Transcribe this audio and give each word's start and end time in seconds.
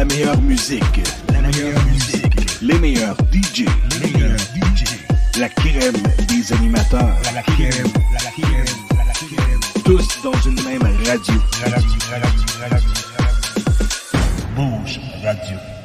La 0.00 0.06
meilleure 0.06 0.40
musique. 0.40 1.02
La 1.30 1.42
meilleure 1.42 1.84
musique. 1.84 2.62
Les 2.62 2.78
meilleurs 2.78 3.18
DJ. 3.30 3.66
Les 4.00 4.10
meilleurs 4.10 4.38
DJ. 4.38 4.84
La 5.38 5.50
crème 5.50 5.92
des 6.26 6.52
animateurs. 6.54 7.18
La 7.34 7.42
crème, 7.42 7.92
la 8.14 8.30
crème, 8.30 8.64
la 8.96 9.12
crème. 9.12 9.60
Tous 9.84 10.22
dans 10.24 10.32
une 10.48 10.54
même 10.64 10.82
radio. 11.06 11.34
Radio, 11.62 11.90
radio, 12.10 12.38
radio. 12.70 12.88
Bouge 14.56 15.00
Radio. 15.22 15.79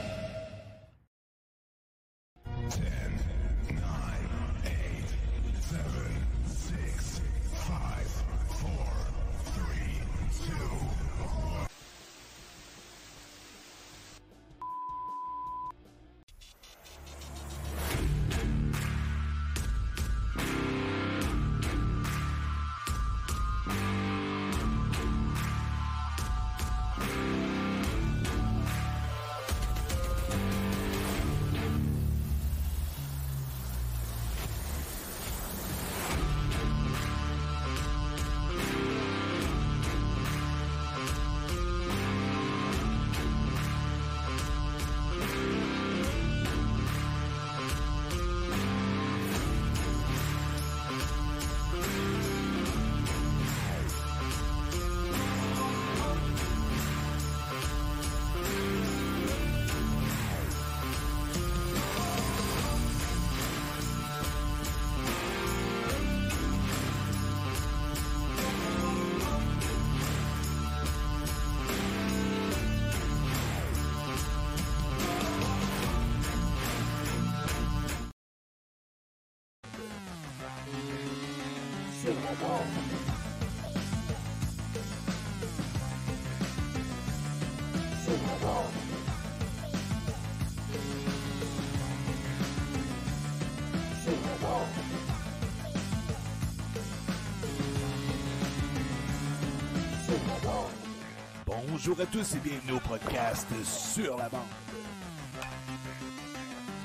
Bonjour 101.98 102.10
à 102.10 102.11
tous 102.11 102.36
et 102.36 102.39
bienvenue 102.39 102.73
au 102.73 102.80
podcast 102.89 103.48
Sur 103.64 104.17
la 104.17 104.28
bande. 104.28 104.42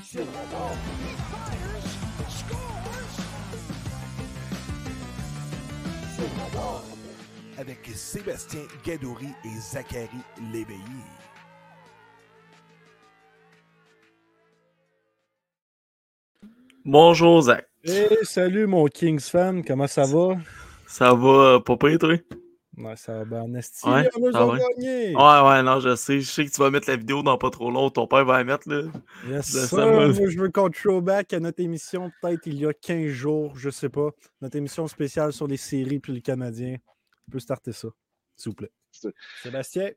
Sur 0.05 0.21
la 0.21 0.25
bande. 0.25 0.77
Sur 6.15 6.23
la 6.23 6.57
bande. 6.57 6.83
Avec 7.57 7.85
Sébastien 7.93 8.61
Gadouri 8.85 9.27
et 9.43 9.59
Zachary 9.59 10.07
Léveillé. 10.53 10.79
Bonjour 16.85 17.41
Zach. 17.41 17.67
Hey, 17.83 18.07
salut 18.23 18.65
mon 18.65 18.87
Kings 18.87 19.19
fan, 19.19 19.61
comment 19.65 19.87
ça 19.87 20.05
va? 20.05 20.37
Ça 20.87 21.13
va 21.13 21.59
pas 21.59 21.75
pire, 21.75 21.99
toi? 21.99 22.15
Ouais, 22.77 22.95
ça 22.95 23.13
va 23.19 23.25
bien 23.25 23.41
en 23.41 23.53
esti, 23.55 23.85
Ouais, 23.85 24.09
on 24.15 24.53
gagné! 24.55 25.13
Ouais, 25.15 25.41
ouais, 25.41 25.61
non, 25.61 25.81
je 25.81 25.93
sais. 25.95 26.21
Je 26.21 26.29
sais 26.29 26.45
que 26.45 26.51
tu 26.51 26.61
vas 26.61 26.69
mettre 26.71 26.89
la 26.89 26.95
vidéo 26.95 27.21
dans 27.21 27.37
pas 27.37 27.49
trop 27.49 27.69
long. 27.69 27.89
Ton 27.89 28.07
père 28.07 28.23
va 28.23 28.37
la 28.37 28.43
mettre, 28.45 28.69
là. 28.69 28.83
Yes, 29.27 29.67
Ça. 29.67 29.85
Moi, 29.85 30.11
je 30.13 30.39
veux 30.39 30.49
qu'on 30.49 30.69
throwback 30.69 31.33
à 31.33 31.39
notre 31.41 31.59
émission, 31.61 32.11
peut-être 32.21 32.45
il 32.45 32.55
y 32.59 32.65
a 32.65 32.73
15 32.73 33.07
jours, 33.09 33.57
je 33.57 33.69
sais 33.69 33.89
pas. 33.89 34.11
Notre 34.41 34.55
émission 34.55 34.87
spéciale 34.87 35.33
sur 35.33 35.47
les 35.47 35.57
séries 35.57 35.99
puis 35.99 36.13
les 36.13 36.21
Canadiens. 36.21 36.77
On 37.27 37.31
peut 37.31 37.39
starter 37.39 37.73
ça, 37.73 37.89
s'il 38.37 38.51
vous 38.51 38.55
plaît. 38.55 38.71
Sébastien? 39.43 39.91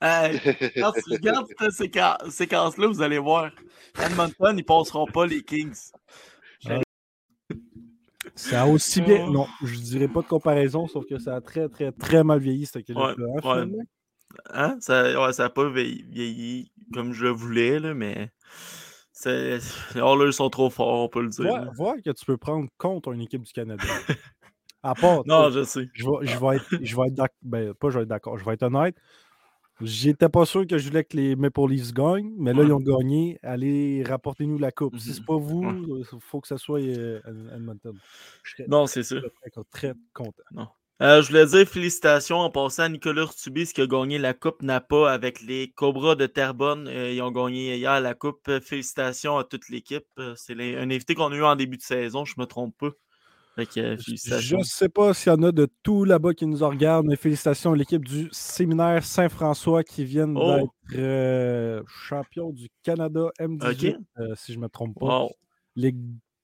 Hey, 0.00 0.38
quand 0.76 0.92
tu 0.92 1.12
regardes 1.12 1.46
cette 1.58 1.70
séquence- 1.72 2.28
séquence-là, 2.30 2.88
vous 2.88 3.00
allez 3.00 3.18
voir. 3.18 3.50
Edmonton, 4.04 4.58
ils 4.58 4.64
passeront 4.64 5.06
pas 5.06 5.26
les 5.26 5.42
Kings. 5.42 5.74
Ça 8.34 8.62
a 8.62 8.66
aussi 8.66 9.00
bien. 9.00 9.30
Non, 9.30 9.46
je 9.62 9.76
dirais 9.76 10.08
pas 10.08 10.22
de 10.22 10.26
comparaison, 10.26 10.86
sauf 10.88 11.06
que 11.06 11.18
ça 11.18 11.36
a 11.36 11.40
très, 11.40 11.68
très, 11.68 11.92
très 11.92 12.24
mal 12.24 12.40
vieilli, 12.40 12.66
cette. 12.66 12.88
Ouais, 12.88 13.14
ouais. 13.16 13.66
Hein? 14.52 14.76
Ça, 14.80 15.24
ouais, 15.24 15.32
ça 15.32 15.44
a 15.44 15.50
pas 15.50 15.68
vieilli, 15.70 16.72
comme 16.92 17.12
je 17.12 17.24
le 17.24 17.30
voulais, 17.30 17.78
là, 17.78 17.94
mais. 17.94 18.30
Oh 19.26 20.16
là, 20.16 20.26
ils 20.26 20.32
sont 20.32 20.50
trop 20.50 20.70
forts, 20.70 21.04
on 21.04 21.08
peut 21.08 21.22
le 21.22 21.28
dire. 21.28 21.44
Vois, 21.44 21.70
vois 21.74 21.96
que 22.02 22.10
tu 22.10 22.24
peux 22.26 22.36
prendre 22.36 22.68
contre 22.76 23.12
une 23.12 23.20
équipe 23.20 23.42
du 23.42 23.52
Canada. 23.52 23.84
À 24.86 24.94
part, 24.94 25.22
Non, 25.24 25.50
je 25.50 25.64
sais. 25.64 25.88
je 25.94 26.04
vais, 26.04 26.26
je 26.26 26.38
vais 26.38 26.56
être, 26.56 26.66
je 26.82 26.94
vais 26.94 27.06
être 27.06 27.14
d'accord. 27.14 27.38
Ben, 27.40 27.72
pas 27.72 27.88
je 27.88 27.96
vais 27.96 28.02
être 28.02 28.08
d'accord, 28.08 28.36
je 28.36 28.44
vais 28.44 28.52
être 28.52 28.64
honnête. 28.64 28.94
J'étais 29.80 30.28
pas 30.28 30.46
sûr 30.46 30.66
que 30.66 30.78
je 30.78 30.88
voulais 30.88 31.04
que 31.04 31.16
les 31.16 31.34
Maple 31.36 31.68
Leafs 31.68 31.92
gagnent, 31.92 32.32
mais 32.38 32.52
là, 32.52 32.60
Ouais. 32.60 32.66
ils 32.66 32.72
ont 32.72 32.78
gagné. 32.80 33.38
Allez, 33.42 34.04
rapportez-nous 34.04 34.58
la 34.58 34.70
coupe. 34.70 34.96
Si 34.98 35.08
Mhm. 35.08 35.14
c'est 35.14 35.24
pas 35.26 35.36
vous, 35.36 35.64
Ouais. 35.64 36.04
il 36.12 36.20
faut 36.20 36.40
que 36.40 36.46
ça 36.48 36.58
soit 36.58 36.80
euh, 36.80 37.20
Ed- 37.26 37.50
Edmonton. 37.56 37.98
Serais 38.44 38.68
Non, 38.68 38.86
c'est 38.86 39.02
ça. 39.02 39.16
très, 39.20 39.50
très, 39.50 39.64
très 39.70 39.92
content. 40.12 40.42
Euh, 41.02 41.22
je 41.22 41.26
voulais 41.28 41.44
dire 41.46 41.66
félicitations 41.66 42.38
en 42.38 42.50
passant 42.50 42.84
à 42.84 42.88
Nicolas 42.88 43.22
Urtubis 43.22 43.72
qui 43.72 43.80
a 43.80 43.86
gagné 43.88 44.16
la 44.16 44.32
Coupe 44.32 44.62
Napa 44.62 45.10
avec 45.12 45.42
les 45.42 45.72
Cobras 45.72 46.14
de 46.14 46.26
Terrebonne. 46.26 46.86
Euh, 46.86 47.12
ils 47.12 47.20
ont 47.20 47.32
gagné 47.32 47.76
hier 47.76 48.00
la 48.00 48.14
Coupe. 48.14 48.46
Euh, 48.48 48.60
Félicitations 48.60 49.36
à 49.36 49.42
toute 49.42 49.68
l'équipe. 49.70 50.06
Euh, 50.20 50.34
C'est 50.36 50.54
un 50.54 50.88
invité 50.90 51.16
qu'on 51.16 51.32
a 51.32 51.36
eu 51.36 51.42
en 51.42 51.56
début 51.56 51.78
de 51.78 51.82
saison, 51.82 52.24
je 52.24 52.34
me 52.38 52.44
trompe 52.46 52.76
pas. 52.78 52.90
Fait 53.56 53.66
que, 53.66 53.96
Je 53.96 54.56
ne 54.56 54.62
sais 54.64 54.88
pas 54.88 55.14
s'il 55.14 55.30
y 55.32 55.34
en 55.34 55.42
a 55.44 55.52
de 55.52 55.68
tout 55.84 56.04
là-bas 56.04 56.34
qui 56.34 56.44
nous 56.46 56.58
regardent, 56.66 57.06
mais 57.06 57.14
félicitations 57.16 57.72
à 57.72 57.76
l'équipe 57.76 58.04
du 58.04 58.28
séminaire 58.32 59.04
Saint-François 59.04 59.84
qui 59.84 60.04
viennent 60.04 60.36
Oh. 60.36 60.56
d'être 60.56 60.98
euh, 60.98 61.82
champions 61.86 62.50
du 62.50 62.68
Canada 62.82 63.28
M18, 63.38 63.96
euh, 64.18 64.34
si 64.34 64.52
je 64.52 64.58
ne 64.58 64.64
me 64.64 64.68
trompe 64.68 64.98
pas. 64.98 65.20
Wow. 65.22 65.30
Les 65.76 65.94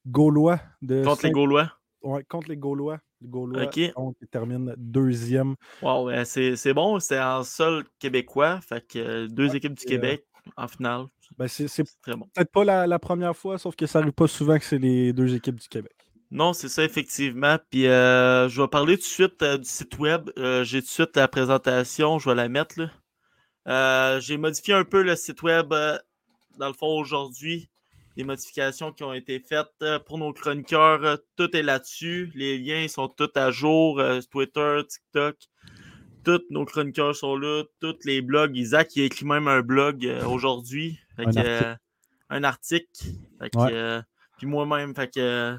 Gaulois 0.06 0.60
de 0.82 1.03
Contre 1.04 1.26
les 1.26 1.32
Gaulois? 1.32 1.72
Ouais, 2.03 2.25
contre 2.25 2.49
les 2.49 2.56
Gaulois. 2.56 2.99
Les 3.20 3.28
Gaulois 3.28 3.65
Ok. 3.65 3.78
donc, 3.97 4.16
ils 4.22 4.28
terminent 4.28 4.72
deuxième. 4.78 5.56
Wow, 5.82 6.06
ouais, 6.06 6.25
c'est 6.25 6.73
bon. 6.75 6.99
C'est 7.00 7.20
en 7.20 7.43
sol 7.43 7.84
québécois. 7.99 8.61
Fait 8.62 8.87
que 8.87 8.99
euh, 8.99 9.29
deux 9.29 9.55
équipes 9.55 9.75
du 9.75 9.84
Québec 9.84 10.25
en 10.56 10.67
finale. 10.69 11.06
Ben, 11.37 11.46
c'est 11.49 11.67
bon. 12.08 12.26
peut-être 12.34 12.50
pas 12.50 12.64
la, 12.64 12.87
la 12.87 12.99
première 12.99 13.37
fois, 13.37 13.58
sauf 13.58 13.76
que 13.76 13.87
ça 13.87 13.99
n'arrive 13.99 14.14
pas 14.14 14.26
souvent 14.29 14.58
que 14.58 14.64
c'est 14.64 14.79
les 14.79 15.12
deux 15.12 15.34
équipes 15.34 15.56
du 15.61 15.69
Québec. 15.69 15.93
Non, 16.32 16.53
c'est 16.53 16.69
ça, 16.69 16.85
effectivement. 16.85 17.59
Puis 17.71 17.87
euh, 17.88 18.49
je 18.49 18.62
vais 18.62 18.69
parler 18.69 18.97
tout 18.97 19.03
de 19.03 19.06
suite 19.06 19.43
euh, 19.43 19.59
du 19.59 19.69
site 19.69 19.99
web. 19.99 20.31
Euh, 20.38 20.62
J'ai 20.65 20.81
tout 20.81 20.87
de 20.87 20.91
suite 20.93 21.17
la 21.17 21.27
présentation, 21.29 22.19
je 22.19 22.29
vais 22.29 22.37
la 22.37 22.49
mettre 22.49 22.79
là. 22.81 22.91
Euh, 23.69 24.21
J'ai 24.21 24.37
modifié 24.37 24.75
un 24.75 24.85
peu 24.85 25.03
le 25.03 25.17
site 25.17 25.43
web 25.43 25.71
dans 25.71 26.69
le 26.69 26.73
fond 26.75 26.99
aujourd'hui. 26.99 27.69
Les 28.17 28.25
modifications 28.25 28.93
qui 28.93 29.03
ont 29.03 29.12
été 29.12 29.41
faites 29.41 29.85
pour 30.06 30.19
nos 30.19 30.32
chroniqueurs, 30.32 31.19
tout 31.37 31.56
est 31.56 31.62
là-dessus. 31.62 32.31
Les 32.35 32.59
liens 32.59 32.87
sont 32.88 33.09
tous 33.09 33.31
à 33.37 33.50
jour. 33.50 34.03
Twitter, 34.31 34.81
TikTok. 34.88 35.37
Tous 36.25 36.43
nos 36.50 36.65
chroniqueurs 36.65 37.15
sont 37.17 37.37
là. 37.37 37.62
Tous 37.81 37.97
les 38.05 38.21
blogs. 38.21 38.56
Isaac, 38.56 38.94
il 38.97 39.03
a 39.03 39.05
écrit 39.06 39.25
même 39.25 39.49
un 39.49 39.62
blog 39.62 40.06
aujourd'hui. 40.27 40.99
Un 41.19 41.25
article. 41.27 41.77
un 42.31 42.44
article. 42.44 42.87
Fait 43.41 43.50
que, 43.50 43.59
Ouais. 43.59 44.03
puis 44.38 44.47
moi-même, 44.47 44.94
fait 44.94 45.12
que 45.15 45.56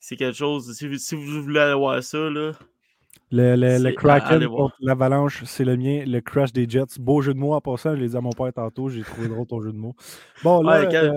c'est 0.00 0.16
quelque 0.16 0.36
chose. 0.36 0.72
Si, 0.76 0.88
vous- 0.88 0.98
si 0.98 1.14
vous 1.14 1.42
voulez 1.42 1.60
aller 1.60 1.74
voir 1.74 2.02
ça, 2.02 2.18
là. 2.18 2.52
Le, 3.30 3.56
le, 3.56 3.78
le 3.82 3.92
Kraken 3.92 4.46
contre 4.48 4.74
l'Avalanche, 4.80 5.44
c'est 5.44 5.64
le 5.64 5.76
mien. 5.76 6.02
Le 6.06 6.20
Crash 6.20 6.52
des 6.52 6.66
Jets. 6.68 6.98
Beau 6.98 7.20
jeu 7.20 7.34
de 7.34 7.38
mots 7.38 7.52
en 7.52 7.60
passant. 7.60 7.94
Je 7.94 8.00
l'ai 8.00 8.08
dit 8.08 8.16
à 8.16 8.20
mon 8.22 8.30
père 8.30 8.52
tantôt. 8.54 8.88
J'ai 8.88 9.02
trouvé 9.02 9.28
drôle 9.28 9.46
ton 9.46 9.60
jeu 9.60 9.70
de 9.72 9.76
mots. 9.76 9.94
Bon, 10.42 10.62
là, 10.62 10.80
Ouais, 10.80 10.94
euh, 10.96 11.12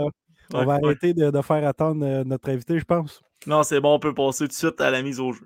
on 0.54 0.60
Ouais, 0.60 0.66
va 0.66 0.75
ouais. 0.75 0.80
arrêter 0.83 1.13
de, 1.13 1.31
de 1.31 1.42
faire 1.42 1.66
attendre 1.66 2.06
euh, 2.06 2.24
notre 2.25 2.50
invité, 2.50 2.78
je 2.78 2.83
pense. 2.83 3.22
Non, 3.48 3.63
c'est 3.63 3.80
bon, 3.80 3.94
on 3.95 4.00
peut 4.00 4.13
passer 4.13 4.44
tout 4.44 4.50
de 4.50 4.54
suite 4.54 4.81
à 4.81 4.92
la 4.92 5.01
mise 5.01 5.19
au 5.22 5.31
jeu. 5.31 5.45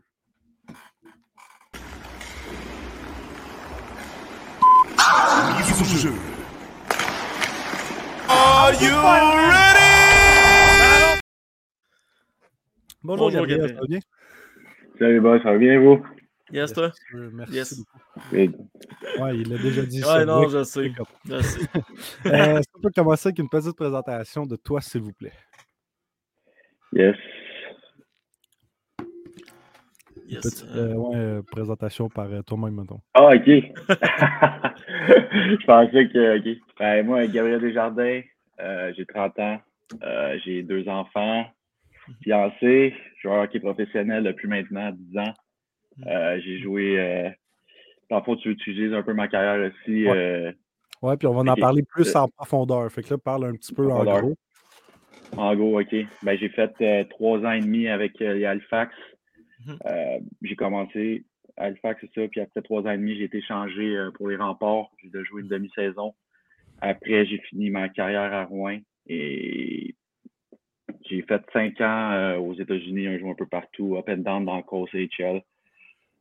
du 5.84 5.98
jeu. 6.00 6.14
Are 8.30 8.72
you 8.82 8.96
ready? 8.96 9.65
Bonjour, 13.06 13.28
Bonjour, 13.30 13.46
Gabriel, 13.46 13.60
Gabriel. 13.60 13.76
ça 13.76 13.82
va 13.82 13.88
bien? 13.88 14.00
Salut, 14.98 15.22
boss, 15.22 15.44
ça 15.44 15.52
va 15.52 15.58
bien, 15.60 15.80
vous? 15.80 16.04
Yes, 16.52 16.74
toi? 16.74 16.92
Merci. 17.14 17.54
Yes. 17.54 17.84
Oui. 18.32 18.50
Ouais, 19.20 19.38
il 19.38 19.48
l'a 19.50 19.58
déjà 19.60 19.84
dit. 19.84 20.00
Ouais, 20.00 20.06
ça, 20.06 20.26
non, 20.26 20.48
je 20.50 20.64
sais. 20.64 20.92
Je 21.30 21.42
sais. 21.42 21.60
Euh, 22.26 22.58
Est-ce 22.58 22.68
qu'on 22.72 22.82
peut 22.82 22.90
commencer 22.96 23.28
avec 23.30 23.38
une 23.38 23.48
petite 23.50 23.76
présentation 23.76 24.48
de 24.48 24.56
toi, 24.56 24.82
s'il 24.82 25.02
vous 25.02 25.14
plaît? 25.14 25.34
Yes. 26.94 27.16
Yes. 30.28 30.42
Petite, 30.42 30.66
euh, 30.76 30.78
euh, 30.78 30.94
ouais, 30.96 31.16
euh, 31.16 31.44
présentation 31.44 32.10
par 32.10 32.26
euh, 32.32 32.42
toi-même, 32.42 32.74
mettons. 32.74 33.02
Ah, 33.14 33.28
OK. 33.36 33.46
Je 33.48 33.62
pensais 35.68 36.10
que, 36.10 36.40
OK. 36.40 36.58
Ben, 36.80 37.06
moi, 37.06 37.28
Gabriel 37.28 37.62
Desjardins, 37.62 38.22
euh, 38.62 38.92
j'ai 38.98 39.06
30 39.06 39.38
ans. 39.40 39.60
Euh, 40.02 40.40
j'ai 40.44 40.64
deux 40.64 40.90
enfants. 40.90 41.46
Fiancé. 42.24 42.94
Joueur 43.22 43.44
hockey 43.44 43.60
professionnel 43.60 44.24
depuis 44.24 44.48
maintenant 44.48 44.92
10 44.92 45.18
ans. 45.20 45.34
Euh, 46.08 46.40
j'ai 46.44 46.60
joué... 46.60 47.00
Euh, 47.00 47.30
le 48.12 48.22
fond, 48.24 48.36
tu 48.36 48.50
utilises 48.52 48.94
un 48.94 49.02
peu 49.02 49.14
ma 49.14 49.28
carrière 49.28 49.72
aussi. 49.72 50.06
Ouais. 50.06 50.12
euh, 50.16 50.52
Ouais, 51.02 51.18
puis 51.18 51.28
on 51.28 51.34
va 51.34 51.52
en 51.52 51.56
parler 51.56 51.84
plus 51.84 52.16
Euh, 52.16 52.20
en 52.20 52.28
profondeur. 52.28 52.92
Fait 52.92 53.04
que 53.04 53.12
là, 53.14 53.18
parle 53.18 53.46
un 53.46 53.54
petit 53.54 53.74
peu 53.74 53.92
en 53.92 54.04
gros. 54.04 54.36
En 55.38 55.56
gros, 55.56 55.80
OK. 55.80 55.96
Ben, 56.24 56.38
j'ai 56.38 56.50
fait 56.50 56.74
euh, 56.82 57.04
trois 57.10 57.40
ans 57.40 57.52
et 57.52 57.60
demi 57.60 57.88
avec 57.88 58.22
euh, 58.22 58.34
les 58.34 58.46
Halifax. 58.46 58.94
Mhm. 59.66 59.78
Euh, 59.86 60.20
j'ai 60.42 60.56
commencé 60.56 61.26
à 61.58 61.66
Halifax, 61.66 62.02
c'est 62.02 62.22
ça. 62.22 62.28
Puis 62.28 62.42
après 62.42 62.62
trois 62.62 62.82
ans 62.84 62.92
et 62.92 62.98
demi, 62.98 63.18
j'ai 63.18 63.26
été 63.26 63.42
changé 63.42 63.96
euh, 63.96 64.12
pour 64.12 64.30
les 64.30 64.36
remparts. 64.36 64.90
J'ai 65.04 65.24
jouer 65.26 65.42
une 65.42 65.48
demi-saison. 65.48 66.14
Après, 66.82 67.26
j'ai 67.26 67.40
fini 67.50 67.70
ma 67.70 67.90
carrière 67.90 68.34
à 68.34 68.46
Rouen 68.46 68.80
et 69.08 69.96
j'ai 71.10 71.22
fait 71.24 71.42
cinq 71.54 71.80
ans 71.82 72.12
euh, 72.12 72.38
aux 72.38 72.54
États-Unis, 72.54 73.08
un 73.08 73.18
jour 73.18 73.32
un 73.32 73.36
peu 73.36 73.46
partout, 73.48 73.98
up 73.98 74.06
and 74.10 74.18
down 74.18 74.46
dans 74.46 74.58
le 74.58 74.64
course 74.64 74.94
AHL. 74.94 75.42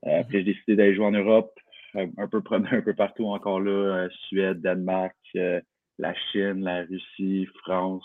Euh, 0.06 0.22
Puis 0.28 0.38
j'ai 0.38 0.44
décidé 0.44 0.76
d'aller 0.76 0.94
jouer 0.94 1.06
en 1.06 1.12
Europe, 1.12 1.52
un 1.94 2.08
un 2.19 2.28
peu 2.28 2.43
promener 2.43 2.70
un 2.70 2.82
peu 2.82 2.94
partout 2.94 3.26
encore 3.26 3.61
là, 3.61 3.70
euh, 3.70 4.08
Suède, 4.28 4.61
Danemark, 4.61 5.14
euh, 5.37 5.61
la 5.99 6.14
Chine, 6.14 6.62
la 6.62 6.82
Russie, 6.84 7.46
France, 7.62 8.05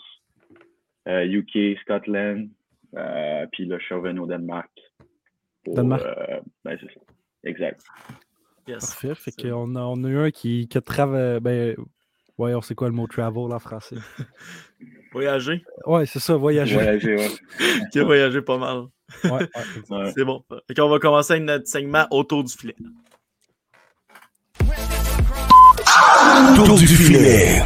euh, 1.08 1.24
UK, 1.24 1.78
Scotland, 1.80 2.48
euh, 2.96 3.46
puis 3.52 3.66
là, 3.66 3.78
je 3.78 3.84
suis 3.84 3.94
revenu 3.94 4.20
au 4.20 4.26
Danemark. 4.26 4.70
Pour, 5.64 5.74
Danemark. 5.74 6.02
euh, 6.04 6.40
ben, 6.64 6.78
c'est 6.80 6.86
ça. 6.94 7.00
Exact. 7.44 7.80
yes. 8.68 8.78
Parfait. 8.80 9.14
Fait 9.14 9.30
C'est- 9.30 9.50
qu'on 9.50 9.74
a, 9.76 9.80
on 9.80 10.04
a 10.04 10.08
eu 10.08 10.18
un 10.18 10.30
qui, 10.30 10.68
qui 10.68 10.78
a 10.78 10.80
travaillé. 10.80 11.40
Ben, 11.40 11.76
ouais, 12.38 12.54
on 12.54 12.60
sait 12.62 12.74
quoi 12.74 12.88
le 12.88 12.94
mot 12.94 13.06
travel 13.06 13.52
en 13.52 13.58
français? 13.58 13.96
Voyager. 15.12 15.62
Ouais, 15.86 16.06
c'est 16.06 16.20
ça, 16.20 16.36
voyager. 16.36 16.74
Voyager, 16.74 17.16
ouais. 17.16 17.28
Qui 17.92 17.98
a 17.98 18.04
voyagé 18.04 18.40
pas 18.42 18.58
mal. 18.58 18.84
Ouais, 19.24 19.30
ouais, 19.30 19.40
exact. 19.42 19.66
Ouais. 19.90 20.12
C'est 20.16 20.24
bon. 20.24 20.44
Fait 20.68 20.74
qu'on 20.74 20.88
va 20.88 20.98
commencer 21.00 21.32
avec 21.32 21.44
notre 21.44 21.66
segment 21.66 22.06
autour 22.10 22.44
du 22.44 22.52
filet. 22.52 22.76
Tour 26.54 26.76
du 26.76 26.86
filet. 26.86 27.62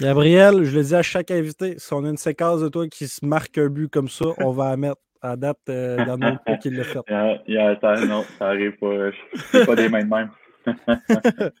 Gabriel, 0.00 0.62
je 0.64 0.76
le 0.76 0.84
dis 0.84 0.94
à 0.94 1.02
chaque 1.02 1.30
invité, 1.30 1.74
si 1.78 1.92
on 1.94 2.04
a 2.04 2.08
une 2.08 2.18
séquence 2.18 2.60
de 2.60 2.68
toi 2.68 2.86
qui 2.86 3.08
se 3.08 3.24
marque 3.24 3.56
un 3.58 3.68
but 3.68 3.90
comme 3.90 4.08
ça, 4.08 4.26
on 4.38 4.52
va 4.52 4.70
la 4.70 4.76
mettre 4.76 5.00
à 5.22 5.36
date 5.36 5.58
euh, 5.70 6.04
dans 6.04 6.18
nos 6.18 6.36
cas 6.46 6.56
qu'il 6.58 6.76
l'a 6.76 6.84
fait. 6.84 7.00
Yeah, 7.08 7.42
yeah, 7.48 7.80
ça, 7.80 7.94
non, 8.06 8.24
ça 8.38 8.48
arrive 8.48 8.76
pas. 8.78 9.10
Je 9.10 9.58
suis 9.58 9.66
pas 9.66 9.74
des 9.74 9.88
mains 9.88 10.04
de 10.04 10.10
même. 10.10 10.30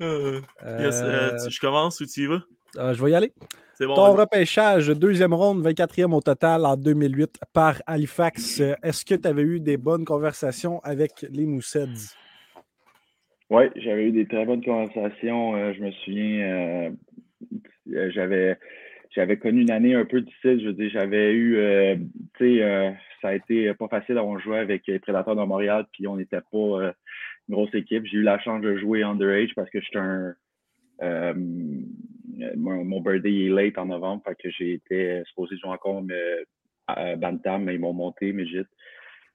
Euh, 0.00 0.40
yes, 0.78 1.02
euh, 1.02 1.32
Euh, 1.32 1.36
tu- 1.44 1.50
je 1.50 1.60
commence 1.60 2.00
ou 2.00 2.06
tu 2.06 2.22
y 2.22 2.26
vas? 2.26 2.42
euh, 2.78 2.94
je 2.94 3.04
vais 3.04 3.10
y 3.10 3.14
aller. 3.14 3.32
C'est 3.74 3.86
bon. 3.86 3.94
Ton 3.94 4.12
repêchage, 4.14 4.88
deuxième 4.88 5.34
ronde, 5.34 5.62
24e 5.62 6.12
au 6.14 6.20
total 6.20 6.64
en 6.66 6.76
2008 6.76 7.38
par 7.52 7.82
Halifax. 7.86 8.60
Est-ce 8.82 9.04
que 9.04 9.14
tu 9.14 9.28
avais 9.28 9.42
eu 9.42 9.60
des 9.60 9.76
bonnes 9.76 10.04
conversations 10.04 10.80
avec 10.80 11.26
les 11.30 11.46
Mousseds? 11.46 12.14
Oui, 13.50 13.64
j'avais 13.76 14.04
eu 14.08 14.12
des 14.12 14.26
très 14.26 14.44
bonnes 14.46 14.64
conversations. 14.64 15.56
Euh, 15.56 15.72
je 15.74 15.80
me 15.82 15.90
souviens, 15.92 16.92
j'avais 18.14 18.58
j'avais 19.14 19.36
connu 19.36 19.60
une 19.62 19.70
année 19.70 19.94
un 19.94 20.06
peu 20.06 20.22
difficile. 20.22 20.60
Je 20.62 20.66
veux 20.68 20.72
dire, 20.72 20.90
j'avais 20.90 21.32
eu, 21.32 21.56
euh, 21.58 21.96
tu 22.38 22.56
sais, 22.56 22.62
euh, 22.62 22.90
ça 23.20 23.28
a 23.28 23.34
été 23.34 23.74
pas 23.74 23.88
facile. 23.88 24.18
On 24.18 24.38
jouait 24.38 24.58
avec 24.58 24.86
les 24.86 24.98
Prédateurs 24.98 25.36
de 25.36 25.42
Montréal, 25.44 25.84
puis 25.92 26.06
on 26.06 26.16
n'était 26.16 26.40
pas 26.40 26.56
euh, 26.56 26.92
grosse 27.52 27.74
équipe. 27.74 28.04
J'ai 28.06 28.18
eu 28.18 28.22
la 28.22 28.38
chance 28.40 28.60
de 28.60 28.76
jouer 28.76 29.02
underage 29.02 29.54
parce 29.54 29.70
que 29.70 29.80
j'étais 29.80 29.98
un. 29.98 30.34
euh, 31.02 31.34
mon, 32.56 32.84
mon 32.84 33.00
birthday 33.00 33.46
est 33.46 33.48
late 33.48 33.78
en 33.78 33.86
novembre, 33.86 34.22
fait 34.26 34.34
que 34.34 34.50
j'ai 34.50 34.74
été 34.74 35.22
supposé 35.26 35.56
jouer 35.58 35.70
encore 35.70 36.02
mais, 36.02 36.44
à 36.86 37.16
Bantam, 37.16 37.64
mais 37.64 37.74
ils 37.74 37.80
m'ont 37.80 37.92
monté, 37.92 38.32
mais 38.32 38.46
juste. 38.46 38.70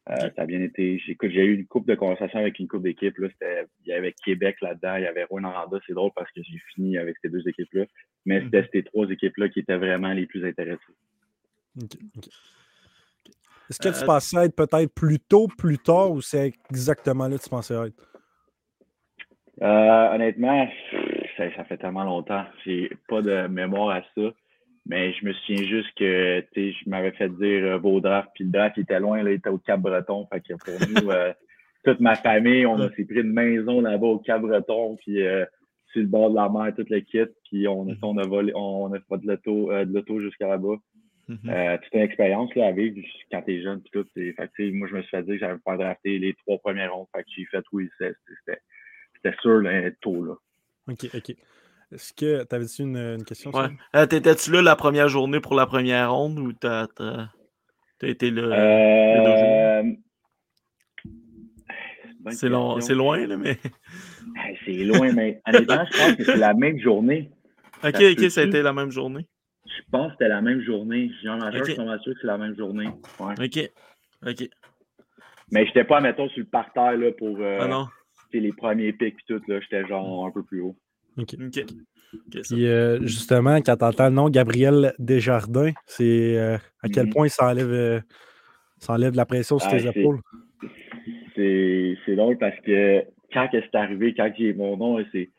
Euh, 0.10 0.30
ça 0.36 0.44
a 0.44 0.46
bien 0.46 0.62
été. 0.62 1.00
J'ai 1.00 1.46
eu 1.46 1.56
une 1.56 1.68
coupe 1.68 1.86
de 1.86 1.96
conversation 1.96 2.40
avec 2.40 2.60
une 2.60 2.68
coupe 2.70 2.88
c'était, 2.88 3.66
il 3.86 3.90
y 3.90 3.92
avait 3.92 4.14
Québec 4.24 4.56
là-dedans, 4.62 4.96
il 4.96 5.04
y 5.04 5.08
avait 5.08 5.26
Rouen 5.26 5.44
Aranda. 5.44 5.80
C'est 5.86 5.94
drôle 5.94 6.12
parce 6.16 6.32
que 6.32 6.42
j'ai 6.44 6.60
fini 6.74 6.98
avec 6.98 7.18
ces 7.22 7.30
deux 7.30 7.46
équipes-là. 7.46 7.86
Mais 8.26 8.42
c'était 8.42 8.70
ces 8.72 8.84
trois 8.84 9.10
équipes-là 9.10 9.50
qui 9.50 9.60
étaient 9.60 9.78
vraiment 9.78 10.14
les 10.14 10.26
plus 10.26 10.46
intéressées. 10.46 10.80
Est-ce 13.70 13.80
que 13.80 13.90
tu 13.98 14.04
Euh, 14.04 14.06
pensais 14.08 14.46
être 14.46 14.56
peut-être 14.56 14.94
plus 14.94 15.20
tôt, 15.20 15.48
plus 15.58 15.78
tard, 15.78 16.12
ou 16.12 16.22
c'est 16.22 16.54
exactement 16.70 17.28
là 17.28 17.38
que 17.38 17.44
tu 17.44 17.50
pensais 17.50 17.74
être? 17.76 17.96
Euh, 19.62 20.14
honnêtement, 20.16 20.68
ça, 21.36 21.56
ça 21.56 21.64
fait 21.66 21.78
tellement 21.78 22.04
longtemps. 22.04 22.46
J'ai 22.66 22.90
pas 23.08 23.22
de 23.22 23.48
mémoire 23.48 23.90
à 23.90 24.02
ça. 24.16 24.30
Mais 24.90 25.12
je 25.14 25.26
me 25.26 25.34
souviens 25.34 25.64
juste 25.66 25.90
que 25.98 26.46
je 26.56 26.90
m'avais 26.90 27.12
fait 27.12 27.28
dire 27.28 27.66
euh, 27.66 27.78
vos 27.78 28.00
drafts, 28.00 28.30
puis 28.36 28.46
le 28.46 28.52
draft 28.52 28.78
il 28.78 28.84
était 28.84 29.02
loin, 29.02 29.22
là, 29.22 29.32
il 29.32 29.36
était 29.36 29.50
au 29.50 29.58
Cap-Breton. 29.58 30.28
Fait 30.32 30.40
que 30.40 30.54
pour 30.54 30.80
nous, 31.04 31.12
euh, 31.12 31.34
toute 31.84 32.00
ma 32.00 32.16
famille, 32.16 32.66
on 32.66 32.78
s'est 32.96 33.04
pris 33.04 33.20
une 33.20 33.34
maison 33.34 33.82
là-bas 33.82 34.08
au 34.08 34.20
Cap-Breton, 34.20 34.96
puis 34.96 35.22
euh, 35.28 35.44
sur 35.92 36.02
le 36.02 36.08
bord 36.08 36.30
de 36.30 36.36
la 36.36 36.48
mer, 36.48 36.74
toute 36.74 36.90
le 36.90 37.02
kit, 37.02 37.26
puis 37.50 37.68
on, 37.68 37.90
a- 37.90 37.96
on 38.02 38.18
a 38.18 38.24
volé, 38.26 38.54
on 38.56 38.94
a 38.94 38.98
fait 39.00 39.18
de 39.18 39.28
l'auto, 39.28 39.72
de 39.74 39.94
l'auto 39.94 40.22
jusqu'à 40.22 40.48
là-bas. 40.48 40.76
Mhm. 41.30 41.50
Euh, 41.50 41.78
toute 41.84 41.94
une 41.94 42.00
expérience 42.02 42.56
là, 42.56 42.68
à 42.68 42.72
vivre 42.72 42.96
quand 43.32 43.42
t'es 43.42 43.62
jeune 43.62 43.82
puis 43.82 43.92
tout. 43.92 44.06
c'est- 44.16 44.32
Fait 44.34 44.50
que, 44.56 44.72
moi, 44.72 44.88
je 44.88 44.96
me 44.96 45.02
suis 45.02 45.10
fait 45.10 45.24
dire 45.24 45.34
que 45.34 45.40
j'avais 45.40 45.60
pas 45.60 45.76
drafté 45.76 46.18
les 46.20 46.34
trois 46.36 46.58
premières 46.60 46.94
rondes. 46.94 47.08
Fait 47.14 47.24
que 47.24 47.30
j'ai 47.36 47.46
fait 47.46 47.64
oui, 47.74 47.90
c'était 48.00 49.38
sûr 49.42 49.60
là, 49.62 49.92
tôt 50.00 50.24
là. 50.24 50.36
Ok, 50.88 51.10
ok. 51.14 51.36
Est-ce 51.92 52.14
que 52.14 52.44
tu 52.46 52.56
avais-tu 52.56 52.82
une, 52.84 52.98
une 52.98 53.24
question? 53.26 53.52
Ouais. 53.52 53.68
Euh, 53.96 54.06
T'étais-tu 54.06 54.52
là 54.52 54.62
la 54.62 54.76
première 54.76 55.10
journée 55.10 55.40
pour 55.40 55.56
la 55.56 55.66
première 55.66 56.14
ronde 56.14 56.40
ou 56.40 56.54
t'as 56.54 56.88
été 58.02 58.32
là? 58.32 58.42
Euh, 58.42 59.84
c'est 62.32 62.50
long, 62.50 62.76
question. 62.76 62.88
c'est 62.88 62.96
loin, 62.96 63.26
là, 63.26 63.38
mais. 63.38 63.58
C'est 64.66 64.72
loin, 64.84 65.12
mais 65.14 65.42
honnêtement, 65.48 65.86
je 65.92 65.98
pense 65.98 66.16
que 66.16 66.24
c'est 66.26 66.36
la 66.38 66.54
même 66.54 66.80
journée. 66.80 67.32
Ok, 67.84 68.02
ok, 68.02 68.32
ça 68.32 68.42
a 68.42 68.44
été 68.46 68.62
la 68.64 68.74
même 68.74 68.90
journée. 68.92 69.28
Je 69.78 69.82
pense 69.92 70.08
que 70.08 70.14
c'était 70.14 70.28
la 70.30 70.42
même 70.42 70.62
journée. 70.62 71.12
Junior 71.20 71.38
majeur, 71.38 71.62
Ok. 71.62 71.68
je 71.68 71.74
suis 71.74 71.84
pas 71.86 72.00
sûr 72.00 72.14
que 72.14 72.20
c'est 72.22 72.28
la 72.28 72.38
même 72.38 72.56
journée. 72.58 72.90
Ouais. 73.20 73.34
Ok. 73.46 73.72
Ok. 74.26 74.50
Mais 75.52 75.66
j'étais 75.66 75.84
pas, 75.84 76.02
mettons, 76.02 76.28
sur 76.30 76.40
le 76.40 76.46
parterre 76.46 76.98
là, 76.98 77.12
pour 77.12 77.38
euh, 77.40 77.60
Ah 77.62 77.68
non. 77.68 77.88
les 78.34 78.52
premiers 78.54 78.92
pics 78.94 79.16
et 79.30 79.34
tout. 79.34 79.42
là. 79.48 79.60
J'étais 79.62 79.86
genre 79.88 80.26
un 80.26 80.32
peu 80.32 80.44
plus 80.44 80.62
haut. 80.62 80.76
Ok. 81.18 81.36
Ok. 81.40 81.66
Ok, 82.14 82.44
ça- 82.44 82.56
Puis 82.56 82.66
euh, 82.66 83.00
justement, 83.02 83.58
quand 83.62 83.76
tu 83.78 83.84
entends 83.86 84.06
le 84.10 84.14
nom 84.16 84.30
Gabriel 84.30 84.94
Desjardins, 84.98 85.72
c'est 85.86 86.38
euh, 86.38 86.58
à 86.82 86.88
quel 86.90 87.06
Mhm. 87.08 87.14
point 87.14 87.28
ça 87.30 87.48
enlève, 87.50 87.70
euh, 87.72 88.00
ça 88.80 88.94
enlève 88.94 89.12
de 89.12 89.18
la 89.18 89.26
pression 89.26 89.60
sur 89.60 89.70
Ah, 89.72 89.78
tes 89.78 89.88
épaules? 89.88 90.20
c'est 91.36 91.98
c'est 92.06 92.16
drôle 92.16 92.38
parce 92.38 92.58
que 92.62 93.04
quand 93.34 93.48
c'est 93.52 93.76
arrivé, 93.76 94.14
quand 94.16 94.32
j'ai 94.38 94.54
mon 94.54 94.78
nom, 94.78 95.04
c'est. 95.12 95.30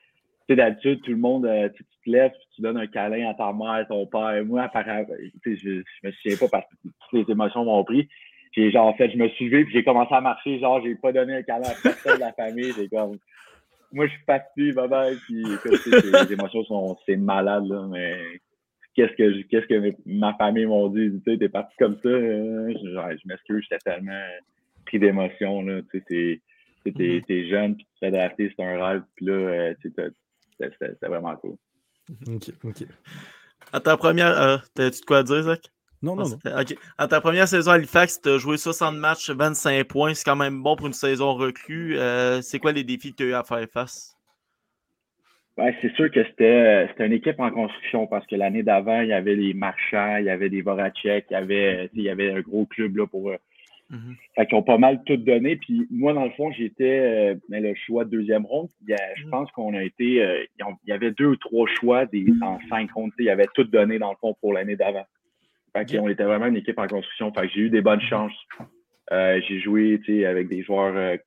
Tu 0.48 0.54
sais, 0.54 0.56
d'habitude, 0.56 1.02
tout 1.02 1.10
le 1.10 1.18
monde, 1.18 1.44
euh, 1.44 1.68
tu, 1.68 1.84
tu 1.84 1.90
te 2.04 2.10
lèves, 2.10 2.32
tu 2.54 2.62
donnes 2.62 2.78
un 2.78 2.86
câlin 2.86 3.28
à 3.28 3.34
ta 3.34 3.52
mère, 3.52 3.86
ton 3.86 4.06
père. 4.06 4.42
Moi, 4.46 4.62
apparemment, 4.62 5.04
tu 5.44 5.56
sais, 5.56 5.56
je, 5.56 5.82
je 5.82 6.06
me 6.06 6.12
souviens 6.12 6.36
pas 6.38 6.48
parce 6.48 6.64
que 6.70 6.76
toutes 7.10 7.26
les 7.26 7.32
émotions 7.32 7.64
m'ont 7.64 7.84
pris. 7.84 8.08
J'ai 8.52 8.70
genre, 8.70 8.86
en 8.86 8.94
fait, 8.94 9.10
je 9.10 9.18
me 9.18 9.28
suis 9.28 9.44
levé, 9.50 9.64
puis 9.64 9.74
j'ai 9.74 9.84
commencé 9.84 10.14
à 10.14 10.20
marcher. 10.22 10.58
Genre, 10.58 10.80
j'ai 10.82 10.94
pas 10.94 11.12
donné 11.12 11.34
un 11.34 11.42
câlin 11.42 11.68
à 11.68 11.74
personne 11.82 12.14
de 12.16 12.20
la 12.20 12.32
famille. 12.32 12.72
J'ai 12.76 12.88
comme. 12.88 13.18
Moi, 13.92 14.06
je 14.06 14.12
suis 14.12 14.24
parti, 14.24 14.72
bye 14.72 14.88
bye. 14.88 15.16
Puis, 15.26 15.42
écoute, 15.42 16.04
les 16.04 16.32
émotions 16.32 16.64
sont. 16.64 16.96
C'est 17.04 17.16
malade, 17.16 17.66
là, 17.66 17.86
mais. 17.90 18.16
Qu'est-ce 18.94 19.12
que, 19.12 19.42
qu'est-ce 19.42 19.66
que 19.66 19.94
ma 20.06 20.34
famille 20.34 20.64
m'ont 20.66 20.88
dit? 20.88 21.10
Tu 21.24 21.30
sais, 21.32 21.38
t'es 21.38 21.48
parti 21.48 21.76
comme 21.78 21.98
ça. 22.02 22.08
euh, 22.08 22.72
genre, 22.94 23.10
je 23.12 23.28
m'excuse, 23.28 23.64
j'étais 23.70 23.78
tellement 23.84 24.24
pris 24.86 24.98
d'émotion, 24.98 25.62
là. 25.62 25.82
Tu 25.92 25.98
sais, 25.98 26.04
t'es- 26.08 26.40
sais, 26.96 27.22
t'es, 27.28 27.48
jeune, 27.48 27.76
puis 27.76 27.84
tu 27.84 27.98
fais 28.00 28.10
drafter, 28.10 28.50
c'est 28.56 28.64
un 28.64 28.84
rêve. 28.84 29.02
Puis 29.14 29.26
là, 29.26 29.32
euh, 29.34 29.74
tu 29.80 29.88
sais, 29.90 29.94
t'as- 29.94 30.08
c'était, 30.58 31.06
vraiment 31.06 31.36
cool. 31.36 31.56
Ok, 32.26 32.50
ok. 32.64 32.84
À 33.72 33.80
ta 33.80 33.96
première. 33.96 34.40
Euh, 34.40 34.56
T'as-tu 34.74 35.00
de 35.00 35.04
quoi 35.04 35.18
à 35.18 35.22
dire, 35.22 35.42
Zach? 35.42 35.60
Non, 36.00 36.14
non, 36.14 36.28
non. 36.28 36.38
OK. 36.60 36.76
En 36.98 37.08
ta 37.08 37.20
première 37.20 37.48
saison 37.48 37.72
à 37.72 37.74
Halifax, 37.74 38.20
tu 38.22 38.28
as 38.28 38.38
joué 38.38 38.56
60 38.56 38.96
matchs, 38.96 39.30
25 39.30 39.84
points. 39.84 40.14
C'est 40.14 40.24
quand 40.24 40.36
même 40.36 40.62
bon 40.62 40.76
pour 40.76 40.86
une 40.86 40.92
saison 40.92 41.34
reclue. 41.34 41.98
Euh, 41.98 42.40
c'est 42.40 42.58
quoi 42.58 42.72
les 42.72 42.84
défis 42.84 43.12
que 43.12 43.16
tu 43.16 43.22
as 43.24 43.26
eu 43.26 43.34
à 43.34 43.42
faire 43.42 43.66
face? 43.72 44.14
Ouais, 45.56 45.76
c'est 45.82 45.92
sûr 45.96 46.08
que 46.12 46.24
c'était 46.24 46.86
une 47.04 47.12
équipe 47.12 47.40
en 47.40 47.50
construction 47.50 48.06
parce 48.06 48.24
que 48.28 48.36
l'année 48.36 48.62
d'avant, 48.62 49.00
il 49.00 49.08
y 49.08 49.12
avait 49.12 49.34
les 49.34 49.54
marchands, 49.54 50.18
il 50.18 50.26
y 50.26 50.30
avait 50.30 50.50
des 50.50 50.62
Voracek, 50.62 51.26
il 51.30 51.32
y 51.32 51.36
avait, 51.36 51.90
il 51.94 52.02
y 52.02 52.08
avait 52.08 52.32
un 52.32 52.40
gros 52.40 52.64
club 52.66 52.96
là, 52.96 53.06
pour. 53.08 53.32
Mm 53.90 54.12
Fait 54.36 54.52
ont 54.52 54.62
pas 54.62 54.78
mal 54.78 55.02
tout 55.04 55.16
donné. 55.16 55.56
Puis 55.56 55.86
moi, 55.90 56.12
dans 56.12 56.24
le 56.24 56.30
fond, 56.32 56.52
j'étais 56.52 56.98
euh, 56.98 57.34
le 57.48 57.74
choix 57.74 58.04
de 58.04 58.10
deuxième 58.10 58.46
ronde. 58.46 58.68
je 58.86 59.26
mm. 59.26 59.30
pense 59.30 59.50
qu'on 59.52 59.74
a 59.74 59.82
été. 59.82 60.22
Euh, 60.22 60.44
il 60.58 60.90
y 60.90 60.92
avait 60.92 61.12
deux 61.12 61.26
ou 61.26 61.36
trois 61.36 61.66
choix 61.66 62.06
des, 62.06 62.26
en 62.42 62.58
cinq 62.68 62.92
rondes. 62.92 63.12
Il 63.18 63.24
y 63.24 63.30
avait 63.30 63.48
tout 63.54 63.64
donné 63.64 63.98
dans 63.98 64.10
le 64.10 64.16
fond 64.20 64.34
pour 64.40 64.52
l'année 64.52 64.76
d'avant. 64.76 65.06
Fait 65.74 65.98
on 65.98 66.08
était 66.08 66.24
vraiment 66.24 66.46
une 66.46 66.56
équipe 66.56 66.78
en 66.78 66.86
construction. 66.86 67.32
Fait 67.32 67.42
que 67.42 67.52
j'ai 67.54 67.60
eu 67.62 67.70
des 67.70 67.82
bonnes 67.82 68.00
mm-hmm. 68.00 68.08
chances. 68.08 68.46
Euh, 69.10 69.40
j'ai 69.48 69.60
joué 69.60 69.98
avec 70.26 70.48
des 70.48 70.62
joueurs 70.62 71.18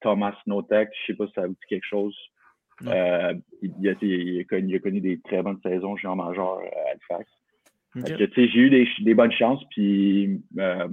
Thomas 0.00 0.34
Notek, 0.46 0.88
je 1.00 1.12
sais 1.12 1.16
pas 1.16 1.26
si 1.28 1.32
ça 1.34 1.46
vous 1.46 1.52
dit 1.52 1.66
quelque 1.68 1.86
chose. 1.86 2.16
Euh, 2.86 3.34
il, 3.62 3.88
a, 3.88 3.92
il, 4.00 4.40
a 4.40 4.44
connu, 4.44 4.68
il, 4.68 4.76
a 4.76 4.78
connu, 4.78 5.00
des 5.00 5.20
très 5.20 5.42
bonnes 5.42 5.60
saisons 5.62 5.96
en 6.04 6.16
majeur 6.16 6.58
euh, 6.58 6.66
à 6.86 6.90
Halifax. 6.92 7.30
J'ai 7.94 8.56
eu 8.56 8.70
des, 8.70 8.88
des, 9.00 9.14
bonnes 9.14 9.32
chances, 9.32 9.62
puis 9.70 10.40
euh, 10.58 10.88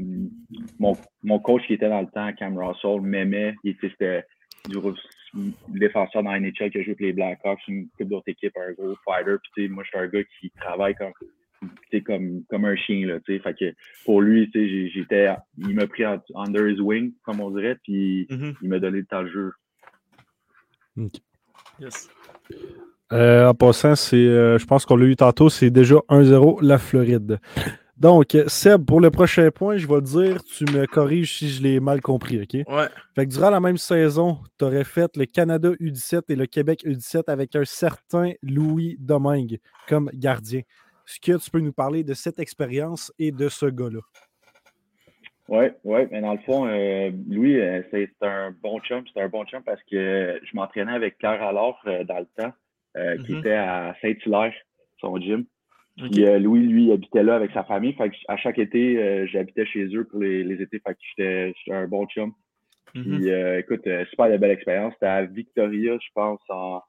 mon, 0.80 0.98
mon, 1.24 1.39
coach 1.39 1.62
qui 1.68 1.74
était 1.74 1.89
dans 1.89 2.01
le 2.01 2.08
temps, 2.08 2.32
Cam 2.34 2.58
Russell, 2.58 3.01
m'aimait. 3.01 3.54
C'était 3.63 4.25
du 4.66 4.80
défenseur 5.68 6.24
dans 6.24 6.32
la 6.32 6.39
NHL 6.39 6.72
qui 6.72 6.80
a 6.80 6.82
joué 6.82 6.92
avec 6.92 7.00
les 7.00 7.13
Blackhawks, 7.13 7.60
une 7.68 7.88
couple 7.89 8.06
d'autres 8.06 8.30
équipes, 8.30 8.58
un 8.58 8.74
gros 8.74 8.96
fighter. 9.06 9.36
Puis 9.54 9.70
moi, 9.70 9.84
je 9.84 9.89
suis 9.89 10.00
un 10.00 10.08
gars 10.08 10.24
qui 10.39 10.50
travaille 10.51 10.96
comme, 10.96 11.13
comme, 12.04 12.44
comme 12.50 12.66
un 12.66 12.75
chien. 12.75 13.06
Là, 13.06 13.20
fait 13.25 13.54
que 13.54 13.74
pour 14.04 14.22
lui, 14.22 14.50
j'étais, 14.54 15.30
il 15.58 15.75
m'a 15.75 15.86
pris 15.86 16.04
under 16.04 16.68
his 16.68 16.80
wing, 16.80 17.13
comme 17.24 17.42
on 17.42 17.51
dirait, 17.51 17.77
puis 17.84 18.25
mm-hmm. 18.30 18.56
il 18.62 18.70
m'a 18.70 18.80
donné 18.80 19.00
le 19.00 19.06
temps 19.06 19.24
de 19.24 19.30
jeu. 19.30 19.51
Yes. 21.80 22.10
Euh, 23.14 23.48
en 23.48 23.54
passant, 23.54 23.96
c'est, 23.96 24.18
euh, 24.18 24.58
je 24.58 24.66
pense 24.66 24.86
qu'on 24.86 24.98
l'a 24.98 25.06
eu 25.06 25.16
tantôt, 25.16 25.50
c'est 25.50 25.70
déjà 25.70 25.96
1-0 26.10 26.60
la 26.62 26.78
Floride. 26.78 27.40
Donc, 27.98 28.38
Seb, 28.48 28.86
pour 28.86 29.02
le 29.02 29.10
prochain 29.10 29.50
point, 29.50 29.78
je 29.78 29.88
vais 29.88 30.02
te 30.02 30.06
dire, 30.06 30.44
tu 30.44 30.66
me 30.66 30.86
corriges 30.86 31.40
si 31.40 31.50
je 31.50 31.64
l'ai 31.64 31.80
mal 31.80 32.00
compris, 32.00 32.40
OK? 32.40 32.54
Ouais. 32.54 32.86
Fait 33.16 33.26
que 33.26 33.32
durant 33.32 33.50
la 33.50 33.60
même 33.60 33.78
saison, 33.78 34.38
tu 34.60 34.66
aurais 34.66 34.84
fait 34.84 35.18
le 35.18 35.26
Canada 35.26 35.70
U17 35.80 36.24
et 36.30 36.36
le 36.36 36.46
Québec 36.46 36.84
U17 36.86 37.24
avec 37.28 37.56
un 37.56 37.66
certain 37.66 38.34
Louis 38.44 38.98
Domingue 39.00 39.58
comme 39.88 40.12
gardien. 40.14 40.60
Est-ce 40.60 41.20
que 41.20 41.44
tu 41.44 41.50
peux 41.50 41.60
nous 41.60 41.74
parler 41.74 42.04
de 42.04 42.14
cette 42.14 42.38
expérience 42.40 43.12
et 43.18 43.32
de 43.32 43.50
ce 43.50 43.66
gars-là? 43.66 44.02
Oui, 45.50 45.68
oui, 45.86 46.02
mais 46.12 46.20
dans 46.20 46.34
le 46.34 46.40
fond, 46.40 46.68
euh, 46.68 47.10
Louis, 47.30 47.60
euh, 47.60 47.82
c'est 47.90 48.12
un 48.22 48.52
bon 48.62 48.80
chum. 48.82 49.04
C'est 49.14 49.22
un 49.22 49.30
bon 49.30 49.46
chum 49.46 49.64
parce 49.64 49.82
que 49.90 50.40
je 50.44 50.56
m'entraînais 50.56 50.92
avec 50.92 51.18
Claire 51.18 51.42
alors 51.42 51.80
euh, 51.88 52.04
dans 52.04 52.20
le 52.20 52.28
temps, 52.38 52.52
qui 53.25 53.34
mm-hmm. 53.34 53.39
était 53.39 53.54
à 53.54 53.96
Saint-Hilaire, 54.01 54.54
son 55.00 55.18
gym. 55.18 55.46
Puis 55.98 56.25
Louis, 56.39 56.68
lui, 56.68 56.92
habitait 56.92 57.24
là 57.24 57.36
avec 57.36 57.51
sa 57.51 57.63
famille. 57.63 57.94
Fait 57.94 58.10
que 58.10 58.16
à 58.27 58.38
chaque 58.38 58.60
été, 58.60 59.25
j'habitais 59.27 59.66
chez 59.66 59.86
eux 59.96 60.06
pour 60.06 60.20
les, 60.20 60.44
les 60.44 60.62
étés. 60.62 60.80
Fait 60.86 60.94
que 60.94 61.00
j'étais 61.18 61.54
un 61.72 61.88
bon 61.88 62.06
chum. 62.06 62.34
Puis 62.94 63.01
mm-hmm. 63.01 63.60
écoute, 63.60 63.88
super 64.10 64.30
de 64.30 64.38
belle 64.38 64.51
expérience. 64.51 64.94
C'était 64.94 65.08
à 65.08 65.25
Victoria, 65.25 65.98
je 66.00 66.10
pense, 66.13 66.39
en, 66.50 66.82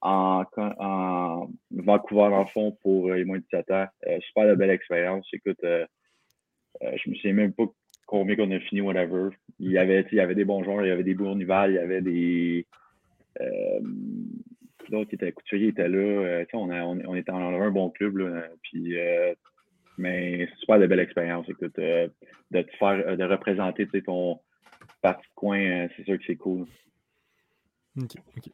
en, 0.00 0.44
en, 0.56 1.50
Vancouver, 1.72 2.28
le 2.38 2.44
fond, 2.46 2.76
pour 2.82 3.12
les 3.12 3.24
moins 3.24 3.38
de 3.38 3.44
17 3.50 3.70
ans. 3.72 3.86
super 4.20 4.46
de 4.48 4.54
belle 4.54 4.70
expérience. 4.70 5.26
Écoute, 5.32 5.58
je 5.62 7.10
me 7.10 7.14
souviens 7.16 7.32
même 7.32 7.52
pas 7.52 7.64
combien 8.06 8.36
qu'on 8.36 8.50
a 8.50 8.60
fini, 8.60 8.80
whatever. 8.80 9.30
Il 9.58 9.70
y 9.70 9.78
avait, 9.78 10.06
il 10.12 10.16
y 10.16 10.20
avait 10.20 10.34
des 10.34 10.44
bons 10.44 10.62
joueurs, 10.62 10.84
il 10.84 10.88
y 10.88 10.92
avait 10.92 11.02
des 11.02 11.14
Bournival, 11.14 11.70
il 11.70 11.76
y 11.76 11.78
avait 11.78 12.02
des. 12.02 12.66
D'autres 14.90 15.10
qui 15.10 15.14
étaient 15.14 15.32
couturiers 15.32 15.68
étaient 15.68 15.88
là. 15.88 15.98
Euh, 15.98 16.44
on, 16.54 16.70
on, 16.70 17.14
était 17.14 17.32
dans 17.32 17.38
un 17.38 17.70
bon 17.70 17.90
club. 17.90 18.18
Là, 18.18 18.44
puis, 18.62 18.98
euh, 18.98 19.34
mais 19.98 20.46
c'est 20.50 20.60
super 20.60 20.78
de 20.78 20.86
belle 20.86 21.00
expérience. 21.00 21.48
Écoute, 21.48 21.78
euh, 21.78 22.08
de 22.50 22.62
te 22.62 22.76
faire, 22.76 23.16
de 23.16 23.24
représenter 23.24 23.86
ton 24.04 24.40
parti 25.00 25.22
de 25.22 25.34
coin, 25.34 25.88
c'est 25.96 26.04
sûr 26.04 26.18
que 26.18 26.24
c'est 26.26 26.36
cool. 26.36 26.66
OK. 28.00 28.14
OK. 28.36 28.50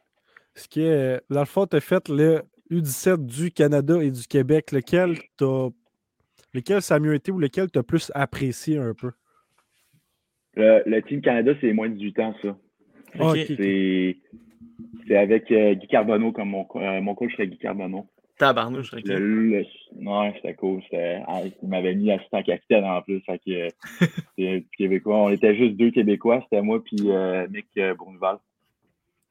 Ce 0.55 0.67
qui 0.67 0.81
est, 0.81 1.21
dans 1.29 1.39
le 1.39 1.45
fond, 1.45 1.65
tu 1.65 1.77
as 1.77 1.81
fait 1.81 2.09
le 2.09 2.41
U17 2.71 3.25
du 3.25 3.51
Canada 3.51 4.01
et 4.01 4.11
du 4.11 4.27
Québec. 4.27 4.71
Lequel 4.71 5.17
t'as 5.37 5.69
lequel 6.53 6.81
ça 6.81 6.95
a 6.95 6.99
mieux 6.99 7.13
été 7.13 7.31
ou 7.31 7.39
lequel 7.39 7.69
tu 7.71 7.79
as 7.79 7.83
plus 7.83 8.11
apprécié 8.15 8.77
un 8.77 8.93
peu? 8.93 9.11
Le, 10.55 10.99
Team 11.01 11.21
Canada, 11.21 11.53
c'est 11.61 11.71
moins 11.73 11.89
de 11.89 11.95
18 11.95 12.19
ans, 12.19 12.35
ça. 12.41 12.57
C'est 13.15 14.17
avec 15.15 15.51
euh, 15.51 15.73
Guy 15.73 15.87
Carbonneau 15.87 16.31
comme 16.31 16.49
mon, 16.49 16.67
euh, 16.75 17.01
mon 17.01 17.15
coach, 17.15 17.31
c'était 17.31 17.47
Guy 17.47 17.57
Carbonneau. 17.57 18.07
Tabarnouche, 18.37 18.93
ok. 18.93 19.03
Le, 19.05 19.65
non, 19.97 20.33
c'était 20.35 20.53
cool. 20.53 20.81
Ah, 20.93 21.41
il 21.61 21.67
m'avait 21.67 21.93
mis 21.93 22.11
assistant 22.11 22.41
capitaine 22.41 22.85
en 22.85 23.01
plus. 23.01 23.21
Fait 23.21 23.39
que, 23.45 24.59
Québécois. 24.77 25.17
On 25.17 25.29
était 25.29 25.55
juste 25.55 25.75
deux 25.75 25.91
Québécois. 25.91 26.39
C'était 26.43 26.61
moi 26.61 26.81
et 26.91 27.01
euh, 27.01 27.47
Nick 27.49 27.67
Bourneval. 27.97 28.37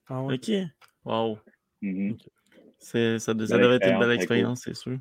Ah 0.08 0.22
Ok. 0.22 0.50
Wow. 1.06 1.38
Mm-hmm. 1.82 2.18
Ça, 2.78 3.34
devait 3.34 3.76
être 3.76 3.88
une 3.88 3.98
belle 3.98 4.12
expérience, 4.12 4.62
c'est 4.64 4.76
sûr. 4.76 4.98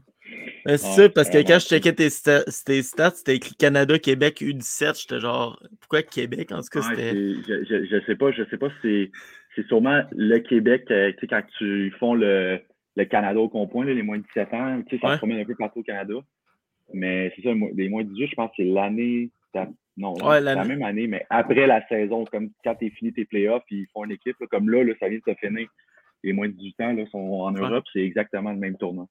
C'est 0.65 0.77
ça, 0.77 1.09
parce 1.09 1.29
que 1.29 1.37
quand 1.37 1.59
je 1.59 1.67
checkais 1.67 1.93
tes, 1.93 2.09
stats, 2.09 2.43
c'était 2.49 3.35
écrit 3.35 3.55
Canada, 3.55 3.97
Québec, 3.99 4.41
U17. 4.41 5.01
J'étais 5.01 5.19
genre, 5.19 5.61
pourquoi 5.79 6.01
Québec? 6.01 6.51
En 6.51 6.61
tout 6.61 6.67
cas, 6.71 6.81
c'était. 6.81 7.13
Je, 7.13 7.65
je, 7.69 7.85
je, 7.85 8.05
sais 8.05 8.15
pas, 8.15 8.31
je 8.31 8.43
sais 8.49 8.57
pas 8.57 8.69
si 8.69 8.75
c'est 8.81 9.11
sûrement 9.65 10.03
le 10.11 10.39
Québec, 10.39 10.85
euh, 10.91 11.11
tu 11.13 11.19
sais, 11.21 11.27
quand 11.27 11.41
tu 11.57 11.91
font 11.99 12.13
le, 12.13 12.59
le 12.95 13.05
Canada 13.05 13.39
au 13.39 13.49
compoint, 13.49 13.85
les 13.85 14.01
moins 14.01 14.17
de 14.17 14.23
17 14.23 14.53
ans, 14.53 14.81
tu 14.87 14.97
sais, 14.97 15.01
ça 15.01 15.13
se 15.13 15.17
promène 15.17 15.39
un 15.39 15.45
peu 15.45 15.55
partout 15.55 15.79
au 15.79 15.83
Canada. 15.83 16.15
Mais 16.93 17.31
c'est 17.35 17.41
ça, 17.43 17.49
les 17.75 17.89
moins 17.89 18.03
de 18.03 18.09
18, 18.09 18.27
je 18.27 18.35
pense 18.35 18.49
que 18.49 18.55
c'est 18.57 18.63
l'année. 18.63 19.29
Non, 19.97 20.13
c'est 20.15 20.41
la 20.41 20.63
même 20.63 20.83
année, 20.83 21.07
mais 21.07 21.25
après 21.29 21.65
la 21.65 21.85
saison, 21.87 22.23
comme 22.25 22.51
quand 22.63 22.75
tu 22.75 22.89
fini 22.91 23.11
tes 23.13 23.25
playoffs, 23.25 23.63
ils 23.71 23.87
font 23.93 24.05
une 24.05 24.11
équipe, 24.11 24.37
comme 24.51 24.69
là, 24.69 24.83
là, 24.83 24.93
ça 24.99 25.09
vient 25.09 25.17
de 25.17 25.33
se 25.33 25.37
finir. 25.39 25.67
Les 26.23 26.33
moins 26.33 26.47
de 26.47 26.53
18 26.53 26.81
ans 26.81 26.93
là, 26.93 27.05
sont 27.11 27.17
en 27.17 27.51
Europe, 27.51 27.85
c'est 27.93 28.01
exactement 28.01 28.51
le 28.51 28.57
même 28.57 28.77
tournoi. 28.77 29.07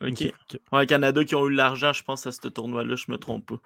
OK. 0.00 0.32
Ouais, 0.72 0.86
Canada 0.86 1.24
qui 1.24 1.34
ont 1.34 1.48
eu 1.48 1.52
l'argent, 1.52 1.92
je 1.92 2.02
pense, 2.04 2.26
à 2.26 2.32
ce 2.32 2.48
tournoi-là, 2.48 2.94
je 2.94 3.10
me 3.10 3.16
trompe 3.16 3.46
pas. 3.46 3.60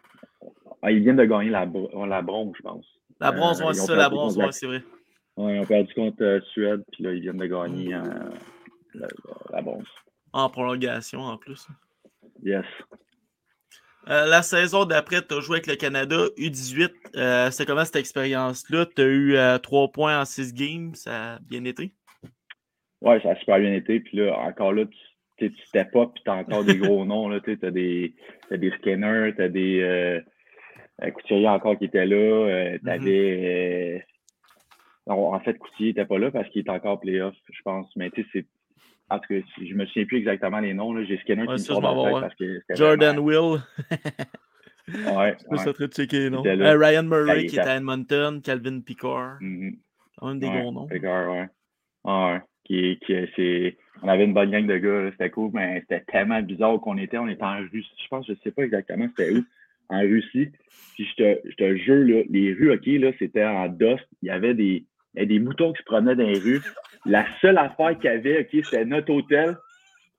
Ah, 0.83 0.91
ils 0.91 1.03
viennent 1.03 1.17
de 1.17 1.25
gagner 1.25 1.51
la, 1.51 1.67
la 2.07 2.23
bronze, 2.23 2.55
je 2.57 2.63
pense. 2.63 2.87
La 3.21 3.33
bronze, 3.33 3.63
euh, 3.63 3.73
c'est 3.73 3.87
ça, 3.87 3.95
la 3.95 4.09
bronze, 4.09 4.37
ouais, 4.37 4.53
c'est 4.53 4.67
vrai. 4.67 4.83
Ouais, 5.37 5.57
ils 5.57 5.61
ont 5.61 5.67
perdu 5.67 5.93
contre 5.95 6.23
euh, 6.23 6.41
Suède, 6.53 6.83
puis 6.93 7.05
là, 7.05 7.13
ils 7.13 7.21
viennent 7.21 7.39
de 7.39 7.47
gagner 7.47 7.95
euh, 7.95 8.01
la, 9.51 9.63
bronze. 9.63 9.87
En 10.33 10.49
prolongation, 10.49 11.21
en 11.21 11.37
plus. 11.37 11.67
Yes. 12.43 12.65
la 14.07 14.43
saison 14.43 14.85
d'après, 14.85 15.23
tu 15.23 15.35
as 15.35 15.41
joué 15.41 15.57
avec 15.57 15.67
le 15.67 15.77
Canada 15.77 16.17
U18. 16.37 17.51
c'est 17.51 17.67
comment 17.67 17.85
cette 17.85 17.97
expérience-là? 17.97 18.87
Tu 18.95 19.03
as 19.03 19.07
eu 19.07 19.61
3 19.63 19.93
points 19.93 20.21
en 20.21 20.25
6 20.25 20.55
games. 20.55 20.95
Ça 20.95 21.35
a 21.35 21.39
bien 21.41 21.65
été? 21.65 21.93
Ouais, 23.01 23.21
ça 23.21 23.31
a 23.31 23.37
super 23.37 23.59
bien 23.59 23.73
été. 23.73 24.01
Puis 24.01 24.17
là, 24.17 24.37
encore 24.39 24.73
là, 24.73 24.85
tu 25.37 25.53
step 25.67 25.95
up, 25.97 26.11
puis 26.15 26.23
tu 26.25 26.31
as 26.31 26.35
encore 26.35 26.65
des 26.65 26.77
gros 26.77 27.05
noms. 27.07 27.39
Tu 27.41 27.59
as 27.63 27.71
des, 27.71 28.15
as 28.51 28.57
des 28.57 28.71
Skinner, 28.73 29.33
tu 29.37 29.43
as 29.43 29.49
des 29.49 29.81
euh, 29.83 31.11
Couturier 31.11 31.49
encore 31.49 31.79
qui 31.79 31.87
était 31.87 32.07
là. 32.07 32.17
Euh, 32.17 32.79
tu 32.83 32.91
avais. 32.91 34.07
Mm-hmm. 35.07 35.13
Euh, 35.13 35.37
en 35.37 35.41
fait, 35.41 35.59
Couturier 35.59 35.91
n'était 35.91 36.07
pas 36.07 36.19
là 36.19 36.31
parce 36.31 36.49
qu'il 36.49 36.63
est 36.63 36.71
encore 36.71 37.01
playoff, 37.01 37.35
je 37.51 37.63
pense. 37.63 37.89
Mais 37.97 38.11
tu 38.11 38.23
sais, 38.23 38.29
c'est. 38.33 38.47
En 39.11 39.19
tout 39.19 39.35
cas, 39.35 39.41
je 39.63 39.75
me 39.75 39.85
souviens 39.85 40.07
plus 40.07 40.19
exactement 40.19 40.61
les 40.61 40.73
noms. 40.73 40.95
J'ai 41.05 41.21
la 41.29 41.37
tête 41.37 41.67
parce 41.69 42.35
que 42.37 42.61
Jordan 42.71 43.19
Will. 43.19 43.61
ouais. 44.89 45.37
Je 45.51 45.57
ouais. 45.57 45.73
te 45.75 45.87
checker 45.89 46.19
les 46.21 46.31
noms. 46.31 46.43
Ryan 46.43 47.03
Murray 47.03 47.47
qui 47.47 47.57
était 47.57 47.61
à 47.61 47.77
Edmonton, 47.77 48.41
Calvin 48.43 48.81
Picard. 48.81 49.37
Mm 49.41 49.69
-hmm. 49.69 49.79
Quand 50.17 50.29
même 50.29 50.39
des 50.39 50.47
ouais, 50.47 50.61
gros 50.61 50.73
noms. 50.73 50.87
Picard, 50.87 51.31
ouais. 51.31 51.49
ouais. 52.05 52.41
Qui, 52.65 52.99
qui, 53.05 53.77
on 54.03 54.09
avait 54.09 54.25
une 54.25 54.33
bonne 54.33 54.51
gang 54.51 54.67
de 54.67 54.79
gars, 54.79 55.11
c'était 55.11 55.31
cool, 55.31 55.51
mais 55.53 55.81
c'était 55.83 56.05
tellement 56.11 56.43
bizarre 56.43 56.81
qu'on 56.81 56.97
était. 56.97 57.19
On 57.19 57.29
était 57.29 57.45
en 57.45 57.59
Russie. 57.59 57.97
Je 58.03 58.09
pense, 58.09 58.27
je 58.27 58.35
sais 58.43 58.53
pas 58.53 58.63
exactement 58.63 59.09
c'était 59.09 59.33
où. 59.37 59.45
En 59.91 60.01
Russie. 60.01 60.49
Puis 60.95 61.05
je 61.11 61.15
te, 61.17 61.49
je 61.51 61.57
te 61.57 61.77
jure, 61.77 62.05
là, 62.07 62.23
les 62.31 62.55
rues, 62.55 62.73
OK, 62.73 62.87
là, 62.87 63.13
c'était 63.19 63.45
en 63.45 63.69
dust. 63.69 64.07
Il 64.23 64.29
y 64.29 64.31
avait 64.31 64.55
des, 64.55 64.85
des 65.15 65.39
moutons 65.39 65.73
qui 65.73 65.81
se 65.81 65.85
promenaient 65.85 66.17
dans 66.17 66.27
les 66.27 66.39
rues. 66.39 66.63
La 67.07 67.25
seule 67.41 67.59
affaire 67.59 67.97
qu'il 67.99 68.11
y 68.11 68.15
avait, 68.15 68.49
c'était 68.51 68.85
notre 68.85 69.13
hôtel, 69.13 69.57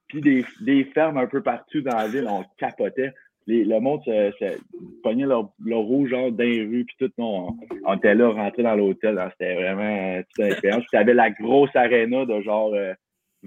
puis 0.07 0.21
des, 0.21 0.45
des 0.61 0.85
fermes 0.85 1.17
un 1.17 1.27
peu 1.27 1.41
partout 1.41 1.81
dans 1.81 1.95
la 1.95 2.07
ville. 2.07 2.27
On 2.29 2.43
capotait. 2.57 3.13
Les, 3.47 3.63
le 3.63 3.79
monde 3.79 4.01
se, 4.03 4.57
pognait 5.03 5.25
leur, 5.27 5.51
rouge 5.67 6.09
genre 6.09 6.31
dans 6.31 6.43
les 6.43 6.63
rues, 6.63 6.85
puis 6.85 6.95
tout. 6.99 7.11
On, 7.17 7.55
était 7.95 8.15
là, 8.15 8.29
rentré 8.29 8.63
dans 8.63 8.75
l'hôtel. 8.75 9.23
C'était 9.31 9.55
vraiment 9.55 10.21
toute 10.21 10.45
une 10.45 10.51
expérience. 10.51 10.81
Puis 10.81 10.89
tu 10.91 10.97
avais 10.97 11.13
la 11.13 11.29
grosse 11.29 11.75
aréna 11.75 12.25
de 12.25 12.41
genre. 12.41 12.73
Euh, 12.73 12.93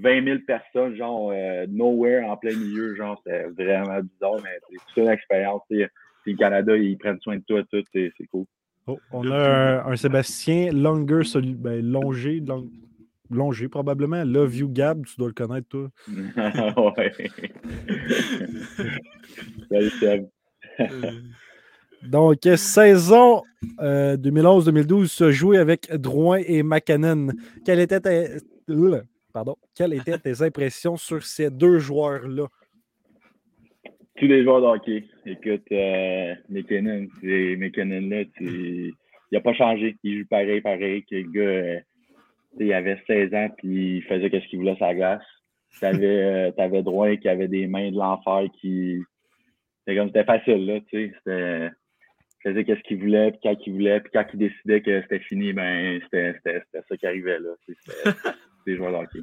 20 0.01 0.25
000 0.25 0.39
personnes, 0.47 0.95
genre, 0.95 1.33
euh, 1.35 1.67
nowhere 1.69 2.25
en 2.25 2.37
plein 2.37 2.57
milieu, 2.57 2.95
genre, 2.95 3.21
c'est 3.27 3.47
vraiment 3.49 4.01
bizarre, 4.01 4.37
mais 4.45 4.61
c'est 4.71 4.77
toute 4.77 4.97
une 4.97 5.09
expérience. 5.11 5.63
C'est 5.69 5.89
le 6.27 6.37
Canada, 6.37 6.77
ils 6.77 6.99
prennent 6.99 7.21
soin 7.21 7.37
de 7.37 7.43
toi, 7.47 7.63
tout, 7.71 7.83
c'est 7.93 8.13
cool. 8.31 8.45
Oh, 8.89 8.99
on 9.13 9.31
a 9.31 9.85
un, 9.85 9.97
Sébastien 9.97 10.73
Longer, 10.73 11.21
ben, 11.57 11.85
Longer, 11.85 12.43
Longer 13.31 13.69
probablement. 13.69 14.25
Love 14.25 14.57
You 14.57 14.69
Gab, 14.71 15.05
tu 15.05 15.15
dois 15.19 15.29
le 15.29 15.35
connaître, 15.35 15.69
toi. 15.69 15.91
ouais. 16.97 17.13
Salut, 19.71 19.91
Seb. 20.01 20.27
Donc, 22.03 22.39
saison 22.57 23.43
2011-2012 23.79 25.07
se 25.09 25.31
jouait 25.33 25.59
avec 25.59 25.93
Drouin 25.95 26.41
et 26.47 26.63
McKinnon. 26.63 27.29
Quelle 27.67 27.81
était 27.81 28.01
ta... 28.01 28.11
Pardon. 29.35 29.57
Quelles 29.75 29.93
étaient 29.95 30.19
tes 30.19 30.41
impressions 30.43 30.97
sur 30.97 31.23
ces 31.23 31.51
deux 31.51 31.79
joueurs-là? 31.79 32.47
Tous 34.19 34.27
les 34.27 34.43
joueurs 34.43 34.61
de 34.61 34.67
hockey. 34.67 35.05
Écoute, 35.27 35.65
euh, 35.71 36.35
McKinnon, 36.49 37.07
McKinnon 37.23 38.09
là, 38.09 38.25
il 38.41 38.93
n'a 39.33 39.41
pas 39.41 39.55
changé. 39.55 39.97
Il 40.03 40.21
joue 40.21 40.27
pareil, 40.29 40.61
pareil. 40.61 41.05
Que 41.05 41.17
le 41.17 41.31
gars, 41.31 41.41
euh, 41.41 41.81
il 42.59 42.73
avait 42.73 43.01
16 43.07 43.35
ans 43.35 43.49
puis 43.57 43.99
il 43.99 44.03
faisait 44.03 44.29
ce 44.29 44.49
qu'il 44.49 44.59
voulait 44.59 44.77
sa 44.79 44.95
glace. 44.95 45.23
Tu 45.79 45.85
avais, 45.85 46.53
euh, 46.59 46.83
Drouin 46.83 47.17
qui 47.17 47.29
avait 47.29 47.49
des 47.49 47.67
mains 47.67 47.91
de 47.91 47.97
l'enfer 47.97 48.45
qui. 48.61 48.99
C'était 49.81 49.99
comme 49.99 50.09
c'était 50.09 50.25
facile, 50.25 50.67
là, 50.67 50.81
tu 50.81 50.87
sais. 50.91 51.13
C'était 51.25 51.69
faisait 52.43 52.65
qu'est-ce 52.65 52.83
qu'il 52.83 53.01
voulait, 53.01 53.33
puis 53.33 53.41
quand 53.43 53.57
il 53.67 53.73
voulait, 53.73 54.01
puis 54.01 54.11
quand 54.13 54.25
il 54.33 54.39
décidait 54.39 54.81
que 54.81 55.03
c'était 55.03 55.19
fini, 55.21 55.53
ben 55.53 56.01
c'était 56.03 56.39
ça 56.73 56.97
qui 56.97 57.07
arrivait 57.07 57.39
là. 57.41 57.51
Des 58.69 58.77
joueurs 58.77 58.93
de 58.93 58.97
hockey. 58.97 59.21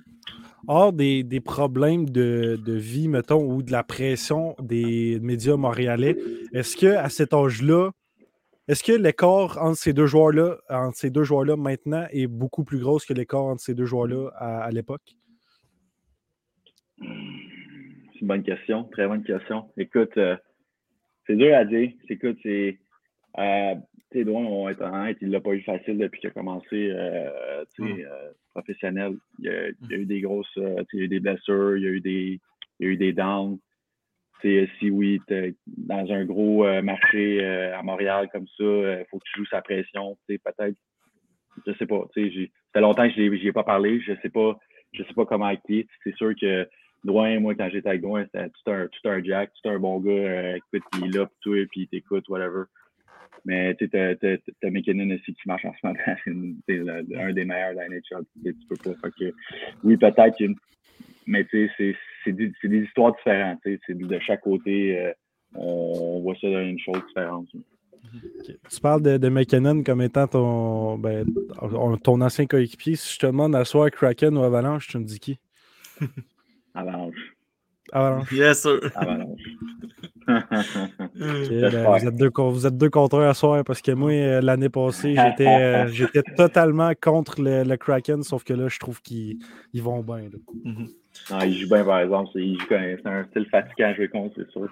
Hors 0.67 0.91
des, 0.91 1.21
des 1.21 1.39
problèmes 1.39 2.09
de, 2.09 2.59
de, 2.65 2.73
vie, 2.73 3.07
mettons, 3.07 3.45
ou 3.45 3.61
de 3.61 3.71
la 3.71 3.83
pression 3.83 4.55
des 4.59 5.19
médias 5.21 5.55
montréalais, 5.55 6.17
est-ce 6.51 6.75
que 6.75 6.87
à 6.87 7.09
cet 7.09 7.31
âge-là, 7.31 7.91
est-ce 8.67 8.83
que 8.83 8.93
l'écart 8.93 9.61
entre 9.61 9.77
ces 9.77 9.93
deux 9.93 10.07
joueurs-là, 10.07 10.57
entre 10.67 10.97
ces 10.97 11.11
deux 11.11 11.23
joueurs-là 11.23 11.55
maintenant, 11.57 12.07
est 12.09 12.25
beaucoup 12.25 12.63
plus 12.63 12.79
gros 12.79 12.97
que 12.97 13.13
l'écart 13.13 13.43
entre 13.43 13.61
ces 13.61 13.75
deux 13.75 13.85
joueurs-là 13.85 14.29
à, 14.35 14.71
l'époque? 14.71 15.15
C'est 16.97 18.21
une 18.21 18.27
bonne 18.27 18.41
question, 18.41 18.85
très 18.85 19.07
bonne 19.07 19.23
question. 19.23 19.69
Écoute, 19.77 20.17
euh, 20.17 20.35
c'est 21.27 21.35
dur 21.35 21.55
à 21.55 21.65
dire. 21.65 21.91
Écoute, 22.09 22.37
c'est 22.41 22.79
euh, 23.37 23.75
tu 24.11 24.23
sais, 24.23 24.29
on 24.29 24.69
être 24.69 24.81
honnête, 24.81 25.17
il 25.21 25.29
l'a 25.29 25.41
pas 25.41 25.51
eu 25.51 25.61
facile 25.61 25.99
depuis 25.99 26.21
qu'il 26.21 26.29
a 26.29 26.33
commencé 26.33 26.89
euh, 26.89 27.63
euh, 27.81 28.31
professionnel. 28.55 29.15
Il 29.39 29.45
y, 29.45 29.93
a, 29.93 29.97
eu 29.97 30.05
des 30.05 30.21
grosses, 30.21 30.51
il 30.55 30.63
y 30.93 31.01
a 31.01 31.03
eu 31.03 31.07
des 31.07 31.19
blessures, 31.19 31.77
il 31.77 31.83
y 31.83 31.87
a 31.87 31.91
eu 31.91 32.01
des, 32.01 32.39
il 32.79 32.85
y 32.85 32.89
a 32.89 32.93
eu 32.93 32.97
des 32.97 33.13
downs. 33.13 33.59
si 34.41 34.89
oui, 34.89 35.21
dans 35.67 36.11
un 36.11 36.25
gros 36.25 36.65
marché 36.81 37.43
à 37.45 37.83
Montréal 37.83 38.29
comme 38.31 38.47
ça, 38.57 38.63
il 38.63 39.05
faut 39.09 39.19
que 39.19 39.25
tu 39.25 39.39
joues 39.39 39.49
sa 39.49 39.61
pression. 39.61 40.17
Peut-être, 40.27 40.77
je 41.65 41.73
sais 41.73 41.85
pas. 41.85 42.05
Ça 42.15 42.21
fait 42.21 42.81
longtemps 42.81 43.07
que 43.07 43.15
je 43.15 43.21
n'y 43.21 43.47
ai 43.47 43.51
pas 43.51 43.63
parlé. 43.63 43.99
Je 44.01 44.13
sais 44.21 44.29
pas, 44.29 44.57
je 44.93 45.03
sais 45.03 45.13
pas 45.13 45.25
comment 45.25 45.45
acter. 45.45 45.87
C'est 46.03 46.15
sûr 46.15 46.33
que 46.39 46.67
Drouin, 47.05 47.39
moi, 47.39 47.53
quand 47.53 47.69
j'étais 47.71 47.89
avec 47.89 48.01
Drouin, 48.01 48.25
c'était 48.25 48.49
tout 48.49 48.71
un, 48.71 48.87
tout 48.87 49.09
un 49.09 49.23
Jack, 49.23 49.51
tout 49.61 49.69
un 49.69 49.77
bon 49.77 49.99
gars. 49.99 50.57
écoute, 50.57 50.81
il 50.97 51.05
est 51.05 51.17
là 51.17 51.27
pour 51.27 51.37
toi, 51.41 51.65
puis 51.69 51.81
il 51.81 51.87
t'écoute, 51.87 52.27
whatever. 52.29 52.63
Mais 53.45 53.75
tu 53.75 53.89
t'as 53.89 54.15
McKinnon 54.69 55.13
aussi 55.13 55.33
qui 55.33 55.47
marche 55.47 55.65
en 55.65 55.73
ce 55.73 55.85
moment. 55.85 55.99
C'est 56.67 56.79
un 56.79 57.33
des 57.33 57.45
meilleurs 57.45 57.71
de 57.71 57.77
la 57.77 57.89
NHL. 57.89 58.25
Tu 58.43 58.53
peux 58.67 58.93
pas. 58.93 59.09
que, 59.11 59.33
oui, 59.83 59.97
peut-être. 59.97 60.37
Mais 61.27 61.45
tu 61.45 61.69
sais, 61.77 61.95
c'est 62.23 62.31
des, 62.31 62.51
des, 62.63 62.77
histoires 62.79 63.15
différentes. 63.15 63.59
C'est 63.63 63.97
de 63.97 64.19
chaque 64.19 64.41
côté, 64.41 64.99
euh, 64.99 65.11
on, 65.55 66.21
voit 66.21 66.35
ça 66.35 66.49
dans 66.49 66.61
une 66.61 66.79
chose 66.79 67.01
différente. 67.07 67.47
Tu 68.43 68.79
parles 68.81 69.01
de, 69.01 69.17
de, 69.17 69.29
McKinnon 69.29 69.83
comme 69.83 70.01
étant 70.01 70.27
ton, 70.27 70.97
ben, 70.97 71.25
ton 72.03 72.21
ancien 72.21 72.45
coéquipier. 72.45 72.95
Si 72.95 73.15
je 73.15 73.19
te 73.19 73.25
demande 73.25 73.55
à 73.55 73.65
soir 73.65 73.89
Kraken 73.89 74.37
ou 74.37 74.43
Avalanche, 74.43 74.87
tu 74.87 74.97
me 74.99 75.03
dis 75.03 75.19
qui? 75.19 75.39
Avalanche. 76.75 77.35
Avalanche. 77.91 78.31
Yes, 78.31 78.61
sir. 78.61 78.79
Avalanche. 78.95 79.41
Ben, 80.27 80.43
vous, 81.15 82.07
êtes 82.07 82.15
deux, 82.15 82.31
vous 82.35 82.67
êtes 82.67 82.77
deux 82.77 82.89
contre 82.89 83.19
un 83.19 83.29
à 83.29 83.33
soir 83.33 83.63
parce 83.63 83.81
que 83.81 83.91
moi, 83.91 84.11
euh, 84.11 84.41
l'année 84.41 84.69
passée, 84.69 85.15
j'étais, 85.15 85.47
euh, 85.47 85.87
j'étais 85.91 86.23
totalement 86.23 86.91
contre 86.99 87.41
le, 87.41 87.75
Kraken, 87.75 88.23
sauf 88.23 88.43
que 88.43 88.53
là, 88.53 88.67
je 88.67 88.79
trouve 88.79 89.01
qu'ils 89.01 89.37
vont 89.75 90.01
bien. 90.01 90.29
Mm-hmm. 90.65 90.89
Non, 91.31 91.39
ils 91.41 91.59
jouent 91.59 91.69
bien, 91.69 91.85
par 91.85 91.99
exemple. 91.99 92.29
C'est 92.33 93.05
un 93.05 93.23
style 93.25 93.47
fatigant 93.49 93.87
à 93.87 93.93
jouer 93.93 94.07
contre, 94.09 94.35
c'est 94.35 94.49
sûr. 94.51 94.69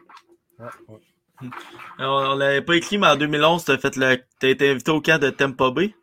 On 1.99 2.35
l'avait 2.35 2.61
pas 2.61 2.75
écrit, 2.75 2.97
mais 2.97 3.07
en 3.07 3.15
2011, 3.15 3.65
tu 3.65 3.71
as, 3.71 3.97
le... 3.97 4.47
été 4.47 4.69
invité 4.71 4.91
au 4.91 5.01
camp 5.01 5.21
de 5.21 5.29
Tampa 5.29 5.71
Bay. 5.71 5.93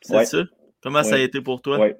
C'est 0.00 0.24
ça? 0.24 0.38
Comment 0.82 1.02
ça 1.02 1.16
a 1.16 1.18
été 1.18 1.40
pour 1.40 1.60
toi? 1.60 1.78
Oui. 1.80 1.90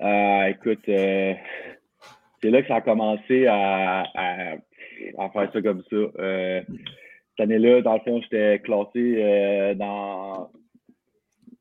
Euh, 0.00 0.44
écoute, 0.46 0.80
c'est 0.86 2.50
là 2.50 2.62
que 2.62 2.68
ça 2.68 2.76
a 2.76 2.80
commencé 2.80 3.46
à, 3.46 4.04
faire 5.32 5.52
ça 5.52 5.62
comme 5.62 5.82
ça. 5.90 5.96
Euh, 5.96 6.62
cette 6.68 7.40
année-là, 7.40 7.82
dans 7.82 7.94
le 7.94 8.00
fond, 8.00 8.20
j'étais 8.22 8.60
classé 8.60 9.14
euh, 9.16 9.74
dans. 9.74 10.50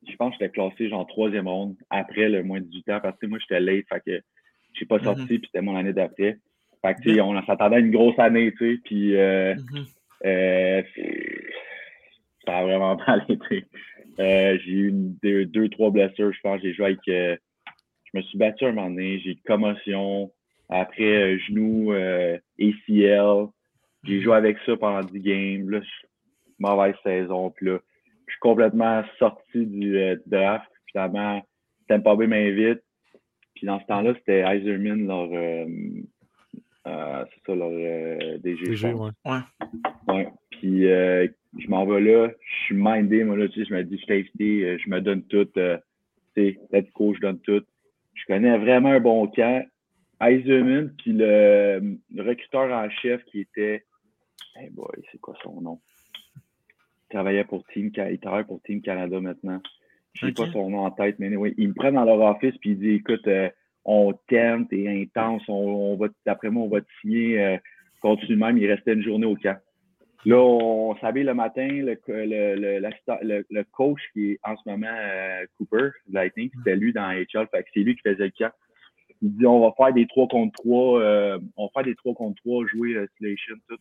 Je 0.08 0.16
pense 0.16 0.32
que 0.32 0.38
j'étais 0.40 0.52
classé 0.52 0.90
genre 0.90 1.06
troisième 1.08 1.48
ronde 1.48 1.76
après 1.90 2.30
le 2.30 2.44
moins 2.44 2.60
de 2.60 2.66
18 2.66 2.90
ans 2.90 3.00
parce 3.02 3.18
que 3.20 3.28
moi 3.28 3.38
j'étais 3.40 3.60
late, 3.60 3.86
fait 3.90 4.02
que 4.06 4.22
j'ai 4.74 4.86
pas 4.86 5.00
sorti, 5.00 5.22
mm-hmm. 5.22 5.28
puis 5.28 5.42
c'était 5.46 5.62
mon 5.62 5.76
année 5.76 5.94
d'après. 5.94 6.40
Fait 6.84 6.96
que, 6.96 7.14
sais, 7.14 7.22
on 7.22 7.40
s'attendait 7.46 7.76
à 7.76 7.80
une 7.80 7.92
grosse 7.92 8.18
année, 8.18 8.52
tu 8.58 8.76
sais, 8.76 8.82
puis 8.84 9.16
euh, 9.16 9.54
mm-hmm. 10.24 10.86
ça 12.46 12.58
a 12.58 12.64
vraiment 12.64 12.96
mal 13.08 13.26
été. 13.30 13.66
j'ai 14.18 14.72
eu 14.72 14.92
deux, 14.92 15.70
trois 15.70 15.92
blessures, 15.92 16.34
je 16.34 16.40
pense. 16.42 16.62
J'ai 16.62 16.74
joué 16.74 16.86
avec. 16.86 17.00
je 17.06 18.18
me 18.18 18.22
suis 18.24 18.38
battu 18.38 18.66
un 18.66 18.72
moment 18.72 18.90
donné, 18.90 19.20
j'ai 19.20 19.30
eu 19.30 19.34
une 19.34 19.42
commotion. 19.42 20.32
Après, 20.70 21.04
euh, 21.04 21.38
genou, 21.40 21.92
euh, 21.94 22.38
ACL. 22.60 23.48
J'ai 24.04 24.22
joué 24.22 24.36
avec 24.36 24.58
ça 24.66 24.78
pendant 24.78 25.02
10 25.02 25.20
games. 25.20 25.70
Là, 25.70 25.82
mauvaise 26.60 26.96
saison. 27.04 27.50
Puis 27.50 27.66
là, 27.66 27.80
je 28.28 28.34
suis 28.34 28.40
complètement 28.40 29.04
sorti 29.18 29.66
du 29.66 29.98
euh, 29.98 30.16
draft. 30.28 30.70
Finalement, 30.92 31.42
Tampa 31.88 32.16
Bay 32.16 32.28
m'invite. 32.28 32.82
Puis 33.56 33.66
dans 33.66 33.80
ce 33.80 33.86
temps-là, 33.86 34.14
c'était 34.16 34.42
Eiserman, 34.42 35.08
leur. 35.08 35.30
Euh, 35.34 35.66
c'est 36.86 37.46
ça, 37.46 37.56
leur 37.56 37.72
DG. 38.40 38.66
DG 38.66 38.94
ouais. 38.94 39.10
ouais. 39.26 39.40
Ouais. 40.08 40.28
Puis 40.52 40.84
je 40.84 41.68
m'en 41.68 41.86
vais 41.86 42.00
là. 42.00 42.30
Je 42.40 42.66
suis 42.66 42.76
mindé, 42.76 43.24
moi, 43.24 43.38
là, 43.38 43.48
tu 43.48 43.60
sais, 43.60 43.70
je 43.70 43.74
me 43.74 43.84
dis, 43.84 44.00
safety, 44.08 44.62
je 44.62 44.90
me 44.90 45.02
donne 45.02 45.24
tout. 45.24 45.46
tu 45.46 45.62
sais, 46.36 46.60
let's 46.72 46.92
go, 46.94 47.14
je 47.14 47.20
donne 47.20 47.40
tout. 47.40 47.64
Je 48.14 48.26
connais 48.28 48.58
vraiment 48.58 48.90
un 48.90 49.00
bon 49.00 49.28
camp. 49.28 49.66
Eisenman, 50.22 50.94
puis 50.98 51.14
le, 51.14 51.98
recruteur 52.18 52.72
en 52.72 52.90
chef 52.90 53.24
qui 53.26 53.42
était. 53.42 53.86
Hey 54.56 54.70
boy, 54.70 54.88
c'est 55.12 55.20
quoi 55.20 55.36
son 55.44 55.62
nom? 55.62 55.80
Il 56.36 57.16
travaillait 57.16 57.44
pour 57.44 57.66
Team, 57.68 57.92
il 57.96 58.20
travaille 58.20 58.46
pour 58.46 58.62
Team 58.64 58.82
Canada 58.82 59.20
maintenant. 59.20 59.62
Je 60.14 60.26
sais 60.26 60.34
pas 60.34 60.52
son 60.52 60.70
nom 60.70 60.80
en 60.80 60.92
tête, 60.92 61.18
mais 61.20 61.28
anyway, 61.28 61.54
ils 61.58 61.70
me 61.70 61.74
prennent 61.74 61.96
dans 61.96 62.04
leur 62.04 62.20
office 62.20 62.58
puis 62.58 62.72
ils 62.72 62.80
disent 62.80 63.00
écoute, 63.00 63.28
euh, 63.28 63.50
on 63.86 64.14
t'aime, 64.28 64.68
t'es 64.68 64.88
intense, 64.88 65.44
on, 65.48 65.96
va 65.96 66.08
d'après 66.26 66.50
moi, 66.50 66.64
on 66.64 66.70
va 66.70 66.82
te 66.82 66.88
signer. 67.02 67.42
Euh, 67.42 67.58
continue 68.02 68.38
même, 68.38 68.58
il 68.58 68.70
restait 68.70 68.94
une 68.94 69.04
journée 69.04 69.26
au 69.26 69.36
camp. 69.36 69.58
Là, 70.26 70.38
on 70.38 70.96
s'habille 70.98 71.24
le 71.24 71.34
matin, 71.34 71.68
le, 71.68 71.98
le, 72.08 73.44
le, 73.50 73.64
coach 73.72 74.02
qui 74.14 74.32
est 74.32 74.40
en 74.44 74.58
ce 74.58 74.70
moment 74.70 74.88
euh, 74.88 75.46
Cooper, 75.58 75.90
Lightning, 76.12 76.50
c'était 76.58 76.76
lui 76.76 76.92
dans 76.92 77.10
HL, 77.10 77.48
fait 77.52 77.64
que 77.64 77.70
c'est 77.74 77.80
lui 77.80 77.96
qui 77.96 78.02
faisait 78.02 78.26
le 78.26 78.34
camp. 78.38 78.52
Il 79.22 79.36
dit 79.36 79.46
on 79.46 79.62
va 79.62 79.74
faire 79.76 79.94
des 79.94 80.08
3 80.08 80.28
contre 80.28 80.54
3, 80.62 81.02
euh, 81.02 81.40
on 81.58 81.66
va 81.66 81.72
faire 81.74 81.84
des 81.84 81.96
3 81.96 82.14
contre 82.14 82.42
3, 82.42 82.66
jouer 82.68 82.96
euh, 82.96 83.08
Slation, 83.18 83.56
tout. 83.68 83.78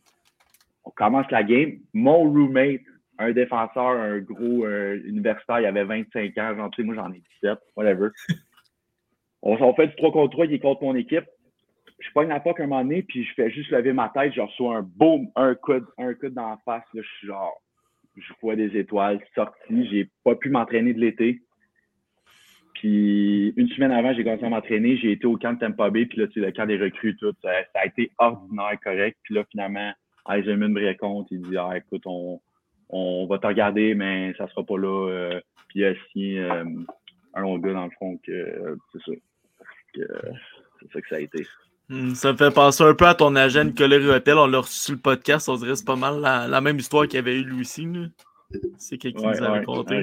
On 0.85 0.91
commence 0.91 1.31
la 1.31 1.43
game. 1.43 1.79
Mon 1.93 2.23
roommate, 2.23 2.81
un 3.19 3.33
défenseur, 3.33 3.89
un 3.89 4.19
gros 4.19 4.65
euh, 4.65 5.01
universitaire, 5.05 5.61
il 5.61 5.67
avait 5.67 5.85
25 5.85 6.39
ans, 6.39 6.57
genre, 6.57 6.71
tu 6.71 6.83
sais, 6.83 6.87
moi 6.87 6.95
j'en 6.95 7.13
ai 7.13 7.23
17, 7.43 7.59
whatever. 7.77 8.09
on, 9.43 9.55
on 9.61 9.75
fait 9.75 9.89
du 9.89 9.97
3 9.97 10.13
contre 10.13 10.33
3, 10.33 10.47
il 10.47 10.55
est 10.55 10.59
contre 10.59 10.83
mon 10.83 10.97
équipe. 10.97 11.25
Je 12.01 12.11
pogne 12.13 12.29
la 12.29 12.41
POC 12.41 12.61
un 12.61 12.67
moment 12.67 12.83
donné, 12.83 13.03
puis 13.03 13.25
je 13.25 13.35
fais 13.35 13.51
juste 13.51 13.71
lever 13.71 13.93
ma 13.93 14.09
tête, 14.09 14.33
je 14.33 14.41
reçois 14.41 14.77
un 14.77 14.83
boom, 14.83 15.29
un 15.35 15.55
coup, 15.57 15.73
un 15.99 16.15
coup 16.15 16.29
dans 16.29 16.51
la 16.51 16.59
face, 16.65 16.85
là, 16.95 17.03
je 17.03 17.09
suis 17.19 17.27
genre, 17.27 17.61
je 18.17 18.33
vois 18.41 18.57
des 18.57 18.77
étoiles 18.77 19.21
sorties, 19.35 19.89
j'ai 19.91 20.09
pas 20.25 20.35
pu 20.35 20.51
m'entraîner 20.51 20.95
de 20.95 21.01
l'été. 21.01 21.43
Puis 22.79 23.53
une 23.57 23.69
semaine 23.71 23.91
avant, 23.91 24.15
j'ai 24.15 24.23
commencé 24.23 24.45
à 24.45 24.49
m'entraîner. 24.49 24.97
J'ai 24.99 25.13
été 25.13 25.27
au 25.27 25.37
camp 25.37 25.53
de 25.55 25.59
Tampa 25.59 25.91
Bay, 25.91 26.07
puis 26.07 26.19
là, 26.19 26.29
tu 26.29 26.35
sais, 26.35 26.47
le 26.47 26.53
camp 26.53 26.67
des 26.67 26.79
recrues, 26.79 27.17
tout. 27.17 27.35
Ça, 27.43 27.51
a 27.75 27.87
été 27.87 28.13
ordinaire, 28.19 28.79
correct. 28.83 29.19
Puis 29.25 29.35
là, 29.35 29.45
finalement, 29.51 29.93
Eisenman 30.31 30.73
me 30.73 30.87
raconte, 30.87 31.27
il 31.33 31.43
dit 31.43 31.57
Ah, 31.57 31.77
écoute, 31.77 32.03
on, 32.07 32.41
on 32.89 33.27
va 33.27 33.39
te 33.39 33.49
regarder, 33.49 33.95
mais 33.95 34.33
ça 34.39 34.47
sera 34.49 34.63
pas 34.63 34.79
là. 34.79 35.09
Euh, 35.09 35.41
puis 35.69 35.81
il 35.81 35.85
a 35.87 35.95
signé 36.13 36.39
euh, 36.39 36.65
un 37.35 37.43
autre 37.43 37.65
gars 37.65 37.73
dans 37.73 37.87
le 37.87 37.91
fond 37.99 38.17
que 38.25 38.77
c'est 38.93 39.01
ça. 41.11 41.21
été. 41.21 41.47
Hmm, 41.89 42.11
ça 42.11 42.33
me 42.33 42.39
fait 42.39 42.55
penser 42.55 42.85
un 42.85 42.95
peu 42.95 43.07
à 43.07 43.15
ton 43.15 43.35
agent 43.35 43.65
Nicolas 43.65 43.97
Rueppel. 43.97 44.39
On 44.39 44.47
l'a 44.47 44.61
reçu 44.61 44.79
sur 44.79 44.95
le 44.95 45.01
podcast. 45.01 45.49
On 45.49 45.57
dirait 45.57 45.71
que 45.71 45.77
c'est 45.77 45.85
pas 45.85 45.97
mal 45.97 46.21
la, 46.21 46.61
même 46.61 46.79
histoire 46.79 47.09
qu'il 47.09 47.17
y 47.17 47.19
avait 47.19 47.41
eu 47.41 47.45
lui 47.45 47.63
aussi. 47.63 47.89
C'est 48.77 48.99
quelqu'un 48.99 49.19
qui 49.19 49.27
nous 49.27 49.45
avait 49.45 49.59
raconté. 49.59 49.97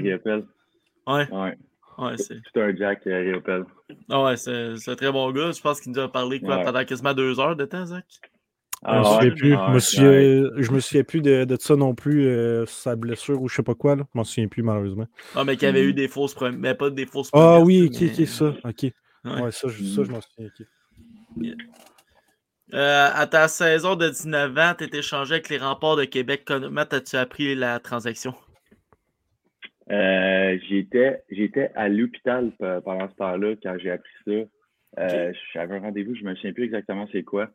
Ouais. 1.08 1.32
ouais. 1.32 1.58
Ouais, 1.98 2.18
c'est 2.18 2.42
tout 2.42 2.60
un 2.60 2.76
Jack 2.76 3.04
Riopel. 3.06 3.66
Ah 4.10 4.24
ouais, 4.24 4.38
c'est 4.38 4.74
un 4.88 4.96
très 4.96 5.12
bon 5.12 5.32
gars. 5.32 5.52
Je 5.52 5.62
pense 5.62 5.80
qu'il 5.80 5.92
nous 5.92 6.00
a 6.00 6.12
parlé 6.12 6.40
quoi, 6.42 6.60
pendant 6.60 6.84
quasiment 6.84 7.14
deux 7.14 7.40
heures 7.40 7.56
de 7.56 7.66
temps, 7.66 7.86
Zach? 7.86 8.06
Ah, 8.88 9.20
je, 9.22 9.28
me 9.28 9.36
plus. 9.36 9.50
je, 9.50 9.72
me 9.72 9.80
souviens, 9.80 10.50
je 10.58 10.72
me 10.72 10.80
souviens 10.80 11.04
plus 11.04 11.22
de, 11.22 11.46
de 11.46 11.58
ça 11.60 11.76
non 11.76 11.96
plus, 11.96 12.28
euh, 12.28 12.66
sa 12.68 12.96
blessure 12.96 13.42
ou 13.42 13.48
je 13.48 13.56
sais 13.56 13.64
pas 13.64 13.74
quoi. 13.74 13.96
Là. 13.96 14.04
Je 14.14 14.18
m'en 14.18 14.24
souviens 14.24 14.48
plus 14.48 14.62
malheureusement. 14.62 15.08
Ah, 15.34 15.44
mais 15.44 15.56
qu'il 15.56 15.66
y 15.66 15.70
avait 15.70 15.84
eu 15.84 15.94
des 15.94 16.08
fausses 16.08 16.36
premières. 16.36 16.60
Mais 16.60 16.76
pas 16.76 16.92
des 16.92 17.08
fausses 17.08 17.30
Ah 17.34 17.60
oui, 17.62 17.90
ok, 17.90 18.10
ok, 18.12 18.28
ça. 18.28 18.54
Ok. 18.64 18.92
Ouais, 19.24 19.52
ça, 19.52 19.68
je, 19.70 19.84
ça, 19.84 20.04
je 20.04 20.12
m'en 20.12 20.20
souviens. 20.22 20.52
Euh, 22.74 23.10
à 23.14 23.26
ta 23.26 23.48
saison 23.48 23.96
de 23.96 24.10
19 24.10 24.58
ans, 24.58 24.74
tu 24.78 24.84
étais 24.84 25.00
échangé 25.00 25.36
avec 25.36 25.50
les 25.50 25.58
remparts 25.58 25.96
de 25.96 26.06
Québec. 26.06 26.44
Comment 26.46 26.82
as-tu 26.82 27.16
appris 27.16 27.56
la 27.56 27.80
transaction? 27.80 28.36
Euh, 29.92 30.58
j'étais, 30.68 31.22
j'étais 31.30 31.72
à 31.76 31.90
l'hôpital 31.90 32.52
pendant 32.84 33.08
ce 33.10 33.16
temps-là 33.16 33.56
quand 33.62 33.76
j'ai 33.80 33.92
appris 33.92 34.14
ça. 34.26 34.32
Euh, 34.98 35.34
j'avais 35.54 35.76
un 35.76 35.80
rendez-vous, 35.80 36.16
je 36.16 36.24
me 36.24 36.34
souviens 36.36 36.54
plus 36.54 36.66
exactement 36.66 37.08
c'est 37.12 37.24
quoi. 37.24 37.50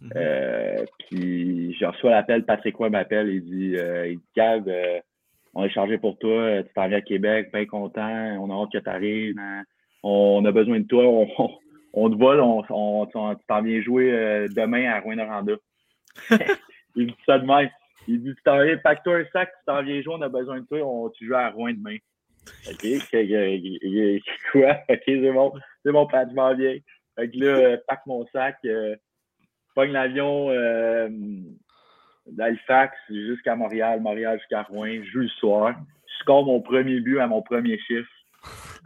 Mhm. 0.00 0.12
Euh, 0.16 0.84
puis 1.08 1.74
je 1.78 1.84
reçois 1.84 2.10
l'appel, 2.10 2.44
Patrick 2.44 2.76
Roy 2.76 2.90
m'appelle, 2.90 3.28
il 3.28 3.44
dit, 3.44 3.76
il 3.76 4.18
dit 4.18 4.24
Gab, 4.36 4.70
on 5.54 5.64
est 5.64 5.70
chargé 5.70 5.98
pour 5.98 6.18
toi, 6.18 6.62
tu 6.62 6.72
t'en 6.74 6.88
viens 6.88 6.98
à 6.98 7.02
Québec, 7.02 7.50
bien 7.52 7.66
content, 7.66 8.36
on 8.40 8.50
a 8.50 8.62
hâte 8.62 8.72
que 8.72 8.78
tu 8.78 8.88
arrives, 8.88 9.38
hein. 9.38 9.64
on 10.02 10.44
a 10.44 10.52
besoin 10.52 10.80
de 10.80 10.86
toi, 10.86 11.04
on, 11.92 12.10
te 12.10 12.16
vole, 12.16 12.40
on, 12.40 12.62
on, 12.70 13.06
tu 13.06 13.44
t'en 13.48 13.62
viens 13.62 13.82
jouer 13.82 14.46
demain 14.54 14.90
à 14.90 15.00
Rouen-Noranda. 15.00 15.54
il 16.96 17.08
dit 17.08 17.16
ça 17.26 17.38
demain. 17.38 17.68
Il 18.08 18.22
dit, 18.22 18.34
tu 18.34 18.42
t'en 18.42 18.58
pack-toi 18.82 19.16
un 19.16 19.24
sac, 19.32 19.50
tu 19.50 19.64
t'en 19.66 19.82
viens 19.82 20.00
jouer, 20.00 20.14
on 20.16 20.22
a 20.22 20.28
besoin 20.28 20.60
de 20.60 20.66
toi, 20.66 20.78
on, 20.82 21.10
tu 21.10 21.26
joues 21.26 21.34
à 21.34 21.50
Rouen 21.50 21.72
demain. 21.72 21.96
OK? 22.68 22.86
Quoi? 24.52 24.70
OK, 24.88 25.02
c'est 25.06 25.32
bon. 25.32 25.52
C'est 25.84 25.92
bon, 25.92 26.06
Pat, 26.06 26.28
je 26.28 26.34
m'en 26.34 26.54
viens. 26.54 26.76
Fait 27.16 27.30
que 27.30 27.38
là, 27.38 27.46
euh, 27.46 27.76
pack 27.88 28.00
mon 28.06 28.26
sac, 28.28 28.56
euh, 28.64 28.94
pogne 29.74 29.92
l'avion 29.92 30.50
euh, 30.50 31.08
d'Halifax 32.26 32.96
jusqu'à 33.08 33.56
Montréal, 33.56 34.00
Montréal 34.00 34.38
jusqu'à 34.38 34.62
Rouen, 34.62 35.02
je 35.02 35.10
joue 35.10 35.20
le 35.20 35.28
soir. 35.28 35.74
Je 36.06 36.22
score 36.22 36.44
mon 36.44 36.60
premier 36.60 37.00
but 37.00 37.18
à 37.18 37.26
mon 37.26 37.42
premier 37.42 37.78
chiffre 37.78 38.10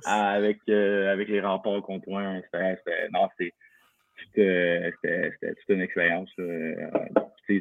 avec, 0.04 0.58
euh, 0.68 1.12
avec 1.12 1.28
les 1.28 1.40
remparts 1.40 1.82
contre. 1.82 2.06
C'était, 2.06 3.08
non, 3.12 3.28
c'était, 3.38 4.92
c'était, 5.02 5.56
une 5.68 5.82
expérience 5.82 6.30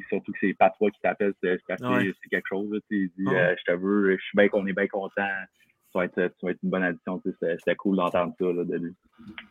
surtout 0.09 0.31
que 0.31 0.37
c'est 0.41 0.53
pas 0.53 0.71
toi 0.77 0.89
qui 0.91 0.99
t'appelle, 1.01 1.33
c'est 1.41 1.59
quelque 2.29 2.47
chose. 2.47 2.79
il 2.89 3.09
dit 3.17 3.27
euh, 3.27 3.55
Je 3.57 3.71
te 3.71 3.77
veux, 3.77 4.17
je 4.17 4.21
suis 4.21 4.35
bien 4.35 4.47
qu'on 4.47 4.65
est 4.67 4.73
bien 4.73 4.87
content. 4.87 5.27
Ça 5.91 5.99
va, 5.99 6.05
être, 6.05 6.31
une 6.43 6.69
bonne 6.69 6.83
addition. 6.83 7.19
C'était 7.41 7.75
cool 7.75 7.95
d'entendre 7.97 8.33
ça 8.39 8.45
là, 8.45 8.63
de 8.63 8.77
lui. 8.77 8.93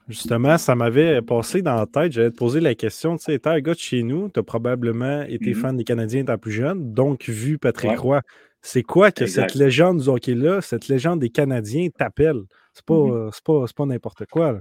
Justement, 0.08 0.56
ça 0.56 0.76
m'avait 0.76 1.20
passé 1.20 1.62
dans 1.62 1.74
la 1.74 1.86
tête. 1.86 2.12
J'allais 2.12 2.30
te 2.30 2.36
poser 2.36 2.60
la 2.60 2.76
question. 2.76 3.16
Tu 3.16 3.24
sais, 3.24 3.48
un 3.48 3.60
gars 3.60 3.74
de 3.74 3.78
chez 3.78 4.04
nous, 4.04 4.28
tu 4.28 4.38
as 4.38 4.44
probablement 4.44 5.22
été 5.22 5.50
mm-hmm. 5.50 5.54
fan 5.54 5.76
des 5.76 5.84
Canadiens 5.84 6.20
étant 6.20 6.38
plus 6.38 6.52
jeune, 6.52 6.94
donc 6.94 7.28
vu 7.28 7.58
Patrick 7.58 7.98
Roy. 7.98 8.20
C'est 8.62 8.82
quoi 8.82 9.10
que 9.10 9.26
cette 9.26 9.54
légende 9.54 10.00
du 10.00 10.08
hockey-là, 10.08 10.60
cette 10.60 10.88
légende 10.88 11.20
des 11.20 11.30
Canadiens 11.30 11.88
t'appelle? 11.88 12.42
C'est 12.72 12.86
pas, 12.86 12.94
mm-hmm. 12.94 13.42
pas, 13.44 13.64
pas 13.76 13.86
n'importe 13.86 14.26
quoi. 14.26 14.60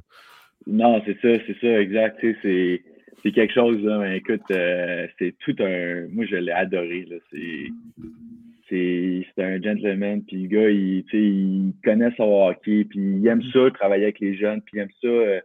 Non, 0.65 1.01
c'est 1.05 1.17
ça, 1.21 1.43
c'est 1.45 1.57
ça, 1.61 1.79
exact. 1.79 2.17
C'est 2.41 2.81
c'est 3.23 3.31
quelque 3.31 3.53
chose, 3.53 3.81
là, 3.83 3.99
mais 3.99 4.17
écoute, 4.17 4.41
euh, 4.51 5.07
c'est 5.17 5.35
tout 5.39 5.55
un. 5.59 6.07
Moi, 6.11 6.25
je 6.25 6.35
l'ai 6.35 6.51
adoré. 6.51 7.05
Là. 7.09 7.17
C'est, 7.31 7.67
c'est, 8.69 9.43
un 9.43 9.61
gentleman, 9.61 10.23
puis 10.23 10.43
le 10.43 10.47
gars, 10.47 10.69
il, 10.69 11.03
il 11.13 11.73
connaît 11.83 12.11
son 12.17 12.47
hockey, 12.47 12.85
puis 12.85 12.99
il 12.99 13.27
aime 13.27 13.41
ça, 13.53 13.59
travailler 13.73 14.03
avec 14.03 14.19
les 14.19 14.35
jeunes, 14.37 14.61
puis 14.61 14.77
il 14.77 14.81
aime 14.81 14.89
ça, 15.01 15.07
euh, 15.07 15.39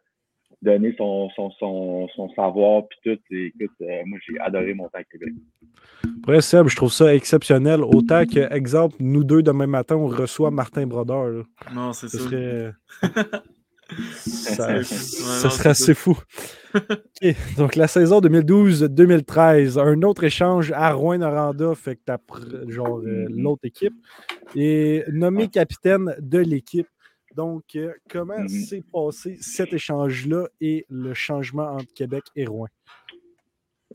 donner 0.60 0.94
son, 0.98 1.30
son, 1.30 1.50
son, 1.52 2.08
son, 2.14 2.28
savoir, 2.34 2.82
puis 2.88 2.98
tout. 3.04 3.34
écoute, 3.34 3.70
euh, 3.80 4.02
moi, 4.06 4.18
j'ai 4.28 4.38
adoré 4.40 4.74
mon 4.74 4.88
temps 4.88 4.98
à 4.98 5.04
Québec. 5.04 5.32
Après, 6.22 6.40
Seb, 6.40 6.68
je 6.68 6.76
trouve 6.76 6.92
ça 6.92 7.14
exceptionnel. 7.14 7.80
Autant 7.82 8.24
que, 8.26 8.52
exemple, 8.52 8.96
nous 9.00 9.24
deux, 9.24 9.42
demain 9.42 9.66
matin, 9.66 9.96
on 9.96 10.06
reçoit 10.06 10.50
Martin 10.50 10.86
Brodeur. 10.86 11.44
Non, 11.74 11.92
c'est 11.92 12.08
ça. 12.08 12.18
Serait... 12.18 12.72
Ça, 14.24 15.50
serait 15.50 15.70
assez 15.70 15.94
fou. 15.94 16.18
Donc, 17.56 17.76
la 17.76 17.86
saison 17.86 18.20
2012-2013, 18.20 19.78
un 19.78 20.02
autre 20.02 20.24
échange 20.24 20.72
à 20.72 20.92
Rouen-Noranda, 20.92 21.74
fait 21.74 21.96
que 21.96 22.00
tu 22.04 22.72
genre 22.72 23.00
euh, 23.00 23.26
l'autre 23.30 23.64
équipe, 23.64 23.94
et 24.56 25.04
nommé 25.08 25.48
capitaine 25.48 26.14
de 26.18 26.38
l'équipe. 26.38 26.88
Donc, 27.36 27.64
euh, 27.76 27.92
comment 28.10 28.38
mm-hmm. 28.38 28.66
s'est 28.66 28.84
passé 28.92 29.36
cet 29.40 29.72
échange-là 29.72 30.48
et 30.60 30.84
le 30.90 31.14
changement 31.14 31.72
entre 31.72 31.92
Québec 31.94 32.24
et 32.36 32.44
Rouen? 32.46 32.68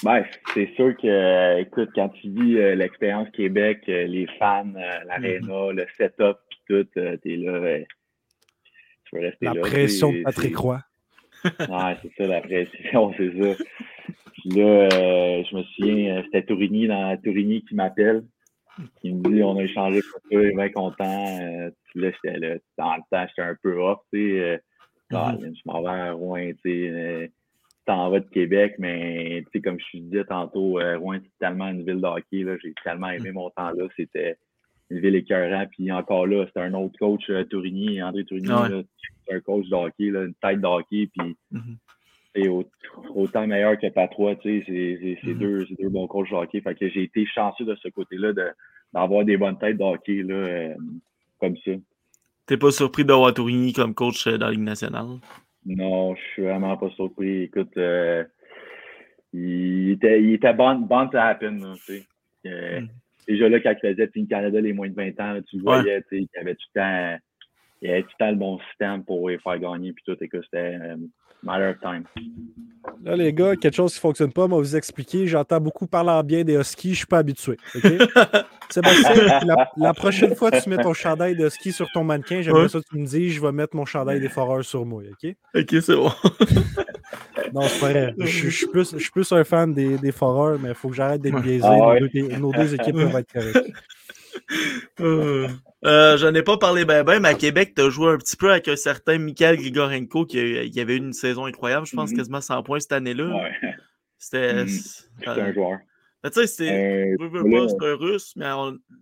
Ben, 0.04 0.24
c'est 0.54 0.72
sûr 0.76 0.96
que, 0.98 1.60
écoute, 1.60 1.90
quand 1.96 2.10
tu 2.10 2.28
dis 2.28 2.58
euh, 2.58 2.76
l'expérience 2.76 3.30
Québec, 3.32 3.82
les 3.88 4.28
fans, 4.38 4.72
l'aréna, 5.06 5.48
mm-hmm. 5.48 5.72
le 5.72 5.86
setup, 5.98 6.38
puis 6.50 6.60
tout, 6.68 6.88
t'es 6.94 7.36
là 7.36 7.80
la 9.42 9.56
pression 9.56 10.12
de 10.12 10.24
Patrick 10.24 10.58
Roy. 10.58 10.82
Ouais, 11.44 11.98
c'est 12.02 12.12
ça, 12.18 12.28
la 12.28 12.42
pression, 12.42 13.14
c'est 13.18 13.42
ça. 13.42 13.64
Puis 14.34 14.50
là, 14.50 14.90
euh, 14.94 15.44
je 15.50 15.56
me 15.56 15.64
souviens, 15.64 16.18
euh, 16.18 16.22
c'était 16.26 16.44
Tourigny 16.44 16.88
dans 16.88 17.18
Tourigny 17.24 17.64
qui 17.64 17.76
m'appelle. 17.76 18.24
qui 19.02 19.12
me 19.12 19.30
dit 19.30 19.44
on 19.44 19.58
a 19.58 19.64
échangé 19.64 20.02
pour 20.12 20.22
toi, 20.22 20.44
il 20.44 20.50
est 20.50 20.56
bien 20.56 20.70
content. 20.70 21.40
Euh, 21.42 21.72
puis 21.86 22.02
là, 22.02 22.12
j'étais 22.12 22.38
là, 22.40 22.56
dans 22.78 22.96
le 22.96 23.02
temps, 23.12 23.26
j'étais 23.28 23.42
un 23.42 23.56
peu 23.62 23.80
off, 23.80 24.00
tu 24.14 24.40
sais. 24.40 24.62
Mm-hmm. 25.12 25.56
Je 25.56 25.62
m'en 25.66 25.82
vais 25.82 25.90
à 25.90 26.12
Rouen, 26.12 26.52
tu 26.64 26.88
sais. 26.88 27.32
T'en 27.86 28.10
vas 28.10 28.20
de 28.20 28.30
Québec, 28.30 28.76
mais 28.80 29.44
tu 29.46 29.52
sais, 29.54 29.62
comme 29.62 29.80
je 29.80 29.98
te 29.98 30.04
disais 30.04 30.26
tantôt, 30.26 30.80
Rouen, 30.98 31.20
c'est 31.24 31.40
tellement 31.40 31.70
une 31.70 31.86
ville 31.86 32.02
de 32.02 32.06
hockey, 32.06 32.44
là. 32.44 32.58
J'ai 32.62 32.74
tellement 32.84 33.10
aimé 33.10 33.32
mm. 33.32 33.36
mon 33.36 33.50
temps 33.52 33.72
là. 33.72 33.88
C'était 33.96 34.38
une 34.90 35.00
ville 35.00 35.16
écœurante. 35.16 35.70
Puis 35.72 35.92
encore 35.92 36.28
là, 36.28 36.46
c'était 36.48 36.62
un 36.62 36.74
autre 36.74 36.98
coach, 36.98 37.30
euh, 37.30 37.44
Tourigny, 37.44 38.02
André 38.02 38.24
Tourigny, 38.26 38.86
c'est 39.26 39.36
un 39.36 39.40
coach 39.42 39.68
de 39.68 39.76
hockey, 39.76 40.10
là, 40.10 40.24
une 40.24 40.34
tête 40.36 40.62
de 40.62 40.68
hockey. 40.68 41.10
Puis 41.18 41.38
mm-hmm. 41.54 42.66
autant 43.14 43.48
meilleur 43.48 43.78
que 43.78 43.88
Patrois, 43.90 44.36
tu 44.36 44.62
sais, 44.62 44.64
c'est 44.66 45.30
mm-hmm. 45.30 45.38
deux, 45.38 45.66
deux, 45.80 45.90
bons 45.90 46.08
coachs 46.08 46.30
de 46.30 46.36
hockey. 46.36 46.62
Fait 46.62 46.76
que 46.76 46.90
j'ai 46.90 47.04
été 47.04 47.26
chanceux 47.26 47.66
de 47.66 47.76
ce 47.76 47.90
côté-là 47.90 48.32
d'avoir 48.94 49.26
des 49.26 49.38
bonnes 49.38 49.58
têtes 49.58 49.78
de 49.78 49.84
hockey 49.84 50.24
là, 50.24 50.36
euh, 50.36 50.76
comme 51.40 51.58
ça. 51.66 51.72
T'es 52.46 52.58
pas 52.58 52.72
surpris 52.72 53.04
d'avoir 53.04 53.34
Tourigny 53.34 53.74
comme 53.74 53.94
coach 53.94 54.26
euh, 54.28 54.38
dans 54.38 54.48
la 54.48 54.54
Ligue 54.54 54.62
nationale? 54.62 55.18
Non, 55.66 56.16
je 56.16 56.22
suis 56.32 56.44
vraiment 56.44 56.78
pas 56.78 56.90
surpris. 56.92 57.44
Écoute, 57.44 57.78
il 59.34 59.92
était, 59.92 60.24
il 60.24 60.34
était 60.34 60.54
bon, 60.54 60.76
bon 60.76 61.10
to 61.10 61.18
happen, 61.18 61.74
tu 61.86 62.06
sais. 62.46 62.80
Mm 62.82 62.88
déjà 63.28 63.50
là, 63.50 63.60
quand 63.60 63.74
il 63.84 63.90
faisait 63.90 64.08
Team 64.08 64.28
Canada 64.28 64.60
les 64.60 64.74
moins 64.74 64.90
de 64.90 64.96
20 64.96 65.20
ans, 65.20 65.42
tu 65.50 65.60
voyais 65.60 66.04
qu'il 66.10 66.22
y 66.24 66.40
avait 66.40 66.56
tout 66.56 66.68
le 66.76 66.82
temps. 66.82 67.18
Il 67.82 67.90
y 67.90 67.92
avait 67.92 68.02
tout 68.04 68.10
le 68.20 68.26
temps 68.26 68.32
le 68.32 68.38
bon 68.38 68.60
système 68.70 69.04
pour 69.04 69.30
les 69.30 69.38
faire 69.38 69.60
gagner, 69.60 69.94
puis 69.94 70.04
tout, 70.06 70.18
et 70.20 70.28
que 70.28 70.42
c'était 70.42 70.78
euh, 70.82 70.98
matter 71.44 71.70
of 71.70 71.80
time. 71.80 72.04
Là, 73.04 73.16
les 73.16 73.34
gars, 73.34 73.56
quelque 73.56 73.76
chose 73.76 73.92
qui 73.94 73.98
ne 73.98 74.02
fonctionne 74.02 74.34
pas, 74.34 74.48
moi, 74.48 74.60
vous 74.60 74.76
expliquer. 74.76 75.28
J'entends 75.28 75.60
beaucoup 75.60 75.88
parler 75.88 76.10
en 76.10 76.24
bien 76.24 76.44
des 76.44 76.56
Huskies, 76.56 76.90
je 76.90 76.94
ne 76.94 76.96
suis 76.96 77.06
pas 77.06 77.20
habitué. 77.20 77.58
Sébastien, 78.70 79.44
la, 79.46 79.70
la, 79.78 79.94
prochaine 79.94 80.36
fois 80.36 80.52
que 80.52 80.62
tu 80.62 80.70
mets 80.70 80.82
ton 80.82 80.94
chandail 80.94 81.36
de 81.36 81.48
ski 81.50 81.72
sur 81.72 81.90
ton 81.92 82.04
mannequin, 82.04 82.42
j'aimerais 82.42 82.68
ça 82.68 82.80
que 82.80 82.86
tu 82.90 82.98
me 82.98 83.06
dises 83.06 83.34
je 83.34 83.42
vais 83.42 83.52
mettre 83.52 83.76
mon 83.76 83.86
chandail 83.86 84.20
des 84.20 84.30
foreurs 84.30 84.64
sur 84.64 84.86
moi, 84.86 85.04
OK? 85.04 85.36
OK, 85.56 85.82
c'est 85.82 85.96
bon. 85.96 86.12
non, 87.54 87.62
c'est 87.62 87.80
pas 87.80 87.90
vrai. 87.92 88.16
Je, 88.20 88.50
suis 88.50 88.68
plus, 88.68 88.92
je 88.94 89.00
suis 89.00 89.12
plus 89.12 89.32
un 89.32 89.44
fan 89.44 89.74
des, 89.74 89.98
des 89.98 90.12
foreurs, 90.12 90.60
mais 90.60 90.70
il 90.70 90.76
faut 90.76 90.90
que 90.90 90.96
j'arrête 90.96 91.22
d'être 91.22 91.42
biaisé. 91.42 91.66
Ah 91.66 91.96
nos, 92.40 92.52
deux, 92.52 92.74
équipes 92.74 92.96
peuvent 92.96 93.16
être 93.16 93.34
correctes. 93.34 93.58
Euh, 95.02 95.50
euh, 95.88 96.18
J'en 96.18 96.34
ai 96.34 96.44
pas 96.44 96.58
parlé 96.58 96.86
ben 96.86 97.04
ben, 97.04 97.20
mais 97.20 97.30
à 97.30 97.34
Québec, 97.34 97.74
tu 97.76 97.82
as 97.82 97.90
joué 97.90 98.12
un 98.12 98.18
petit 98.18 98.36
peu 98.36 98.52
avec 98.52 98.68
un 98.68 98.76
certain 98.76 99.18
Mikhail 99.18 99.58
Grigorenko 99.58 100.26
qui, 100.26 100.40
a, 100.40 100.82
avait 100.82 100.96
eu 100.96 100.98
une 100.98 101.14
saison 101.14 101.46
incroyable, 101.46 101.86
je 101.86 101.96
pense, 101.96 102.12
mm-hmm. 102.12 102.18
quasiment 102.18 102.42
100 102.42 102.64
points 102.64 102.80
cette 102.80 102.92
année-là. 102.92 103.26
Ouais. 103.26 103.76
C'était. 104.18 104.66
Mm-hmm. 104.66 105.30
un 105.30 105.54
joueur. 105.54 105.80
tu 106.24 106.32
sais, 106.32 106.48
c'est 106.48 106.72
euh, 106.72 107.16
un 107.82 107.96
russe, 107.96 108.36
mais 108.36 108.50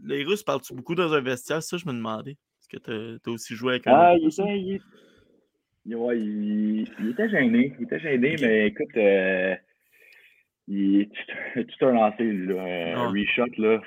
les 0.03 0.23
Russes 0.23 0.43
parlent-tu 0.43 0.73
beaucoup 0.73 0.95
dans 0.95 1.13
un 1.13 1.21
vestiaire? 1.21 1.63
Ça, 1.63 1.77
je 1.77 1.85
me 1.85 1.93
demandais. 1.93 2.31
Est-ce 2.31 2.77
que 2.79 3.17
tu 3.21 3.29
as, 3.29 3.33
aussi 3.33 3.55
joué 3.55 3.73
avec 3.73 3.87
un. 3.87 3.93
Ah, 3.93 4.15
il 4.17 4.27
était, 4.27 4.81
il, 5.85 5.95
ouais, 5.95 6.19
il, 6.19 7.09
était 7.11 7.29
gêné. 7.29 7.75
Il 7.79 7.85
était 7.85 7.99
gêné, 7.99 8.35
mais 8.41 8.67
écoute, 8.67 8.97
euh, 8.97 9.55
il 10.67 11.01
est 11.01 11.65
tout, 11.77 11.85
un 11.85 11.91
lancé. 11.91 12.23
Là, 12.23 12.97
un 12.97 13.09
reshot, 13.09 13.45
là, 13.57 13.81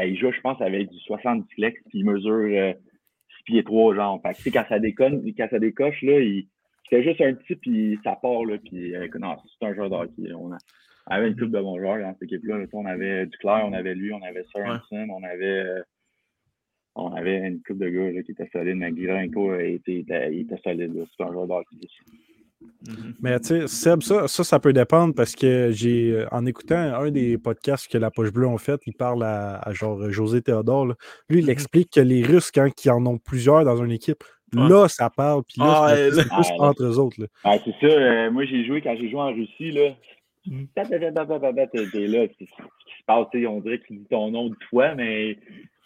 il 0.00 0.18
joue, 0.18 0.32
je 0.32 0.40
pense, 0.40 0.60
avec 0.60 0.90
du 0.90 0.98
70 1.00 1.46
flex, 1.54 1.80
puis 1.88 2.00
il 2.00 2.04
mesure 2.04 2.46
6 2.48 2.56
euh, 2.56 2.72
pieds 3.44 3.64
3, 3.64 3.94
genre. 3.94 4.20
Fait 4.22 4.50
que, 4.50 4.54
quand 4.54 4.64
ça 4.68 4.78
déconne, 4.78 5.22
quand 5.36 5.48
ça 5.50 5.58
décoche, 5.58 6.02
là, 6.02 6.20
il, 6.20 6.48
c'était 6.84 7.02
juste 7.02 7.20
un 7.20 7.34
petit, 7.34 7.56
puis 7.56 7.98
ça 8.04 8.16
part, 8.20 8.44
là, 8.44 8.58
puis 8.58 8.94
euh, 8.94 9.08
non, 9.18 9.36
c'est 9.58 9.66
un 9.66 9.74
joueur 9.74 9.90
de 9.90 9.96
hockey. 9.96 10.32
On, 10.34 10.50
avait 11.06 11.28
une 11.28 11.36
coupe 11.36 11.50
de 11.50 11.60
bons 11.60 11.78
joueurs 11.78 11.98
dans 11.98 12.12
cette 12.14 12.22
équipe-là. 12.24 12.66
On 12.72 12.86
avait 12.86 13.26
Duclair, 13.26 13.62
on 13.66 13.72
avait 13.72 13.94
lui, 13.94 14.12
on 14.12 14.22
avait 14.22 14.44
Sorensen, 14.44 15.10
on 15.10 15.22
avait 15.22 15.64
euh, 15.64 15.82
on 16.94 17.12
avait 17.12 17.38
une 17.38 17.62
coupe 17.62 17.78
de 17.78 17.88
gars 17.88 18.12
là, 18.12 18.22
qui 18.22 18.32
était 18.32 18.48
solide, 18.52 18.76
mais 18.76 18.92
Guirenko 18.92 19.58
était, 19.58 20.00
était, 20.00 20.34
était 20.34 20.56
solide. 20.62 20.92
C'est 21.16 21.24
un 21.24 21.32
joueur 21.32 21.46
de 21.46 21.52
hockey. 21.52 21.76
Mm-hmm. 21.76 22.33
Mais 23.20 23.40
tu 23.40 23.46
sais, 23.46 23.66
Seb, 23.66 24.02
ça, 24.02 24.28
ça, 24.28 24.44
ça, 24.44 24.58
peut 24.58 24.72
dépendre 24.72 25.14
parce 25.14 25.34
que 25.34 25.70
j'ai, 25.70 26.12
euh, 26.12 26.26
en 26.30 26.44
écoutant 26.44 26.76
un 26.76 27.10
des 27.10 27.38
podcasts 27.38 27.90
que 27.90 27.96
la 27.96 28.10
Poche 28.10 28.32
Bleue 28.32 28.46
ont 28.46 28.58
fait, 28.58 28.80
il 28.86 28.92
parle 28.92 29.22
à, 29.22 29.60
genre 29.72 30.10
José 30.10 30.42
Théodore. 30.42 30.86
Là. 30.86 30.94
Lui, 31.28 31.40
il 31.40 31.46
mm-hmm. 31.46 31.50
explique 31.50 31.90
que 31.90 32.00
les 32.00 32.22
Russes, 32.22 32.50
quand 32.50 32.68
ils 32.84 32.90
en 32.90 33.04
ont 33.06 33.18
plusieurs 33.18 33.64
dans 33.64 33.82
une 33.82 33.92
équipe, 33.92 34.22
là, 34.52 34.88
ça 34.88 35.10
parle. 35.10 35.42
Puis 35.44 35.60
là, 35.60 35.86
ah, 35.88 35.94
c'est 35.96 36.28
plus 36.28 36.50
entre 36.58 36.84
eux 36.84 36.98
autres. 36.98 37.16
Ah, 37.42 37.56
c'est 37.64 37.74
ça. 37.80 37.86
Euh, 37.86 38.30
moi, 38.30 38.44
j'ai 38.44 38.64
joué 38.66 38.80
quand 38.80 38.96
j'ai 38.96 39.10
joué 39.10 39.20
en 39.20 39.32
Russie. 39.32 39.72
Là. 39.72 39.94
Mm. 40.46 40.64
T'es 40.74 40.84
là. 42.06 42.26
Ce 42.28 42.36
qui 42.36 42.46
se 42.46 43.04
passe, 43.06 43.26
on 43.32 43.60
dirait 43.60 43.80
qu'il 43.80 43.98
dit 44.00 44.06
ton 44.10 44.30
nom 44.30 44.48
de 44.48 44.56
fois, 44.70 44.94
mais 44.94 45.38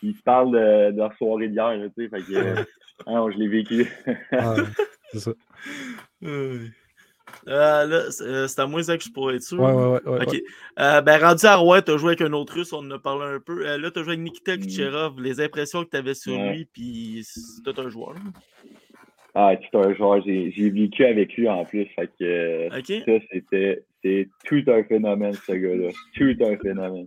il 0.03 0.14
se 0.14 0.23
parle 0.23 0.53
de, 0.53 0.93
de 0.93 0.97
leur 0.97 1.14
soirée 1.14 1.49
d'hier. 1.49 1.91
Fait 1.97 2.09
que, 2.09 2.35
euh, 2.35 2.64
ah, 3.07 3.25
je 3.33 3.38
l'ai 3.38 3.49
vécu. 3.49 3.87
ah, 4.33 4.55
c'est 5.12 5.21
ça. 5.21 5.33
Euh, 7.46 7.87
là, 7.87 8.02
euh, 8.20 8.46
c'est 8.46 8.61
à 8.61 8.66
moi, 8.66 8.83
ça 8.83 8.96
que 8.96 9.04
je 9.04 9.11
pourrais 9.11 9.37
être 9.37 9.42
sûr. 9.42 9.61
Ouais, 9.61 9.72
ouais, 9.72 10.02
ouais. 10.04 10.26
ok. 10.26 10.42
Euh, 10.78 11.00
ben, 11.00 11.20
rendu 11.20 11.46
à 11.46 11.57
Rouen, 11.57 11.81
tu 11.83 11.92
as 11.92 11.96
joué 11.96 12.11
avec 12.11 12.22
un 12.22 12.33
autre 12.33 12.54
russe, 12.54 12.72
on 12.72 12.78
en 12.78 12.90
a 12.92 12.98
parlé 12.98 13.37
un 13.37 13.40
peu. 13.40 13.62
là, 13.76 13.90
tu 13.90 13.98
as 13.98 14.02
joué 14.02 14.14
avec 14.14 14.24
Nikita 14.24 14.57
mm. 14.57 14.61
Kucherov, 14.61 15.20
les 15.20 15.40
impressions 15.40 15.85
que 15.85 15.90
tu 15.90 15.96
avais 15.96 16.14
sur 16.14 16.37
lui, 16.40 16.64
puis 16.64 17.22
c'est 17.24 17.62
tout 17.62 17.81
un 17.81 17.88
joueur. 17.88 18.14
Ah, 19.35 19.52
c'est 19.61 19.78
un 19.78 19.94
joueur. 19.94 20.22
J'ai 20.24 20.70
vécu 20.70 21.04
avec 21.04 21.35
lui 21.35 21.48
en 21.48 21.64
plus. 21.64 21.87
Fait 21.94 22.11
que 22.18 22.68
ça, 22.70 23.26
c'était 23.33 23.85
c'est 24.02 24.28
tout 24.44 24.62
un 24.68 24.83
phénomène, 24.85 25.35
ce 25.35 25.52
gars-là. 25.52 25.90
Tout 26.14 26.37
un 26.40 26.57
phénomène. 26.57 27.07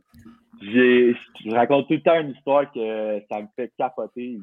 Je 0.62 1.16
raconte 1.52 1.88
tout 1.88 1.96
le 1.96 2.02
temps 2.02 2.20
une 2.20 2.32
histoire 2.32 2.72
que 2.72 3.20
ça 3.30 3.42
me 3.42 3.48
fait 3.56 3.72
capoter. 3.78 4.38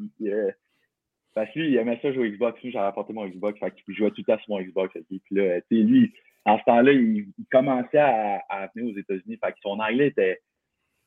Parce 1.38 1.52
que 1.52 1.60
lui, 1.60 1.68
il 1.68 1.76
aimait 1.76 2.00
ça 2.02 2.12
jouer 2.12 2.32
Xbox. 2.32 2.60
Lui, 2.64 2.72
j'avais 2.72 2.88
apporté 2.88 3.12
mon 3.12 3.28
Xbox. 3.28 3.60
Fait 3.60 3.70
qu'il 3.70 3.94
jouait 3.94 4.10
tout 4.10 4.24
le 4.26 4.32
temps 4.32 4.42
sur 4.42 4.50
mon 4.50 4.60
Xbox. 4.60 4.92
Puis 5.08 5.22
là, 5.30 5.60
tu 5.60 5.76
sais, 5.76 5.82
lui, 5.84 6.12
en 6.44 6.58
ce 6.58 6.64
temps-là, 6.64 6.90
il, 6.90 7.26
commençait 7.48 7.98
à, 7.98 8.42
à, 8.48 8.68
venir 8.74 8.92
aux 8.92 8.98
États-Unis. 8.98 9.38
Fait 9.40 9.52
que 9.52 9.58
son 9.62 9.78
anglais 9.78 10.08
était. 10.08 10.40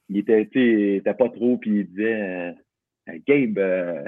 Il 0.08 0.20
était, 0.20 0.44
était 0.96 1.14
pas 1.14 1.28
trop. 1.28 1.58
Puis 1.58 1.80
il 1.82 1.88
disait 1.88 2.54
euh, 3.10 3.20
Gabe, 3.28 3.58
euh, 3.58 4.06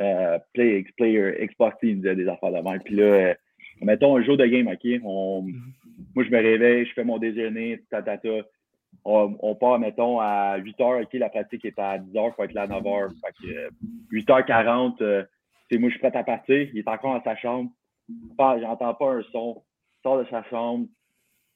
euh, 0.00 0.38
play, 0.52 0.84
player, 0.98 1.46
Xbox, 1.46 1.78
il 1.82 1.96
disait 1.96 2.14
des 2.14 2.28
affaires 2.28 2.52
de 2.52 2.58
même. 2.58 2.82
Puis 2.82 2.96
là, 2.96 3.34
mettons 3.80 4.18
un 4.18 4.22
jour 4.22 4.36
de 4.36 4.44
game, 4.44 4.68
OK? 4.68 5.00
On, 5.02 5.46
moi, 6.14 6.24
je 6.24 6.30
me 6.30 6.42
réveille, 6.42 6.84
je 6.84 6.92
fais 6.92 7.04
mon 7.04 7.16
déjeuner, 7.16 7.80
tatata. 7.90 8.28
On, 9.06 9.34
on, 9.40 9.54
part, 9.54 9.78
mettons, 9.78 10.20
à 10.20 10.58
8 10.58 10.78
h, 10.78 11.02
OK, 11.04 11.12
la 11.14 11.30
pratique 11.30 11.64
est 11.64 11.78
à 11.78 11.96
10 11.96 12.12
h, 12.12 12.26
il 12.26 12.32
faut 12.34 12.44
être 12.44 12.52
là 12.52 12.62
à 12.64 12.66
9 12.66 12.82
h. 12.82 13.10
Fait 13.20 13.46
que 13.46 13.70
8h40, 14.12 15.26
moi, 15.72 15.88
je 15.88 15.94
suis 15.94 15.98
prêt 15.98 16.16
à 16.16 16.24
partir. 16.24 16.68
Il 16.72 16.78
est 16.78 16.88
encore 16.88 17.14
dans 17.14 17.24
sa 17.24 17.36
chambre. 17.36 17.70
J'entends 18.38 18.94
pas 18.94 19.12
un 19.14 19.22
son. 19.32 19.62
Il 19.98 20.02
sort 20.02 20.18
de 20.18 20.26
sa 20.30 20.42
chambre. 20.44 20.86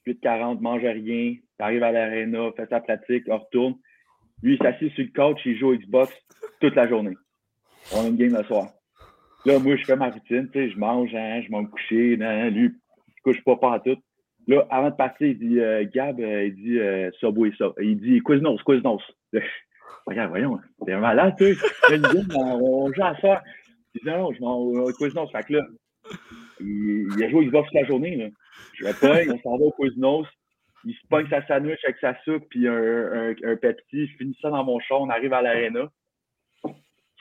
8h40, 0.07 0.61
mange 0.61 0.83
rien. 0.83 0.95
Il 1.03 1.43
arrive 1.59 1.83
à 1.83 1.93
l'aréna, 1.93 2.51
fait 2.57 2.69
sa 2.69 2.81
pratique, 2.81 3.25
on 3.29 3.39
retourne. 3.39 3.75
Lui, 4.43 4.55
il 4.55 4.59
s'assied 4.59 4.91
sur 4.91 5.05
le 5.05 5.11
couch, 5.11 5.41
il 5.45 5.57
joue 5.57 5.69
au 5.69 5.77
Xbox 5.77 6.13
toute 6.61 6.75
la 6.75 6.89
journée. 6.89 7.17
On 7.95 8.05
a 8.05 8.09
une 8.09 8.17
game 8.17 8.37
le 8.37 8.43
soir. 8.45 8.69
Là, 9.45 9.59
moi, 9.59 9.77
je 9.77 9.85
fais 9.85 9.97
ma 9.97 10.11
routine, 10.11 10.49
tu 10.53 10.59
sais, 10.59 10.71
je 10.71 10.79
mange, 10.79 11.15
hein, 11.15 11.41
je 11.45 11.51
m'en 11.51 11.65
coucher, 11.65 12.19
hein, 12.21 12.51
lui, 12.51 12.69
se 12.69 13.23
couche 13.23 13.43
pas 13.45 13.57
pas 13.57 13.81
tout. 13.81 13.97
Là, 14.49 14.67
avant 14.71 14.91
de 14.91 14.97
partir, 14.97 15.29
il 15.29 15.39
dit 15.39 15.61
euh, 15.61 15.85
Gab, 15.93 16.19
euh, 16.19 16.47
il 16.47 16.55
dit 16.55 16.79
euh, 16.79 17.11
Subway 17.21 17.53
ça. 17.57 17.73
Il 17.81 18.01
dit 18.01 18.21
Quiznos, 18.25 18.61
Quiznos. 18.65 19.03
Regarde, 20.07 20.31
voyons, 20.31 20.59
t'es 20.85 20.93
un 20.93 21.01
malade, 21.01 21.35
tu 21.39 21.55
sais. 21.55 22.01
on, 22.35 22.93
joue 22.93 23.05
à 23.05 23.15
soir. 23.17 23.43
Il 23.95 24.01
dit 24.01 24.07
non, 24.07 24.33
je 24.33 24.41
m'en 24.41 24.59
au 24.59 24.93
Quiznos. 24.93 25.31
Fait 25.31 25.45
que 25.45 25.55
là, 25.55 25.67
il, 26.61 27.09
il 27.17 27.25
a 27.25 27.31
joué 27.31 27.47
Xbox 27.47 27.69
toute 27.69 27.81
la 27.81 27.87
journée. 27.87 28.17
Là. 28.17 28.29
Je 28.75 28.85
vais 28.85 28.95
pas, 28.95 29.33
on 29.33 29.39
s'en 29.39 29.59
va 29.59 29.65
au 29.65 29.73
Quiznos. 29.73 30.27
Il 30.85 30.95
se 30.95 31.07
pogne 31.09 31.29
sa 31.29 31.47
sandwich 31.47 31.79
avec 31.85 31.99
sa 32.01 32.21
soupe 32.25 32.45
puis 32.51 32.67
un, 32.67 32.73
un, 32.75 33.35
un 33.45 33.57
Pepsi. 33.57 34.07
Je 34.07 34.17
finis 34.17 34.37
ça 34.41 34.51
dans 34.51 34.65
mon 34.65 34.81
char. 34.81 35.01
On 35.01 35.11
arrive 35.11 35.33
à 35.33 35.43
l'aréna. 35.43 35.91
Il 36.65 36.75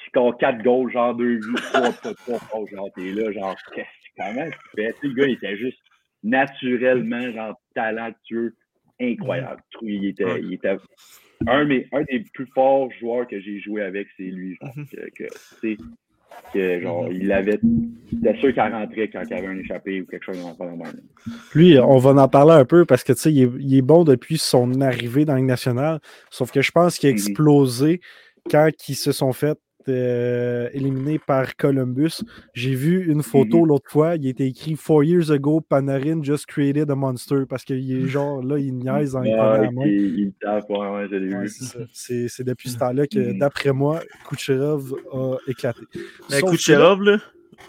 score 0.07 0.37
4 0.37 0.63
goals, 0.63 0.91
genre 0.91 1.15
2 1.15 1.25
vues, 1.25 1.53
3 1.53 1.91
3 1.91 2.65
Genre, 2.71 2.89
t'es 2.95 3.11
là, 3.11 3.31
genre, 3.31 3.55
qu'est-ce 3.75 3.87
comment 4.17 4.49
tu 4.49 4.57
fais? 4.75 4.93
Tu 4.99 5.07
le 5.09 5.13
gars, 5.13 5.27
il 5.27 5.33
était 5.33 5.57
juste 5.57 5.79
naturellement, 6.23 7.31
genre, 7.31 7.55
talentueux, 7.75 8.55
incroyable. 8.99 9.61
Il 9.81 10.05
était, 10.05 10.39
il 10.41 10.53
était 10.53 10.75
un, 11.47 11.65
mais, 11.65 11.87
un 11.91 12.03
des 12.03 12.23
plus 12.33 12.47
forts 12.47 12.91
joueurs 12.99 13.27
que 13.27 13.39
j'ai 13.39 13.59
joué 13.59 13.83
avec, 13.83 14.07
c'est 14.17 14.23
lui. 14.23 14.57
Genre, 14.61 14.73
que, 14.91 15.23
que 15.23 15.77
que 16.53 16.81
genre, 16.81 17.11
il 17.11 17.31
avait. 17.31 17.59
C'était 18.09 18.37
sûr 18.37 18.53
qu'il 18.53 18.61
rentrait 18.61 19.09
quand 19.09 19.21
il 19.23 19.29
y 19.29 19.33
avait 19.33 19.47
un 19.47 19.57
échappé 19.57 20.01
ou 20.01 20.05
quelque 20.05 20.25
chose 20.25 20.37
dans 20.57 20.65
le 20.65 20.77
même. 20.77 21.01
Lui, 21.53 21.79
on 21.79 21.97
va 21.97 22.11
en 22.11 22.27
parler 22.27 22.53
un 22.53 22.65
peu 22.65 22.85
parce 22.85 23.03
que 23.03 23.13
tu 23.13 23.19
sais, 23.19 23.33
il, 23.33 23.51
il 23.59 23.77
est, 23.77 23.81
bon 23.81 24.03
depuis 24.03 24.37
son 24.37 24.81
arrivée 24.81 25.25
dans 25.25 25.35
le 25.35 25.41
national. 25.41 25.99
Sauf 26.29 26.51
que 26.51 26.61
je 26.61 26.71
pense 26.71 26.97
qu'il 26.97 27.09
a 27.09 27.11
mhm. 27.11 27.17
explosé 27.17 28.01
quand 28.49 28.69
ils 28.87 28.95
se 28.95 29.11
sont 29.11 29.33
fait 29.33 29.57
euh, 29.89 30.69
éliminé 30.73 31.19
par 31.19 31.55
Columbus. 31.55 32.21
J'ai 32.53 32.75
vu 32.75 33.11
une 33.11 33.23
photo 33.23 33.59
mm-hmm. 33.59 33.67
l'autre 33.67 33.91
fois, 33.91 34.15
il 34.15 34.27
était 34.27 34.47
écrit 34.47 34.75
Four 34.75 35.03
years 35.03 35.31
ago, 35.31 35.61
Panarin 35.61 36.23
just 36.23 36.45
created 36.45 36.89
a 36.89 36.95
monster 36.95 37.45
parce 37.47 37.63
qu'il 37.63 37.91
est 37.91 38.07
genre 38.07 38.43
là, 38.43 38.57
il 38.57 38.75
niaise 38.75 39.15
en 39.15 39.21
ah, 39.21 39.61
il, 39.85 40.33
tape, 40.41 40.69
ouais, 40.69 41.07
ouais, 41.09 41.47
C'est 41.93 42.43
depuis 42.43 42.69
ce 42.69 42.77
temps-là 42.79 43.07
que, 43.07 43.19
mm-hmm. 43.19 43.39
d'après 43.39 43.71
moi, 43.71 44.01
Kucherov 44.27 44.93
a 45.11 45.37
éclaté. 45.47 45.81
Mais 46.29 46.41
Kucherov, 46.41 47.01
là, 47.01 47.17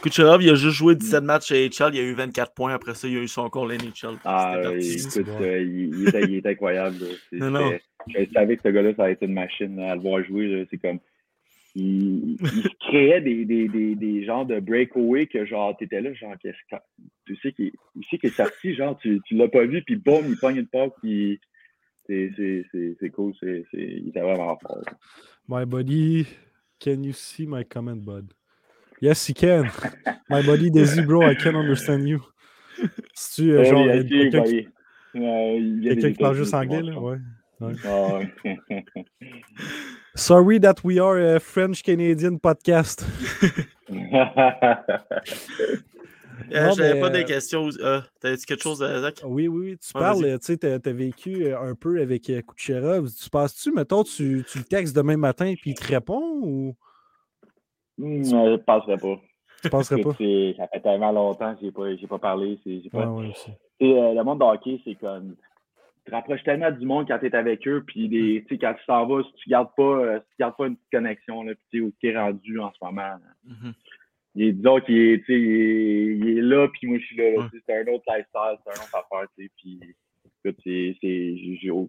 Kucherov, 0.00 0.42
il 0.42 0.50
a 0.50 0.54
juste 0.54 0.76
joué 0.76 0.94
17 0.94 1.22
matchs 1.22 1.52
à 1.52 1.54
HL, 1.54 1.94
il 1.94 2.00
a 2.00 2.02
eu 2.02 2.14
24 2.14 2.54
points. 2.54 2.74
Après 2.74 2.94
ça, 2.94 3.08
il 3.08 3.16
a 3.16 3.20
eu 3.20 3.28
son 3.28 3.42
encore 3.42 3.66
NHL. 3.68 4.16
Ah, 4.24 4.56
écoute, 4.58 5.28
euh, 5.40 5.62
il, 5.62 6.08
était, 6.08 6.22
il, 6.22 6.36
était, 6.36 6.50
incroyable. 6.50 6.96
Non, 7.32 7.50
non. 7.50 7.72
Je 8.08 8.24
savais 8.34 8.56
que 8.56 8.62
ce 8.64 8.68
gars-là, 8.68 8.94
ça 8.96 9.04
a 9.04 9.10
été 9.10 9.26
une 9.26 9.34
machine 9.34 9.78
à 9.78 9.94
le 9.94 10.00
voir 10.00 10.24
jouer. 10.24 10.66
C'est 10.70 10.78
comme 10.78 10.98
il, 11.74 12.36
il 12.40 12.68
créait 12.80 13.20
des, 13.20 13.44
des, 13.44 13.68
des, 13.68 13.94
des, 13.94 14.24
genres 14.24 14.44
de 14.44 14.60
breakaway 14.60 15.26
que 15.26 15.44
genre, 15.46 15.76
t'étais 15.76 16.00
là, 16.00 16.12
genre, 16.12 16.34
qu'est-ce 16.40 16.56
que 16.70 16.82
tu 17.26 17.36
sais 17.36 17.52
qu'il 17.52 17.72
est 18.22 18.28
sorti, 18.28 18.74
genre, 18.74 18.98
tu, 18.98 19.20
tu 19.24 19.34
l'as 19.34 19.48
pas 19.48 19.64
vu, 19.64 19.82
puis 19.82 19.96
boum, 19.96 20.26
il 20.28 20.36
pogne 20.36 20.56
une 20.56 20.66
porte, 20.66 20.94
puis 21.02 21.40
c'est 22.06 23.10
cool, 23.14 23.32
c'est 23.40 23.64
il 23.72 24.08
était 24.08 24.20
vraiment 24.20 24.58
fort. 24.58 24.84
My 25.48 25.64
body, 25.64 26.26
can 26.78 27.02
you 27.02 27.12
see 27.12 27.46
my 27.46 27.64
comment, 27.64 27.96
bud? 27.96 28.32
Yes, 29.00 29.26
he 29.26 29.34
can. 29.34 29.64
My 30.28 30.42
body, 30.42 30.70
Daisy, 30.70 31.02
bro, 31.02 31.22
I 31.22 31.34
can 31.34 31.56
understand 31.56 32.06
you. 32.06 32.20
Si 33.14 33.42
tu, 33.42 33.52
euh, 33.52 33.64
genre, 33.64 33.86
quelqu'un 33.86 34.42
qui, 34.42 34.68
qui 35.12 36.18
parle 36.18 36.36
juste 36.36 36.54
anglais, 36.54 36.82
là, 36.82 37.00
ouais. 37.00 37.18
ouais. 37.60 37.72
Ah, 37.84 38.18
ouais. 38.18 38.84
Sorry 40.14 40.58
that 40.60 40.84
we 40.84 40.98
are 40.98 41.18
a 41.18 41.40
French-Canadian 41.40 42.38
podcast. 42.38 43.04
Euh, 46.54 46.70
J'avais 46.76 47.00
pas 47.00 47.08
des 47.08 47.24
questions. 47.24 47.70
Euh, 47.80 48.00
T'as 48.20 48.36
dit 48.36 48.44
quelque 48.44 48.62
chose, 48.62 48.78
Zach? 48.78 49.22
Oui, 49.24 49.48
oui, 49.48 49.78
Tu 49.78 49.92
parles, 49.94 50.38
tu 50.38 50.46
sais, 50.46 50.58
tu 50.58 50.66
as, 50.66 50.92
vécu 50.92 51.46
euh, 51.46 51.58
un 51.58 51.74
peu 51.74 51.98
avec 52.02 52.30
Kucherov. 52.46 53.08
Tu 53.10 53.30
passes-tu, 53.30 53.72
mettons, 53.72 54.02
tu, 54.02 54.44
tu 54.50 54.58
le 54.58 54.64
textes 54.64 54.94
demain 54.94 55.16
matin 55.16 55.54
puis 55.58 55.70
il 55.70 55.74
te 55.74 55.86
répond 55.86 56.20
ou? 56.42 56.74
Hmm, 57.96 58.22
je 58.24 58.34
ne 58.34 58.56
passerai 58.56 58.98
pas. 58.98 59.18
Tu 59.62 59.70
passerais 59.70 60.02
pas? 60.02 60.10
Ça 60.10 60.68
fait 60.68 60.80
tellement 60.82 61.12
longtemps 61.12 61.54
que 61.54 61.60
je 61.60 61.66
n'ai 61.66 61.72
pas, 61.72 62.06
pas 62.08 62.18
parlé. 62.18 62.58
Pas... 62.90 63.06
Ouais, 63.06 63.32
le 63.80 64.22
monde 64.22 64.40
de 64.40 64.44
hockey, 64.44 64.80
c'est 64.84 64.96
comme 64.96 65.36
tu 66.04 66.10
te 66.10 66.16
rapproches 66.16 66.42
tellement 66.42 66.70
du 66.70 66.84
monde 66.84 67.06
quand 67.06 67.18
tu 67.18 67.26
es 67.26 67.34
avec 67.34 67.66
eux, 67.68 67.84
puis 67.86 68.08
des, 68.08 68.44
quand 68.50 68.74
tu 68.74 68.86
t'en 68.86 69.06
vas, 69.06 69.22
si 69.22 69.32
tu 69.34 69.50
gardes 69.50 69.74
pas, 69.76 69.82
euh, 69.82 70.18
si 70.18 70.30
tu 70.30 70.36
gardes 70.40 70.56
pas 70.56 70.66
une 70.66 70.76
petite 70.76 70.90
connexion, 70.90 71.42
là, 71.44 71.52
puis 71.70 71.80
où 71.80 71.92
tu 72.00 72.08
es 72.08 72.18
rendu 72.18 72.58
en 72.58 72.72
ce 72.72 72.84
moment. 72.84 73.16
Mm-hmm. 73.46 73.72
Il 74.34 74.42
est, 74.42 74.52
disons 74.52 74.80
qu'il 74.80 74.96
est, 74.96 75.28
il 75.28 76.38
est, 76.38 76.40
là, 76.40 76.68
puis 76.68 76.88
moi 76.88 76.98
je 76.98 77.04
suis 77.04 77.16
là. 77.16 77.48
C'est 77.66 77.74
un 77.74 77.92
autre 77.92 78.04
lifestyle, 78.08 78.58
c'est 78.64 78.70
un 78.70 78.84
autre 78.84 78.96
affaire, 78.96 79.28
puis 79.56 79.80
écoute, 80.44 80.60
c'est, 80.64 80.96
je, 81.02 81.84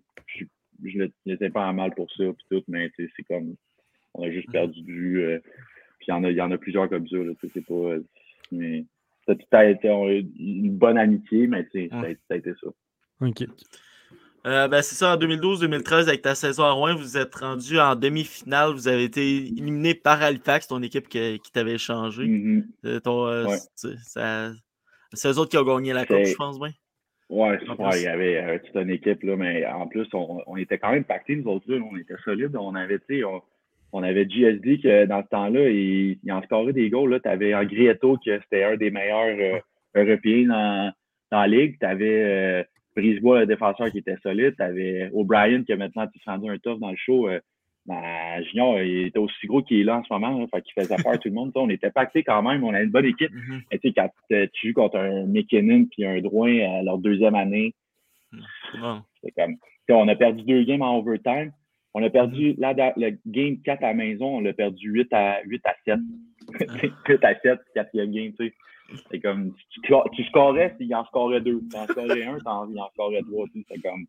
je 0.84 1.10
n'étais 1.26 1.50
pas 1.50 1.66
en 1.66 1.74
mal 1.74 1.96
pour 1.96 2.12
ça, 2.12 2.24
puis 2.26 2.46
tout, 2.52 2.64
mais 2.68 2.92
c'est 2.98 3.24
comme, 3.24 3.56
on 4.14 4.24
a 4.24 4.32
juste 4.32 4.50
mm-hmm. 4.50 4.52
perdu 4.52 4.82
de 4.82 4.92
vue. 4.92 5.24
Euh, 5.24 5.40
puis 5.98 6.08
il 6.10 6.12
y, 6.12 6.14
en 6.14 6.24
a, 6.24 6.32
y 6.32 6.42
en 6.42 6.52
a 6.52 6.58
plusieurs 6.58 6.90
comme 6.90 7.08
ça, 7.08 7.18
là, 7.18 7.32
c'est 7.42 7.66
pas, 7.66 7.74
euh, 7.74 8.04
mais 8.52 8.86
ça 9.26 9.34
a 9.54 9.66
été 9.66 9.88
une 9.90 10.76
bonne 10.78 10.98
amitié, 10.98 11.48
mais 11.48 11.64
ça, 11.74 11.80
ça 11.90 12.34
a 12.34 12.36
été 12.36 12.54
ça. 12.62 12.68
OK. 13.22 13.48
Euh, 14.46 14.68
ben, 14.68 14.82
c'est 14.82 14.96
ça, 14.96 15.14
en 15.14 15.18
2012-2013, 15.18 16.10
avec 16.10 16.22
ta 16.22 16.36
saison 16.36 16.64
à 16.64 16.72
Rouen, 16.72 16.96
vous 16.96 17.18
êtes 17.18 17.34
rendu 17.34 17.80
en 17.80 17.96
demi-finale. 17.96 18.74
Vous 18.74 18.90
avez 18.90 19.06
été 19.06 19.38
éliminé 19.38 19.94
par 19.94 20.22
Halifax, 20.22 20.68
ton 20.68 20.82
équipe 20.82 21.08
qui, 21.08 21.40
t'avait 21.54 21.78
changé. 21.78 22.24
Mm-hmm. 22.26 22.64
Euh, 22.86 23.00
ton, 23.00 23.26
euh, 23.28 23.46
C'est 23.76 25.30
eux 25.30 25.40
autres 25.40 25.50
qui 25.50 25.58
ont 25.58 25.64
gagné 25.64 25.94
la 25.94 26.06
coupe, 26.06 26.26
je 26.26 26.36
pense 26.36 26.60
bien. 26.60 26.72
Ouais, 27.30 27.58
ouais, 27.58 28.00
il 28.00 28.04
y 28.04 28.08
avait 28.08 28.38
euh, 28.44 28.60
toute 28.60 28.76
une 28.76 28.90
équipe, 28.90 29.24
là, 29.24 29.38
mais 29.38 29.66
en 29.66 29.88
plus, 29.88 30.08
on, 30.14 30.42
on 30.46 30.58
était 30.58 30.78
quand 30.78 30.92
même 30.92 31.06
pactés, 31.06 31.38
nous 31.38 31.50
autres, 31.50 31.72
là, 31.72 31.82
on 31.90 31.96
était 31.96 32.18
solides. 32.26 32.56
On 32.58 32.76
avait, 32.76 33.00
on, 33.24 33.42
on 33.94 34.04
avait 34.04 34.28
GSD 34.30 34.82
que 34.82 35.06
dans 35.06 35.24
ce 35.24 35.30
temps-là, 35.30 35.70
il, 35.70 36.20
il 36.22 36.32
en 36.34 36.44
scorait 36.44 36.74
des 36.74 36.90
goals. 36.90 37.22
Tu 37.24 37.30
avais 37.30 37.56
Angrietto, 37.56 38.18
que 38.18 38.40
c'était 38.42 38.66
un 38.66 38.76
des 38.76 38.92
meilleurs 38.92 39.62
Européens 39.96 40.48
dans, 40.48 40.94
dans 41.32 41.40
la 41.40 41.48
ligue. 41.48 41.80
Tu 41.80 41.86
avais 41.86 42.68
Brisebois, 42.96 43.42
le 43.42 43.46
défenseur 43.48 43.92
qui 43.92 44.00
était 44.00 44.18
solide. 44.24 44.56
Tu 44.56 44.64
avais 44.64 45.10
O'Brien, 45.14 45.64
qui 45.64 45.74
a 45.74 45.78
maintenant 45.78 46.08
rendu 46.26 46.50
un 46.50 46.58
tough 46.58 46.80
dans 46.80 46.92
le 46.92 46.98
show. 46.98 47.28
Euh, 47.28 47.40
ben, 47.86 48.42
Junior, 48.50 48.80
il 48.82 49.08
était 49.08 49.20
aussi 49.20 49.46
gros 49.46 49.62
qu'il 49.62 49.80
est 49.82 49.84
là 49.84 49.98
en 49.98 50.04
ce 50.04 50.14
moment. 50.14 50.40
Là, 50.40 50.46
fait 50.54 50.62
qu'il 50.62 50.74
faisait 50.74 50.96
peur 51.04 51.14
à 51.14 51.18
tout 51.18 51.28
le 51.28 51.36
monde. 51.36 51.52
On 51.56 51.70
était 51.70 51.92
pactés 51.92 52.24
quand 52.24 52.42
même. 52.42 52.64
On 52.64 52.74
avait 52.74 52.86
une 52.86 52.92
bonne 52.92 53.06
équipe. 53.06 53.32
Mais 53.72 53.78
tu 53.80 53.90
sais, 53.90 53.94
quand 53.94 54.10
euh, 54.32 54.48
tu 54.54 54.70
joues 54.70 54.74
contre 54.74 54.98
un 54.98 55.26
McKinnon 55.26 55.86
puis 55.92 56.06
un 56.06 56.22
Drouin 56.22 56.60
à 56.80 56.84
leur 56.84 56.98
deuxième 56.98 57.36
année, 57.36 57.74
Bon. 58.80 59.02
c'est 59.24 59.32
comme. 59.32 59.56
On 59.90 60.08
a 60.08 60.16
perdu 60.16 60.44
deux 60.44 60.64
games 60.64 60.82
en 60.82 60.98
overtime. 60.98 61.52
On 61.94 62.02
a 62.02 62.10
perdu 62.10 62.56
là, 62.58 62.74
dans 62.74 62.92
le 62.98 63.12
game 63.28 63.62
4 63.62 63.84
à 63.84 63.88
la 63.88 63.94
maison, 63.94 64.38
on 64.38 64.40
l'a 64.40 64.54
perdu 64.54 64.90
8 64.90 65.14
à 65.14 65.42
8 65.44 65.62
à 65.66 65.76
7. 65.86 66.00
8 67.08 67.24
à 67.24 67.40
7, 67.40 67.60
quatrième 67.74 68.12
game, 68.12 68.34
tu 68.40 68.48
sais. 68.48 68.54
C'est 69.10 69.20
comme 69.20 69.54
tu, 69.72 69.82
tu 70.14 70.24
scorais, 70.26 70.76
il 70.80 70.94
en 70.94 71.06
scorait 71.06 71.42
deux. 71.42 71.62
Tu 71.72 71.78
en 71.78 71.88
scorais 71.88 72.24
un, 72.26 72.38
t'en- 72.40 72.70
il 72.70 72.80
en 72.80 72.90
scorait 72.90 73.22
trois. 73.22 73.46
tu 73.54 73.60
sais, 73.62 73.66
C'est 73.72 73.82
comme. 73.82 74.06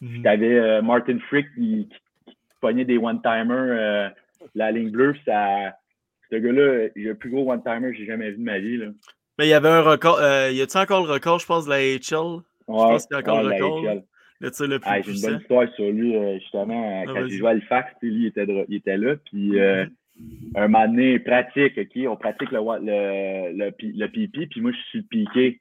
Mhm. 0.00 0.22
T'avais 0.22 0.58
euh, 0.58 0.82
Martin 0.82 1.18
Frick 1.28 1.46
qui, 1.54 1.88
qui, 1.88 2.32
qui 2.32 2.36
pognait 2.60 2.84
des 2.84 2.96
one-timers 2.98 3.46
euh, 3.50 4.08
la 4.54 4.72
ligne 4.72 4.90
bleue. 4.90 5.14
Ça, 5.24 5.74
ce 6.30 6.36
gars-là, 6.36 6.88
le 6.94 7.12
plus 7.14 7.30
gros 7.30 7.50
one-timer 7.52 7.92
que 7.92 7.98
j'ai 7.98 8.06
jamais 8.06 8.30
vu 8.30 8.38
de 8.38 8.42
ma 8.42 8.58
vie. 8.58 8.78
Là. 8.78 8.86
Mais 9.38 9.46
il 9.46 9.50
y 9.50 9.54
avait 9.54 9.68
un 9.68 9.82
record. 9.82 10.18
Euh, 10.20 10.50
y 10.50 10.60
a-tu 10.62 10.76
encore 10.78 11.06
le 11.06 11.12
record, 11.12 11.38
je 11.38 11.46
pense, 11.46 11.66
de 11.66 11.70
la 11.70 11.80
HL? 11.80 12.40
Ouais, 12.68 12.76
pense 12.76 13.06
qu'il 13.06 13.14
y 13.14 13.16
a 13.16 13.20
encore 13.20 13.44
ouais, 13.44 13.58
le 13.58 13.64
record. 13.64 14.02
Le 14.40 14.50
tir 14.50 14.66
le 14.68 14.78
plus 14.78 14.90
Ah, 14.90 15.00
j'ai 15.02 15.12
une 15.12 15.20
bonne 15.20 15.40
histoire 15.40 15.68
sur 15.74 15.90
lui, 15.90 16.16
euh, 16.16 16.38
justement, 16.38 17.02
Ah, 17.06 17.12
quand 17.12 17.26
il 17.26 17.30
jouait 17.36 17.48
à 17.48 17.50
Halifax, 17.50 17.92
lui, 18.00 18.14
il 18.14 18.26
était, 18.26 18.46
il 18.68 18.74
était 18.76 18.96
là, 18.96 19.16
puis 19.16 19.60
euh, 19.60 19.84
un 20.54 20.68
moment 20.68 20.88
donné, 20.88 21.18
pratique, 21.18 21.78
OK, 21.78 22.06
on 22.08 22.16
pratique 22.16 22.50
le, 22.50 22.58
le, 22.58 23.52
le, 23.56 23.72
le 23.80 24.06
pipi, 24.08 24.46
puis 24.46 24.60
moi, 24.60 24.72
je 24.72 24.88
suis 24.88 25.02
piqué. 25.02 25.60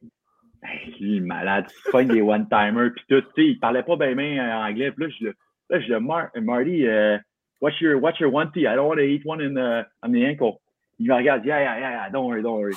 Hey, 0.63 0.95
lui, 0.99 1.11
il 1.11 1.17
est 1.17 1.19
malade, 1.21 1.65
il 1.69 1.91
pogne 1.91 2.07
des 2.07 2.21
one-timers, 2.21 2.91
puis 2.93 3.05
tout, 3.07 3.21
tu 3.21 3.27
sais, 3.35 3.47
il 3.47 3.59
parlait 3.59 3.83
pas 3.83 3.95
bien 3.95 4.13
bien 4.15 4.45
euh, 4.45 4.69
anglais, 4.69 4.91
puis 4.91 5.05
là, 5.05 5.09
je 5.17 5.25
le, 5.25 5.35
là, 5.69 5.79
je 5.79 5.87
le, 5.87 5.99
Mar 5.99 6.29
Marty, 6.35 6.85
euh, 6.85 7.17
what's 7.61 7.79
your, 7.79 8.01
what's 8.01 8.19
your 8.19 8.33
one-tee? 8.33 8.67
I 8.67 8.75
don't 8.75 8.87
want 8.87 8.97
to 8.97 9.03
eat 9.03 9.25
one 9.25 9.41
in 9.41 9.53
the, 9.53 9.85
on 10.03 10.11
the 10.11 10.25
ankle. 10.25 10.59
Il 10.97 11.07
me 11.07 11.13
regarde, 11.15 11.45
yeah, 11.45 11.61
yeah, 11.61 11.79
yeah, 11.79 11.91
yeah, 11.91 12.09
don't 12.09 12.27
worry, 12.27 12.41
don't 12.41 12.59
worry. 12.59 12.75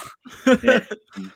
Yes, 0.62 0.88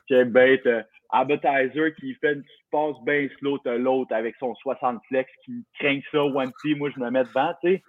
Quel 0.09 0.31
bête, 0.31 0.67
euh, 0.67 0.83
appetizer 1.11 1.93
qui 1.99 2.15
fait 2.15 2.35
une 2.35 2.43
petite 2.43 2.67
passe 2.71 2.97
bien 3.05 3.29
slow, 3.39 3.59
l'autre 3.65 4.15
avec 4.15 4.37
son 4.39 4.55
60 4.55 5.01
flex 5.09 5.31
qui 5.45 5.65
craint 5.81 6.01
ça, 6.13 6.25
one 6.25 6.53
tee, 6.63 6.77
moi 6.77 6.91
je 6.95 7.01
me 7.01 7.11
mets 7.11 7.25
devant, 7.25 7.53
tu 7.61 7.73
sais. 7.73 7.83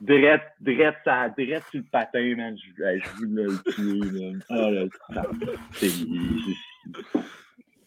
Drette, 0.00 0.42
drette, 0.60 0.96
ça, 1.04 1.28
drette 1.28 1.62
sur 1.70 1.80
le 1.80 1.86
patin, 1.90 2.34
man. 2.36 2.56
Je, 2.58 2.98
je 3.00 3.26
voulais 3.26 3.44
le 3.44 3.72
tuer, 3.72 4.20
man. 4.30 4.42
Oh 4.50 4.70
là, 4.70 4.84
ça- 5.14 5.30
c'est. 5.72 5.86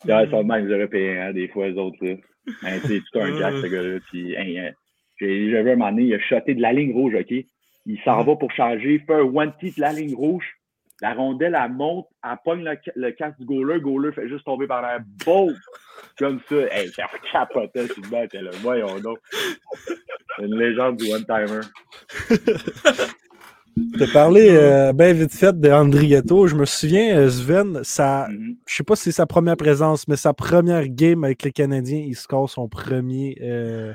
Ouais, 0.06 0.24
ils 0.26 0.30
sont 0.30 0.44
même 0.44 0.68
les 0.68 0.74
Européens, 0.76 1.28
hein, 1.28 1.34
des 1.34 1.48
fois, 1.50 1.68
les 1.68 1.78
autres, 1.78 1.98
là. 2.06 2.14
Hein, 2.64 2.80
sais, 2.86 3.02
tout 3.12 3.20
un 3.20 3.38
jack, 3.38 3.56
ce 3.62 3.68
gars-là. 3.68 4.00
Puis, 4.10 4.38
hein, 4.38 4.72
j'ai 5.20 5.48
vu 5.48 5.58
un 5.58 5.64
moment 5.64 5.90
donné, 5.92 6.04
il 6.04 6.14
a 6.14 6.20
shoté 6.20 6.56
de 6.56 6.62
la 6.62 6.72
ligne 6.72 6.94
rouge, 6.94 7.16
OK? 7.16 7.32
Il 7.86 8.00
s'en 8.06 8.24
va 8.24 8.36
pour 8.36 8.52
changer, 8.52 9.00
fait 9.00 9.14
un 9.14 9.22
one-tee 9.22 9.72
de 9.76 9.82
la 9.82 9.92
ligne 9.92 10.16
rouge. 10.16 10.46
La 11.02 11.14
rondelle, 11.14 11.56
elle 11.64 11.72
monte, 11.74 12.08
elle 12.24 12.38
pogne 12.44 12.64
le, 12.64 12.76
ca- 12.84 12.92
le 12.96 13.12
casque 13.12 13.38
du 13.40 13.46
goaler. 13.46 13.76
Le 13.76 13.80
goaler 13.82 14.12
fait 14.14 14.28
juste 14.28 14.46
tomber 14.46 14.66
par 14.68 14.82
l'air. 14.82 15.00
Boum! 15.26 15.54
Comme 16.18 16.40
ça. 16.50 16.56
Hey, 16.72 16.88
j'ai 16.88 17.04
capoté 17.32 17.88
sur 17.88 18.02
le 18.04 18.10
banc. 18.10 18.26
t'es 18.30 18.42
là. 18.42 18.50
Voyons 18.62 19.00
donc. 19.00 19.20
Une 20.40 20.56
légende 20.58 20.98
du 20.98 21.12
one-timer. 21.14 21.62
T'as 24.00 24.12
parlé 24.12 24.50
euh, 24.50 24.92
bien 24.92 25.14
vite 25.14 25.34
fait 25.34 25.60
de 25.60 25.70
Andrietto. 25.70 26.48
Je 26.48 26.56
me 26.56 26.66
souviens, 26.66 27.16
euh, 27.16 27.30
Sven, 27.30 27.84
ça, 27.84 28.28
Mhm. 28.30 28.56
je 28.66 28.76
sais 28.76 28.84
pas 28.84 28.96
si 28.96 29.04
c'est 29.04 29.12
sa 29.12 29.28
première 29.28 29.56
présence, 29.56 30.08
mais 30.08 30.16
sa 30.16 30.34
première 30.34 30.88
game 30.88 31.24
avec 31.24 31.44
les 31.44 31.52
Canadiens, 31.52 32.00
il 32.04 32.16
score 32.16 32.50
son 32.50 32.68
premier, 32.68 33.38
euh, 33.42 33.94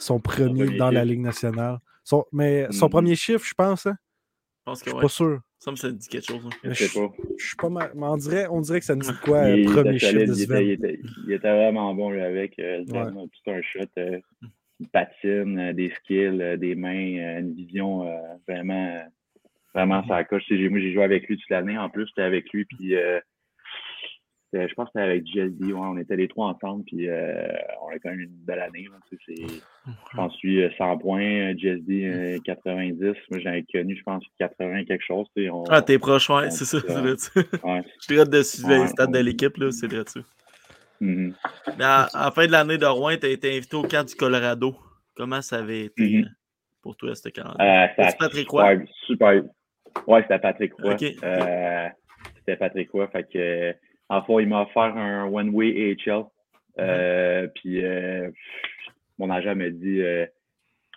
son 0.00 0.18
premier 0.18 0.64
premier 0.64 0.76
dans 0.76 0.90
la. 0.90 1.04
Ligue 1.04 1.20
nationale. 1.20 1.78
Son, 2.02 2.24
mais 2.32 2.66
son 2.72 2.86
Mhm. 2.86 2.90
premier 2.90 3.14
chiffre, 3.14 3.44
je 3.44 3.54
pense, 3.56 3.86
hein? 3.86 3.94
Je 3.94 4.62
pense 4.64 4.78
Je 4.80 4.84
suis 4.86 4.92
ouais. 4.92 5.02
pas 5.02 5.08
sûr. 5.08 5.38
Ça 5.64 5.70
me 5.70 5.76
ça 5.76 5.88
me 5.88 5.92
dit 5.92 6.08
quelque 6.08 6.26
chose. 6.26 6.44
hein. 6.44 6.50
Je 6.64 6.74
sais 6.74 6.98
pas. 7.00 7.12
je 7.38 7.46
suis 7.46 7.56
pas 7.56 7.68
mal. 7.68 7.92
mais 7.94 8.06
on 8.06 8.16
dirait, 8.16 8.46
on 8.48 8.60
dirait 8.60 8.80
que 8.80 8.84
ça 8.86 8.96
me 8.96 9.00
dit 9.00 9.12
quoi, 9.22 9.44
euh, 9.44 9.56
il, 9.58 9.64
premier 9.66 9.98
solide, 10.00 10.28
de 10.28 10.32
il, 10.32 10.36
Sven. 10.36 10.56
était, 10.56 10.64
il, 10.66 10.70
était, 10.72 11.00
il 11.28 11.32
était 11.34 11.52
vraiment 11.56 11.94
bon 11.94 12.10
lui, 12.10 12.20
avec. 12.20 12.58
Euh, 12.58 12.84
Sven, 12.88 13.14
tout 13.44 13.50
un 13.52 13.62
shot. 13.62 13.80
euh, 13.98 14.18
une 14.80 14.88
patine, 14.88 15.58
euh, 15.60 15.72
des 15.72 15.90
skills, 15.90 16.42
euh, 16.42 16.56
des 16.56 16.74
mains, 16.74 17.16
euh, 17.18 17.38
une 17.40 17.54
vision 17.54 18.04
euh, 18.08 18.16
vraiment, 18.48 19.02
vraiment 19.72 20.04
ça 20.08 20.24
coche. 20.24 20.42
Sais, 20.48 20.58
j'ai- 20.58 20.68
Moi, 20.68 20.80
j'ai 20.80 20.92
joué 20.92 21.04
avec 21.04 21.28
lui 21.28 21.36
toute 21.36 21.48
l'année. 21.50 21.78
En 21.78 21.88
plus, 21.88 22.06
j'étais 22.08 22.22
avec 22.22 22.50
lui. 22.52 22.64
Puis, 22.64 22.96
euh, 22.96 23.20
je 24.52 24.74
pense 24.74 24.86
que 24.86 24.90
c'était 24.94 25.04
avec 25.04 25.26
GSD. 25.26 25.72
Ouais, 25.72 25.80
on 25.80 25.96
était 25.98 26.16
les 26.16 26.28
trois 26.28 26.48
ensemble. 26.48 26.84
Puis, 26.84 27.08
euh, 27.08 27.46
on 27.82 27.88
a 27.88 27.98
quand 27.98 28.10
même 28.10 28.20
une 28.20 28.36
belle 28.44 28.60
année. 28.60 28.84
là, 28.90 28.98
tu 29.08 29.16
sais, 29.16 29.22
c'est- 29.26 29.62
je 30.10 30.16
pense 30.16 30.40
lui, 30.42 30.62
euh, 30.62 30.70
100 30.76 30.98
points, 30.98 31.22
euh, 31.52 31.54
GSD 31.56 32.04
euh, 32.04 32.38
90. 32.44 33.16
Moi, 33.30 33.40
j'avais 33.40 33.64
connu, 33.64 33.96
je 33.96 34.02
pense, 34.02 34.24
80 34.38 34.84
quelque 34.84 35.04
chose. 35.04 35.26
on- 35.50 35.66
Ah, 35.70 35.80
t'es 35.82 35.98
proche, 35.98 36.28
ouais, 36.30 36.50
c'est 36.50 36.64
ça. 36.64 36.80
c'est 36.80 36.92
vrai, 36.92 37.12
ouais. 37.12 37.82
Je 38.02 38.06
dirais 38.14 38.26
de 38.26 38.42
suivre 38.42 38.68
les 38.70 38.80
Ouais, 38.80 38.86
stats 38.88 39.06
de 39.06 39.18
l'équipe, 39.18 39.56
là, 39.56 39.70
c'est 39.72 39.86
vrai. 39.86 40.04
Mais 41.00 41.84
à, 41.84 42.02
à 42.12 42.24
la 42.26 42.30
fin 42.30 42.46
de 42.46 42.52
l'année 42.52 42.78
de 42.78 42.86
Rouen, 42.86 43.16
tu 43.18 43.26
as 43.26 43.30
été 43.30 43.56
invité 43.56 43.76
au 43.76 43.84
camp 43.84 44.06
du 44.06 44.14
Colorado. 44.14 44.76
Comment 45.14 45.40
ça 45.42 45.56
avait 45.58 45.86
été 45.86 46.02
Mhm. 46.18 46.24
euh, 46.24 46.28
pour 46.82 46.96
toi, 46.96 47.14
ce 47.14 47.28
camp 47.28 47.54
Euh, 47.60 47.86
c'était 47.96 48.16
Patrick 48.18 48.48
Roy? 48.48 48.74
super, 48.74 48.86
super. 49.06 49.42
Ouais, 50.06 50.22
c'était 50.22 50.38
Patrick 50.38 50.74
Roy. 50.74 50.96
Euh, 51.22 51.88
c'était 52.36 52.56
Patrick 52.56 52.90
Roy. 52.90 53.08
Fait 53.08 53.24
que, 53.24 53.74
en 54.08 54.22
fait, 54.22 54.42
il 54.42 54.48
m'a 54.48 54.62
offert 54.62 54.96
un 54.96 55.26
one-way 55.26 55.96
AHL. 56.06 56.24
Euh, 56.78 57.48
Puis, 57.54 57.84
euh, 57.84 58.30
mon 59.18 59.30
agent 59.30 59.54
m'a 59.54 59.70
dit, 59.70 60.00
euh, 60.02 60.26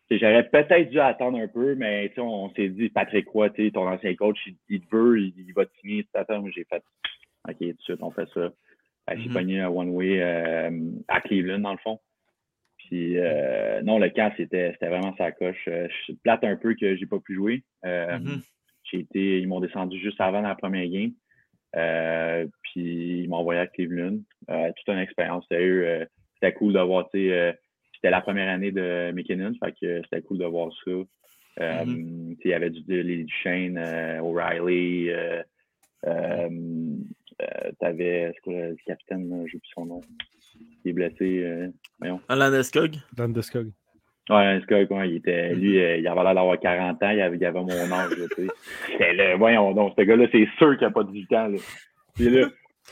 j'aurais 0.09 0.47
peut-être 0.49 0.89
dû 0.89 0.99
attendre 0.99 1.39
un 1.39 1.47
peu, 1.47 1.75
mais 1.75 2.11
sais, 2.15 2.21
on 2.21 2.49
s'est 2.55 2.69
dit, 2.69 2.89
Patrick 2.89 3.27
Roy, 3.29 3.49
ton 3.73 3.87
ancien 3.87 4.15
coach, 4.15 4.37
il, 4.47 4.55
il 4.69 4.81
te 4.81 4.95
veut, 4.95 5.19
il, 5.19 5.33
il 5.37 5.53
va 5.53 5.65
te 5.65 5.75
signer. 5.79 6.03
Tu 6.03 6.51
j'ai 6.55 6.63
fait, 6.65 6.83
OK, 7.47 7.57
tout 7.57 7.65
de 7.65 7.81
suite, 7.81 8.01
on 8.01 8.11
fait 8.11 8.27
ça. 8.33 8.51
Que 9.07 9.17
J'ai 9.19 9.27
Mhm. 9.29 9.33
pogné 9.33 9.59
un 9.61 9.69
one-way 9.69 10.21
euh, 10.21 10.71
à 11.07 11.21
Cleveland, 11.21 11.59
dans 11.59 11.73
le 11.73 11.77
fond. 11.79 11.99
Puis 12.77 13.17
non, 13.83 13.97
le 13.99 14.09
camp, 14.09 14.31
c'était 14.37 14.77
vraiment 14.81 15.15
sa 15.17 15.31
coche. 15.31 15.61
Je 15.65 15.87
suis 16.03 16.15
plate 16.15 16.43
un 16.43 16.55
peu 16.55 16.75
que 16.75 16.95
j'ai 16.95 17.05
pas 17.07 17.19
pu 17.19 17.33
jouer. 17.35 17.63
Mhm. 17.83 18.41
J'ai 18.83 18.99
été, 18.99 19.39
ils 19.39 19.47
m'ont 19.47 19.59
descendu 19.59 19.99
juste 19.99 20.21
avant 20.21 20.41
la 20.41 20.53
première 20.55 20.87
game. 20.87 21.11
Puis 22.75 23.21
ils 23.23 23.29
m'ont 23.29 23.37
envoyé 23.37 23.61
à 23.61 23.67
Cleveland. 23.67 24.17
Euh, 24.49 24.71
toute 24.75 24.93
une 24.93 24.99
expérience. 24.99 25.45
Euh, 25.53 26.05
c'était 26.33 26.53
cool 26.53 26.73
de 26.73 26.79
voir, 26.79 27.09
tu 27.09 27.19
sais, 27.19 27.33
euh, 27.33 27.53
c'était 27.93 28.09
la 28.09 28.19
première 28.19 28.49
année 28.49 28.71
de 28.71 29.11
McKinnon, 29.13 29.53
fait 29.63 29.71
que 29.79 30.01
c'était 30.03 30.21
cool 30.23 30.39
de 30.39 30.45
voir 30.45 30.69
ça. 30.83 30.91
Euh, 30.91 31.85
sais, 31.85 31.95
Il 32.43 32.51
y 32.51 32.53
avait 32.53 32.69
du, 32.69 32.81
les 32.87 33.23
Duchesne, 33.23 33.77
euh, 33.77 34.19
O'Reilly, 34.19 35.09
euh, 35.09 35.41
euh, 36.05 36.49
euh, 37.41 37.71
t'avais, 37.79 38.33
c'est 38.35 38.41
quoi 38.41 38.53
le 38.53 38.75
capitaine, 38.85 39.29
là, 39.29 39.45
j'ai 39.47 39.57
plus 39.57 39.71
son 39.73 39.85
nom. 39.85 40.01
Il 40.83 40.89
est 40.89 40.93
blessé. 40.93 41.43
Euh, 41.43 41.69
voyons. 41.99 42.19
Alan 42.27 42.53
Escog? 42.53 42.97
Dan 43.15 43.31
Deskog. 43.31 43.71
Ouais, 44.29 44.59
gars, 44.67 44.85
quoi, 44.87 45.05
il 45.05 45.17
était, 45.17 45.53
lui, 45.53 45.79
euh, 45.79 45.97
il 45.97 46.07
avait 46.07 46.23
l'air 46.23 46.35
d'avoir 46.35 46.59
40 46.59 47.01
ans, 47.01 47.09
il 47.09 47.21
avait, 47.21 47.37
il 47.37 47.45
avait 47.45 47.61
mon 47.61 47.69
âge, 47.69 48.09
tu 48.35 48.43
sais. 48.43 48.51
C'était 48.91 49.13
là, 49.13 49.37
voyons 49.37 49.71
donc, 49.71 49.93
ce 49.97 50.03
gars-là, 50.03 50.25
c'est 50.31 50.47
sûr 50.57 50.77
qu'il 50.77 50.87
n'a 50.87 50.91
pas 50.91 51.03
18 51.03 51.33
ans, 51.33 51.47
là. 51.47 51.57
Là, 52.17 52.49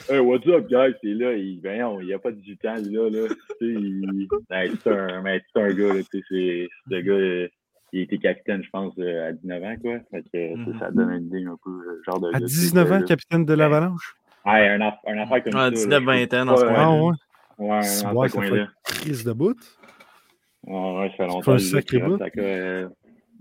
hey, 0.10 0.20
what's 0.20 0.48
up, 0.48 0.68
guys? 0.70 0.94
C'est 1.02 1.14
là, 1.14 1.34
il, 1.34 1.60
il 1.64 2.14
a 2.14 2.20
pas 2.20 2.32
18 2.32 2.66
ans, 2.66 2.76
lui, 2.78 2.94
là, 2.96 3.10
là. 3.10 3.28
Tu 3.30 3.36
sais, 3.36 3.82
il, 3.82 4.28
ben, 4.50 4.72
c'est 4.84 4.90
un, 4.92 5.22
ben, 5.22 5.42
c'est 5.54 5.62
un 5.62 5.74
gars, 5.74 5.94
là, 5.94 6.02
tu 6.12 6.20
sais, 6.20 6.24
c'est, 6.30 6.70
ce 6.90 7.02
gars, 7.02 7.50
il 7.94 8.02
était 8.02 8.18
capitaine, 8.18 8.64
je 8.64 8.70
pense, 8.70 8.94
euh, 9.00 9.30
à 9.30 9.32
19 9.34 9.64
ans, 9.64 9.76
quoi. 9.82 10.00
Fait 10.12 10.22
que, 10.24 10.56
tu 10.56 10.72
sais, 10.72 10.80
ça 10.80 10.92
donne 10.92 11.12
une 11.12 11.28
idée 11.28 11.46
un 11.46 11.58
peu, 11.64 11.70
euh, 11.72 12.02
genre 12.06 12.20
de. 12.20 12.30
À 12.30 12.40
gars, 12.40 12.46
19 12.46 12.92
ans, 12.92 13.00
là. 13.00 13.04
capitaine 13.04 13.46
de 13.46 13.54
l'Avalanche? 13.54 14.16
Ouais, 14.46 14.68
un, 14.68 14.80
aff- 14.80 15.00
un 15.08 15.18
affaire 15.20 15.44
comme 15.44 15.54
Ouais, 15.56 15.76
ça. 15.76 15.88
19-20 16.00 16.42
ans 16.42 16.46
dans 16.46 16.58
ce 16.58 16.66
Ouais, 16.66 16.74
Ah 16.76 16.92
ouais. 16.92 17.12
Ouais, 17.60 17.82
C'est 17.84 18.08
ouais, 18.08 18.28
ce 18.30 18.36
ça 18.36 18.42
fait 18.42 18.66
crise 18.84 19.24
de 19.24 19.32
bout. 19.32 19.56
Ouais, 20.66 20.74
ouais, 21.00 21.10
ça 21.12 21.16
fait 21.18 21.28
longtemps. 21.28 21.52
un 21.52 21.56
lui, 21.56 21.62
sacré 21.64 22.00
bout. 22.00 22.22
à 22.22 22.28
euh, 22.38 22.86
ouais. 22.88 22.90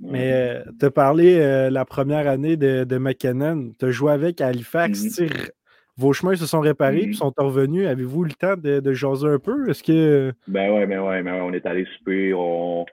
Mais 0.00 0.32
euh, 0.32 0.64
tu 0.78 0.86
as 0.86 0.90
parlé 0.90 1.36
euh, 1.40 1.70
la 1.70 1.84
première 1.84 2.28
année 2.28 2.56
de, 2.56 2.84
de 2.84 2.98
McKinnon. 2.98 3.72
Tu 3.78 3.86
as 3.86 3.90
joué 3.90 4.12
avec 4.12 4.40
à 4.40 4.48
Halifax. 4.48 5.00
Mhm. 5.02 5.08
Tu 5.08 5.14
sais, 5.14 5.28
Vos 5.98 6.12
chemins 6.12 6.34
se 6.36 6.46
sont 6.46 6.60
réparés 6.60 7.02
Mhm. 7.02 7.06
puis 7.06 7.14
sont 7.16 7.32
revenus. 7.36 7.86
Avez-vous 7.86 8.24
eu 8.24 8.28
le 8.28 8.34
temps 8.34 8.56
de, 8.56 8.80
de 8.80 8.92
jaser 8.92 9.28
un 9.28 9.38
peu? 9.38 9.68
Est-ce 9.68 9.82
que. 9.82 10.32
Ben 10.48 10.72
ouais, 10.72 10.86
ben 10.86 11.00
ouais, 11.00 11.22
ben 11.22 11.34
ouais, 11.34 11.40
on 11.42 11.52
est 11.52 11.66
allé 11.66 11.84
souper, 11.98 12.32
on, 12.34 12.86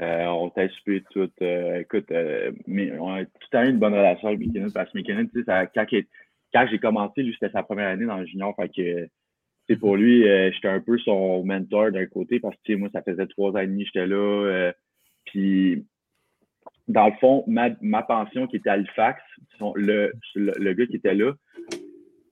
euh, 0.00 0.24
on 0.26 0.48
allé 0.56 0.68
souper 0.78 1.02
tout. 1.10 1.30
euh, 1.42 1.80
écoute, 1.80 2.10
euh, 2.10 2.50
mais 2.66 2.92
on 2.98 3.10
a 3.14 3.24
tout 3.24 3.30
temps 3.50 3.62
eu 3.62 3.68
une 3.70 3.78
bonne 3.78 3.92
relation 3.94 4.28
avec 4.28 4.40
McKinnon 4.40 4.70
parce 4.72 4.90
que 4.90 4.98
McKinnon, 4.98 5.26
tu 5.26 5.44
sais, 5.44 6.06
quand 6.52 6.66
j'ai 6.70 6.78
commencé, 6.78 7.22
lui, 7.22 7.32
c'était 7.38 7.52
sa 7.52 7.62
première 7.62 7.88
année 7.88 8.06
dans 8.06 8.16
le 8.16 8.26
junior. 8.26 8.54
Fait 8.56 8.68
que, 8.68 9.06
c'est 9.68 9.76
pour 9.76 9.96
lui, 9.96 10.26
euh, 10.28 10.50
j'étais 10.52 10.68
un 10.68 10.80
peu 10.80 10.98
son 10.98 11.44
mentor 11.44 11.92
d'un 11.92 12.06
côté 12.06 12.40
parce 12.40 12.56
que, 12.66 12.72
moi, 12.72 12.88
ça 12.92 13.02
faisait 13.02 13.26
trois 13.26 13.52
ans 13.52 13.58
et 13.58 13.66
demi, 13.68 13.84
j'étais 13.84 14.06
là. 14.06 14.16
Euh, 14.16 14.72
puis, 15.26 15.84
dans 16.88 17.06
le 17.06 17.12
fond, 17.20 17.44
ma, 17.46 17.68
ma 17.82 18.02
pension 18.02 18.46
qui 18.48 18.56
était 18.56 18.70
à 18.70 18.72
Halifax, 18.72 19.22
le, 19.76 20.10
le, 20.34 20.72
gars 20.72 20.86
qui 20.86 20.96
était 20.96 21.14
là, 21.14 21.34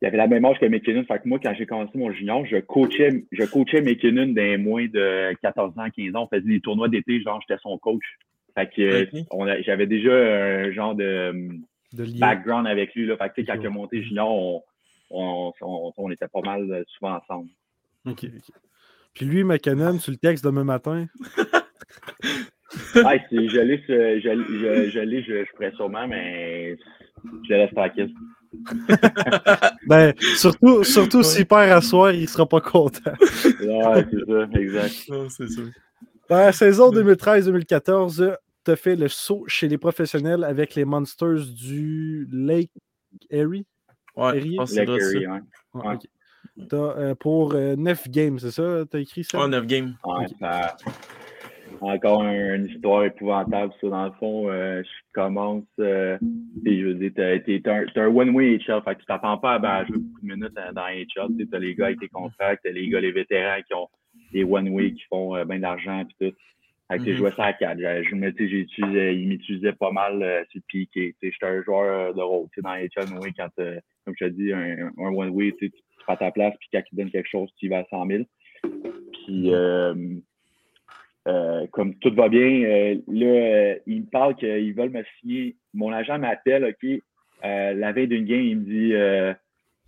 il 0.01 0.07
avait 0.07 0.17
la 0.17 0.29
même 0.29 0.45
âge 0.45 0.59
que 0.59 0.67
McKinnon. 0.67 1.05
Fait 1.05 1.19
que 1.19 1.29
moi, 1.29 1.39
quand 1.43 1.53
j'ai 1.57 1.67
commencé 1.67 1.97
mon 1.99 2.13
junior, 2.13 2.47
je 2.47 2.59
coachais, 2.59 3.25
je 3.33 3.45
coachais 3.45 3.81
McKinnon 3.81 4.29
des 4.29 4.57
moins 4.57 4.87
de 4.87 5.35
14 5.43 5.79
ans, 5.79 5.87
15 5.95 6.15
ans. 6.15 6.25
On 6.25 6.29
faisait 6.29 6.49
des 6.49 6.61
tournois 6.61 6.89
d'été, 6.89 7.21
genre, 7.21 7.41
j'étais 7.47 7.61
son 7.61 7.79
coach. 7.79 8.05
Fait 8.55 8.71
que 8.71 9.09
j'avais 9.63 9.87
déjà 9.87 10.13
un 10.13 10.71
genre 10.71 10.95
de, 10.95 11.49
background 11.93 12.67
avec 12.67 12.95
lui. 12.95 13.07
Là. 13.07 13.17
Fait 13.17 13.31
que, 13.31 13.47
quand 13.47 13.61
il 13.61 13.67
a 13.67 13.71
monté 13.71 14.03
junior, 14.03 14.63
on, 15.11 15.53
on, 15.61 16.11
était 16.11 16.29
pas 16.29 16.43
mal 16.43 16.85
souvent 16.89 17.17
ensemble. 17.17 17.49
OK. 18.07 18.27
Puis 19.15 19.27
lui, 19.27 19.43
McKinnon, 19.43 19.99
sur 19.99 20.13
le 20.13 20.19
texte 20.19 20.45
demain 20.45 20.65
matin? 20.65 21.07
si 23.29 23.49
je 23.49 23.61
l'ai, 23.61 23.83
je, 23.89 24.21
je, 24.21 25.23
je, 25.23 25.45
ferais 25.57 25.73
sûrement, 25.73 26.07
mais 26.07 26.77
je 27.45 27.53
le 27.53 27.57
laisse 27.57 27.75
tranquille. 27.75 28.15
Ben, 29.87 30.15
surtout, 30.37 30.85
surtout 30.85 31.23
s'il 31.23 31.47
perd 31.47 31.71
à 31.71 31.81
soir, 31.81 32.13
il 32.13 32.29
sera 32.29 32.49
pas 32.49 32.61
content. 32.61 33.13
ouais, 33.21 34.07
c'est 34.11 34.27
ça, 34.27 34.49
exact. 34.55 34.95
c'est 35.31 35.49
ça. 35.49 35.63
Ben, 36.29 36.39
la 36.39 36.53
saison 36.53 36.91
2013-2014, 36.91 38.37
tu 38.65 38.71
as 38.71 38.77
fait 38.77 38.97
le 38.97 39.09
saut 39.09 39.45
chez 39.47 39.69
les 39.69 39.79
professionnels 39.79 40.45
avec 40.45 40.75
les 40.75 40.85
Monsters 40.85 41.47
du 41.47 42.29
Lake 42.31 42.71
Erie? 43.31 43.67
Ouais, 44.17 44.41
Lake 44.41 44.89
Erie, 44.89 45.27
ouais. 45.27 45.41
ouais. 45.75 45.99
As, 46.73 46.75
euh, 46.75 47.15
pour 47.15 47.55
euh, 47.55 47.77
9 47.77 48.09
games, 48.09 48.39
c'est 48.39 48.51
ça? 48.51 48.85
Tu 48.91 48.97
as 48.97 49.01
écrit 49.01 49.25
ça? 49.25 49.39
Ouais, 49.39 49.49
9 49.49 49.67
games. 49.67 49.95
Ouais, 50.05 50.27
ça, 50.41 50.77
encore 51.87 52.23
une 52.25 52.67
histoire 52.67 53.05
épouvantable, 53.05 53.73
ça, 53.81 53.89
dans 53.89 54.05
le 54.07 54.13
fond. 54.13 54.51
Euh, 54.51 54.83
je 54.83 55.13
commence, 55.13 55.65
euh, 55.79 56.19
et 56.67 56.81
je 56.81 56.87
veux 56.87 56.95
dire, 56.95 57.13
t'es 57.15 57.63
un, 57.67 57.85
un 57.97 58.07
one-way 58.07 58.59
HL, 58.59 58.83
fait 58.85 58.95
que 58.95 59.01
tu 59.01 59.07
t'attends 59.07 59.39
pas 59.39 59.55
à, 59.55 59.85
jouer 59.85 59.99
beaucoup 59.99 60.21
de 60.21 60.35
minutes 60.35 60.55
dans 60.75 60.87
HL. 60.87 61.37
Tu 61.37 61.49
as 61.53 61.59
les 61.59 61.75
gars 61.75 61.87
avec 61.87 62.01
des 62.01 62.09
contrats, 62.09 62.57
t'as 62.57 62.71
les 62.71 62.89
gars, 62.89 63.01
les 63.01 63.13
vétérans 63.13 63.63
qui 63.67 63.75
ont 63.75 63.89
des 64.33 64.45
one-way, 64.45 64.93
qui 64.93 65.05
font 65.09 65.37
euh, 65.37 65.45
bien 65.45 65.61
d'argent, 65.61 66.05
puis 66.05 66.31
tout. 66.31 66.37
Fait 66.91 66.97
que 66.97 67.03
-hmm. 67.03 67.13
je 67.13 67.17
jouais 67.19 67.33
ça 67.33 67.45
à 67.45 67.53
4. 67.53 67.79
Je 67.79 68.15
me 68.15 68.33
j'ai 68.39 69.13
il 69.13 69.29
m'utilisait 69.29 69.75
pas 69.75 69.91
mal 69.91 70.23
euh, 70.23 70.43
sur 70.51 70.61
le 70.61 70.67
piqué. 70.67 71.15
J'étais 71.23 71.47
un 71.47 71.63
joueur 71.63 72.15
de 72.15 72.23
rôle. 72.23 72.49
Dans 72.63 72.75
HL, 72.75 73.19
oui, 73.23 73.31
quand, 73.37 73.51
comme 73.57 74.15
je 74.19 74.25
te 74.25 74.31
dis, 74.31 74.53
un, 74.53 74.91
un 74.99 75.13
one-way, 75.23 75.53
tu 75.59 75.71
prends 76.09 76.17
ta 76.17 76.31
place, 76.31 76.55
puis 76.59 76.69
quand 76.73 76.83
il 76.91 76.97
donne 76.97 77.11
quelque 77.11 77.29
chose, 77.29 77.51
tu 77.59 77.67
y 77.67 77.69
vas 77.69 77.81
à 77.81 77.85
100 77.91 78.07
000. 78.07 78.25
Puis, 78.63 79.55
euh, 79.55 79.95
comme 81.73 81.95
tout 81.97 82.15
va 82.15 82.29
bien, 82.29 82.63
euh, 82.65 82.97
là, 83.09 83.27
euh, 83.27 83.75
il 83.87 84.03
me 84.03 84.07
parle 84.07 84.35
qu'ils 84.37 84.75
veulent 84.75 84.91
me 84.91 85.03
signer. 85.21 85.57
Mon 85.75 85.93
agent 85.93 86.19
m'appelle, 86.19 86.65
OK, 86.65 87.03
la 87.43 87.93
veille 87.93 88.09
d'une 88.09 88.25
game, 88.25 88.41
il 88.41 88.59
me 88.59 88.65
dit, 88.65 89.37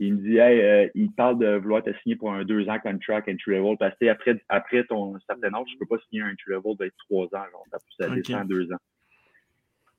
il 0.01 0.15
me 0.15 0.19
dit, 0.21 0.39
hey, 0.39 0.91
il 0.95 1.13
parle 1.13 1.39
de 1.39 1.57
vouloir 1.57 1.83
te 1.83 1.91
signer 2.03 2.17
pour 2.17 2.33
un 2.33 2.45
deux 2.45 2.69
ans 2.69 2.79
contract 2.79 3.29
entry 3.29 3.53
level 3.53 3.77
parce 3.79 3.97
que 3.99 4.07
après, 4.07 4.41
après 4.49 4.85
ton 4.85 5.19
certain 5.27 5.55
âge, 5.55 5.67
je 5.73 5.79
peux 5.79 5.87
pas 5.87 6.03
signer 6.09 6.23
un 6.23 6.31
entry 6.31 6.53
level 6.53 6.77
de 6.79 6.93
trois 7.09 7.27
ans, 7.27 7.45
genre, 7.51 7.65
ça 7.73 8.09
peut 8.09 8.15
descend 8.17 8.49
deux 8.49 8.71
ans. 8.73 8.79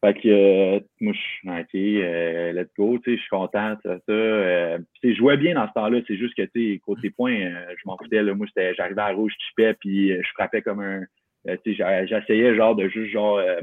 Fait 0.04 0.16
que, 0.16 0.80
moi, 1.00 1.14
je 1.14 1.20
suis 1.20 1.50
OK, 1.50 2.56
let's 2.56 2.74
go, 2.76 2.98
tu 2.98 3.12
sais, 3.12 3.18
je 3.18 3.22
suis 3.22 3.30
content, 3.30 3.78
ça, 3.84 4.00
ça. 4.00 4.12
Euh, 4.12 4.80
je 5.04 5.14
jouais 5.14 5.38
bien 5.38 5.54
dans 5.54 5.68
ce 5.68 5.74
temps-là, 5.74 6.02
c'est 6.08 6.18
juste 6.18 6.34
que, 6.36 6.42
tu 6.42 6.74
sais, 6.74 6.80
côté 6.80 7.12
points, 7.12 7.38
je 7.38 7.82
m'en 7.86 7.98
foutais, 7.98 8.24
là. 8.24 8.34
Moi, 8.34 8.48
j'arrivais 8.56 9.02
à 9.02 9.12
rouge, 9.12 9.32
je 9.40 9.46
chipais, 9.46 9.76
puis 9.76 10.10
je 10.10 10.30
frappais 10.34 10.64
comme 10.64 10.80
un, 10.80 11.04
euh, 11.48 11.58
j'essayais 11.66 12.56
genre 12.56 12.76
de 12.76 12.88
juste 12.88 13.12
genre 13.12 13.38
euh, 13.38 13.62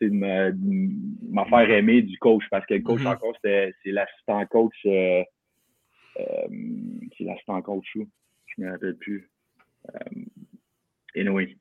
de 0.00 0.08
me, 0.08 1.44
faire 1.50 1.70
aimer 1.70 2.02
du 2.02 2.18
coach 2.18 2.44
parce 2.50 2.64
que 2.66 2.74
le 2.74 2.80
coach 2.80 3.02
mm-hmm. 3.02 3.14
encore 3.14 3.36
c'est 3.42 3.72
l'assistant 3.86 4.44
coach 4.46 4.74
euh, 4.86 5.22
c'est 6.16 7.24
l'assistant 7.24 7.60
coach 7.62 7.86
je 7.94 8.62
me 8.62 8.70
rappelle 8.70 8.96
plus. 8.96 9.30
Et 11.14 11.20
anyway, 11.20 11.56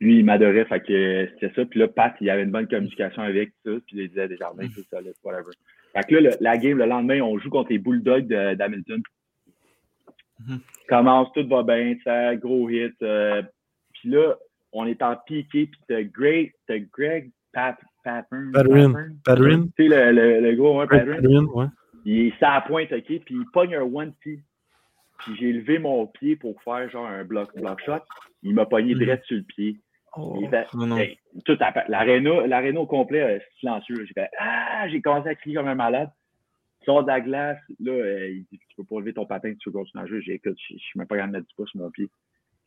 lui 0.00 0.20
il 0.20 0.24
m'adorait 0.24 0.64
fait 0.64 0.80
que 0.80 1.28
c'était 1.34 1.54
ça. 1.54 1.64
Puis 1.66 1.80
là 1.80 1.88
Pat 1.88 2.14
il 2.20 2.30
avait 2.30 2.44
une 2.44 2.52
bonne 2.52 2.68
communication 2.68 3.22
avec 3.22 3.50
ça. 3.64 3.72
Puis 3.86 3.96
il 3.96 4.08
disait 4.08 4.28
des 4.28 4.36
jardins 4.36 4.68
tout 4.68 4.84
ça 4.90 4.98
whatever. 5.24 5.50
Fait 5.94 6.06
que 6.08 6.14
là 6.14 6.36
la 6.40 6.56
game 6.56 6.78
le 6.78 6.86
lendemain 6.86 7.20
on 7.20 7.38
joue 7.38 7.50
contre 7.50 7.70
les 7.70 7.78
Bulldogs 7.78 8.28
d'Hamilton. 8.28 9.02
Mm-hmm. 10.40 10.60
commence 10.88 11.32
tout 11.32 11.48
va 11.48 11.64
bien 11.64 11.96
gros 12.36 12.70
hit 12.70 12.94
puis 12.98 14.10
là 14.10 14.36
on 14.72 14.86
est 14.86 15.02
en 15.02 15.16
piqué, 15.16 15.66
puis 15.66 15.80
t'as 15.88 16.02
Greg, 16.02 16.52
t'as 16.66 16.78
Greg 16.78 17.30
Pat, 17.52 17.76
Patern. 18.04 18.52
Patern. 18.52 19.70
Tu 19.76 19.88
sais, 19.88 19.88
le, 19.88 20.12
le, 20.12 20.40
le 20.40 20.56
gros, 20.56 20.78
ouais, 20.78 20.86
Patern. 20.86 21.24
ouais. 21.54 21.66
Il 22.04 22.26
est 22.28 22.42
à 22.42 22.60
pointe, 22.60 22.92
OK, 22.92 23.04
puis 23.04 23.24
il 23.34 23.44
pogne 23.52 23.74
un 23.74 23.82
one 23.82 24.12
P. 24.22 24.40
Puis 25.18 25.36
j'ai 25.36 25.52
levé 25.52 25.78
mon 25.78 26.06
pied 26.06 26.36
pour 26.36 26.62
faire 26.62 26.88
genre 26.90 27.06
un 27.06 27.24
block, 27.24 27.54
block 27.56 27.82
shot. 27.84 28.00
Il 28.42 28.54
m'a 28.54 28.66
pogné 28.66 28.94
mm. 28.94 28.98
direct 28.98 29.24
sur 29.26 29.36
le 29.36 29.42
pied. 29.42 29.80
Oh, 30.16 30.40
tout 31.44 31.58
l'aréna 31.88 32.80
au 32.80 32.86
complet 32.86 33.22
euh, 33.22 33.38
silencieux. 33.60 34.04
J'ai 34.06 34.14
fait 34.14 34.30
Ah, 34.38 34.88
j'ai 34.88 35.02
commencé 35.02 35.28
à 35.28 35.34
crier 35.34 35.56
comme 35.56 35.68
un 35.68 35.74
malade. 35.74 36.10
Sors 36.84 37.02
de 37.02 37.08
la 37.08 37.20
glace, 37.20 37.58
là, 37.80 37.92
euh, 37.92 38.30
il 38.30 38.44
dit 38.50 38.58
Tu 38.58 38.76
peux 38.76 38.84
pas 38.84 39.00
lever 39.00 39.12
ton 39.12 39.26
patin, 39.26 39.52
tu 39.58 39.68
veux 39.68 39.72
continuer 39.74 40.04
à 40.04 40.06
jouer. 40.06 40.22
J'ai 40.22 40.34
écoute, 40.34 40.56
je 40.70 40.76
suis 40.76 40.98
même 40.98 41.06
pas 41.06 41.16
capable 41.16 41.32
de 41.32 41.38
mettre 41.38 41.48
du 41.48 41.54
pouce 41.56 41.70
sur 41.70 41.80
mon 41.80 41.90
pied. 41.90 42.08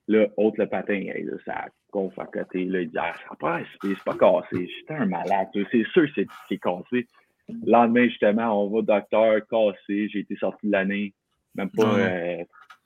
Là, 0.08 0.28
haute 0.38 0.58
le 0.58 0.68
patin, 0.68 0.99
là, 0.99 1.38
ça 1.45 1.66
conf 1.91 2.18
à 2.18 2.26
côté. 2.26 2.66
Là, 2.66 2.82
il 2.82 2.89
dit 2.89 2.97
Ah, 2.97 3.14
ça 3.14 3.60
c'est 3.82 4.04
pas 4.04 4.16
cassé. 4.16 4.68
J'étais 4.68 4.93
un 4.93 5.06
malade. 5.06 5.47
C'est 5.54 5.86
sûr 5.93 6.08
que 6.14 6.24
c'est 6.49 6.58
cassé. 6.58 7.08
Le 7.49 7.72
lendemain, 7.72 8.08
justement, 8.08 8.64
on 8.64 8.70
va 8.70 8.78
au 8.78 8.82
docteur, 8.82 9.47
cassé. 9.47 10.10
J'ai 10.10 10.20
été 10.20 10.36
sorti 10.38 10.68
de 10.68 10.72
l'année. 10.72 11.14
Même 11.56 11.70
pas, 11.70 11.99
euh, 11.99 12.43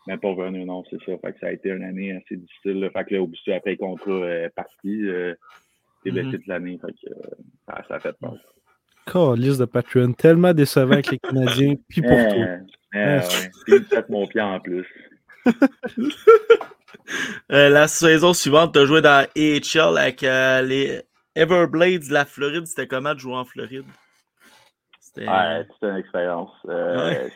même 0.08 0.20
pas 0.20 0.30
revenu, 0.30 0.66
non, 0.66 0.84
c'est 0.90 1.02
ça. 1.04 1.18
Fait 1.20 1.34
que 1.34 1.40
ça 1.40 1.48
a 1.48 1.52
été 1.52 1.70
une 1.70 1.84
année 1.84 2.14
assez 2.14 2.36
difficile. 2.36 2.80
Là. 2.80 2.90
Fait 2.90 3.06
que 3.06 3.14
là, 3.14 3.22
au 3.22 3.28
bout 3.28 3.36
après 3.54 3.72
le 3.72 3.78
contrat 3.78 4.12
euh, 4.12 4.50
parti, 4.56 5.08
euh, 5.08 5.36
j'ai 6.04 6.12
mm 6.12 6.18
-hmm. 6.18 6.32
de 6.32 6.44
l'année. 6.48 6.80
Fait 6.80 6.94
que 6.94 7.14
euh, 7.14 7.36
ça, 7.68 7.84
ça, 7.88 7.96
a 7.96 8.00
fait 8.00 8.18
peur. 8.20 8.38
Calice 9.06 9.58
de 9.58 9.66
Patreon, 9.66 10.14
tellement 10.14 10.54
décevant 10.54 10.94
avec 10.94 11.12
les 11.12 11.20
Canadiens, 11.20 11.76
puis 11.88 12.02
pour 12.02 12.12
euh, 12.12 12.30
toi. 12.30 12.46
Euh, 12.96 13.20
ouais. 13.20 13.50
Puis, 13.66 13.98
mon 14.10 14.26
pied 14.28 14.42
en 14.42 14.60
plus. 14.60 14.88
Euh, 17.52 17.70
la 17.70 17.88
saison 17.88 18.34
suivante, 18.34 18.74
tu 18.74 18.80
as 18.80 18.86
joué 18.86 19.02
dans 19.02 19.26
AHL 19.36 19.98
avec 19.98 20.24
euh, 20.24 20.62
les 20.62 21.02
Everblades 21.36 22.08
de 22.08 22.14
la 22.14 22.26
Floride. 22.26 22.66
C'était 22.66 22.88
comment 22.88 23.14
de 23.14 23.20
jouer 23.20 23.36
en 23.36 23.46
Floride? 23.46 23.86
C'était 25.00 25.28
ouais, 25.28 25.66
une 25.82 25.98
expérience. 25.98 26.52
Euh, 26.68 27.30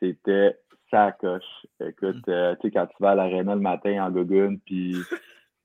c'était 0.00 0.56
sa 0.90 1.12
coche. 1.12 1.42
Écoute, 1.80 2.22
tu 2.24 2.32
sais, 2.32 2.70
quand 2.70 2.86
tu 2.86 2.96
vas 3.00 3.10
à 3.10 3.14
l'aréna 3.14 3.54
le 3.54 3.60
matin 3.60 4.04
en 4.04 4.10
gogun, 4.10 4.56
puis 4.64 4.96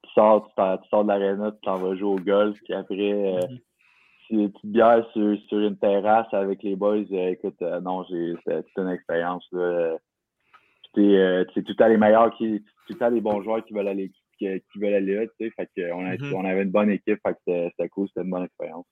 tu 0.04 0.12
sors, 0.14 0.52
tu, 0.58 0.90
sors 0.90 1.04
de 1.04 1.10
l'aréna, 1.10 1.52
tu 1.52 1.62
t'en 1.64 1.78
vas 1.78 1.96
jouer 1.96 2.10
au 2.10 2.20
golf, 2.20 2.58
puis 2.64 2.74
après, 2.74 2.96
mm-hmm. 2.96 3.60
tu 4.28 4.52
te 4.52 4.68
bières 4.68 5.06
sur, 5.14 5.38
sur, 5.48 5.60
une 5.60 5.78
terrasse 5.78 6.34
avec 6.34 6.64
les 6.64 6.76
boys. 6.76 6.98
écoute, 6.98 7.62
non, 7.62 8.04
c'était 8.06 8.64
une 8.78 8.90
expérience. 8.90 9.48
Là, 9.52 9.98
euh, 10.98 11.46
c'est 11.54 11.64
tout 11.64 11.76
à 11.80 11.90
les 11.90 11.98
meilleurs 11.98 12.36
qui 12.36 12.64
tout 12.88 12.98
à 13.00 13.10
les 13.10 13.22
bons 13.22 13.42
joueurs 13.42 13.64
qui 13.66 13.74
veulent 13.74 13.88
aller 13.88 14.12
qui, 14.38 14.48
qui 14.72 14.80
veulent 14.80 14.96
aller 14.96 15.16
là, 15.16 15.28
tu 15.28 15.34
sais. 15.40 15.52
Fait 15.52 15.70
que 15.76 15.92
on, 15.92 16.06
a, 16.06 16.14
mm 16.14 16.18
-hmm. 16.18 16.34
on, 16.34 16.46
avait 16.46 16.64
une 16.64 16.72
bonne 16.72 16.90
équipe, 16.90 17.20
fait 17.26 17.34
que 17.46 17.70
c'était 17.70 17.90
cool, 17.90 18.08
c'était 18.08 18.22
une 18.22 18.32
bonne 18.32 18.44
expérience. 18.46 18.86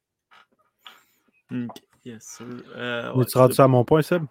Mm, 1.50 1.68
yes, 2.06 2.24
sir. 2.24 2.48
Euh, 2.76 3.14
ouais, 3.14 3.26
tu 3.26 3.38
rendu 3.38 3.54
ça 3.54 3.64
à 3.64 3.68
mon 3.68 3.84
point, 3.84 4.02
Seb? 4.02 4.24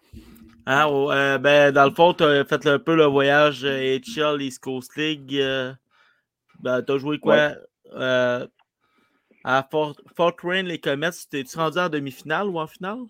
Ah, 0.71 0.87
euh, 0.89 1.39
ben, 1.39 1.73
dans 1.73 1.87
le 1.87 1.95
fond, 1.95 2.13
tu 2.13 2.25
as 2.25 2.45
fait 2.45 2.67
un 2.67 2.79
peu 2.79 2.95
le 2.95 3.07
voyage 3.07 3.65
HL 3.65 4.43
East 4.43 4.61
Coast 4.61 4.95
League. 4.97 5.35
Euh, 5.35 5.73
ben, 6.61 6.83
tu 6.83 6.93
as 6.93 6.99
joué 6.99 7.19
quoi? 7.19 7.35
Ouais. 7.35 7.55
Euh, 7.95 8.47
à 9.45 9.67
Fort, 9.71 9.97
Fort 10.15 10.37
Wayne, 10.45 10.67
les 10.67 10.79
Comets, 10.79 11.11
t'es-tu 11.31 11.57
rendu 11.57 11.79
en 11.79 11.89
demi-finale 11.89 12.49
ou 12.49 12.59
en 12.59 12.67
finale? 12.67 13.01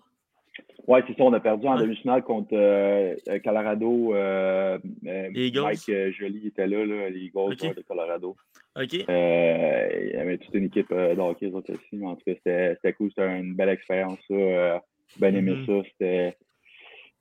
Oui, 0.89 1.01
c'est 1.05 1.15
ça. 1.15 1.23
On 1.23 1.33
a 1.33 1.39
perdu 1.39 1.67
en 1.67 1.77
demi-finale 1.79 2.23
contre 2.23 2.49
euh, 2.53 3.15
Colorado. 3.43 4.15
Euh, 4.15 4.79
euh 5.05 5.29
Mike 5.31 5.87
euh, 5.89 6.11
Joly 6.11 6.47
était 6.47 6.65
là, 6.65 6.83
là 6.83 7.11
les 7.11 7.25
Eagles 7.25 7.53
okay. 7.53 7.75
de 7.75 7.81
Colorado. 7.81 8.35
OK. 8.75 8.95
Euh, 9.07 9.87
il 10.01 10.09
y 10.09 10.15
avait 10.15 10.39
toute 10.39 10.55
une 10.55 10.63
équipe 10.65 10.91
euh, 10.91 11.13
d'hockey 11.13 11.51
aussi. 11.53 11.73
Mais 11.91 12.07
en 12.07 12.15
tout 12.15 12.23
cas, 12.25 12.33
c'était 12.43 12.93
cool. 12.93 13.09
C'était 13.09 13.39
une 13.39 13.53
belle 13.53 13.69
expérience. 13.69 14.17
Ça. 14.27 14.81
bien 15.19 15.35
aimé 15.35 15.51
mm 15.51 15.63
-hmm. 15.63 15.83
ça. 15.83 15.89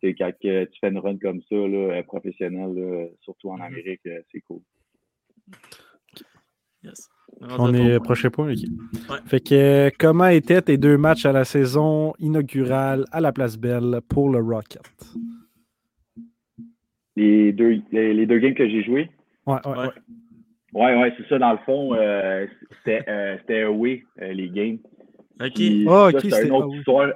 C'était 0.00 0.14
quand 0.14 0.32
tu 0.40 0.78
fais 0.80 0.88
une 0.88 0.98
run 0.98 1.18
comme 1.18 1.42
ça, 1.42 1.56
là, 1.56 2.02
professionnelle, 2.04 2.72
là, 2.74 3.06
surtout 3.20 3.50
en 3.50 3.58
mm 3.58 3.60
-hmm. 3.60 3.66
Amérique, 3.66 4.08
c'est 4.32 4.42
cool. 4.48 4.62
Yes. 6.82 7.08
On 7.40 7.72
est 7.74 8.00
prochain 8.00 8.30
point, 8.30 8.52
ok. 8.52 9.20
Fait 9.26 9.40
que 9.40 9.90
comment 9.98 10.26
étaient 10.26 10.62
tes 10.62 10.76
deux 10.76 10.96
matchs 10.96 11.26
à 11.26 11.32
la 11.32 11.44
saison 11.44 12.14
inaugurale 12.18 13.04
à 13.12 13.20
la 13.20 13.32
Place 13.32 13.56
Belle 13.56 14.00
pour 14.08 14.30
le 14.30 14.40
Rocket? 14.40 14.82
Les 17.16 17.52
deux, 17.52 17.80
les, 17.92 18.26
deux 18.26 18.38
games 18.38 18.54
que 18.54 18.68
j'ai 18.68 18.82
joués? 18.82 19.10
Ouais, 19.46 19.58
ouais, 19.66 19.78
ouais. 19.78 19.88
Ouais, 20.72 21.00
ouais, 21.00 21.14
c'est 21.16 21.28
ça. 21.28 21.38
Dans 21.38 21.52
le 21.52 21.58
fond, 21.58 21.94
euh, 21.94 22.46
c'était 22.84 23.04
euh, 23.08 23.68
away, 23.68 24.04
euh, 24.20 24.32
les 24.32 24.48
games. 24.50 24.78
OK. 25.40 25.60
Ok, 25.86 26.20
c'est 26.30 26.46
une 26.46 26.52
autre 26.52 26.74
histoire. 26.76 27.12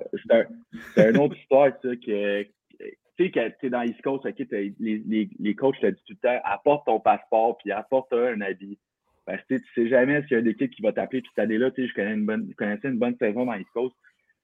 C'est 0.94 1.10
une 1.10 1.18
autre 1.18 1.36
histoire, 1.36 1.70
ça, 1.82 1.96
que 1.96 2.42
tu 2.42 3.24
sais, 3.24 3.30
quand 3.30 3.48
tu 3.60 3.66
es 3.66 3.70
dans 3.70 3.82
East 3.82 4.00
Coast, 4.02 4.24
okay, 4.24 4.46
les, 4.50 5.02
les, 5.06 5.28
les 5.38 5.54
coachs 5.54 5.78
te 5.80 5.86
disent 5.86 6.02
tout 6.06 6.14
le 6.22 6.28
temps 6.28 6.40
apporte 6.44 6.86
ton 6.86 6.98
passeport 6.98 7.58
puis 7.58 7.70
apporte 7.70 8.12
un 8.12 8.40
habit. 8.40 8.78
Parce 9.24 9.42
que 9.44 9.54
tu 9.54 9.64
sais 9.74 9.88
jamais 9.88 10.22
s'il 10.22 10.32
y 10.32 10.34
a 10.34 10.38
une 10.38 10.48
équipe 10.48 10.70
qui 10.70 10.82
va 10.82 10.92
t'appeler, 10.92 11.22
puis 11.22 11.30
cette 11.34 11.44
année-là, 11.44 11.70
tu 11.70 11.82
sais, 11.82 11.88
je, 11.88 11.94
connais 11.94 12.14
une 12.14 12.26
bonne, 12.26 12.46
je 12.50 12.56
connaissais 12.56 12.88
une 12.88 12.98
bonne 12.98 13.16
saison 13.18 13.46
dans 13.46 13.54
East 13.54 13.70
Coast. 13.72 13.94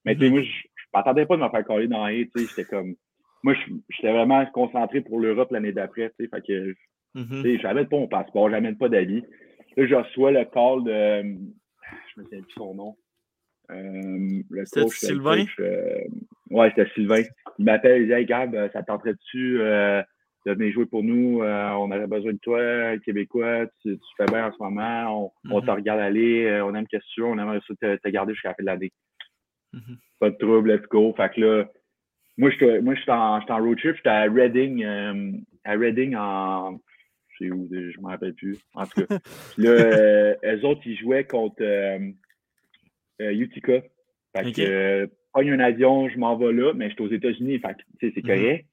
Mais 0.04 0.14
tu 0.14 0.20
sais, 0.20 0.26
mm-hmm. 0.28 0.30
moi, 0.30 0.42
je, 0.42 0.48
je 0.48 0.84
m'attendais 0.94 1.26
pas 1.26 1.36
de 1.36 1.42
me 1.42 1.48
faire 1.48 1.64
coller 1.64 1.88
dans 1.88 2.06
les, 2.06 2.28
tu 2.28 2.40
sais, 2.40 2.46
j'étais 2.48 2.64
comme. 2.64 2.94
Moi, 3.42 3.54
j'étais 3.90 4.12
vraiment 4.12 4.44
concentré 4.46 5.00
pour 5.00 5.20
l'Europe 5.20 5.50
l'année 5.50 5.72
d'après, 5.72 6.10
tu 6.10 6.24
sais, 6.24 6.30
fait 6.30 6.46
que. 6.46 6.74
Tu 7.16 7.42
sais, 7.42 7.58
j'amène 7.58 7.88
pas 7.88 7.96
mon 7.96 8.06
passeport, 8.06 8.50
j'amène 8.50 8.76
pas 8.76 8.88
d'avis. 8.88 9.24
Là, 9.76 9.86
je 9.86 9.94
reçois 9.94 10.30
le 10.30 10.44
call 10.44 10.84
de. 10.84 11.22
Je 11.22 12.20
me 12.20 12.24
souviens 12.24 12.42
plus 12.42 12.52
son 12.52 12.74
nom. 12.74 12.96
Euh, 13.70 14.42
le 14.50 14.64
coach. 14.70 14.98
Sylvain? 14.98 15.44
Euh, 15.60 16.00
ouais, 16.50 16.70
c'était 16.70 16.90
Sylvain. 16.94 17.22
Il 17.58 17.64
m'appelle, 17.64 18.02
il 18.02 18.06
dit 18.06 18.12
Hey 18.12 18.26
Gab, 18.26 18.70
ça 18.72 18.82
tenterait-tu 18.82 19.60
euh, 19.60 20.02
de 20.48 20.58
venir 20.58 20.72
jouer 20.72 20.86
pour 20.86 21.02
nous? 21.02 21.42
Euh, 21.42 21.70
on 21.72 21.90
aurait 21.90 22.06
besoin 22.06 22.32
de 22.32 22.38
toi, 22.38 22.98
Québécois, 22.98 23.66
tu, 23.82 23.98
fais 24.16 24.26
bien 24.26 24.46
en 24.46 24.52
ce 24.52 24.58
moment, 24.62 25.32
on, 25.44 25.60
te 25.60 25.66
mm-hmm. 25.66 25.74
regarde 25.74 26.00
aller, 26.00 26.60
on 26.62 26.74
aime 26.74 26.86
que 26.86 26.96
tu 27.14 27.22
on 27.22 27.38
aimerait 27.38 27.60
ça 27.66 27.74
te, 27.80 27.96
te 27.96 28.08
garder 28.08 28.32
jusqu'à 28.32 28.50
la 28.50 28.54
fin 28.54 28.62
de 28.62 28.66
l'année. 28.66 28.92
Mm-hmm. 29.74 29.96
Pas 30.20 30.30
de 30.30 30.36
trouble, 30.36 30.72
let's 30.72 30.88
go. 30.88 31.14
Fait 31.16 31.32
que 31.34 31.40
là, 31.40 31.64
moi, 32.36 32.50
je 32.50 32.80
moi, 32.80 32.94
suis 32.96 33.10
en, 33.10 33.40
en 33.40 33.58
road 33.58 33.78
trip, 33.78 33.96
j'étais 33.96 34.08
à 34.08 34.22
Reading, 34.22 34.84
à 35.64 35.72
Reading 35.72 36.14
en. 36.16 36.78
Je 37.30 37.44
sais 37.44 37.50
où, 37.52 37.68
je 37.70 37.96
ne 37.96 38.02
me 38.02 38.08
rappelle 38.08 38.34
plus. 38.34 38.58
En 38.74 38.84
tout 38.84 39.06
cas. 39.06 39.18
là, 39.58 40.34
eux 40.44 40.64
autres, 40.64 40.80
ils 40.86 40.98
jouaient 40.98 41.24
contre 41.24 41.62
euh, 43.20 43.30
Utica. 43.32 43.82
Fait 44.36 44.52
que, 44.52 44.62
euh, 44.62 45.06
un 45.34 45.60
avion, 45.60 46.08
je 46.08 46.18
m'en 46.18 46.36
vais 46.36 46.52
là, 46.52 46.72
mais 46.74 46.88
je 46.88 46.94
suis 46.94 47.02
aux 47.02 47.10
États-Unis, 47.12 47.58
fait 47.58 47.74
que, 47.74 48.10
c'est 48.14 48.16
mhm. 48.16 48.22
correct. 48.22 48.67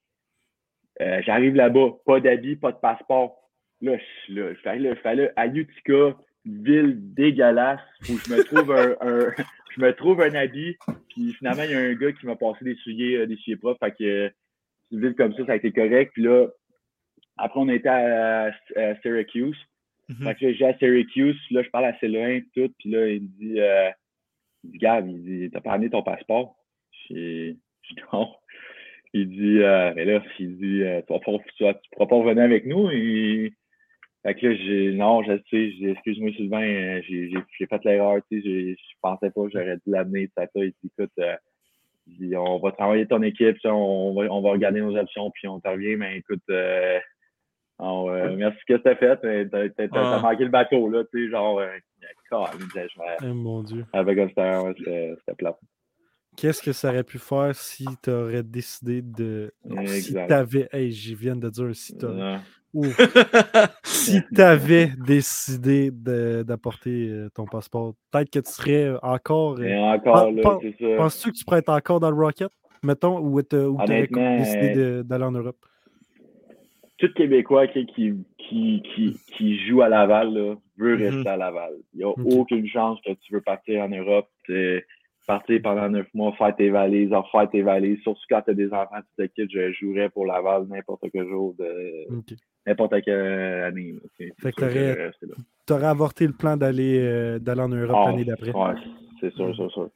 Euh, 1.01 1.21
j'arrive 1.25 1.55
là-bas, 1.55 1.89
pas 2.05 2.19
d'habit, 2.19 2.55
pas 2.55 2.71
de 2.71 2.77
passeport. 2.77 3.37
Là, 3.81 3.97
je 4.27 4.33
là, 4.33 4.55
fallait, 4.63 4.95
fallait 4.95 5.31
à 5.35 5.47
Utica, 5.47 6.15
ville 6.45 7.13
dégueulasse, 7.13 7.81
où 8.09 8.17
je 8.17 8.33
me 8.33 8.43
trouve 8.43 8.71
un, 9.01 9.31
je 9.75 9.81
me 9.81 9.93
trouve 9.93 10.21
un 10.21 10.33
habit, 10.33 10.77
puis 11.09 11.33
finalement, 11.33 11.63
il 11.63 11.71
y 11.71 11.73
a 11.73 11.79
un 11.79 11.93
gars 11.93 12.13
qui 12.13 12.25
m'a 12.25 12.35
passé 12.35 12.63
des 12.63 12.75
souliers, 12.75 13.27
des 13.27 13.35
souliers 13.37 13.57
propres, 13.57 13.85
fait 13.85 13.95
que 13.97 14.31
une 14.91 15.01
ville 15.01 15.15
comme 15.15 15.33
ça, 15.33 15.45
ça 15.45 15.53
a 15.53 15.55
été 15.55 15.71
correct. 15.71 16.11
Puis 16.13 16.23
là, 16.23 16.47
après, 17.37 17.59
on 17.59 17.69
était 17.69 17.89
à, 17.89 18.51
Syracuse. 19.01 19.57
Mhm. 20.07 20.27
Fait 20.27 20.35
que 20.35 20.53
j'ai 20.53 20.65
à 20.65 20.77
Syracuse, 20.77 21.39
là, 21.51 21.63
je 21.63 21.69
parle 21.69 21.85
à 21.85 21.99
Céline, 21.99 22.45
tout, 22.55 22.71
puis 22.77 22.91
là, 22.91 23.07
il 23.07 23.23
me 23.23 23.27
dit, 23.27 23.59
il 24.63 24.71
dit, 24.71 24.77
Gab, 24.77 25.09
il 25.09 25.23
dit, 25.23 25.49
t'as 25.51 25.61
pas 25.61 25.73
amené 25.73 25.89
ton 25.89 26.03
passeport? 26.03 26.55
J'ai 27.09 27.57
dit, 27.89 27.95
non. 28.13 28.29
Il 29.17 29.29
dit, 29.29 29.63
euh, 29.63 29.93
mais 29.95 30.03
là, 30.03 30.21
il 30.39 30.57
dit, 30.57 30.83
euh, 30.83 31.01
tu, 31.07 31.13
vas 31.13 31.73
tu, 31.73 31.89
pourras 31.93 32.05
pas 32.05 32.15
revenir 32.17 32.43
avec 32.43 32.65
nous? 32.65 32.89
Et... 32.91 33.53
Fait 34.23 34.35
que 34.35 34.47
là, 34.47 34.55
j'ai, 34.55 34.91
non, 34.91 35.23
je 35.23 35.37
sais, 35.49 35.89
excuse-moi, 35.89 36.31
Sylvain, 36.35 36.67
euh, 36.67 37.01
j'ai, 37.07 37.31
j'ai, 37.31 37.65
fait 37.65 37.85
l'erreur, 37.85 38.19
tu 38.29 38.41
sais, 38.41 38.75
je 38.77 38.95
pensais 39.01 39.29
pas 39.29 39.43
que 39.43 39.51
j'aurais 39.53 39.77
dû 39.77 39.83
l'amener, 39.85 40.29
ça, 40.35 40.43
ça. 40.53 40.59
Il 40.61 40.71
dit, 40.83 40.91
écoute, 40.97 41.13
euh, 41.19 41.37
on 42.35 42.59
va 42.59 42.73
travailler 42.73 43.05
ton 43.05 43.21
équipe, 43.21 43.55
on 43.63 44.13
va, 44.13 44.23
on 44.33 44.41
va 44.41 44.51
regarder 44.51 44.81
nos 44.81 44.97
options, 44.97 45.31
puis 45.31 45.47
on 45.47 45.61
te 45.61 45.69
revient, 45.69 45.95
mais 45.95 46.17
écoute, 46.17 46.43
euh, 46.49 46.99
euh, 47.79 48.35
merci 48.35 48.57
ce 48.67 48.73
que 48.73 48.79
t'as 48.79 48.95
fait. 48.95 49.17
T'as, 49.47 49.69
t'as, 49.69 49.87
t'as, 49.87 50.19
manqué 50.19 50.43
le 50.43 50.49
bateau, 50.49 50.89
là, 50.89 51.05
tu 51.05 51.23
sais, 51.25 51.31
genre, 51.31 51.59
euh, 51.59 51.69
oh, 52.31 52.45
mon 53.33 53.63
Dieu. 53.63 53.85
Avec 53.93 54.19
un 54.19 54.27
c'était, 54.27 55.15
c'était 55.19 55.35
plat. 55.37 55.57
Qu'est-ce 56.35 56.61
que 56.61 56.71
ça 56.71 56.89
aurait 56.89 57.03
pu 57.03 57.17
faire 57.17 57.55
si 57.55 57.85
tu 58.03 58.09
aurais 58.09 58.43
décidé 58.43 59.01
de. 59.01 59.51
Si 59.85 60.13
t'avais. 60.13 60.67
Hey, 60.71 60.91
j'y 60.91 61.15
viens 61.15 61.35
de 61.35 61.49
dire 61.49 61.69
si 61.73 61.97
t'avais. 61.97 62.37
si 63.83 64.21
tu 64.33 64.41
avais 64.41 64.91
décidé 64.97 65.91
d'apporter 65.91 67.07
euh, 67.09 67.29
ton 67.33 67.45
passeport, 67.45 67.93
peut-être 68.11 68.29
que 68.29 68.39
tu 68.39 68.51
serais 68.51 68.93
encore. 69.01 69.61
Et 69.61 69.77
encore, 69.77 70.31
là, 70.31 70.59
c'est 70.61 70.75
ça. 70.79 70.97
Penses-tu 70.97 71.31
que 71.31 71.37
tu 71.37 71.45
pourrais 71.45 71.59
être 71.59 71.69
encore 71.69 71.99
dans 71.99 72.11
le 72.11 72.17
Rocket, 72.17 72.49
mettons, 72.83 73.19
ou 73.19 73.41
tu 73.41 73.55
aurais 73.55 74.07
décidé 74.07 75.03
d'aller 75.03 75.25
en 75.25 75.31
Europe? 75.31 75.57
tout 76.97 77.11
Québécois 77.13 77.67
qui, 77.67 77.85
qui, 77.85 78.13
qui, 78.37 78.81
qui, 79.35 79.67
joue 79.67 79.81
à 79.81 79.89
Laval 79.89 80.33
là, 80.33 80.55
veut 80.77 80.95
mhm. 80.95 81.03
rester 81.03 81.29
à 81.29 81.37
Laval. 81.37 81.73
Il 81.93 81.97
n'y 81.97 82.03
a 82.03 82.09
aucune 82.09 82.67
chance 82.67 82.99
que 83.05 83.11
tu 83.13 83.33
veux 83.33 83.41
partir 83.41 83.83
en 83.83 83.89
Europe, 83.89 84.29
partir 85.25 85.61
pendant 85.61 85.89
neuf 85.89 86.07
mois, 86.13 86.33
faire 86.33 86.55
tes 86.55 86.69
valises, 86.69 87.09
faire 87.31 87.49
tes 87.49 87.61
valises. 87.61 87.99
Surtout 88.01 88.21
quand 88.29 88.41
tu 88.41 88.51
as 88.51 88.53
des 88.53 88.71
enfants, 88.71 89.01
tu 89.17 89.27
te 89.27 89.33
quittes, 89.33 89.51
je 89.51 89.71
jouerais 89.73 90.09
pour 90.09 90.25
Laval 90.25 90.65
n'importe 90.67 91.05
quel 91.11 91.27
jour 91.27 91.55
de 91.57 92.07
n'importe 92.65 93.01
quelle 93.03 93.63
année. 93.63 93.95
Fait 94.39 94.51
que 94.51 95.11
tu 95.65 95.73
aurais 95.73 95.85
avorté 95.85 96.27
le 96.27 96.33
plan 96.33 96.57
d'aller 96.57 96.99
euh, 96.99 97.39
d'aller 97.39 97.61
en 97.61 97.69
Europe 97.69 97.97
ah, 97.99 98.09
l'année 98.11 98.25
d'après. 98.25 98.51
Ouais, 98.51 98.75
c'est 99.19 99.33
sûr, 99.33 99.55
c'est 99.55 99.69
sûr. 99.69 99.89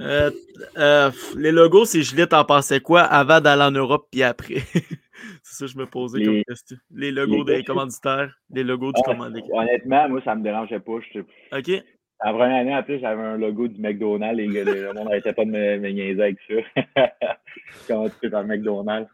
Euh, 0.00 0.30
euh, 0.76 1.10
les 1.36 1.52
logos, 1.52 1.86
c'est 1.86 2.02
Gillette 2.02 2.34
en 2.34 2.44
pensais 2.44 2.80
quoi 2.80 3.02
avant 3.02 3.40
d'aller 3.40 3.62
en 3.62 3.70
Europe 3.70 4.06
puis 4.10 4.22
après? 4.22 4.56
c'est 5.42 5.54
ça 5.54 5.64
que 5.64 5.72
je 5.72 5.78
me 5.78 5.86
posais 5.86 6.22
comme 6.22 6.42
question. 6.44 6.76
Les 6.90 7.10
logos 7.10 7.44
des 7.44 7.64
commanditaires, 7.64 8.34
les 8.50 8.64
logos 8.64 8.92
du 8.92 9.02
commanditaire. 9.02 9.54
Honnêtement, 9.54 10.08
moi, 10.08 10.20
ça 10.24 10.34
me 10.34 10.42
dérangeait 10.42 10.80
pas. 10.80 10.92
OK. 10.92 11.82
La 12.24 12.32
première 12.32 12.56
année, 12.56 12.74
en 12.74 12.82
plus, 12.82 12.98
j'avais 12.98 13.22
un 13.22 13.36
logo 13.36 13.68
du 13.68 13.80
McDonald's 13.80 14.40
et 14.40 14.46
le 14.46 14.92
monde 14.92 15.04
n'arrêtait 15.04 15.32
pas 15.32 15.44
de 15.44 15.50
me, 15.50 15.78
me 15.78 15.88
niaiser 15.90 16.22
avec 16.22 16.38
ça. 16.48 16.54
Comment 17.86 18.08
tu 18.08 18.14
fais 18.20 18.30
dans 18.30 18.42
le 18.42 18.48
McDonald's? 18.48 19.10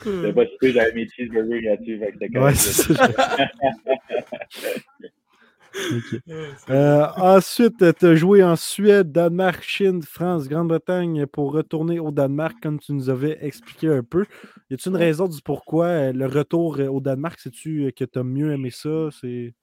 C'était 0.00 0.32
pas 0.32 0.44
si 0.60 0.72
j'avais 0.72 0.92
mes 0.92 1.08
cheeseburgers 1.08 1.62
gratuits. 1.62 2.00
Ouais, 2.34 2.54
c'est 2.54 2.94
ça. 2.94 3.08
Euh, 6.70 7.06
ensuite, 7.16 7.84
tu 7.98 8.06
as 8.06 8.14
joué 8.14 8.42
en 8.44 8.56
Suède, 8.56 9.10
Danemark, 9.10 9.62
Chine, 9.62 10.02
France, 10.02 10.48
Grande-Bretagne 10.48 11.26
pour 11.26 11.52
retourner 11.52 11.98
au 11.98 12.12
Danemark, 12.12 12.56
comme 12.62 12.78
tu 12.78 12.92
nous 12.92 13.10
avais 13.10 13.38
expliqué 13.44 13.88
un 13.88 14.02
peu. 14.02 14.24
Y 14.70 14.74
a-t-il 14.74 14.90
une 14.90 14.96
raison 14.96 15.26
du 15.26 15.42
pourquoi 15.42 15.86
euh, 15.86 16.12
le 16.12 16.26
retour 16.26 16.78
euh, 16.78 16.86
au 16.86 17.00
Danemark, 17.00 17.40
sais-tu 17.40 17.92
que 17.96 18.04
tu 18.04 18.18
as 18.18 18.22
mieux 18.22 18.52
aimé 18.52 18.70
ça? 18.70 19.08
C'est... 19.20 19.54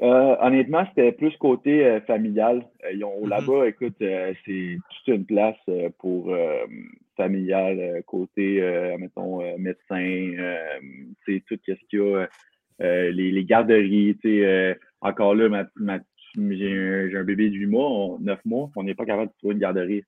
honnêtement, 0.00 0.84
c'était 0.88 1.12
plus 1.12 1.36
côté 1.36 1.98
familial. 2.06 2.64
Ils 2.92 3.04
ont, 3.04 3.24
mm-hmm. 3.24 3.28
Là-bas, 3.28 3.68
écoute, 3.68 3.96
c'est 3.98 4.78
toute 5.04 5.14
une 5.14 5.26
place 5.26 5.58
pour 5.98 6.34
familial, 7.16 8.02
côté, 8.06 8.60
mettons, 8.98 9.40
médecin, 9.58 10.32
c'est 11.26 11.42
tout 11.46 11.58
ce 11.66 11.72
qu'il 11.88 11.98
y 11.98 12.14
a, 12.14 12.28
les, 13.10 13.32
les, 13.32 13.44
garderies, 13.44 14.16
tu 14.22 14.40
sais 14.40 14.78
encore 15.00 15.34
là, 15.34 15.48
ma, 15.76 15.98
j'ai 16.36 17.16
un, 17.16 17.24
bébé 17.24 17.50
de 17.50 17.54
8 17.54 17.66
mois, 17.66 18.16
9 18.20 18.44
mois, 18.44 18.70
on 18.76 18.82
n'est 18.82 18.94
pas 18.94 19.04
capable 19.04 19.30
de 19.30 19.36
trouver 19.38 19.54
une 19.54 19.60
garderie. 19.60 20.04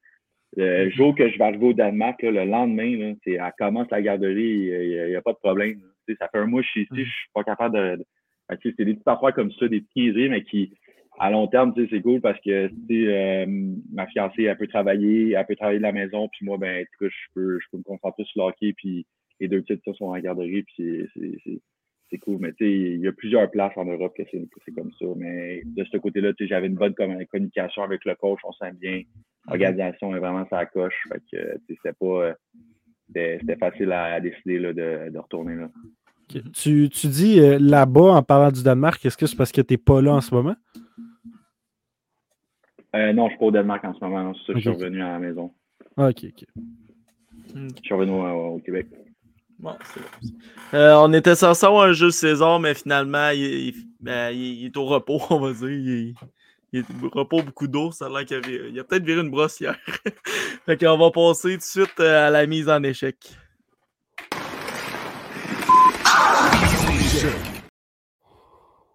Le 0.56 0.64
mm-hmm. 0.64 0.90
jour 0.90 1.14
que 1.14 1.28
je 1.28 1.38
vais 1.38 1.44
arriver 1.44 1.66
au 1.66 1.72
Danemark, 1.72 2.20
le 2.22 2.44
lendemain, 2.44 2.96
là, 2.96 3.14
elle 3.24 3.52
commence 3.58 3.90
la 3.90 4.02
garderie, 4.02 4.66
il 4.66 5.06
n'y 5.08 5.16
a, 5.16 5.22
pas 5.22 5.32
de 5.32 5.38
problème. 5.38 5.80
Ça 6.18 6.28
fait 6.28 6.38
un 6.38 6.46
mois 6.46 6.60
que 6.60 6.66
je 6.66 6.70
suis 6.70 6.82
ici, 6.82 7.04
je 7.04 7.10
suis 7.10 7.30
pas 7.32 7.44
capable 7.44 7.98
de. 7.98 8.04
C'est 8.62 8.76
des 8.78 8.94
petites 8.94 9.08
affaires 9.08 9.34
comme 9.34 9.52
ça, 9.52 9.68
des 9.68 9.80
petites 9.80 10.16
mais 10.30 10.42
qui, 10.44 10.72
à 11.18 11.30
long 11.30 11.46
terme, 11.46 11.74
c'est 11.76 12.00
cool 12.00 12.20
parce 12.20 12.40
que 12.40 12.70
euh, 12.90 13.46
ma 13.92 14.06
fiancée, 14.06 14.44
elle 14.44 14.56
peut 14.56 14.66
travailler, 14.66 15.32
elle 15.32 15.46
peut 15.46 15.56
travailler 15.56 15.78
de 15.78 15.82
la 15.82 15.92
maison, 15.92 16.28
puis 16.28 16.46
moi, 16.46 16.56
ben, 16.58 16.84
je 17.00 17.08
peux, 17.34 17.58
je 17.60 17.66
peux 17.70 17.78
me 17.78 17.82
concentrer 17.82 18.24
sur 18.24 18.42
le 18.42 18.48
hockey, 18.48 18.72
puis 18.72 19.06
les 19.38 19.48
deux 19.48 19.62
petites 19.62 19.84
sont 19.96 20.06
en 20.06 20.18
garderie, 20.18 20.62
puis 20.62 21.06
c'est 22.10 22.18
cool. 22.18 22.38
Mais 22.40 22.52
il 22.60 23.00
y 23.00 23.08
a 23.08 23.12
plusieurs 23.12 23.50
places 23.50 23.76
en 23.76 23.84
Europe 23.84 24.14
que 24.16 24.22
c'est 24.32 24.74
comme 24.74 24.92
ça. 24.98 25.06
Mais 25.16 25.62
de 25.64 25.84
ce 25.84 25.96
côté-là, 25.96 26.32
j'avais 26.40 26.66
une 26.66 26.74
bonne 26.74 26.94
communication 26.94 27.82
avec 27.82 28.04
le 28.04 28.14
coach, 28.14 28.40
on 28.44 28.52
sent 28.52 28.72
bien. 28.80 29.02
L'organisation 29.46 30.14
est 30.14 30.18
vraiment 30.18 30.46
sa 30.50 30.66
coche. 30.66 30.94
Fait 31.10 31.22
que 31.30 31.60
c'était 31.68 31.92
pas. 31.92 32.24
Euh, 32.24 32.34
c'était 33.12 33.56
facile 33.56 33.90
à, 33.90 34.20
décider 34.20 34.58
là, 34.58 34.72
de, 34.72 35.10
de, 35.10 35.18
retourner 35.18 35.56
là. 35.56 35.68
Tu, 36.52 36.88
tu, 36.88 37.06
dis 37.08 37.40
euh, 37.40 37.58
là-bas, 37.60 38.12
en 38.12 38.22
parlant 38.22 38.50
du 38.52 38.62
Danemark, 38.62 39.04
est-ce 39.04 39.16
que 39.16 39.26
c'est 39.26 39.36
parce 39.36 39.52
que 39.52 39.60
tu 39.60 39.74
n'es 39.74 39.78
pas 39.78 40.00
là 40.00 40.14
en 40.14 40.20
ce 40.20 40.34
moment? 40.34 40.54
Euh, 42.94 43.12
non, 43.12 43.22
je 43.22 43.26
ne 43.26 43.28
suis 43.30 43.38
pas 43.38 43.44
au 43.46 43.50
Danemark 43.50 43.84
en 43.84 43.94
ce 43.94 44.00
moment. 44.04 44.32
C'est 44.34 44.52
ça, 44.52 44.52
je 44.54 44.60
suis 44.60 44.68
revenu 44.70 45.02
à 45.02 45.12
la 45.12 45.18
maison. 45.18 45.52
Ah, 45.96 46.08
ok, 46.08 46.24
ok. 46.24 46.44
Je 47.54 47.82
suis 47.82 47.94
revenu 47.94 48.12
au 48.12 48.58
Québec. 48.64 48.86
Bon. 49.58 49.74
Euh, 50.72 50.94
on 50.96 51.12
était 51.12 51.34
censé 51.34 51.66
avoir 51.66 51.84
un 51.84 51.92
jeu 51.92 52.10
César, 52.10 52.58
mais 52.60 52.74
finalement, 52.74 53.28
il, 53.30 53.40
il- 53.42 53.74
ben, 54.00 54.30
il- 54.30 54.60
il 54.60 54.66
est 54.66 54.76
au 54.76 54.86
repos, 54.86 55.20
on 55.30 55.38
va 55.40 55.52
dire. 55.52 55.68
Il, 55.68 56.14
il 56.72 56.80
est 56.80 56.84
au 57.02 57.08
repos 57.10 57.42
beaucoup 57.42 57.66
d'eau. 57.68 57.90
Ça 57.92 58.06
a 58.06 58.08
l'air 58.08 58.24
qu'il 58.24 58.36
a, 58.78 58.80
a 58.80 58.84
peut-être 58.84 59.04
viré 59.04 59.20
une 59.20 59.30
brosse 59.30 59.60
hier. 59.60 59.76
fait 60.66 60.76
qu'on 60.78 60.96
va 60.96 61.10
passer 61.10 61.52
tout 61.52 61.58
de 61.58 61.62
suite 61.62 62.00
euh, 62.00 62.28
à 62.28 62.30
la 62.30 62.46
mise 62.46 62.68
en 62.68 62.82
échec. 62.82 63.16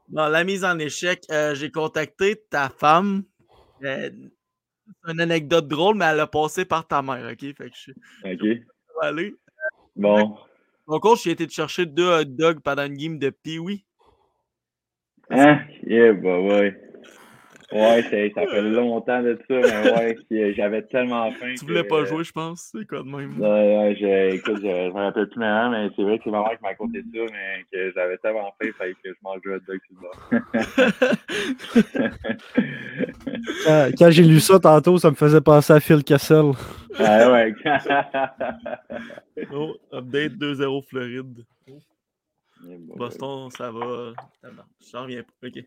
Dans 0.07 0.29
la 0.29 0.43
mise 0.43 0.63
en 0.63 0.77
échec, 0.79 1.23
euh, 1.31 1.55
j'ai 1.55 1.71
contacté 1.71 2.35
ta 2.49 2.69
femme. 2.69 3.23
Euh, 3.83 4.09
c'est 5.03 5.11
une 5.11 5.19
anecdote 5.19 5.67
drôle, 5.67 5.95
mais 5.95 6.05
elle 6.05 6.19
a 6.19 6.27
passé 6.27 6.63
par 6.65 6.87
ta 6.87 7.01
mère, 7.01 7.27
ok? 7.31 7.39
Fait 7.39 7.69
que 7.69 7.75
je 7.75 7.79
suis 7.79 7.95
OK. 8.23 9.33
Bon. 9.95 10.37
Mon 10.87 10.99
coach, 10.99 11.23
j'ai 11.23 11.31
été 11.31 11.47
te 11.47 11.51
chercher 11.51 11.85
deux 11.85 12.07
hot 12.07 12.25
dogs 12.25 12.59
pendant 12.59 12.85
une 12.85 12.95
game 12.95 13.17
de 13.17 13.29
Pee-Wee. 13.31 13.83
Hein? 15.31 15.61
Yeah, 15.83 16.13
bah 16.13 16.39
ouais. 16.39 16.79
Ouais, 17.75 18.01
ça, 18.03 18.41
ça 18.41 18.47
fait 18.47 18.61
longtemps 18.61 19.21
de 19.21 19.37
ça, 19.47 19.55
mais 19.59 19.91
ouais, 19.91 20.17
puis, 20.29 20.53
j'avais 20.55 20.81
tellement 20.83 21.29
faim. 21.31 21.53
Tu 21.59 21.65
voulais 21.65 21.83
que- 21.83 21.89
pas 21.89 22.05
jouer, 22.05 22.23
je 22.23 22.31
pense. 22.31 22.69
C'est 22.71 22.87
quoi 22.87 22.99
de 22.99 23.07
même? 23.07 23.37
Ouais, 23.39 23.77
ouais, 23.77 23.97
je, 23.99 24.35
écoute, 24.35 24.57
je, 24.57 24.61
je 24.61 24.93
me 24.93 24.99
rappelle 24.99 25.27
plus 25.29 25.39
maintenant, 25.39 25.71
mais 25.71 25.89
c'est 25.95 26.03
vrai 26.03 26.17
que 26.17 26.23
c'est 26.23 26.31
ma 26.31 26.39
mère 26.41 26.51
qui 26.57 26.63
m'a 26.63 26.73
conté 26.75 27.01
ça, 27.01 27.19
mais 27.31 27.65
que 27.71 27.91
j'avais 27.93 28.17
tellement 28.19 28.53
faim, 28.61 28.69
fallait 28.77 28.93
que 28.93 29.09
je 29.09 29.13
mange 29.23 29.39
un 29.45 29.55
hot 29.55 29.59
dog 29.67 29.79
sur 29.87 29.95
le. 30.01 30.09
Quand, 33.97 34.09
j'ai 34.11 34.23
lu 34.23 34.39
ça 34.39 34.59
tantôt, 34.59 34.97
ça 34.97 35.09
me 35.09 35.15
faisait 35.15 35.41
penser 35.41 35.73
à 35.73 35.79
Phil 35.79 36.03
Kessel. 36.03 36.51
ah 36.99 37.31
ouais. 37.31 37.53
oh, 39.53 39.75
update 39.93 40.33
2-0 40.33 40.87
Floride. 40.87 41.45
Bah, 42.63 42.95
Boston, 42.95 43.49
ça 43.51 43.69
va. 43.69 44.13
J'en 44.91 45.03
reviens 45.03 45.21
pas. 45.23 45.47
OK. 45.47 45.63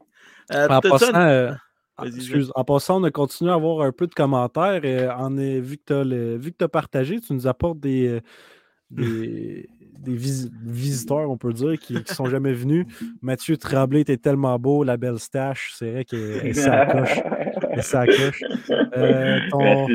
Euh, 0.55 0.69
En 0.69 0.81
passant, 0.81 1.15
un- 1.15 1.29
euh, 1.29 1.53
Vas-y, 1.99 2.17
excuse, 2.17 2.53
en 2.55 2.65
passant, 2.65 3.01
on 3.01 3.05
a 3.05 3.11
continué 3.11 3.51
à 3.51 3.55
avoir 3.55 3.87
un 3.87 3.93
peu 3.93 4.07
de 4.07 4.15
commentaires. 4.15 4.81
euh, 4.85 5.11
en 5.11 5.31
vu 5.31 5.79
que 5.79 6.49
tu 6.49 6.65
as, 6.65 6.69
partagé, 6.69 7.21
tu 7.21 7.33
nous 7.33 7.47
apportes 7.47 7.81
des, 7.81 8.07
euh, 8.09 8.21
des, 8.91 9.69
des 9.99 10.15
visi- 10.15 10.51
visiteurs, 10.63 11.29
on 11.31 11.37
peut 11.37 11.53
dire, 11.53 11.79
qui 11.79 11.95
ne 11.95 12.05
sont 12.05 12.27
jamais 12.27 12.53
venus. 12.53 12.87
Mathieu 13.21 13.57
Tremblay 13.57 14.01
était 14.03 14.17
tellement 14.17 14.59
beau, 14.59 14.85
la 14.85 14.97
belle 14.97 15.19
stache. 15.19 15.75
C'est 15.77 15.91
vrai 15.91 16.05
qu'elle 16.05 16.55
s'accroche. 16.55 17.21
Elle 17.71 17.83
s'accroche. 17.83 18.43
Euh, 18.97 19.41
ton-. 19.51 19.87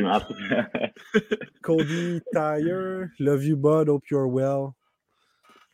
Cody 1.61 2.19
Tire, 2.33 3.07
Love 3.19 3.45
you, 3.45 3.55
bud, 3.55 3.87
hope 3.89 4.03
you're 4.11 4.27
well. 4.27 4.73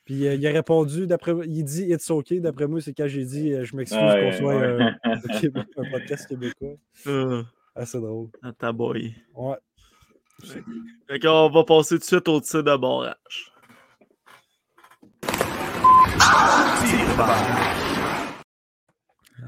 Puis 0.10 0.28
euh, 0.28 0.34
il 0.34 0.47
a 0.47 0.49
répondu, 0.49 1.05
d'après 1.05 1.34
il 1.45 1.64
dit 1.64 1.84
It's 1.91 2.10
okay. 2.10 2.39
D'après 2.39 2.66
moi, 2.66 2.82
c'est 2.82 2.95
quand 2.95 3.07
j'ai 3.07 3.26
dit 3.26 3.53
euh, 3.53 3.64
Je 3.64 3.76
m'excuse 3.76 4.01
Ouais, 4.01 4.32
qu'on 4.32 4.38
soit 4.39 4.55
ouais. 4.57 4.82
un, 5.03 5.12
un 5.12 5.39
Québec- 5.39 5.68
un 5.78 5.91
podcast 5.91 6.26
québécois. 6.28 6.74
Euh, 7.05 7.43
Assez 7.76 7.99
drôle. 7.99 8.30
à 8.41 8.51
ta 8.51 8.72
boy. 8.72 9.14
Ouais. 9.36 9.57
Fait 11.07 11.20
qu'on 11.20 11.49
va 11.51 11.64
passer 11.64 11.95
tout 11.95 11.99
de 11.99 12.03
suite 12.05 12.28
au 12.28 12.41
tir 12.41 12.64
de 12.64 12.76
barrage. 12.76 13.53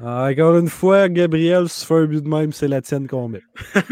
Ah, 0.00 0.28
Encore 0.30 0.56
une 0.58 0.68
fois, 0.68 1.08
Gabriel, 1.08 1.68
si 1.68 1.80
tu 1.80 1.86
fais 1.86 1.94
un 1.94 2.06
but 2.06 2.22
de 2.24 2.28
même, 2.28 2.52
c'est 2.52 2.68
la 2.68 2.80
tienne 2.80 3.06
qu'on 3.06 3.28
met. 3.28 3.42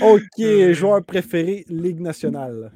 Ok, 0.00 0.72
joueur 0.72 1.04
préféré, 1.04 1.66
Ligue 1.68 2.00
nationale. 2.00 2.72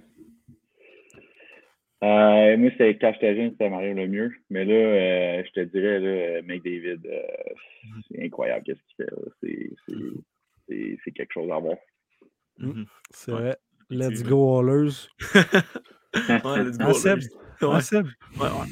Euh, 2.05 2.57
moi, 2.57 2.71
c'est 2.79 2.97
quand 2.99 3.13
j'étais 3.15 3.35
jeune, 3.37 3.51
c'était 3.51 3.71
Mario 3.71 3.93
le 3.95 4.07
mieux. 4.07 4.33
Mais 4.51 4.65
là, 4.65 4.75
euh, 4.75 5.43
je 5.47 5.51
te 5.53 5.61
dirais, 5.65 5.99
là, 5.99 6.43
McDavid, 6.43 7.01
euh, 7.07 7.23
c'est 8.09 8.25
incroyable 8.25 8.65
qu'est-ce 8.65 8.81
qu'il 8.87 9.05
fait. 9.05 9.11
là. 9.11 9.33
C'est- 9.43 9.71
c'est- 9.89 10.21
C'est 10.71 10.99
c'est 11.03 11.13
quelque 11.13 11.33
chose 11.33 11.51
à 11.51 11.59
voir. 11.59 11.77
Mhm. 12.59 12.85
C'est 13.11 13.33
Ouais, 13.33 13.39
vrai. 13.41 13.57
Let's 13.89 14.23
go, 14.23 14.59
Hallers. 14.59 15.09
Ouais, 16.45 16.63
let's 16.65 16.77
go, 16.79 16.85
Ouais, 16.93 17.73
ouais, 18.39 18.47
ouais. 18.47 18.67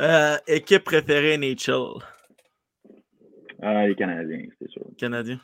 Euh, 0.00 0.36
équipe 0.46 0.84
préférée 0.84 1.34
NHL? 1.36 2.00
Ah, 3.60 3.86
les 3.88 3.96
Canadiens, 3.96 4.44
c'est 4.60 4.70
sûr. 4.70 4.82
Canadien. 4.96 5.40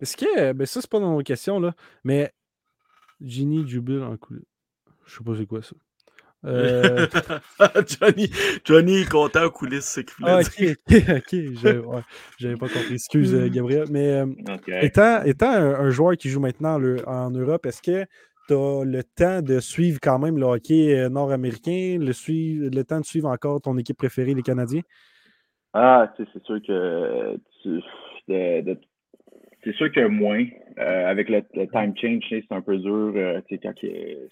Est-ce 0.00 0.16
que. 0.16 0.52
Ben, 0.52 0.66
ça, 0.66 0.80
c'est 0.80 0.90
pas 0.90 1.00
dans 1.00 1.12
nos 1.16 1.22
questions, 1.24 1.58
là. 1.58 1.74
Mais. 2.04 2.32
Ginny 3.20 3.68
Jubile 3.68 4.02
en 4.02 4.16
coulisses. 4.16 4.44
Je 5.06 5.16
sais 5.16 5.24
pas 5.24 5.32
c'est 5.36 5.46
quoi 5.46 5.62
ça. 5.62 5.76
Euh, 6.46 7.06
Johnny, 8.00 8.30
Johnny 8.64 9.02
est 9.02 9.10
content 9.10 9.44
aux 9.44 9.50
coulisses, 9.50 9.84
c'est 9.84 10.10
voulait 10.18 10.32
ah, 10.32 10.42
dire. 10.42 10.76
ok, 10.88 10.96
ok, 10.96 11.16
ok. 11.16 11.36
J'avais 12.38 12.54
ouais, 12.54 12.56
pas 12.56 12.68
compris. 12.68 12.94
Excuse, 12.94 13.34
euh, 13.34 13.48
Gabriel. 13.52 13.84
Mais 13.90 14.12
euh, 14.12 14.26
étant, 14.80 15.22
étant 15.24 15.50
un, 15.50 15.74
un 15.74 15.90
joueur 15.90 16.16
qui 16.16 16.30
joue 16.30 16.40
maintenant 16.40 16.78
le- 16.78 17.06
en 17.06 17.30
Europe, 17.30 17.66
est-ce 17.66 17.82
que 17.82 18.06
tu 18.48 18.54
as 18.54 18.84
le 18.84 19.02
temps 19.04 19.42
de 19.42 19.60
suivre 19.60 19.98
quand 20.02 20.18
même 20.18 20.38
le 20.38 20.46
hockey 20.46 21.08
nord-américain, 21.10 21.98
le, 22.00 22.12
suivre, 22.12 22.70
le 22.74 22.84
temps 22.84 23.00
de 23.00 23.04
suivre 23.04 23.28
encore 23.28 23.60
ton 23.60 23.76
équipe 23.76 23.98
préférée, 23.98 24.34
les 24.34 24.42
Canadiens? 24.42 24.82
Ah, 25.72 26.12
tu 26.16 26.24
sais, 26.24 26.30
c'est 26.32 26.44
sûr 26.44 26.60
que 26.66 27.36
tu- 27.62 27.82
de- 28.28 28.60
de- 28.62 28.80
c'est 29.64 29.74
sûr 29.74 29.90
que 29.92 30.06
moins. 30.06 30.44
Euh, 30.78 31.06
avec 31.06 31.28
le, 31.28 31.42
le 31.54 31.66
time 31.66 31.94
change, 31.96 32.24
c'est 32.30 32.44
un 32.52 32.62
peu 32.62 32.78
dur. 32.78 33.12
euh, 33.16 33.40
quand 33.62 33.72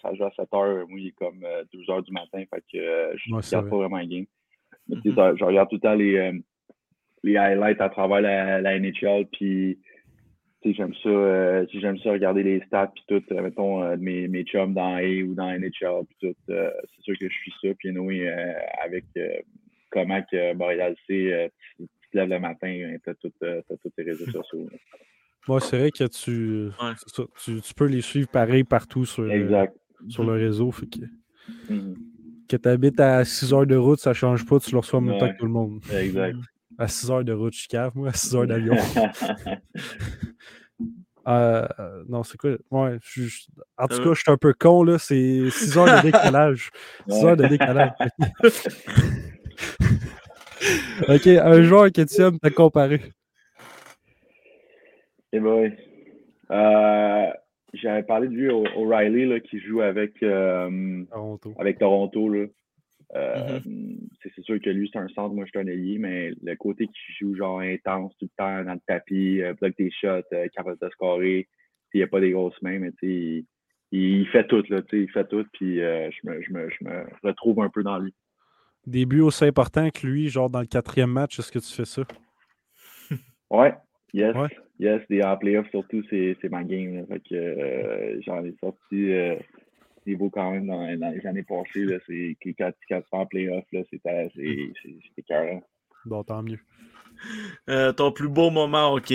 ça 0.02 0.14
joue 0.14 0.24
à 0.24 0.30
7 0.32 0.48
heures, 0.54 0.88
moi, 0.88 0.98
il 1.00 1.08
est 1.08 1.12
comme 1.16 1.42
euh, 1.44 1.64
12 1.72 1.90
heures 1.90 2.02
du 2.02 2.12
matin. 2.12 2.42
Fait 2.50 2.62
que 2.72 2.78
euh, 2.78 3.14
je 3.16 3.34
Ouais, 3.34 3.42
c'est 3.42 3.56
regarde 3.56 3.66
vrai. 3.66 3.70
pas 3.70 3.76
vraiment 3.88 3.98
le 3.98 4.06
game. 4.06 4.26
Mais 4.88 4.96
Mhm. 5.04 5.14
ça- 5.14 5.34
je 5.36 5.44
regarde 5.44 5.68
tout 5.68 5.76
le 5.76 5.80
temps 5.80 5.94
les, 5.94 6.16
euh, 6.16 6.32
les 7.24 7.36
highlights 7.36 7.80
à 7.80 7.88
travers 7.90 8.20
la, 8.22 8.60
la 8.60 8.78
NHL. 8.78 9.26
Puis, 9.32 9.78
j'aime 10.64 10.94
ça, 11.02 11.08
euh, 11.08 11.66
j'aime 11.72 11.98
ça 11.98 12.12
regarder 12.12 12.42
les 12.42 12.60
stats. 12.66 12.92
Puis 12.94 13.04
tout, 13.08 13.34
euh, 13.34 13.42
mettons, 13.42 13.82
euh, 13.82 13.96
mes, 13.98 14.28
mes 14.28 14.44
chums 14.44 14.72
dans 14.74 14.94
A 14.96 15.02
ou 15.24 15.34
dans 15.34 15.50
NHL. 15.50 16.04
Puis 16.08 16.16
tout, 16.20 16.52
euh, 16.52 16.70
c'est 16.96 17.02
sûr 17.02 17.18
que 17.18 17.28
je 17.28 17.34
suis 17.34 17.52
ça. 17.62 17.68
Puis, 17.78 17.90
oui, 17.98 18.26
avec 18.82 19.04
euh, 19.18 19.28
comment 19.90 20.22
que 20.22 20.54
Montréal 20.54 20.94
c'est, 21.06 21.32
euh, 21.32 21.48
tu, 21.76 21.86
te 22.12 22.16
lèves 22.16 22.30
le 22.30 22.38
matin, 22.40 22.96
tu 23.04 23.10
as 23.10 23.14
tous 23.14 23.90
tes 23.96 24.02
réseaux 24.02 24.24
sociaux. 24.30 24.66
Moi, 25.46 25.60
c'est 25.60 25.78
vrai 25.78 25.90
que 25.90 26.04
tu, 26.04 26.66
Ouais. 26.82 26.92
c'est 26.98 27.14
ça, 27.16 27.22
tu, 27.44 27.60
tu 27.60 27.74
peux 27.74 27.86
les 27.86 28.00
suivre 28.02 28.28
pareil 28.28 28.64
partout 28.64 29.04
sur, 29.06 29.22
euh, 29.24 29.30
Exact. 29.30 29.74
sur 30.08 30.24
le 30.24 30.32
réseau. 30.32 30.70
Fait 30.72 30.86
que, 30.86 31.00
Mhm. 31.72 31.94
que 32.48 32.56
tu 32.56 32.68
habites 32.68 33.00
à 33.00 33.24
6 33.24 33.52
heures 33.54 33.66
de 33.66 33.76
route, 33.76 33.98
ça 34.00 34.12
change 34.12 34.44
pas, 34.44 34.58
tu 34.60 34.72
le 34.72 34.78
reçois 34.78 34.98
en 34.98 35.02
même 35.02 35.18
temps 35.18 35.28
que 35.30 35.38
tout 35.38 35.46
le 35.46 35.52
monde. 35.52 35.80
Exact. 35.92 36.36
À 36.80 36.86
6 36.86 37.10
heures 37.10 37.24
de 37.24 37.32
route, 37.32 37.52
je 37.54 37.58
suis 37.60 37.68
cave, 37.68 37.90
moi, 37.96 38.10
à 38.10 38.12
6 38.12 38.36
heures 38.36 38.46
d'avion. 38.46 38.74
Euh, 41.26 41.66
non, 42.08 42.22
c'est 42.22 42.38
quoi? 42.38 42.52
Ouais, 42.70 42.96
je- 43.02 43.24
je- 43.24 43.42
en 43.76 43.86
tout 43.86 43.98
cas, 44.02 44.14
je 44.14 44.20
suis 44.20 44.30
un 44.32 44.38
peu 44.38 44.54
con, 44.58 44.82
là. 44.82 44.96
C'est 44.98 45.50
6 45.50 45.76
heures 45.76 45.98
de 45.98 46.02
décalage. 46.02 46.70
6 47.06 47.22
heures 47.22 47.36
de 47.36 47.46
décalage. 47.46 47.90
ok, 51.06 51.26
un 51.26 51.62
joueur 51.62 51.92
que 51.92 52.00
tu 52.02 52.22
aimes, 52.22 52.38
t'as 52.38 52.48
comparé. 52.50 53.12
Eh 55.32 55.40
boy. 55.40 55.76
Euh, 56.50 57.30
J'avais 57.74 58.02
parlé 58.02 58.28
de 58.28 58.32
lui, 58.32 58.48
O- 58.48 58.64
O'Reilly, 58.76 59.26
là, 59.26 59.40
qui 59.40 59.60
joue 59.60 59.82
avec, 59.82 60.22
euh, 60.22 61.04
Toronto. 61.10 61.54
avec 61.58 61.78
Toronto. 61.78 62.28
Là. 62.30 62.46
Euh, 63.14 63.60
c'est- 64.22 64.30
C'est 64.34 64.42
sûr 64.44 64.58
que 64.60 64.70
lui, 64.70 64.88
c'est 64.90 64.98
un 64.98 65.08
centre, 65.08 65.34
moi, 65.34 65.44
je 65.44 65.50
suis 65.50 65.58
un 65.58 65.70
ailier, 65.70 65.98
mais 65.98 66.30
le 66.42 66.54
côté 66.56 66.86
qui 66.86 67.12
joue 67.18 67.34
genre 67.34 67.60
intense 67.60 68.12
tout 68.18 68.24
le 68.26 68.36
temps 68.38 68.64
dans 68.64 68.72
le 68.72 68.80
tapis, 68.86 69.42
euh, 69.42 69.52
bloque 69.60 69.76
des 69.76 69.90
shots, 69.90 70.22
euh, 70.32 70.48
capable 70.54 70.78
de 70.80 70.88
scorer, 70.90 71.46
il 71.92 71.98
n'y 71.98 72.02
a 72.04 72.06
pas 72.06 72.20
des 72.20 72.30
grosses 72.30 72.60
mains, 72.62 72.78
mais 72.78 72.92
tu 72.92 72.96
sais, 73.00 73.44
il, 73.92 74.00
il 74.20 74.26
fait 74.28 74.46
tout, 74.46 74.62
là, 74.70 74.80
tu 74.82 74.96
sais, 74.96 75.02
il 75.02 75.10
fait 75.10 75.26
tout, 75.28 75.44
puis 75.52 75.80
euh, 75.82 76.10
je, 76.10 76.26
me, 76.28 76.40
je, 76.40 76.52
me, 76.52 76.70
je 76.70 76.84
me 76.84 77.04
retrouve 77.22 77.60
un 77.60 77.68
peu 77.68 77.82
dans 77.82 77.98
lui. 77.98 78.14
Des 78.86 79.04
buts 79.04 79.20
aussi 79.20 79.44
importants 79.44 79.90
que 79.90 80.06
lui, 80.06 80.28
genre 80.28 80.48
dans 80.48 80.60
le 80.60 80.66
quatrième 80.66 81.10
match, 81.10 81.38
est-ce 81.38 81.52
que 81.52 81.58
tu 81.58 81.72
fais 81.74 81.84
ça? 81.84 82.02
Ouais, 83.50 83.74
yes, 84.14 84.34
Ouais. 84.36 84.48
Yes, 84.78 85.02
des 85.08 85.22
en 85.22 85.36
playoffs 85.36 85.70
surtout, 85.70 86.02
c'est 86.10 86.36
c'est 86.40 86.48
ma 86.48 86.64
game. 86.64 86.96
Là. 86.96 87.06
Fait 87.06 87.20
que 87.20 87.34
euh, 87.34 88.20
j'en 88.22 88.44
ai 88.44 88.54
sorti 88.60 89.12
euh, 89.12 89.36
niveau 90.06 90.30
quand 90.30 90.50
même 90.52 90.66
dans, 90.66 90.98
dans 90.98 91.10
les 91.10 91.26
années 91.26 91.42
passées. 91.42 91.84
Là, 91.84 91.98
c'est 92.06 92.36
que 92.40 92.50
quand, 92.56 92.70
quand 92.88 93.00
tu 93.00 93.06
fais 93.10 93.16
en 93.16 93.26
playoff, 93.26 93.64
là, 93.72 93.80
c'est 93.90 94.00
c'est- 94.04 94.30
c'est- 94.34 94.72
c'est 94.82 95.18
écœurant. 95.18 95.62
Bon, 96.06 96.22
tant 96.22 96.42
mieux. 96.42 96.58
Euh, 97.68 97.92
ton 97.92 98.12
plus 98.12 98.28
beau 98.28 98.50
moment, 98.50 98.92
ok. 98.94 99.12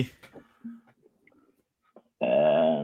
Euh, 2.21 2.83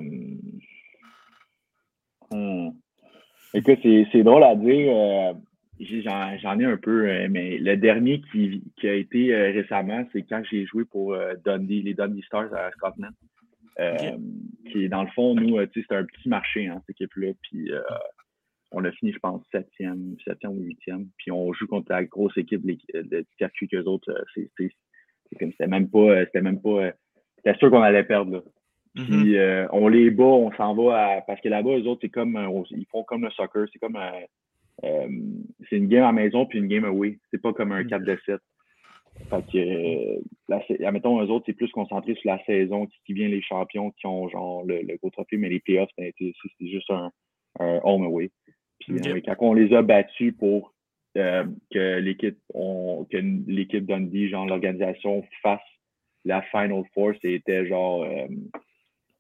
hmm. 2.32 2.70
Écoute, 3.54 3.80
c'est 3.84 4.08
c'est 4.12 4.24
drôle 4.24 4.44
à 4.44 4.56
dire. 4.56 5.36
J'en 5.80 6.38
j'en 6.38 6.60
ai 6.60 6.66
un 6.66 6.76
peu, 6.76 7.08
euh, 7.08 7.28
mais 7.30 7.58
le 7.58 7.78
dernier 7.78 8.22
qui, 8.32 8.62
qui 8.76 8.88
a 8.88 8.94
été 8.94 9.34
euh, 9.34 9.52
récemment, 9.52 10.06
c'est 10.12 10.24
quand 10.24 10.42
j'ai 10.50 10.66
joué 10.66 10.84
pour 10.84 11.14
euh, 11.14 11.36
Dundee, 11.46 11.82
les 11.82 11.94
Dundee 11.94 12.24
Stars 12.24 12.54
à 12.54 12.70
Scotland. 12.72 13.14
Euh, 13.80 14.18
qui 14.70 14.84
est 14.84 14.90
dans 14.90 15.04
le 15.04 15.10
fond, 15.12 15.36
nous, 15.36 15.66
tu 15.68 15.80
sais, 15.80 15.88
c'est 15.90 15.96
un 15.96 16.04
petit 16.04 16.28
marché, 16.28 16.68
hein, 16.68 16.82
cette 16.86 16.98
équipe-là. 16.98 17.32
Puis 17.44 17.72
on 18.72 18.84
a 18.84 18.92
fini, 18.92 19.14
je 19.14 19.20
pense, 19.20 19.42
septième, 19.54 20.18
septième 20.26 20.52
ou 20.52 20.64
huitième. 20.64 21.08
Puis 21.18 21.32
on 21.32 21.54
joue 21.54 21.66
contre 21.66 21.90
la 21.90 22.04
grosse 22.04 22.38
équipe 22.38 22.66
de 22.66 23.26
circuit 23.38 23.70
qu'eux 23.70 23.86
autres. 23.86 24.14
C'était 24.36 25.68
même 25.68 25.90
pas. 25.90 26.26
C'était 26.26 26.42
même 26.42 26.62
pas. 26.62 26.92
C'était 27.38 27.58
sûr 27.58 27.72
qu'on 27.72 27.82
allait 27.82 28.04
perdre. 28.04 28.34
Là. 28.34 28.42
Mm-hmm. 28.98 29.22
Puis 29.22 29.38
on 29.72 29.88
les 29.88 30.12
bat, 30.12 30.24
on 30.26 30.52
s'en 30.52 30.76
va 30.76 30.98
à. 30.98 31.22
Parce 31.22 31.40
que 31.40 31.48
là-bas, 31.48 31.78
eux 31.78 31.88
autres, 31.88 32.02
c'est 32.02 32.10
comme. 32.10 32.38
ils 32.72 32.88
font 32.92 33.06
comme 33.06 33.24
le 33.24 33.32
soccer. 33.32 33.66
C'est 33.72 33.80
comme. 33.80 33.98
Euh, 34.84 35.08
c'est 35.70 35.78
une 35.78 35.88
game 35.88 36.04
à 36.04 36.12
maison 36.12 36.46
puis 36.46 36.60
une 36.60 36.68
game 36.68 36.86
away. 36.86 37.20
C'est 37.32 37.42
pas 37.42 37.54
comme 37.54 37.72
un 37.72 37.84
4 37.84 38.04
de 38.04 38.18
7. 38.26 38.40
Fait 39.30 39.52
que, 39.52 39.58
euh, 39.58 40.86
admettons, 40.86 41.22
eux 41.22 41.30
autres, 41.30 41.46
c'est 41.48 41.54
plus 41.54 41.72
concentré 41.72 42.16
sur 42.16 42.32
la 42.32 42.44
saison, 42.46 42.86
qui, 42.86 42.98
qui 43.06 43.14
vient 43.14 43.28
les 43.28 43.42
champions 43.42 43.92
qui 43.92 44.08
ont 44.08 44.30
genre 44.30 44.64
le, 44.66 44.96
gros 44.98 45.10
trophée, 45.10 45.38
mais 45.38 45.50
les 45.50 45.60
playoffs, 45.60 45.90
c'est 45.98 46.14
juste 46.62 46.90
un, 46.90 47.12
home 47.60 48.04
away. 48.04 48.32
Puis 48.80 48.96
euh, 49.08 49.20
quand 49.26 49.36
on 49.40 49.54
les 49.54 49.74
a 49.74 49.82
battus 49.82 50.34
pour 50.38 50.74
que 51.16 52.00
l'équipe 52.00 52.38
que 52.54 53.18
l'équipe 53.48 53.86
Dundee, 53.86 54.30
genre 54.30 54.46
l'organisation, 54.46 55.26
fasse 55.42 55.60
la 56.24 56.42
Final 56.44 56.84
Four, 56.94 57.14
c'était 57.22 57.66
genre 57.66 58.06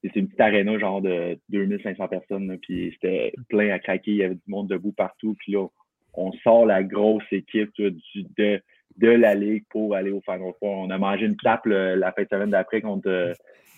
c'est 0.03 0.15
une 0.15 0.27
petite 0.27 0.41
aréna 0.41 0.77
genre 0.79 1.01
de 1.01 1.37
2500 1.49 2.07
personnes, 2.07 2.57
puis 2.61 2.91
c'était 2.93 3.33
plein 3.49 3.69
à 3.71 3.79
craquer, 3.79 4.11
il 4.11 4.17
y 4.17 4.23
avait 4.23 4.35
du 4.35 4.41
monde 4.47 4.69
debout 4.69 4.93
partout, 4.93 5.35
puis 5.39 5.53
là, 5.53 5.67
on 6.13 6.31
sort 6.43 6.65
la 6.65 6.83
grosse 6.83 7.23
équipe 7.31 7.71
de, 7.77 8.61
de 8.97 9.07
la 9.07 9.35
Ligue 9.35 9.65
pour 9.69 9.95
aller 9.95 10.11
au 10.11 10.21
Final 10.21 10.53
Four. 10.59 10.69
On 10.69 10.89
a 10.89 10.97
mangé 10.97 11.25
une 11.25 11.37
tape 11.37 11.65
la 11.65 12.11
fin 12.11 12.23
de 12.23 12.27
semaine 12.29 12.49
d'après 12.49 12.81
contre, 12.81 13.33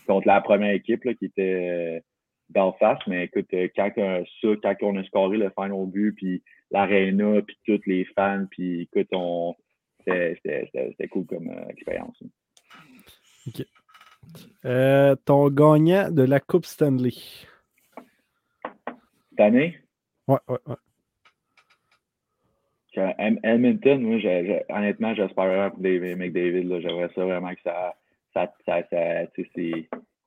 contre 0.07 0.28
la 0.28 0.41
première 0.41 0.74
équipe 0.74 1.03
qui 1.17 1.26
était 1.26 1.69
euh, 1.69 1.99
Belfast, 2.49 3.01
mais 3.07 3.26
écoute, 3.26 3.47
euh, 3.53 3.67
quand, 3.76 3.91
ça, 3.95 4.47
quand 4.61 4.76
on 4.82 4.97
a 4.97 5.03
scoré 5.03 5.38
le 5.38 5.51
Final 5.57 5.86
but, 5.88 6.13
puis 6.13 6.43
l'aréna, 6.72 7.41
puis 7.41 7.57
tous 7.65 7.82
les 7.86 8.05
fans, 8.15 8.45
puis 8.49 8.82
écoute, 8.82 9.09
on 9.11 9.55
c'était 10.05 11.07
cool 11.09 11.26
comme 11.26 11.49
euh, 11.49 11.67
expérience. 11.69 12.17
OK. 13.47 13.65
Euh, 14.65 15.15
ton 15.26 15.49
gagnant 15.49 16.11
de 16.11 16.24
la 16.24 16.39
Coupe 16.39 16.65
Stanley. 16.65 17.13
Cette 19.30 19.39
année? 19.39 19.78
Ouais, 20.28 20.38
ouais, 20.47 20.57
ouais. 20.67 20.76
Edmonton, 23.43 24.01
moi, 24.01 24.19
honnêtement, 24.69 25.15
j'espère 25.15 25.45
vraiment 25.45 25.69
pour 25.72 25.80
David 25.80 26.17
McDavid. 26.17 26.82
J'aimerais 26.82 27.09
ça 27.15 27.26
vraiment 27.26 27.53
que 27.53 27.61
ça. 27.63 27.95
ça, 28.34 28.53
ça, 28.65 28.82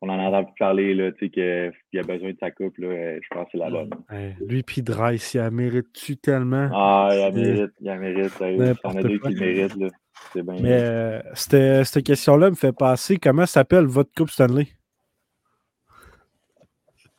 on 0.01 0.09
en 0.09 0.19
entend 0.19 0.45
plus 0.45 0.55
parler, 0.59 0.95
là, 0.95 1.13
qu'il 1.13 1.41
a 1.41 2.03
besoin 2.03 2.33
de 2.33 2.39
sa 2.39 2.51
coupe. 2.51 2.77
Là, 2.79 3.19
je 3.21 3.29
pense 3.31 3.45
que 3.47 3.51
c'est 3.53 3.59
la 3.59 3.71
bonne. 3.71 3.91
lui, 4.47 4.63
puis 4.63 4.83
Dryce, 4.83 5.35
il 5.35 5.39
la 5.39 5.51
mérite-tu 5.51 6.17
tellement? 6.17 6.69
Ah, 6.73 7.09
il 7.13 7.19
la 7.19 7.31
mérite. 7.31 7.73
Il 7.81 7.87
la 7.87 7.97
mérite. 7.97 8.33
Il 8.41 8.75
en 8.85 8.97
a 8.97 9.03
deux 9.03 9.19
qui 9.19 9.35
méritent. 9.35 9.77
Là. 9.77 9.89
Mais 10.35 10.83
euh, 10.83 11.23
cette, 11.35 12.03
question-là 12.03 12.51
me 12.51 12.55
fait 12.55 12.73
passer 12.73 13.19
comment 13.19 13.47
s'appelle 13.47 13.85
votre 13.85 14.11
Coupe 14.17 14.31
Stanley? 14.31 14.69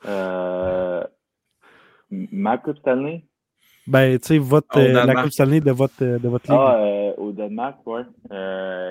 Euh, 0.06 1.02
ma 2.10 2.58
Coupe 2.58 2.78
Stanley? 2.78 3.24
Ben, 3.86 4.18
tu 4.18 4.26
sais, 4.26 4.38
votre, 4.38 4.78
euh, 4.78 5.04
la 5.04 5.14
Coupe 5.14 5.32
Stanley 5.32 5.60
de 5.60 5.70
votre, 5.70 6.02
de 6.02 6.28
votre 6.28 6.50
ligue. 6.50 6.60
Ah, 6.60 6.78
euh, 6.80 7.14
au 7.16 7.32
Danemark, 7.32 7.78
ouais. 7.86 8.02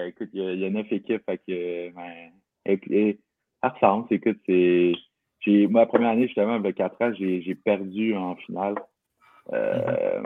écoute, 0.07 0.29
il 0.33 0.59
y, 0.59 0.65
a 0.65 0.69
neuf 0.69 0.91
équipes, 0.91 1.21
fait 1.25 1.38
que, 1.38 1.93
ben, 1.93 2.31
et, 2.65 3.19
ça 3.66 3.70
ressemble. 3.70 4.07
Écoute, 4.11 4.39
c'est. 4.45 4.93
Moi, 5.47 5.82
la 5.82 5.86
première 5.86 6.09
année, 6.09 6.26
justement, 6.26 6.55
avec 6.55 6.76
4 6.76 7.01
ans, 7.01 7.13
j'ai 7.13 7.55
perdu 7.55 8.16
en 8.16 8.36
finale. 8.36 8.76
Euh, 9.53 10.22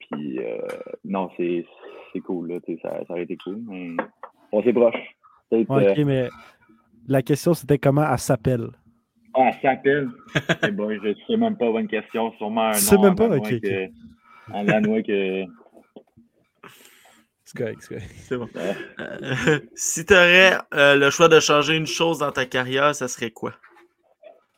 puis, 0.00 0.38
euh, 0.40 0.58
non, 1.04 1.30
c'est 1.36 1.64
cool, 2.24 2.48
là, 2.48 2.58
ça, 2.82 3.04
ça 3.06 3.12
aurait 3.12 3.22
été 3.22 3.36
cool, 3.36 3.60
mais 3.68 3.94
on 4.50 4.62
s'est 4.62 4.72
proche. 4.72 4.96
ok, 5.52 5.70
euh, 5.70 6.04
mais 6.04 6.28
la 7.06 7.22
question, 7.22 7.54
c'était 7.54 7.78
comment 7.78 8.04
elle 8.10 8.18
s'appelle? 8.18 8.68
Ah, 9.34 9.50
elle 9.52 9.60
s'appelle? 9.60 10.08
eh 10.66 10.70
bon, 10.72 10.90
je 10.90 11.14
sais 11.26 11.36
même 11.36 11.56
pas, 11.56 11.70
bonne 11.70 11.86
question. 11.86 12.32
Sûrement 12.38 12.62
un 12.62 12.70
nom. 12.70 12.74
sais 12.74 12.98
même 12.98 13.14
pas? 13.14 13.28
Ok. 13.28 13.60
Que, 13.60 13.86
en 14.52 14.62
lanois 14.62 15.02
que. 15.02 15.44
C'est 17.46 17.56
correct, 17.56 17.78
c'est 17.80 17.94
correct. 17.94 18.14
C'est 18.16 18.36
bon. 18.36 18.48
si 19.74 20.04
tu 20.04 20.12
aurais 20.12 20.58
le 20.72 21.08
choix 21.10 21.28
de 21.28 21.40
changer 21.40 21.76
une 21.76 21.86
chose 21.86 22.18
dans 22.18 22.32
ta 22.32 22.44
carrière, 22.44 22.94
ça 22.94 23.08
serait 23.08 23.30
quoi? 23.30 23.54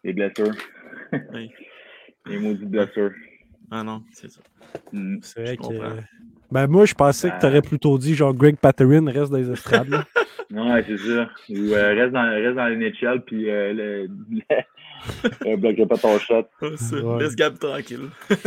Les 0.03 0.13
blessures. 0.13 0.55
Oui. 1.33 1.51
Les 2.27 2.39
maudites 2.39 2.71
blessures. 2.71 3.13
Ah 3.71 3.83
non, 3.83 4.03
c'est 4.13 4.31
ça. 4.31 4.41
Hmm, 4.93 5.19
c'est 5.23 5.43
vrai 5.43 5.57
que. 5.57 6.01
Ben, 6.51 6.67
moi, 6.67 6.87
je 6.87 6.95
pensais 6.95 7.31
que 7.31 7.41
tu 7.41 7.47
aurais 7.47 7.61
plutôt 7.61 7.99
dit 7.99 8.15
genre 8.15 8.33
Greg 8.33 8.57
Patterin 8.57 9.11
reste 9.11 9.31
dans 9.31 9.37
les 9.37 9.51
estrades. 9.51 10.05
non, 10.51 10.73
ouais, 10.75 10.83
c'est 10.87 10.97
ça. 10.97 11.29
Ou 11.51 11.75
euh, 11.75 11.95
reste 11.95 12.13
dans, 12.13 12.31
reste 12.31 12.57
dans 12.57 12.69
l'NHL, 12.69 13.23
puis 13.27 13.51
euh, 13.51 13.75
le, 13.75 14.09
le, 15.45 15.57
bloquerai 15.57 15.87
pas 15.87 15.99
ton 15.99 16.19
shot. 16.19 16.49
Laisse 17.19 17.37
Gab 17.37 17.59
tranquille. 17.59 18.09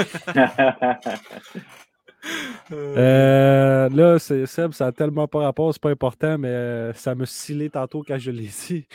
euh, 2.72 3.89
là, 3.89 4.19
c'est 4.19 4.45
Seb, 4.45 4.74
ça 4.74 4.88
a 4.88 4.91
tellement 4.91 5.28
pas 5.28 5.39
rapport, 5.39 5.74
c'est 5.74 5.82
pas 5.82 5.89
important, 5.89 6.38
mais 6.38 6.49
euh, 6.49 6.93
ça 6.93 7.15
me 7.15 7.26
scellé 7.26 7.69
tantôt 7.69 8.03
quand 8.05 8.17
je 8.17 8.32
l'ai 8.32 8.49
dit. 8.67 8.88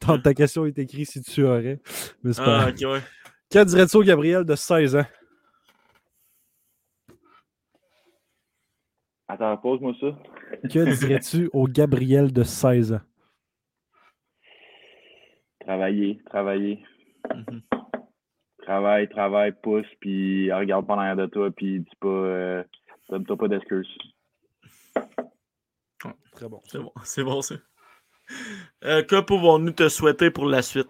ta 0.00 0.34
question 0.34 0.66
est 0.66 0.78
écrite 0.78 1.10
si 1.10 1.22
tu 1.22 1.44
aurais. 1.44 1.80
Mais 2.22 2.32
ah, 2.38 2.66
ouais. 2.66 3.64
Dirais-tu 3.64 3.96
au 3.96 4.02
Gabriel 4.02 4.44
de 4.44 4.54
16 4.54 4.96
ans? 4.96 5.06
Attends, 9.28 9.56
pose-moi 9.56 9.94
ça. 10.00 10.18
Que 10.68 10.98
dirais-tu 10.98 11.48
au 11.52 11.66
Gabriel 11.66 12.32
de 12.32 12.42
16 12.42 12.94
ans? 12.94 13.00
Travailler, 15.60 16.20
travailler. 16.26 16.84
Mm-hmm. 17.30 17.82
Travaille, 18.62 19.08
travaille, 19.08 19.52
pousse, 19.62 19.86
puis 20.00 20.52
regarde 20.52 20.86
pas 20.86 20.96
l'arrière 20.96 21.16
de 21.16 21.26
toi, 21.26 21.50
puis 21.50 21.80
dis 21.80 21.96
pas, 22.00 22.08
euh, 22.08 22.62
donne-toi 23.10 23.36
pas 23.36 23.48
d'excuses. 23.48 23.98
très 26.32 26.48
bon. 26.48 26.60
C'est 26.64 26.78
bon, 26.78 26.92
c'est 27.04 27.24
bon 27.24 27.42
ça. 27.42 27.56
Euh, 28.84 29.02
que 29.02 29.20
pouvons-nous 29.20 29.72
te 29.72 29.88
souhaiter 29.88 30.30
pour 30.30 30.46
la 30.46 30.62
suite? 30.62 30.88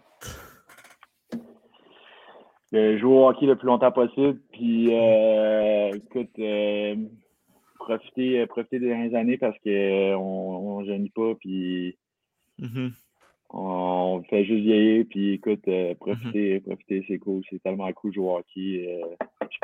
jouer 2.73 3.13
au 3.13 3.29
hockey 3.29 3.47
le 3.47 3.57
plus 3.57 3.67
longtemps 3.67 3.93
possible, 3.93 4.41
puis 4.53 4.95
euh, 4.95 5.91
écoute, 5.95 6.31
euh, 6.39 6.97
profiter, 7.79 8.41
euh, 8.41 8.47
profiter 8.47 8.79
des 8.79 8.89
dernières 8.89 9.15
années 9.19 9.37
parce 9.37 9.57
qu'on 9.59 9.71
euh, 9.71 10.15
on 10.15 10.81
ne 10.81 10.87
jeûne 10.87 11.11
pas, 11.11 11.35
puis 11.35 11.99
mm-hmm. 12.61 12.93
On 13.53 14.23
fait 14.29 14.45
juste 14.45 14.63
vieillir, 14.63 15.05
puis 15.09 15.35
écoute, 15.35 15.67
euh, 15.69 15.95
profiter, 15.95 16.59
mm-hmm. 16.59 16.63
profiter, 16.63 17.05
c'est 17.07 17.19
cool. 17.19 17.43
C'est 17.51 17.63
tellement 17.63 17.93
cool 17.93 18.11
de 18.11 18.15
jouer 18.15 18.27
au 18.27 18.39
hockey, 18.39 19.01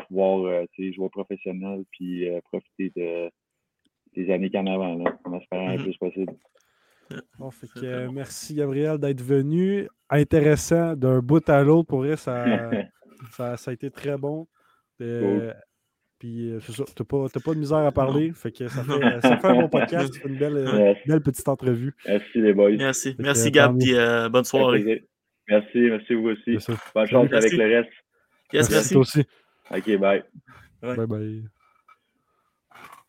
pouvoir 0.08 0.64
jouer 0.76 1.08
professionnel, 1.10 1.84
puis 1.90 2.26
profiter 2.50 2.92
de, 2.96 3.30
des 4.14 4.30
années 4.32 4.50
qu'en 4.50 4.66
avant, 4.66 4.94
là, 4.96 5.18
en 5.24 5.38
espérant 5.38 5.68
le 5.68 5.78
mm-hmm. 5.78 5.82
plus 5.82 5.96
possible. 5.96 6.32
Bon, 7.38 7.50
fait 7.50 7.68
que, 7.68 8.08
merci 8.08 8.54
Gabriel 8.54 8.98
d'être 8.98 9.22
venu. 9.22 9.88
Intéressant 10.10 10.94
d'un 10.94 11.20
bout 11.20 11.46
à 11.48 11.62
l'autre. 11.62 11.88
Pour 11.88 12.00
vrai, 12.00 12.16
ça, 12.16 12.44
ça, 13.30 13.56
ça, 13.56 13.70
a 13.70 13.74
été 13.74 13.90
très 13.90 14.16
bon. 14.18 14.46
Puis 16.18 16.50
euh, 16.50 16.58
c'est 16.60 16.72
ça, 16.72 16.84
t'as 16.96 17.04
pas, 17.04 17.26
pas 17.28 17.54
de 17.54 17.58
misère 17.58 17.78
à 17.78 17.92
parler. 17.92 18.32
Fait 18.34 18.50
que 18.50 18.66
ça 18.66 18.82
fait, 18.82 19.20
ça 19.20 19.36
fait 19.36 19.46
un 19.46 19.54
bon 19.54 19.68
podcast, 19.68 20.12
ça 20.12 20.20
fait 20.20 20.28
une 20.28 20.38
belle, 20.38 20.56
euh, 20.56 20.94
belle 21.06 21.20
petite 21.22 21.48
entrevue. 21.48 21.94
Merci 22.06 22.40
les 22.40 22.52
boys. 22.52 22.76
Merci. 22.76 23.14
merci 23.18 23.50
Gab, 23.52 23.78
puis 23.78 23.94
euh, 23.94 24.28
bonne 24.28 24.44
soirée. 24.44 25.06
Merci, 25.48 25.78
merci 25.78 26.14
vous 26.14 26.28
aussi. 26.30 26.58
Bonne 26.94 27.06
chance 27.06 27.32
avec 27.32 27.52
le 27.52 27.76
reste. 27.76 27.90
Yes, 28.52 28.70
merci. 28.70 28.94
Toi 28.94 29.02
aussi. 29.02 29.24
Ok, 29.70 29.96
bye. 29.98 30.24
Bye 30.82 31.06
bye. 31.06 31.57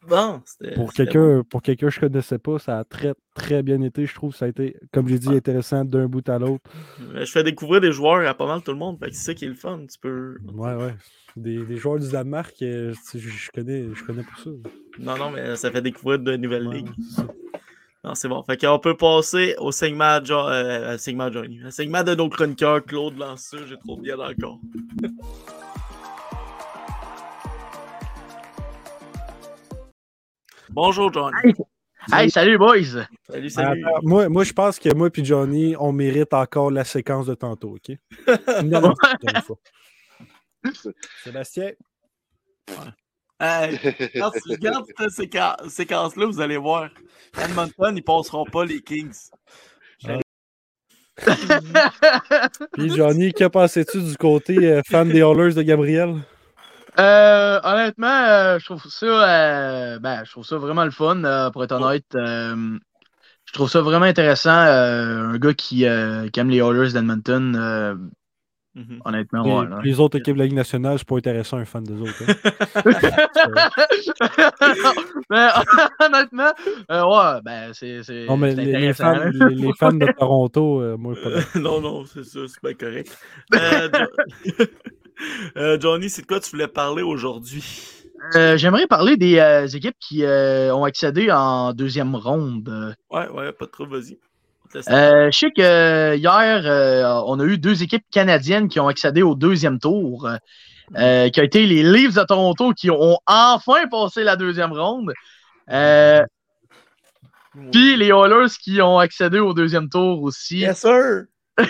Bon, 0.08 0.42
pour 0.76 0.94
quelqu'un 0.94 1.44
pour 1.44 1.62
quelqu'un 1.62 1.88
que 1.88 1.94
je 1.94 2.00
connaissais 2.00 2.40
pas, 2.40 2.58
ça 2.58 2.80
a 2.80 2.84
très 2.86 3.14
très 3.34 3.62
bien 3.64 3.82
été, 3.82 4.06
je 4.06 4.16
trouve. 4.16 4.34
Ça 4.34 4.46
a 4.46 4.48
été, 4.48 4.78
comme 4.94 5.08
j'ai 5.10 5.20
dit, 5.20 5.30
intéressant 5.30 5.84
d'un 5.84 6.08
bout 6.08 6.28
à 6.30 6.40
l'autre. 6.40 6.70
Je 7.16 7.26
fais 7.26 7.44
découvrir 7.44 7.82
des 7.82 7.92
joueurs 7.92 8.28
à 8.28 8.34
pas 8.34 8.48
mal 8.48 8.62
tout 8.62 8.72
le 8.72 8.78
monde, 8.78 8.98
c'est 9.02 9.14
ça 9.14 9.34
qui 9.34 9.46
est 9.46 9.50
le 9.50 9.56
fun. 9.56 9.86
Tu 9.92 10.00
peux. 10.00 10.38
Ouais, 10.54 10.74
ouais. 10.76 10.96
Des, 11.36 11.64
des 11.66 11.78
joueurs 11.78 12.00
du 12.00 12.10
Danemark, 12.10 12.56
euh, 12.62 12.94
je, 13.14 13.52
connais, 13.52 13.88
je 13.94 14.04
connais 14.04 14.24
pour 14.24 14.38
ça. 14.40 14.50
Non, 15.00 15.18
non, 15.18 15.32
mais 15.32 15.56
ça 15.56 15.70
fait 15.70 15.82
découvrir 15.82 16.20
de 16.20 16.36
nouvelles 16.38 16.70
ligues. 16.70 16.90
Non, 18.04 18.16
c'est 18.16 18.30
bon. 18.30 18.42
Fait 18.44 18.58
qu'on 18.58 18.80
peut 18.80 18.96
passer 18.96 19.56
au 19.60 19.72
segment, 19.72 20.20
euh, 20.30 20.98
segment 20.98 21.32
Johnny. 21.32 21.58
Le 21.58 21.72
segment 21.72 22.04
de 22.04 22.16
nos 22.16 22.30
chroniqueurs, 22.30 22.84
Claude 22.86 23.18
Lanceux, 23.18 23.66
j'ai 23.68 23.78
trop 23.78 23.98
bien 23.98 24.18
d'accord. 24.18 24.60
Bonjour, 30.70 31.12
Johnny. 31.12 31.54
Hey, 32.12 32.30
salut, 32.30 32.58
boys! 32.58 33.06
Salut, 33.30 33.50
salut. 33.50 33.84
Moi, 34.04 34.30
moi 34.30 34.44
je 34.44 34.54
pense 34.54 34.80
que 34.80 34.94
moi 34.94 35.10
et 35.14 35.26
Johnny, 35.26 35.76
on 35.78 35.92
mérite 35.92 36.34
encore 36.34 36.72
la 36.72 36.86
séquence 36.86 37.26
de 37.26 37.36
tantôt, 37.36 37.76
OK? 37.76 37.98
Sébastien? 41.24 41.72
Hey, 43.40 43.78
quand 44.16 44.32
tu 44.32 44.52
regardes 44.52 44.86
cette 44.98 45.12
séquence- 45.12 45.70
séquence-là, 45.70 46.26
vous 46.26 46.42
allez 46.42 46.58
voir. 46.58 46.90
Edmonton, 47.38 47.96
ils 47.96 48.04
passeront 48.04 48.46
pas 48.46 48.66
les 48.66 48.82
Kings. 48.82 49.30
Puis 52.74 52.96
Johnny, 52.96 53.34
que 53.34 53.46
pensais-tu 53.48 54.02
du 54.02 54.16
côté 54.16 54.58
euh, 54.58 54.82
fan 54.88 55.10
des 55.10 55.22
Hallers 55.22 55.54
de 55.54 55.62
Gabriel? 55.62 56.16
Euh, 56.98 57.60
honnêtement, 57.64 58.08
euh, 58.08 58.58
je 58.60 58.66
trouve 58.66 58.84
ça, 58.86 59.06
euh, 59.06 60.00
ben, 60.00 60.24
je 60.26 60.32
trouve 60.32 60.46
ça 60.46 60.58
vraiment 60.58 60.86
le 60.86 60.92
fun, 60.92 61.24
euh, 61.24 61.52
pour 61.52 61.64
être 61.64 61.74
honnête. 61.74 62.06
Euh, 62.16 62.78
je 63.46 63.54
trouve 63.54 63.70
ça 63.70 63.82
vraiment 63.82 64.06
intéressant. 64.06 64.50
euh, 64.52 65.28
un 65.30 65.38
gars 65.38 65.54
qui, 65.54 65.86
euh, 65.86 66.28
qui 66.30 66.40
aime 66.40 66.50
les 66.50 66.58
Oilers 66.60 66.94
d'Edmonton, 66.94 67.56
euh, 67.56 67.96
Mhm. 68.76 69.02
honnêtement, 69.04 69.44
Les, 69.44 69.52
ouais. 69.52 69.66
les 69.84 70.00
autres 70.00 70.20
équipes 70.20 70.36
de 70.36 70.40
la 70.40 70.46
Ligue 70.46 70.54
nationale, 70.56 70.98
c'est 71.00 71.08
pas 71.08 71.18
intéressant 71.18 71.58
un 71.58 71.66
fan 71.66 71.84
des 71.84 72.00
autres. 72.00 72.14
hein. 72.22 72.86
mais 75.30 75.48
honnêtement, 76.00 76.54
euh, 76.92 77.04
ouais, 77.06 77.42
ben, 77.44 77.74
c'est 77.74 78.04
c'est- 78.04 78.26
Non, 78.28 78.38
mais 78.38 78.56
c'est 78.56 78.66
les, 78.66 78.94
fans, 78.94 79.30
les, 79.34 79.56
les 79.56 79.74
fans 79.74 79.94
de 79.94 80.08
Toronto, 80.20 80.82
euh, 80.82 80.98
moi, 80.98 81.14
pas 81.16 81.60
non, 81.60 81.82
non, 81.82 82.06
c'est 82.06 82.24
ça, 82.24 82.40
c'est 82.48 82.62
pas 82.62 82.74
correct. 82.74 83.18
Euh, 85.58 85.76
Jo- 85.76 85.82
Johnny, 85.82 86.10
c'est 86.10 86.22
de 86.24 86.28
quoi 86.28 86.40
tu 86.40 86.50
voulais 86.52 86.68
parler 86.68 87.04
aujourd'hui? 87.04 87.64
Euh, 88.36 88.58
J'aimerais 88.58 88.86
parler 88.88 89.18
des 89.18 89.40
euh, 89.40 89.68
équipes 89.68 89.96
qui 90.00 90.24
euh, 90.24 90.74
ont 90.76 90.84
accédé 90.84 91.32
en 91.32 91.74
deuxième 91.74 92.16
ronde. 92.16 92.96
Ouais, 93.10 93.28
ouais, 93.30 93.52
pas 93.54 93.68
trop, 93.68 93.86
vas-y. 93.86 94.18
Euh, 94.90 95.32
je 95.32 95.38
sais 95.38 95.50
que 95.52 96.16
hier, 96.16 96.62
euh, 96.66 97.22
on 97.26 97.40
a 97.40 97.44
eu 97.46 97.58
deux 97.58 97.82
équipes 97.82 98.06
canadiennes 98.12 98.68
qui 98.68 98.80
ont 98.80 98.88
accédé 98.88 99.24
au 99.24 99.34
deuxième 99.36 99.80
tour, 99.80 100.28
euh, 100.28 100.36
euh, 100.98 101.30
qui 101.30 101.40
ont 101.40 101.44
été 101.44 101.66
les 101.66 101.82
Leafs 101.82 102.14
de 102.14 102.24
Toronto 102.24 102.72
qui 102.74 102.92
ont 102.92 103.18
enfin 103.26 103.88
passé 103.90 104.24
la 104.24 104.36
deuxième 104.36 104.72
ronde. 104.74 105.12
Euh, 105.72 106.22
Puis 107.72 107.96
les 107.96 108.10
Oilers 108.10 108.52
qui 108.62 108.80
ont 108.82 109.00
accédé 109.00 109.40
au 109.40 109.54
deuxième 109.56 109.90
tour 109.90 110.22
aussi. 110.22 110.60
Yes, 110.60 110.82
sir! 110.82 111.24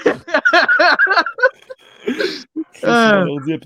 A 2.84 3.26
bien. 3.46 3.58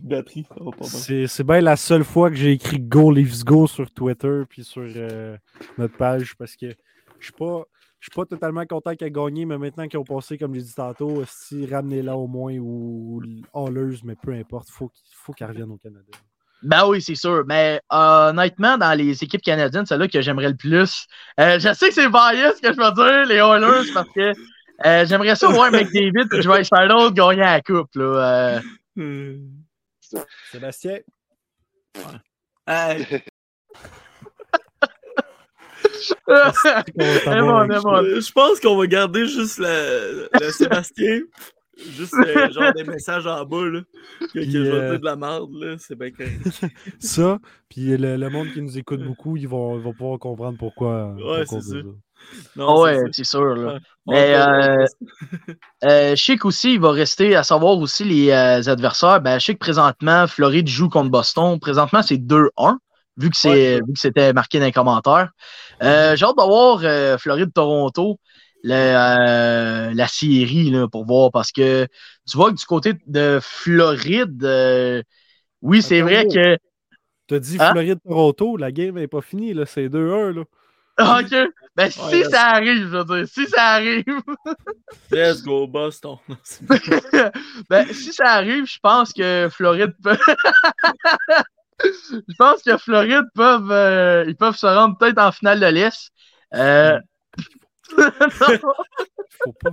C'est 0.81 1.27
c'est 1.27 1.43
bien 1.43 1.61
la 1.61 1.75
seule 1.75 2.03
fois 2.03 2.29
que 2.29 2.35
j'ai 2.35 2.51
écrit 2.51 2.79
Go 2.79 3.11
Leafs 3.11 3.43
Go 3.43 3.67
sur 3.67 3.91
Twitter 3.91 4.41
puis 4.49 4.63
sur 4.63 4.83
euh, 4.83 5.37
notre 5.77 5.95
page 5.95 6.35
parce 6.35 6.55
que 6.55 6.67
je 7.19 7.25
suis 7.25 7.33
pas. 7.33 7.63
Je 7.99 8.09
suis 8.09 8.19
pas 8.19 8.25
totalement 8.25 8.65
content 8.65 8.95
qu'ils 8.95 9.07
aient 9.07 9.11
gagné, 9.11 9.45
mais 9.45 9.57
maintenant 9.57 9.87
qu'ils 9.87 9.97
ont 9.97 10.03
passé, 10.03 10.37
comme 10.37 10.53
j'ai 10.53 10.61
dit 10.61 10.75
tantôt, 10.75 11.23
si 11.25 11.65
ramenez-la 11.65 12.17
au 12.17 12.27
moins 12.27 12.57
ou 12.57 13.21
Hallers, 13.53 13.99
mais 14.03 14.15
peu 14.21 14.33
importe, 14.33 14.69
faut 14.69 14.89
qu'il 14.89 15.15
faut 15.15 15.31
qu'elle 15.31 15.47
revienne 15.47 15.71
au 15.71 15.77
Canada. 15.77 16.11
Ben 16.63 16.85
oui, 16.87 17.01
c'est 17.01 17.15
sûr. 17.15 17.43
Mais 17.47 17.81
euh, 17.91 18.29
honnêtement, 18.29 18.77
dans 18.77 18.97
les 18.97 19.23
équipes 19.23 19.41
canadiennes, 19.41 19.85
c'est 19.85 19.97
là 19.97 20.07
que 20.07 20.21
j'aimerais 20.21 20.49
le 20.49 20.55
plus. 20.55 21.07
Euh, 21.39 21.59
je 21.59 21.73
sais 21.73 21.89
que 21.89 21.93
c'est 21.93 22.09
bias 22.09 22.53
ce 22.55 22.61
que 22.61 22.73
je 22.73 22.77
veux 22.77 22.93
dire, 22.93 23.25
les 23.25 23.35
Oilers, 23.35 23.91
parce 23.93 24.09
que 24.09 24.33
euh, 24.85 25.05
j'aimerais 25.05 25.35
ça 25.35 25.47
voir 25.47 25.71
McDavid 25.71 26.27
et 26.33 26.41
Joyce 26.41 26.69
Arnold 26.71 27.13
gagner 27.13 27.41
la 27.41 27.61
coupe. 27.61 27.95
Là. 27.95 28.03
Euh, 28.03 28.59
Hmm. 28.95 29.63
Sébastien? 30.51 30.99
Bon. 31.95 32.01
euh, 32.69 32.97
je 38.21 38.31
pense 38.31 38.59
qu'on 38.59 38.77
va 38.77 38.87
garder 38.87 39.25
juste 39.25 39.57
le, 39.59 40.29
le 40.39 40.51
Sébastien. 40.51 41.21
Juste 41.75 42.13
euh, 42.13 42.51
genre 42.51 42.71
des 42.73 42.83
messages 42.83 43.25
en 43.25 43.43
bas, 43.45 43.65
là. 43.65 43.81
Que, 44.19 44.27
que 44.27 44.41
je 44.41 44.57
vais 44.59 44.69
euh, 44.69 44.89
dire 44.91 44.99
de 44.99 45.05
la 45.05 45.15
merde, 45.15 45.51
là. 45.53 45.75
C'est 45.79 45.97
bien 45.97 46.11
correct. 46.11 46.47
Ça, 46.99 47.39
puis 47.67 47.97
le, 47.97 48.15
le 48.15 48.29
monde 48.29 48.51
qui 48.53 48.61
nous 48.61 48.77
écoute 48.77 49.01
beaucoup, 49.03 49.35
ils 49.37 49.47
vont, 49.47 49.77
ils 49.77 49.83
vont 49.83 49.93
pouvoir 49.93 50.19
comprendre 50.19 50.57
pourquoi. 50.57 51.13
Ouais, 51.15 51.45
c'est 51.47 51.61
ça. 51.61 51.77
Non, 52.55 52.67
Ah 52.69 52.81
ouais, 52.81 52.99
c'est 53.11 53.23
sûr. 53.23 53.55
Là. 53.55 53.79
Mais, 54.05 54.35
On 54.35 54.37
va- 54.39 54.67
euh, 54.81 54.85
Euh, 55.83 56.15
je 56.15 56.23
sais 56.23 56.37
qu'aussi, 56.37 56.73
il 56.73 56.79
va 56.79 56.91
rester 56.91 57.35
à 57.35 57.43
savoir 57.43 57.77
aussi 57.77 58.03
les 58.03 58.31
euh, 58.31 58.61
adversaires. 58.71 59.21
Ben, 59.21 59.39
je 59.39 59.45
sais 59.45 59.53
que 59.53 59.59
présentement, 59.59 60.27
Floride 60.27 60.67
joue 60.67 60.89
contre 60.89 61.09
Boston. 61.09 61.59
Présentement, 61.59 62.01
c'est 62.01 62.17
2-1, 62.17 62.77
vu 63.17 63.29
que 63.29 63.37
c'est 63.37 63.75
vu 63.77 63.93
que 63.93 63.99
c'était 63.99 64.33
marqué 64.33 64.59
dans 64.59 64.65
les 64.65 64.71
commentaires. 64.71 65.29
Euh, 65.81 66.15
J'ai 66.15 66.25
hâte 66.25 66.37
d'avoir 66.37 66.81
euh, 66.83 67.17
Floride-Toronto, 67.17 68.19
euh, 68.65 69.91
la 69.93 70.07
série, 70.07 70.69
là, 70.69 70.87
pour 70.87 71.05
voir, 71.05 71.31
parce 71.31 71.51
que 71.51 71.85
tu 72.29 72.37
vois 72.37 72.51
que 72.51 72.57
du 72.57 72.65
côté 72.65 72.93
de 73.07 73.39
Floride, 73.41 74.43
euh, 74.43 75.01
oui, 75.61 75.81
c'est 75.81 76.01
vrai 76.01 76.25
oh. 76.27 76.33
que. 76.33 76.57
T'as 77.27 77.39
dit 77.39 77.57
Hein? 77.59 77.71
Floride-Toronto, 77.71 78.57
la 78.57 78.71
game 78.71 78.95
n'est 78.95 79.07
pas 79.07 79.21
finie, 79.21 79.53
là, 79.53 79.65
c'est 79.65 79.87
2-1. 79.87 80.31
Là. 80.31 80.43
Ah, 80.97 81.21
OK. 81.21 81.35
Ben, 81.75 81.89
si 81.89 81.99
Ouais, 81.99 82.23
ça 82.25 82.49
arrive, 82.49 82.81
je 82.83 82.97
veux 82.97 83.03
dire, 83.03 83.27
si 83.27 83.47
ça 83.47 83.63
arrive. 83.69 84.03
Let's 85.11 85.41
go, 85.41 85.65
Boston. 85.67 86.17
Ben, 87.69 87.87
si 87.91 88.13
ça 88.13 88.25
arrive, 88.25 88.65
je 88.65 88.77
pense 88.81 89.11
que 89.11 89.49
Floride 89.51 89.95
peut. 90.03 90.17
je 91.83 92.35
pense 92.37 92.61
que 92.61 92.77
Floride 92.77 93.25
peuvent, 93.33 93.71
euh, 93.71 94.23
ils 94.27 94.35
peuvent 94.35 94.55
se 94.55 94.67
rendre 94.67 94.97
peut-être 94.97 95.19
en 95.19 95.31
finale 95.31 95.59
de 95.59 95.65
l'Est. 95.65 96.11
Euh... 96.53 96.99
Faut 97.89 99.53
pas. 99.61 99.71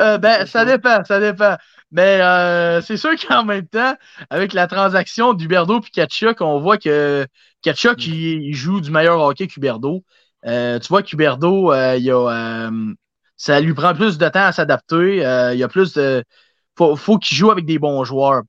Euh, 0.00 0.18
ben, 0.18 0.46
ça 0.46 0.64
dépend, 0.64 1.04
ça 1.04 1.20
dépend. 1.20 1.56
Mais 1.92 2.20
euh, 2.20 2.80
c'est 2.80 2.96
sûr 2.96 3.12
qu'en 3.16 3.44
même 3.44 3.66
temps, 3.66 3.94
avec 4.30 4.52
la 4.52 4.66
transaction 4.66 5.34
d'Huberdo 5.34 5.80
puis 5.80 5.92
Kachuk, 5.92 6.40
on 6.40 6.58
voit 6.58 6.78
que 6.78 7.26
Kachuk, 7.62 8.04
il, 8.06 8.42
il 8.42 8.54
joue 8.54 8.80
du 8.80 8.90
meilleur 8.90 9.20
hockey 9.20 9.46
qu'Huberdo. 9.46 10.02
Euh, 10.46 10.78
tu 10.80 10.88
vois 10.88 11.02
qu'Huberdo, 11.02 11.72
euh, 11.72 11.96
il 11.96 12.10
a, 12.10 12.70
ça 13.36 13.60
lui 13.60 13.74
prend 13.74 13.94
plus 13.94 14.18
de 14.18 14.28
temps 14.28 14.46
à 14.46 14.52
s'adapter. 14.52 15.16
Il 15.18 15.58
y 15.58 15.62
a 15.62 15.68
plus 15.68 15.92
de. 15.94 16.24
Faut, 16.76 16.96
faut 16.96 17.18
qu'il 17.18 17.36
joue 17.36 17.52
avec 17.52 17.64
des 17.64 17.78
bons 17.78 18.02
joueurs. 18.04 18.42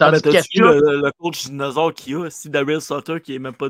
Ah, 0.00 0.10
Tandis 0.10 0.22
mais 0.24 0.32
que 0.32 0.36
Kachuk, 0.36 0.60
le, 0.60 1.02
le 1.02 1.12
coach 1.18 1.44
dinosaure 1.44 1.94
qu'il 1.94 2.12
y 2.14 2.16
a, 2.16 2.30
si 2.30 2.50
Daryl 2.50 2.80
Sutter, 2.80 3.20
qui 3.20 3.34
est 3.34 3.38
même 3.38 3.54
pas 3.54 3.68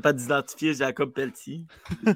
capable 0.00 0.18
d'identifier 0.18 0.74
Jacob 0.74 1.12
Pelletier. 1.12 1.62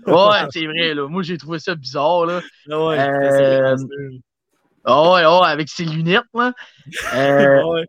ouais, 0.07 0.47
c'est 0.51 0.67
vrai. 0.67 0.95
Là. 0.95 1.09
Moi, 1.09 1.23
j'ai 1.23 1.39
trouvé 1.39 1.59
ça 1.59 1.75
bizarre. 1.75 2.27
Là. 2.27 2.41
Ah 2.71 2.87
ouais, 2.87 2.99
Euh, 2.99 3.77
c'est 3.77 4.21
Ah 4.85 5.13
ouais, 5.13 5.47
avec 5.49 5.69
ses 5.69 5.85
lunettes. 5.85 6.23
Là. 6.35 6.53
Euh, 7.15 7.63
ouais. 7.65 7.85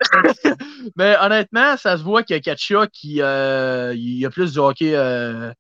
Mais 0.96 1.16
honnêtement, 1.22 1.78
ça 1.78 1.98
se 1.98 2.04
voit 2.04 2.24
que 2.24 2.38
Kachuk, 2.38 2.90
il, 3.04 3.22
euh, 3.22 3.94
il 3.96 4.26
a 4.26 4.30
plus 4.30 4.54
de 4.54 4.60
hockey, 4.60 4.96
euh, 4.96 5.52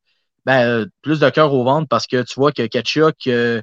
ben, 0.46 0.68
euh, 0.68 0.86
plus 1.02 1.20
de 1.20 1.30
cœur 1.30 1.54
au 1.54 1.64
ventre 1.64 1.88
parce 1.88 2.08
que 2.08 2.22
tu 2.24 2.36
vois 2.36 2.52
que 2.52 2.68
euh, 3.28 3.62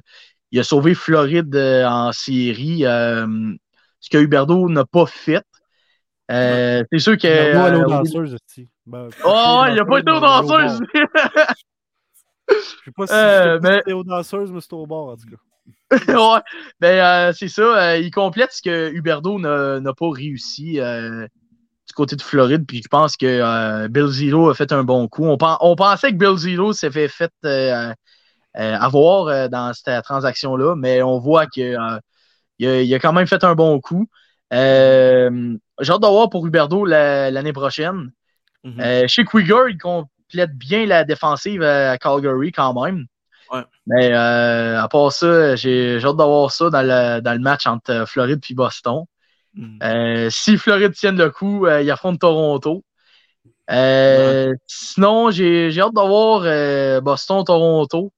il 0.51 0.59
a 0.59 0.63
sauvé 0.63 0.93
Floride 0.95 1.55
euh, 1.55 1.85
en 1.87 2.11
série, 2.11 2.85
euh, 2.85 3.25
ce 3.99 4.09
que 4.09 4.17
Huberdo 4.17 4.67
n'a 4.69 4.85
pas 4.85 5.05
fait. 5.05 5.43
Euh, 6.31 6.83
C'est 6.91 6.99
sûr 6.99 7.17
que. 7.17 7.27
Huberdeau, 7.27 7.65
allait 7.65 7.77
aux 7.77 7.81
euh, 7.81 7.85
danseuses, 8.03 8.35
aussi. 8.35 8.69
Ben, 8.85 9.09
Oh, 9.25 9.63
il 9.69 9.75
n'a 9.75 9.85
pas 9.85 9.99
été 9.99 10.11
aux 10.11 10.19
danseuses! 10.19 10.81
Je 12.49 12.55
sais 12.85 12.91
pas 12.95 13.07
si 13.07 13.13
Euh, 13.13 13.17
je 13.17 13.53
sais 13.55 13.59
pas 13.59 13.67
si 13.67 13.71
mais- 13.71 13.77
c'était 13.77 13.93
aux 13.93 14.03
danseuses, 14.03 14.51
mais 14.51 14.61
c'était 14.61 14.73
au 14.75 14.85
bar, 14.85 14.97
en 14.99 15.15
tout 15.15 15.27
cas. 15.29 15.37
ouais, 16.07 16.41
ben 16.79 16.99
euh, 17.29 17.33
c'est 17.37 17.47
ça. 17.49 17.61
euh, 17.91 17.97
il 17.97 18.11
complète 18.11 18.51
ce 18.53 18.61
que 18.61 18.91
Huberdo 18.93 19.37
n'a 19.39 19.93
pas 19.93 20.09
réussi 20.09 20.79
euh, 20.79 21.27
du 21.87 21.93
côté 21.93 22.15
de 22.15 22.21
Floride. 22.21 22.65
Puis 22.65 22.81
je 22.81 22.87
pense 22.87 23.17
que 23.17 23.25
euh, 23.25 23.87
Bill 23.89 24.07
Zero 24.07 24.49
a 24.49 24.55
fait 24.55 24.71
un 24.71 24.83
bon 24.83 25.07
coup. 25.09 25.25
On, 25.25 25.37
pen- 25.37 25.57
on 25.59 25.75
pensait 25.75 26.11
que 26.11 26.15
Bill 26.17 26.37
Zero 26.37 26.71
s'est 26.73 26.91
fait, 26.91 27.09
fait 27.09 27.31
euh, 27.45 27.91
euh, 28.57 28.75
avoir 28.77 29.27
euh, 29.27 29.47
dans 29.49 29.73
cette 29.73 30.03
transaction-là, 30.05 30.75
mais 30.77 31.01
on 31.03 31.19
voit 31.19 31.45
que 31.45 31.59
euh, 31.61 31.99
il, 32.59 32.67
a, 32.67 32.81
il 32.81 32.93
a 32.93 32.99
quand 32.99 33.13
même 33.13 33.27
fait 33.27 33.43
un 33.43 33.55
bon 33.55 33.79
coup. 33.81 34.07
Euh, 34.53 35.57
J'ai 35.79 35.91
hâte 35.91 36.01
de 36.01 36.07
voir 36.07 36.29
pour 36.29 36.45
Huberdo 36.45 36.85
la- 36.85 37.31
l'année 37.31 37.53
prochaine. 37.53 38.11
Mhm. 38.63 38.79
Euh, 38.79 39.07
chez 39.07 39.25
Quigger, 39.25 39.69
il 39.69 39.77
complète 39.77 40.55
bien 40.55 40.85
la 40.85 41.03
défensive 41.03 41.63
à 41.63 41.97
Calgary 41.97 42.51
quand 42.51 42.73
même. 42.83 43.05
Ouais. 43.51 43.63
Mais 43.87 44.13
euh, 44.13 44.81
à 44.81 44.87
part 44.87 45.11
ça, 45.11 45.55
j'ai 45.55 45.97
hâte 46.03 46.17
d'avoir 46.17 46.51
ça 46.51 46.69
dans 46.69 46.81
le, 46.81 47.21
dans 47.21 47.33
le 47.33 47.39
match 47.39 47.65
entre 47.65 48.05
Floride 48.07 48.41
et 48.49 48.53
Boston. 48.53 49.05
Mhm. 49.53 50.29
Si 50.29 50.57
Floride 50.57 50.93
tienne 50.93 51.17
le 51.17 51.29
coup, 51.29 51.67
il 51.67 51.89
affronte 51.89 52.19
Toronto. 52.19 52.83
Sinon, 54.67 55.31
j'ai 55.31 55.79
hâte 55.79 55.93
d'avoir 55.93 57.01
Boston-Toronto. 57.01 58.13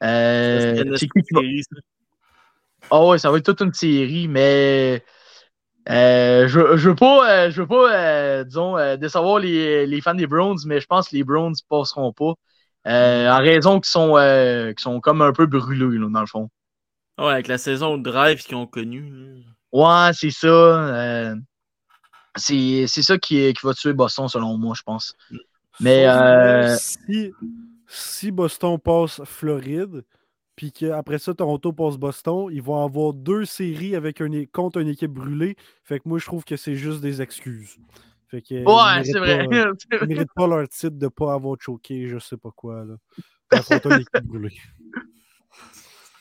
C'est 0.00 0.84
qui 0.98 1.08
qui 1.08 1.34
va- 1.34 1.40
ah 2.90 3.06
ouais, 3.06 3.18
ça 3.18 3.30
va 3.30 3.38
être 3.38 3.46
toute 3.46 3.62
une 3.62 3.72
série, 3.72 4.28
mais 4.28 5.02
euh, 5.88 6.48
je, 6.48 6.76
je 6.76 6.88
veux 6.90 6.94
pas, 6.94 7.30
euh, 7.30 7.50
je 7.50 7.60
veux 7.60 7.66
pas, 7.66 7.92
euh, 7.94 8.44
disons, 8.44 8.78
euh, 8.78 8.96
décevoir 8.96 9.38
les, 9.38 9.86
les 9.86 10.00
fans 10.00 10.14
des 10.14 10.26
Browns, 10.26 10.58
mais 10.66 10.80
je 10.80 10.86
pense 10.86 11.08
que 11.08 11.16
les 11.16 11.24
Browns 11.24 11.54
passeront 11.68 12.12
pas. 12.12 12.32
Euh, 12.86 13.30
en 13.30 13.38
raison 13.38 13.80
qu'ils 13.80 13.90
sont, 13.90 14.16
euh, 14.16 14.72
qu'ils 14.72 14.80
sont 14.80 15.00
comme 15.00 15.22
un 15.22 15.32
peu 15.32 15.46
brûlés, 15.46 15.98
là, 15.98 16.08
dans 16.10 16.20
le 16.20 16.26
fond. 16.26 16.48
Ouais, 17.18 17.32
avec 17.32 17.48
la 17.48 17.58
saison 17.58 17.96
de 17.98 18.02
drive 18.02 18.42
qu'ils 18.42 18.56
ont 18.56 18.66
connue. 18.66 19.42
Ouais, 19.72 20.10
c'est 20.12 20.30
ça. 20.30 20.46
euh, 20.46 21.34
c'est 22.36 22.86
c'est 22.88 23.02
ça 23.02 23.16
qui, 23.16 23.52
qui 23.52 23.66
va 23.66 23.74
tuer 23.74 23.92
Boston, 23.92 24.28
selon 24.28 24.56
moi, 24.58 24.74
je 24.76 24.82
pense. 24.82 25.16
Mais, 25.80 26.04
que 26.04 26.08
euh, 26.08 26.76
si, 26.76 27.32
si 27.86 28.30
Boston 28.30 28.78
passe 28.78 29.20
Floride, 29.24 30.04
puis 30.56 30.72
qu'après 30.72 31.18
ça, 31.18 31.34
Toronto 31.34 31.72
passe 31.72 31.96
Boston, 31.96 32.48
ils 32.52 32.62
vont 32.62 32.84
avoir 32.84 33.12
deux 33.12 33.44
séries 33.44 33.96
avec 33.96 34.20
un, 34.20 34.28
contre 34.52 34.80
une 34.80 34.88
équipe 34.88 35.12
brûlée. 35.12 35.56
Fait 35.82 35.98
que 35.98 36.08
moi, 36.08 36.18
je 36.18 36.26
trouve 36.26 36.44
que 36.44 36.56
c'est 36.56 36.76
juste 36.76 37.00
des 37.00 37.20
excuses. 37.22 37.76
Fait 38.28 38.40
que, 38.40 38.54
ils 38.54 38.66
Ouais, 38.66 38.94
méritent 38.96 39.12
c'est 39.12 39.18
vrai. 39.18 39.48
Ils 40.02 40.08
méritent 40.08 40.34
pas 40.34 40.46
leur 40.46 40.68
titre 40.68 40.96
de 40.98 41.08
pas 41.08 41.34
avoir 41.34 41.56
choqué, 41.60 42.08
je 42.08 42.18
sais 42.18 42.36
pas 42.36 42.50
quoi. 42.54 42.84
Là. 42.84 42.94
Une 43.84 43.92
équipe 43.92 44.24
brûlée. 44.24 44.56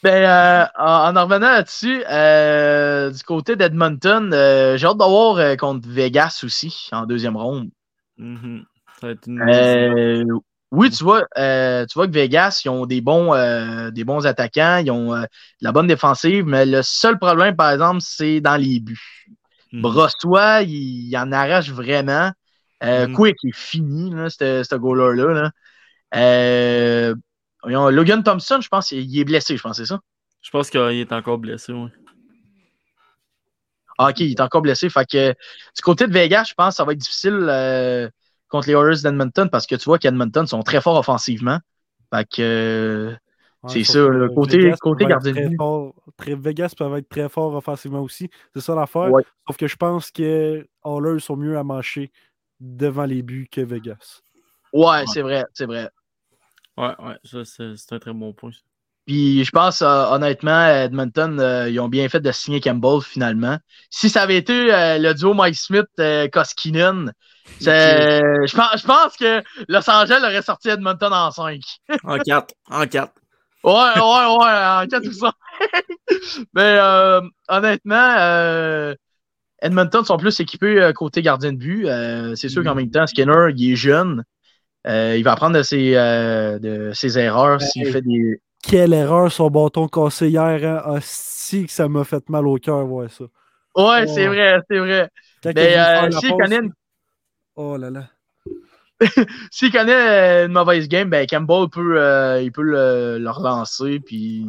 Ben, 0.03 0.25
euh, 0.25 0.65
en, 0.77 1.15
en 1.15 1.23
revenant 1.23 1.47
là-dessus, 1.47 2.03
euh, 2.11 3.09
du 3.09 3.23
côté 3.23 3.55
d'Edmonton, 3.55 4.33
euh, 4.33 4.75
j'ai 4.75 4.85
hâte 4.85 4.97
de 4.97 5.03
voir 5.05 5.37
euh, 5.37 5.55
contre 5.55 5.87
Vegas 5.87 6.41
aussi, 6.43 6.89
en 6.91 7.05
deuxième 7.05 7.37
ronde. 7.37 7.69
Mhm. 8.17 8.65
Ça 8.99 9.07
va 9.07 9.13
être 9.13 9.27
une. 9.27 10.41
Oui, 10.73 10.89
tu 10.89 11.03
vois, 11.03 11.27
euh, 11.37 11.85
tu 11.85 11.93
vois 11.93 12.07
que 12.07 12.13
Vegas, 12.13 12.63
ils 12.65 12.69
ont 12.69 12.87
des 12.87 12.99
bons, 12.99 13.31
euh, 13.35 13.91
des 13.91 14.03
bons 14.03 14.25
attaquants, 14.25 14.77
ils 14.77 14.89
ont 14.89 15.13
euh, 15.13 15.21
de 15.21 15.27
la 15.61 15.71
bonne 15.71 15.85
défensive, 15.85 16.45
mais 16.47 16.65
le 16.65 16.81
seul 16.81 17.19
problème, 17.19 17.55
par 17.55 17.69
exemple, 17.69 18.01
c'est 18.01 18.41
dans 18.41 18.55
les 18.55 18.79
buts. 18.79 19.27
Mhm. 19.71 19.81
Brossois, 19.83 20.63
il, 20.63 21.09
il 21.09 21.15
en 21.15 21.31
arrache 21.31 21.69
vraiment. 21.69 22.31
Mhm. 22.81 23.13
Quick 23.13 23.35
est 23.43 23.55
fini, 23.55 24.09
ce 24.29 24.75
goaler-là. 24.75 25.33
Là. 25.33 25.51
Euh, 26.15 27.15
Logan 27.65 28.23
Thompson, 28.23 28.59
je 28.59 28.67
pense, 28.67 28.91
il 28.91 29.19
est 29.19 29.25
blessé, 29.25 29.55
je 29.55 29.61
pense, 29.61 29.77
c'est 29.77 29.85
ça? 29.85 29.99
Je 30.41 30.49
pense 30.49 30.71
qu'il 30.71 30.81
est 30.81 31.11
encore 31.11 31.37
blessé, 31.37 31.71
ouais. 31.71 31.91
Ah, 33.99 34.09
ok, 34.09 34.21
il 34.21 34.31
est 34.31 34.41
encore 34.41 34.63
blessé. 34.63 34.89
Fait 34.89 35.05
que 35.05 35.29
du 35.29 35.81
côté 35.83 36.07
de 36.07 36.13
Vegas, 36.13 36.45
je 36.49 36.55
pense 36.55 36.69
que 36.69 36.75
ça 36.77 36.83
va 36.83 36.93
être 36.93 36.97
difficile 36.97 37.45
euh, 37.47 38.09
contre 38.53 38.67
les 38.67 38.73
Oilers 38.75 39.01
d'Edmonton 39.03 39.49
parce 39.49 39.65
que 39.65 39.75
tu 39.75 39.85
vois 39.85 39.97
qu'Edmonton 39.97 40.45
sont 40.45 40.61
très 40.61 40.79
forts 40.79 40.97
offensivement. 40.97 41.59
Fait 42.13 42.25
que 42.29 43.15
Ouais, 43.63 43.69
C'est 43.69 43.83
ça, 43.85 43.99
le 44.09 44.27
côté- 44.29 44.57
Vegas 44.59 44.75
côté 44.81 45.05
gardien 45.05 45.31
de 45.31 45.37
très 45.37 45.47
but. 45.47 45.55
fort- 45.55 45.93
très- 46.17 46.35
Vegas 46.35 46.73
peuvent 46.77 46.95
être 46.97 47.07
très 47.07 47.29
forts 47.29 47.55
offensivement 47.55 48.01
aussi. 48.01 48.29
C'est 48.53 48.59
ça 48.59 48.75
l'affaire. 48.75 49.09
Ouais. 49.09 49.23
Sauf 49.47 49.55
que 49.55 49.67
je 49.67 49.77
pense 49.77 50.11
que 50.11 50.67
Oilers 50.85 51.19
sont 51.21 51.37
mieux 51.37 51.57
à 51.57 51.63
mancher 51.63 52.11
devant 52.59 53.05
les 53.05 53.21
buts 53.23 53.47
que 53.49 53.61
Vegas. 53.61 54.19
ouais, 54.73 55.05
c'est 55.07 55.21
vrai, 55.21 55.45
c'est 55.53 55.65
vrai. 55.65 55.89
Ouais, 56.77 56.93
ouais, 56.99 57.17
ça, 57.23 57.45
c'est 57.45 57.75
c'est 57.77 57.93
un 57.95 57.99
très 57.99 58.11
bon 58.13 58.33
point. 58.33 58.51
ça. 58.51 58.59
Puis 59.05 59.43
je 59.43 59.51
pense 59.51 59.81
euh, 59.81 60.05
honnêtement, 60.11 60.65
Edmonton, 60.65 61.37
euh, 61.39 61.69
ils 61.69 61.79
ont 61.79 61.89
bien 61.89 62.07
fait 62.07 62.21
de 62.21 62.31
signer 62.31 62.61
Campbell 62.61 63.01
finalement. 63.01 63.57
Si 63.89 64.09
ça 64.09 64.21
avait 64.21 64.37
été 64.37 64.73
euh, 64.73 64.97
le 64.97 65.13
duo 65.13 65.33
Mike 65.33 65.55
Smith 65.55 65.87
Koskinen, 66.31 67.11
c'est- 67.59 68.19
je 68.47 68.55
pense, 68.55 68.81
je 68.81 68.85
pense 68.87 69.17
que 69.17 69.43
Los 69.67 69.89
Angeles 69.89 70.19
aurait 70.23 70.41
sorti 70.41 70.69
Edmonton 70.69 71.11
en 71.13 71.31
5. 71.31 71.59
En 72.05 72.17
4. 72.17 72.53
En 72.69 72.85
4. 72.85 73.11
Ouais, 73.65 73.71
ouais, 73.71 74.37
ouais, 74.37 74.83
en 74.83 74.87
4 74.89 75.05
ou 75.07 75.11
5. 75.11 75.33
Mais 76.53 76.79
honnêtement, 77.49 78.93
Edmonton 79.61 80.03
sont 80.03 80.17
plus 80.17 80.39
équipés 80.39 80.91
côté 80.95 81.21
gardien 81.21 81.53
de 81.53 81.57
but. 81.57 81.87
C'est 82.37 82.49
sûr 82.49 82.63
qu'en 82.63 82.75
même 82.75 82.89
temps, 82.91 83.07
Skinner, 83.07 83.47
il 83.55 83.71
est 83.73 83.75
jeune. 83.75 84.23
Il 84.85 85.21
va 85.23 85.33
apprendre 85.33 85.57
de 85.57 85.63
ses, 85.63 85.91
de 85.93 86.91
ses 86.93 87.19
erreurs 87.19 87.61
s'il 87.61 87.83
fait 87.91 88.01
des. 88.01 88.41
Quelle 88.63 88.93
erreur 88.93 89.31
son 89.31 89.49
bâton 89.49 89.87
cassé 89.87 90.29
hier. 90.29 90.41
Hein? 90.63 90.81
Ah, 90.85 90.99
si 91.01 91.65
que 91.65 91.71
ça 91.71 91.87
m'a 91.89 92.03
fait 92.03 92.27
mal 92.29 92.47
au 92.47 92.57
cœur, 92.57 92.85
voir 92.85 93.11
ça. 93.11 93.25
Ouais, 93.75 94.05
Oh. 94.07 94.11
c'est 94.13 94.27
vrai, 94.27 94.59
c'est 94.69 94.79
vrai. 94.79 95.09
Mais 95.45 95.51
voulu 95.53 95.65
euh, 95.75 96.11
s'il 96.19 96.31
connaît, 96.37 96.59
une- 96.59 96.73
Oh 97.55 97.77
là 97.77 97.89
là. 97.89 98.07
s'il 99.51 99.71
connaît 99.71 100.45
une 100.45 100.51
mauvaise 100.53 100.87
game, 100.87 101.09
ben 101.09 101.27
Campbell 101.27 101.67
peut, 101.69 101.99
euh, 101.99 102.41
il 102.41 102.51
peut 102.51 102.61
le, 102.63 103.17
le 103.19 103.29
relancer. 103.29 103.99
Puis 103.99 104.45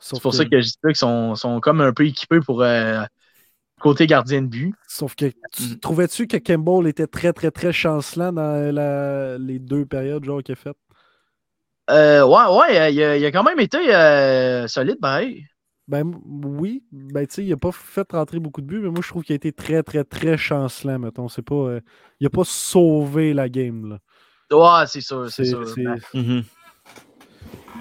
c'est 0.00 0.20
pour 0.20 0.34
ça 0.34 0.44
que 0.44 0.60
je 0.60 0.66
dis 0.66 0.72
qu'ils 0.84 0.96
sont, 0.96 1.34
sont 1.36 1.60
comme 1.60 1.80
un 1.80 1.92
peu 1.92 2.06
équipés 2.06 2.40
pour 2.40 2.62
euh, 2.62 3.02
côté 3.80 4.06
gardien 4.06 4.42
de 4.42 4.48
but. 4.48 4.74
Sauf 4.88 5.14
que 5.14 5.26
tu- 5.52 5.62
Mhm. 5.62 5.78
trouvais-tu 5.80 6.26
que 6.26 6.36
Campbell 6.38 6.88
était 6.88 7.06
très, 7.06 7.32
très, 7.32 7.50
très 7.52 7.72
chancelant 7.72 8.32
dans 8.32 8.74
la- 8.74 9.38
les 9.38 9.58
deux 9.60 9.86
périodes 9.86 10.24
genre 10.24 10.42
qu'il 10.42 10.52
a 10.54 10.56
fait? 10.56 10.76
Euh, 11.90 12.24
ouais, 12.26 12.58
ouais, 12.58 12.92
il 12.94 13.02
a, 13.02 13.16
il 13.16 13.24
a 13.24 13.32
quand 13.32 13.42
même 13.44 13.60
été 13.60 13.78
euh, 13.94 14.66
solide, 14.68 14.98
pareil. 15.00 15.46
Ben 15.86 16.04
oui, 16.26 16.84
ben 16.92 17.26
tu 17.26 17.34
sais, 17.36 17.44
il 17.44 17.52
a 17.52 17.56
pas 17.56 17.72
fait 17.72 18.06
rentrer 18.12 18.38
beaucoup 18.40 18.60
de 18.60 18.66
buts, 18.66 18.80
mais 18.80 18.90
moi 18.90 19.00
je 19.02 19.08
trouve 19.08 19.22
qu'il 19.22 19.32
a 19.32 19.36
été 19.36 19.52
très, 19.52 19.82
très, 19.82 20.04
très 20.04 20.36
chancelant, 20.36 20.98
mettons. 20.98 21.28
C'est 21.28 21.40
pas. 21.40 21.54
euh, 21.54 21.80
il 22.20 22.26
a 22.26 22.30
pas 22.30 22.44
sauvé 22.44 23.32
la 23.32 23.48
game, 23.48 23.88
là. 23.88 23.98
Ouais, 24.50 24.86
c'est 24.86 25.00
sûr, 25.00 25.30
c'est 25.30 25.44
sûr. 25.44 25.66
c'est- 25.66 25.82
Ben, 25.84 25.98
Mhm. 26.12 26.42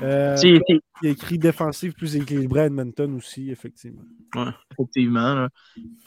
euh, 0.03 0.35
c'est- 0.37 0.59
il 1.01 1.07
a 1.07 1.11
écrit 1.11 1.37
défensif 1.37 1.93
plus 1.95 2.15
équilibré 2.15 2.61
à 2.61 2.65
Edmonton 2.67 3.13
aussi, 3.15 3.51
effectivement. 3.51 4.03
effectivement. 4.71 5.33
là. 5.33 5.49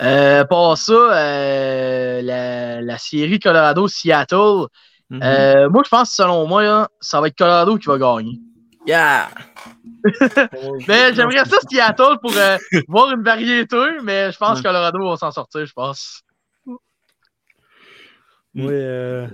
Euh, 0.02 0.44
par 0.44 0.78
ça, 0.78 0.92
euh, 0.92 2.22
la, 2.22 2.80
la 2.80 2.98
série 2.98 3.38
Colorado-Seattle, 3.38 4.66
Mhm. 5.10 5.20
euh, 5.22 5.68
moi, 5.70 5.82
je 5.84 5.88
pense, 5.90 6.12
selon 6.12 6.46
moi, 6.46 6.62
là, 6.62 6.88
ça 7.00 7.20
va 7.20 7.26
être 7.28 7.36
Colorado 7.36 7.76
qui 7.78 7.86
va 7.86 7.98
gagner. 7.98 8.38
Yeah! 8.86 9.28
Mais 10.88 11.12
j'aimerais 11.14 11.44
ça 11.44 11.58
Seattle 11.68 12.18
pour 12.22 12.32
euh, 12.36 12.56
voir 12.88 13.12
une 13.12 13.22
variété, 13.22 13.76
mais 14.02 14.32
je 14.32 14.38
pense 14.38 14.56
Ouais. 14.56 14.62
que 14.62 14.68
Colorado 14.68 15.10
va 15.10 15.16
s'en 15.16 15.30
sortir, 15.30 15.66
je 15.66 15.72
pense. 15.74 16.22
Mm. 18.54 18.64
Ouais, 18.66 18.72
euh, 18.72 19.26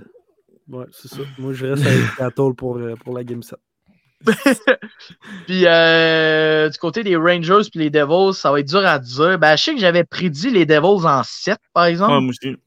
ouais 0.67 0.85
c'est 0.91 1.07
ça. 1.07 1.21
Moi 1.37 1.53
je 1.53 1.65
reste 1.65 1.85
avec 1.87 2.03
Seattle 2.17 2.53
pour, 2.55 2.77
euh, 2.77 2.95
pour 2.97 3.15
la 3.17 3.23
Game 3.23 3.41
7. 3.41 3.57
Puis 5.47 5.63
euh, 5.65 6.69
du 6.69 6.77
côté 6.79 7.03
des 7.03 7.15
Rangers 7.15 7.69
puis 7.71 7.79
les 7.79 7.89
Devils, 7.89 8.33
ça 8.33 8.51
va 8.51 8.59
être 8.59 8.67
dur 8.67 8.85
à 8.85 8.99
dire. 8.99 9.39
Ben, 9.39 9.55
je 9.55 9.63
sais 9.63 9.73
que 9.73 9.79
j'avais 9.79 10.03
prédit 10.03 10.49
les 10.49 10.65
Devils 10.65 11.05
en 11.07 11.23
7, 11.23 11.57
par 11.73 11.85
exemple. 11.85 12.11
Ouais, 12.13 12.21
moi 12.21 12.29
aussi. 12.31 12.57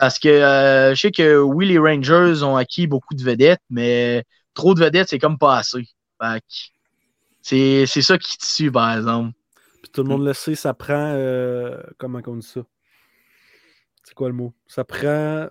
Parce 0.00 0.18
que 0.18 0.28
euh, 0.30 0.96
je 0.96 1.00
sais 1.00 1.12
que 1.12 1.38
oui, 1.40 1.68
les 1.68 1.78
Rangers 1.78 2.42
ont 2.44 2.56
acquis 2.56 2.88
beaucoup 2.88 3.14
de 3.14 3.22
vedettes, 3.24 3.60
mais 3.70 4.24
trop 4.54 4.74
de 4.74 4.80
vedettes, 4.80 5.10
c'est 5.10 5.20
comme 5.20 5.38
pas 5.38 5.58
assez. 5.58 5.84
Fait 6.22 6.40
que 6.40 6.46
c'est 7.42 7.86
c'est 7.86 8.02
ça 8.02 8.18
qui 8.18 8.38
tue, 8.38 8.72
par 8.72 8.96
exemple. 8.96 9.32
Puis 9.82 9.92
tout 9.92 10.02
le 10.02 10.08
monde 10.08 10.24
le 10.26 10.32
sait, 10.34 10.54
ça 10.54 10.74
prend. 10.74 10.94
euh, 11.14 11.78
comment 11.98 12.20
on 12.26 12.36
dit 12.36 12.46
ça? 12.46 12.62
C'est 14.04 14.14
quoi 14.14 14.28
le 14.28 14.34
mot? 14.34 14.54
Ça 14.66 14.84
prend. 14.84 15.48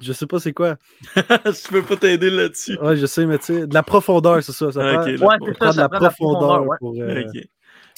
Je 0.00 0.12
sais 0.12 0.26
pas 0.26 0.38
c'est 0.40 0.52
quoi. 0.52 0.76
je 1.16 1.68
peux 1.68 1.82
pas 1.82 1.96
t'aider 1.96 2.30
là-dessus. 2.30 2.78
Ouais, 2.80 2.96
je 2.96 3.06
sais, 3.06 3.26
mais 3.26 3.38
tu 3.38 3.46
sais, 3.46 3.66
de 3.66 3.74
la 3.74 3.82
profondeur, 3.82 4.42
c'est 4.42 4.52
ça. 4.52 4.70
Ça 4.70 4.80
Ah, 4.82 4.98
prend, 4.98 5.26
Ouais, 5.26 5.38
prend 5.54 5.66
ça, 5.66 5.72
de 5.72 5.76
la 5.78 5.82
ça 5.82 5.88
prend 5.88 5.98
de 5.98 6.04
la 6.04 6.10
profondeur 6.10 6.66
ouais. 6.66 6.76
pour. 6.78 6.94
euh, 7.00 7.24
Ok. 7.24 7.42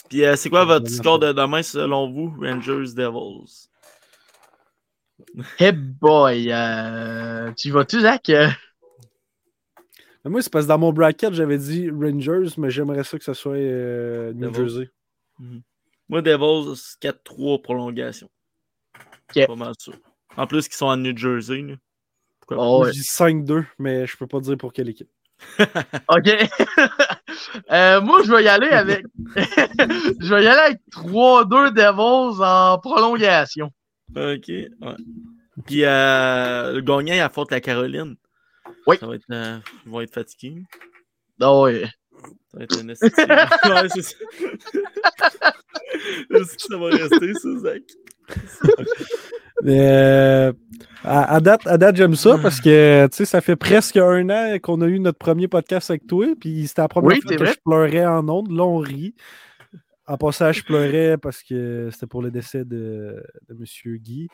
Puis 0.08 0.24
euh, 0.24 0.36
c'est 0.36 0.50
quoi 0.50 0.64
votre 0.64 0.90
score 0.90 1.18
de 1.18 1.32
demain 1.32 1.62
selon 1.62 2.11
vous, 2.11 2.34
Rangers 2.40 2.94
Devils? 2.94 3.70
Hey 5.59 5.72
boy, 5.72 6.51
euh, 6.53 7.53
tu 7.57 7.70
vas-tu, 7.70 8.01
Zach? 8.01 8.30
Moi, 10.24 10.43
c'est 10.43 10.53
parce 10.53 10.66
que 10.66 10.68
dans 10.68 10.78
mon 10.78 10.93
bracket, 10.93 11.32
j'avais 11.32 11.57
dit 11.59 11.88
Rangers, 11.91 12.55
mais 12.59 12.70
j'aimerais 12.70 13.05
ça 13.05 13.18
que 13.18 13.24
ce 13.24 13.32
soit 13.32 13.55
euh, 13.57 14.32
New 14.34 14.51
Devils. 14.51 14.57
Jersey. 14.68 14.91
Moi, 16.09 16.20
Devils, 16.22 16.97
4-3 17.01 17.62
prolongation. 17.62 18.28
Ok. 19.34 19.47
Pas 19.47 19.55
mal 19.57 19.72
sûr. 19.78 19.95
En 20.36 20.47
plus, 20.47 20.68
qu'ils 20.68 20.76
sont 20.76 20.86
en 20.86 20.97
New 20.97 21.16
Jersey. 21.16 21.62
là. 21.62 21.74
Pourquoi 22.41 22.57
pas? 22.59 22.62
Oh, 22.62 22.78
Moi, 22.78 22.86
ouais. 22.86 22.93
Je 22.93 22.99
dis 22.99 23.05
5-2, 23.09 23.64
mais 23.78 24.07
je 24.07 24.16
peux 24.16 24.26
pas 24.26 24.41
dire 24.41 24.57
pour 24.59 24.72
quelle 24.72 24.88
équipe. 24.88 25.11
OK. 26.09 26.30
Euh, 27.70 28.01
moi, 28.03 28.22
je 28.24 28.30
vais 28.32 28.45
y 28.45 28.49
aller 28.49 28.68
avec. 28.68 29.05
je 29.36 30.34
vais 30.34 30.45
y 30.45 30.47
aller 30.47 30.61
avec 30.61 30.78
3-2 30.93 31.72
Devils 31.72 32.43
en 32.45 32.78
prolongation. 32.78 33.70
Ok, 34.14 34.49
ouais. 34.49 34.68
Puis 35.66 35.84
euh, 35.84 36.72
le 36.72 36.80
gagnant, 36.80 37.14
il 37.14 37.20
affronte 37.20 37.50
la 37.50 37.61
Caroline. 37.61 38.16
Oui. 38.86 38.96
Ça 38.98 39.06
va 39.06 39.14
être, 39.16 39.24
euh, 39.30 39.58
ils 39.86 39.90
vont 39.92 40.00
être 40.00 40.14
fatigués. 40.14 40.62
Ah 41.40 41.61
ouais. 41.61 41.86
Ça 42.52 42.58
va 42.58 42.64
être 42.64 42.78
un 42.78 42.88
Ouais, 43.82 43.88
c'est 43.94 44.02
ça. 44.02 44.14
Est-ce 46.30 46.56
que 46.56 46.62
ça 46.62 46.76
va 46.76 46.86
rester, 46.86 47.34
ça, 47.34 47.48
Zach? 47.58 47.82
Mais 49.62 49.78
euh, 49.80 50.52
à, 51.04 51.34
à 51.34 51.40
date, 51.40 51.66
à 51.66 51.76
date 51.76 51.96
j'aime 51.96 52.14
ça 52.14 52.38
parce 52.38 52.61
que 52.61 53.06
tu 53.11 53.16
sais, 53.16 53.24
ça 53.24 53.40
fait 53.40 53.56
presque 53.56 53.96
un 53.96 54.28
an 54.30 54.58
qu'on 54.62 54.80
a 54.80 54.86
eu 54.86 54.98
notre 55.00 55.18
premier 55.18 55.48
podcast 55.48 55.90
avec 55.90 56.06
toi. 56.06 56.26
Puis 56.40 56.66
c'était 56.68 56.82
la 56.82 56.88
première 56.88 57.08
Oui, 57.08 57.20
fois 57.20 57.32
que 57.36 57.42
vrai. 57.42 57.52
je 57.52 57.58
pleurais 57.64 58.06
en 58.06 58.28
ondes. 58.28 58.50
Là, 58.50 58.64
on 58.64 58.78
rit. 58.78 59.14
En 60.11 60.16
passant, 60.16 60.50
je 60.50 60.64
pleurais 60.64 61.16
parce 61.18 61.42
que 61.42 61.88
c'était 61.92 62.06
pour 62.08 62.20
le 62.20 62.30
décès 62.32 62.64
de, 62.64 63.22
de 63.48 63.54
M. 63.54 63.96
Guy, 63.98 64.28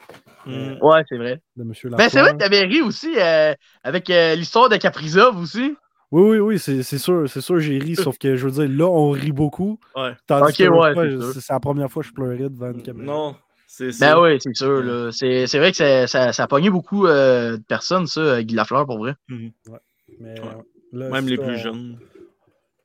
Hmm. 0.47 0.77
Ouais, 0.81 1.03
c'est 1.09 1.17
vrai. 1.19 1.41
de 1.57 1.63
M. 1.65 1.73
Ben, 1.99 2.09
c'est 2.09 2.21
vrai 2.21 2.33
que 2.33 2.37
t'avais 2.39 2.61
ri 2.63 2.81
aussi 2.81 3.13
euh, 3.19 3.53
avec 3.83 4.09
euh, 4.11 4.35
l'histoire 4.37 4.69
de 4.69 4.77
Caprizov 4.77 5.37
aussi. 5.39 5.77
Oui, 6.13 6.23
oui, 6.23 6.39
oui, 6.39 6.59
c'est 6.59 6.83
sûr, 6.99 7.29
c'est 7.29 7.41
sûr, 7.41 7.59
j'ai 7.59 7.79
ri, 7.79 7.97
sauf 7.97 8.17
que 8.17 8.37
je 8.37 8.47
veux 8.49 8.53
dire, 8.67 8.77
là, 8.79 8.89
on 8.89 9.11
rit 9.11 9.33
beaucoup. 9.33 9.79
Ouais. 9.97 10.13
Tandis 10.27 10.63
Ok, 10.63 10.71
ouais, 10.73 11.19
c'est 11.35 11.53
la 11.53 11.59
première 11.61 11.91
fois 11.91 12.03
que 12.03 12.09
je 12.09 12.15
pleurais 12.15 12.49
devant 12.49 12.71
une 12.71 12.83
caméra. 12.83 13.05
Non, 13.13 13.37
c'est 13.67 13.91
ça. 13.93 14.15
Ben 14.15 14.23
oui, 14.23 14.39
c'est 14.41 14.55
sûr. 14.57 14.83
là. 14.83 15.11
C'est 15.13 15.47
c'est 15.49 15.59
vrai 15.59 15.73
que 15.73 15.77
ça, 15.77 16.07
ça, 16.07 16.33
ça 16.33 16.45
a 16.45 16.47
pogné 16.47 16.71
beaucoup 16.71 17.07
euh, 17.07 17.57
de 17.57 17.63
personnes, 17.65 18.07
ça, 18.07 18.21
euh, 18.21 18.43
Guy 18.43 18.55
Lafleur, 18.55 18.87
pour 18.87 18.99
vrai. 18.99 19.15
Mais, 19.29 19.53
Ouais. 19.69 20.47
là, 20.93 21.09
Même 21.11 21.27
les 21.27 21.37
plus 21.37 21.47
on- 21.55 21.57
jeunes. 21.57 21.99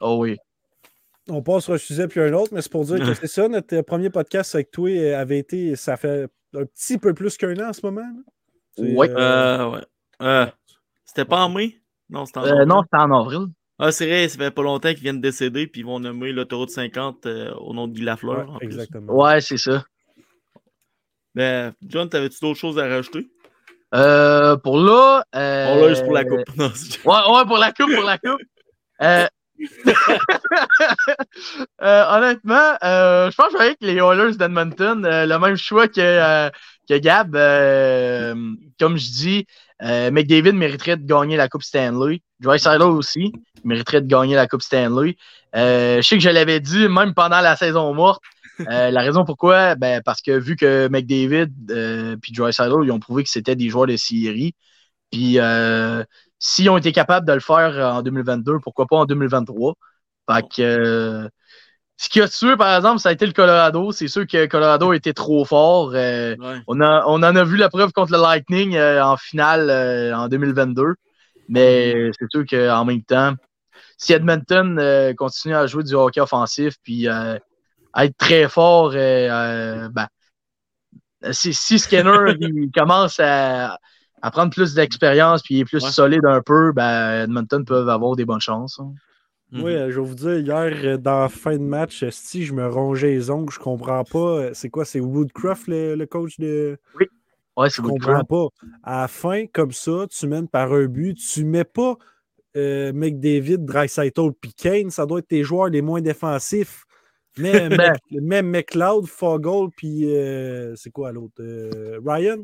Oh 0.01 0.17
oui. 0.19 0.35
On 1.33 1.41
passe 1.41 1.63
sur 1.65 1.73
un 1.73 1.77
sujet 1.77 2.07
puis 2.07 2.19
un 2.19 2.33
autre, 2.33 2.53
mais 2.53 2.61
c'est 2.61 2.71
pour 2.71 2.83
dire 2.85 2.99
que 2.99 3.13
c'est 3.13 3.27
ça, 3.27 3.47
notre 3.47 3.75
euh, 3.75 3.83
premier 3.83 4.09
podcast 4.09 4.53
avec 4.55 4.69
toi 4.71 4.89
euh, 4.89 5.17
avait 5.19 5.39
été, 5.39 5.75
ça 5.75 5.95
fait 5.97 6.27
un 6.53 6.65
petit 6.65 6.97
peu 6.97 7.13
plus 7.13 7.37
qu'un 7.37 7.55
an 7.57 7.69
en 7.69 7.73
ce 7.73 7.85
moment. 7.85 8.05
Ouais. 8.77 9.09
euh, 9.09 9.17
Euh, 9.17 9.69
ouais. 9.71 9.81
Euh, 10.21 10.45
C'était 11.05 11.25
pas 11.25 11.43
en 11.45 11.49
mai? 11.49 11.77
Non, 12.09 12.25
c'était 12.25 12.39
en 12.39 12.43
Euh, 12.45 12.51
avril. 12.51 12.67
non, 12.67 12.81
c'était 12.83 13.03
en 13.03 13.19
avril. 13.21 13.47
Ah, 13.79 13.91
c'est 13.91 14.05
vrai, 14.05 14.27
ça 14.27 14.37
fait 14.37 14.51
pas 14.51 14.61
longtemps 14.61 14.89
qu'ils 14.89 14.99
viennent 15.03 15.17
de 15.17 15.21
décéder, 15.21 15.65
puis 15.67 15.81
ils 15.81 15.85
vont 15.87 15.99
nommer 15.99 16.31
l'autoroute 16.31 16.69
50 16.69 17.25
euh, 17.25 17.51
au 17.55 17.73
nom 17.73 17.87
de 17.87 17.93
Guy 17.93 18.01
Lafleur. 18.03 18.39
ouais, 18.47 18.53
en 18.55 18.57
plus. 18.57 18.65
exactement. 18.67 19.13
Ouais, 19.15 19.41
c'est 19.41 19.57
ça. 19.57 19.83
Ben, 21.33 21.73
John, 21.87 22.09
t'avais-tu 22.09 22.39
d'autres 22.41 22.59
choses 22.59 22.77
à 22.77 22.87
rajouter? 22.87 23.29
Euh, 23.95 24.55
pour 24.57 24.77
là. 24.77 25.23
Euh... 25.35 25.65
On 25.69 25.85
lâche 25.87 26.03
pour 26.03 26.13
la 26.13 26.23
coupe. 26.25 26.43
Non, 26.57 26.67
Ouais, 27.05 27.35
ouais, 27.37 27.45
pour 27.45 27.57
la 27.57 27.71
coupe, 27.71 27.93
pour 27.93 28.03
la 28.03 28.17
coupe. 28.17 28.41
Euh... 29.01 29.27
euh, 31.81 32.03
honnêtement, 32.09 32.73
euh, 32.83 33.31
je 33.31 33.35
pense 33.35 33.53
que 33.53 33.61
avec 33.61 33.77
les 33.81 33.95
Oilers 33.95 34.35
d'Edmonton. 34.35 35.05
euh, 35.05 35.25
le 35.25 35.39
même 35.39 35.55
choix 35.55 35.87
que, 35.87 36.49
que 36.89 36.97
Gab. 36.97 37.31
comme 38.79 38.97
je 38.97 39.11
dis, 39.11 39.45
McDavid 39.81 40.53
mériterait 40.53 40.97
de 40.97 41.05
gagner 41.05 41.37
la 41.37 41.47
Coupe 41.47 41.63
Stanley. 41.63 42.21
Drysdale 42.39 42.81
aussi 42.81 43.31
mériterait 43.63 44.01
de 44.01 44.07
gagner 44.07 44.35
la 44.35 44.47
Coupe 44.47 44.61
Stanley. 44.61 45.15
Je 45.53 46.01
sais 46.01 46.17
que 46.17 46.23
je 46.23 46.29
l'avais 46.29 46.59
dit 46.59 46.87
même 46.87 47.13
pendant 47.13 47.41
la 47.41 47.55
saison 47.55 47.93
morte. 47.93 48.21
La 48.59 49.01
raison 49.01 49.25
pourquoi, 49.25 49.75
ben, 49.75 50.01
parce 50.03 50.21
que 50.21 50.37
vu 50.37 50.55
que 50.55 50.87
McDavid 50.87 51.51
euh, 51.71 52.15
puis 52.21 52.31
Drysdale, 52.31 52.71
ils 52.83 52.91
ont 52.91 52.99
prouvé 52.99 53.23
que 53.23 53.29
c'était 53.29 53.55
des 53.55 53.69
joueurs 53.69 53.87
de 53.87 53.97
série. 53.97 54.53
Puis 55.11 55.37
euh, 56.41 56.47
s'ils 56.47 56.69
ont 56.69 56.77
été 56.77 56.91
capables 56.91 57.27
de 57.27 57.33
le 57.33 57.39
faire 57.39 57.77
en 57.95 58.01
2022, 58.01 58.59
pourquoi 58.59 58.87
pas 58.87 58.97
en 58.97 59.05
2023? 59.05 59.75
Fait 60.31 60.43
que 60.49 60.61
euh, 60.61 61.29
ce 61.97 62.09
qui 62.09 62.21
a 62.21 62.27
tué, 62.27 62.57
par 62.57 62.75
exemple, 62.75 62.99
ça 62.99 63.09
a 63.09 63.11
été 63.11 63.25
le 63.27 63.33
Colorado. 63.33 63.91
C'est 63.91 64.07
sûr 64.07 64.25
que 64.27 64.47
Colorado 64.47 64.93
était 64.93 65.13
trop 65.13 65.45
fort. 65.45 65.91
Euh, 65.95 66.35
Ouais. 66.39 66.61
on, 66.67 66.81
a, 66.81 67.03
on 67.07 67.17
en 67.23 67.35
a 67.35 67.43
vu 67.43 67.57
la 67.57 67.69
preuve 67.69 67.91
contre 67.93 68.11
le 68.13 68.19
Lightning 68.21 68.75
euh, 68.75 69.03
en 69.05 69.17
finale 69.17 69.69
euh, 69.69 70.15
en 70.15 70.27
2022. 70.27 70.95
Mais 71.49 72.11
c'est 72.19 72.27
sûr 72.31 72.45
qu'en 72.49 72.85
même 72.85 73.03
temps, 73.03 73.35
si 73.97 74.13
Edmonton 74.13 74.77
euh, 74.79 75.13
continue 75.13 75.55
à 75.55 75.67
jouer 75.67 75.83
du 75.83 75.93
hockey 75.95 76.21
offensif 76.21 76.75
puis 76.83 77.07
euh, 77.07 77.37
à 77.93 78.05
être 78.05 78.17
très 78.17 78.49
fort, 78.49 78.91
euh, 78.93 78.97
euh, 78.97 79.89
ben, 79.89 80.07
si, 81.31 81.53
si 81.53 81.79
Skinner 81.79 82.35
il 82.39 82.71
commence 82.75 83.19
à, 83.19 83.77
à 84.21 84.31
prendre 84.31 84.51
plus 84.53 84.73
d'expérience 84.73 85.41
puis 85.41 85.55
il 85.55 85.59
est 85.61 85.65
plus 85.65 85.83
Ouais. 85.83 85.91
solide 85.91 86.25
un 86.25 86.41
peu, 86.41 86.71
ben, 86.73 87.23
Edmonton 87.23 87.63
peuvent 87.65 87.89
avoir 87.89 88.15
des 88.15 88.25
bonnes 88.25 88.39
chances. 88.41 88.79
hein. 88.79 88.93
Mhm. 89.51 89.63
Oui, 89.63 89.71
euh, 89.73 89.91
je 89.91 89.99
vais 89.99 90.07
vous 90.07 90.15
dire, 90.15 90.37
hier, 90.37 90.71
euh, 90.85 90.97
dans 90.97 91.19
la 91.21 91.27
fin 91.29 91.53
de 91.57 91.63
match, 91.63 92.03
euh, 92.03 92.09
si 92.09 92.45
je 92.45 92.53
me 92.53 92.65
rongeais 92.67 93.09
les 93.11 93.29
ongles, 93.29 93.51
je 93.51 93.59
comprends 93.59 94.05
pas. 94.05 94.53
C'est 94.53 94.69
quoi, 94.69 94.85
c'est 94.85 95.01
Woodcroft, 95.01 95.67
le, 95.67 95.95
le 95.95 96.05
coach 96.05 96.39
de. 96.39 96.77
Ouais, 97.57 97.69
Je 97.69 97.81
comprends 97.81 98.23
pas. 98.23 98.47
À 98.81 99.01
la 99.01 99.07
fin, 99.09 99.45
comme 99.47 99.73
ça, 99.73 100.05
tu 100.09 100.25
mènes 100.27 100.47
par 100.47 100.71
un 100.71 100.85
but, 100.85 101.15
tu 101.15 101.43
mets 101.43 101.65
pas 101.65 101.97
euh, 102.55 102.93
McDavid, 102.93 103.57
Dreisaitl 103.59 104.31
puis 104.39 104.53
Kane, 104.53 104.89
ça 104.89 105.05
doit 105.05 105.19
être 105.19 105.27
tes 105.27 105.43
joueurs 105.43 105.67
les 105.67 105.81
moins 105.81 105.99
défensifs. 106.01 106.85
Mais 107.37 107.67
même 108.11 108.49
McLeod, 108.49 109.05
Fogel, 109.05 109.67
puis 109.75 110.15
euh, 110.15 110.73
c'est 110.77 110.91
quoi 110.91 111.11
l'autre 111.11 111.41
euh, 111.41 111.99
Ryan? 112.05 112.37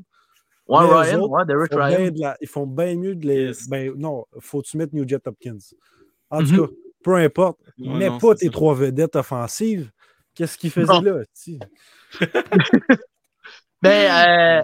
Ouais, 0.67 0.79
Mais 0.81 0.93
Ryan, 0.93 1.19
autres, 1.21 1.29
ouais, 1.33 1.45
Derek 1.45 1.69
ils 1.71 1.75
font, 1.75 1.83
Ryan. 1.83 1.97
bien 1.97 2.11
de 2.11 2.19
la- 2.19 2.37
ils 2.41 2.47
font 2.47 2.67
bien 2.67 2.95
mieux 2.95 3.15
de 3.15 3.25
les. 3.27 3.43
Yes. 3.47 3.69
Ben 3.69 3.93
non, 3.95 4.25
faut-tu 4.39 4.77
mettre 4.77 4.93
New 4.95 5.07
Jet 5.07 5.25
Hopkins. 5.27 5.57
En 6.29 6.41
Mhm. 6.41 6.47
tout 6.55 6.65
cas, 6.67 6.73
peu 7.03 7.15
importe, 7.15 7.59
Ouais, 7.77 7.87
mets 7.97 8.09
non, 8.09 8.17
pas 8.17 8.35
tes 8.35 8.45
ça. 8.47 8.51
trois 8.51 8.75
vedettes 8.75 9.15
offensives. 9.15 9.89
Qu'est-ce 10.35 10.57
qu'ils 10.57 10.71
faisaient 10.71 11.01
là? 11.01 11.21
Ben, 13.81 14.11
euh, 14.11 14.61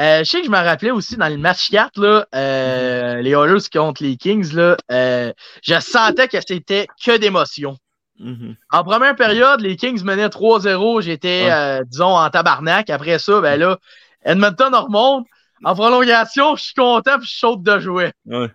euh, 0.00 0.18
je 0.20 0.24
sais 0.24 0.40
que 0.40 0.46
je 0.46 0.50
me 0.50 0.56
rappelais 0.56 0.90
aussi 0.90 1.16
dans 1.16 1.28
le 1.28 1.36
match 1.36 1.70
4, 1.70 2.00
là, 2.00 2.26
euh, 2.34 3.20
les 3.20 3.30
Oilers 3.32 3.68
contre 3.72 4.02
les 4.02 4.16
Kings, 4.16 4.52
là, 4.54 4.76
euh, 4.90 5.32
je 5.62 5.78
sentais 5.80 6.26
que 6.28 6.38
c'était 6.46 6.86
que 7.04 7.18
d'émotion. 7.18 7.76
Mhm. 8.18 8.56
En 8.72 8.82
première 8.84 9.14
période, 9.16 9.60
les 9.60 9.76
Kings 9.76 10.02
menaient 10.04 10.28
3-0. 10.28 11.00
J'étais, 11.00 11.44
Ouais. 11.44 11.52
euh, 11.52 11.84
disons, 11.86 12.16
en 12.16 12.28
tabarnak. 12.30 12.88
Après 12.90 13.18
ça, 13.18 13.40
ben 13.40 13.58
là, 13.58 13.78
Edmonton 14.24 14.74
remonte. 14.74 15.26
En 15.62 15.74
prolongation, 15.74 16.56
je 16.56 16.62
suis 16.64 16.74
content 16.74 17.18
puis 17.18 17.28
je 17.28 17.38
saute 17.38 17.62
de 17.62 17.78
jouer. 17.78 18.12
Ouais. 18.24 18.48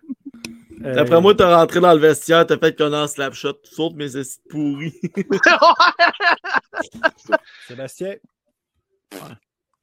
Euh, 0.84 0.95
D'après 0.95 1.22
moi, 1.22 1.34
t'as 1.36 1.55
rentré 1.55 1.80
dans 1.80 1.93
le 1.93 1.99
vestiaire, 1.99 2.45
t'as 2.45 2.57
fait 2.57 2.76
qu'on 2.78 2.91
en 2.93 3.07
slapshot. 3.07 3.53
Tu 3.63 3.74
sautes 3.76 3.95
mes 3.95 4.18
esti 4.18 4.39
pourris. 4.49 4.93
Sébastien, 7.68 8.16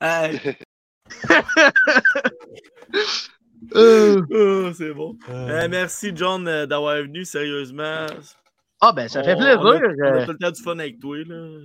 Hey. 0.00 0.56
Euh, 3.76 4.20
Oh, 4.30 4.72
c'est 4.74 4.92
bon. 4.92 5.16
euh, 5.30 5.62
Eh, 5.64 5.68
merci, 5.68 6.10
John, 6.14 6.46
euh, 6.48 6.66
d'avoir 6.66 6.96
venu. 6.96 7.24
Sérieusement. 7.24 8.06
Ah, 8.80 8.92
ben, 8.92 9.08
ça 9.08 9.22
fait 9.22 9.36
plaisir. 9.36 9.60
On 9.60 9.66
a, 9.66 9.76
on 9.76 9.78
a 9.78 9.82
euh. 10.20 10.24
tout 10.26 10.32
le 10.32 10.38
temps 10.38 10.50
du 10.50 10.60
fun 10.62 10.78
avec 10.80 10.98
toi. 10.98 11.16
Là. 11.18 11.58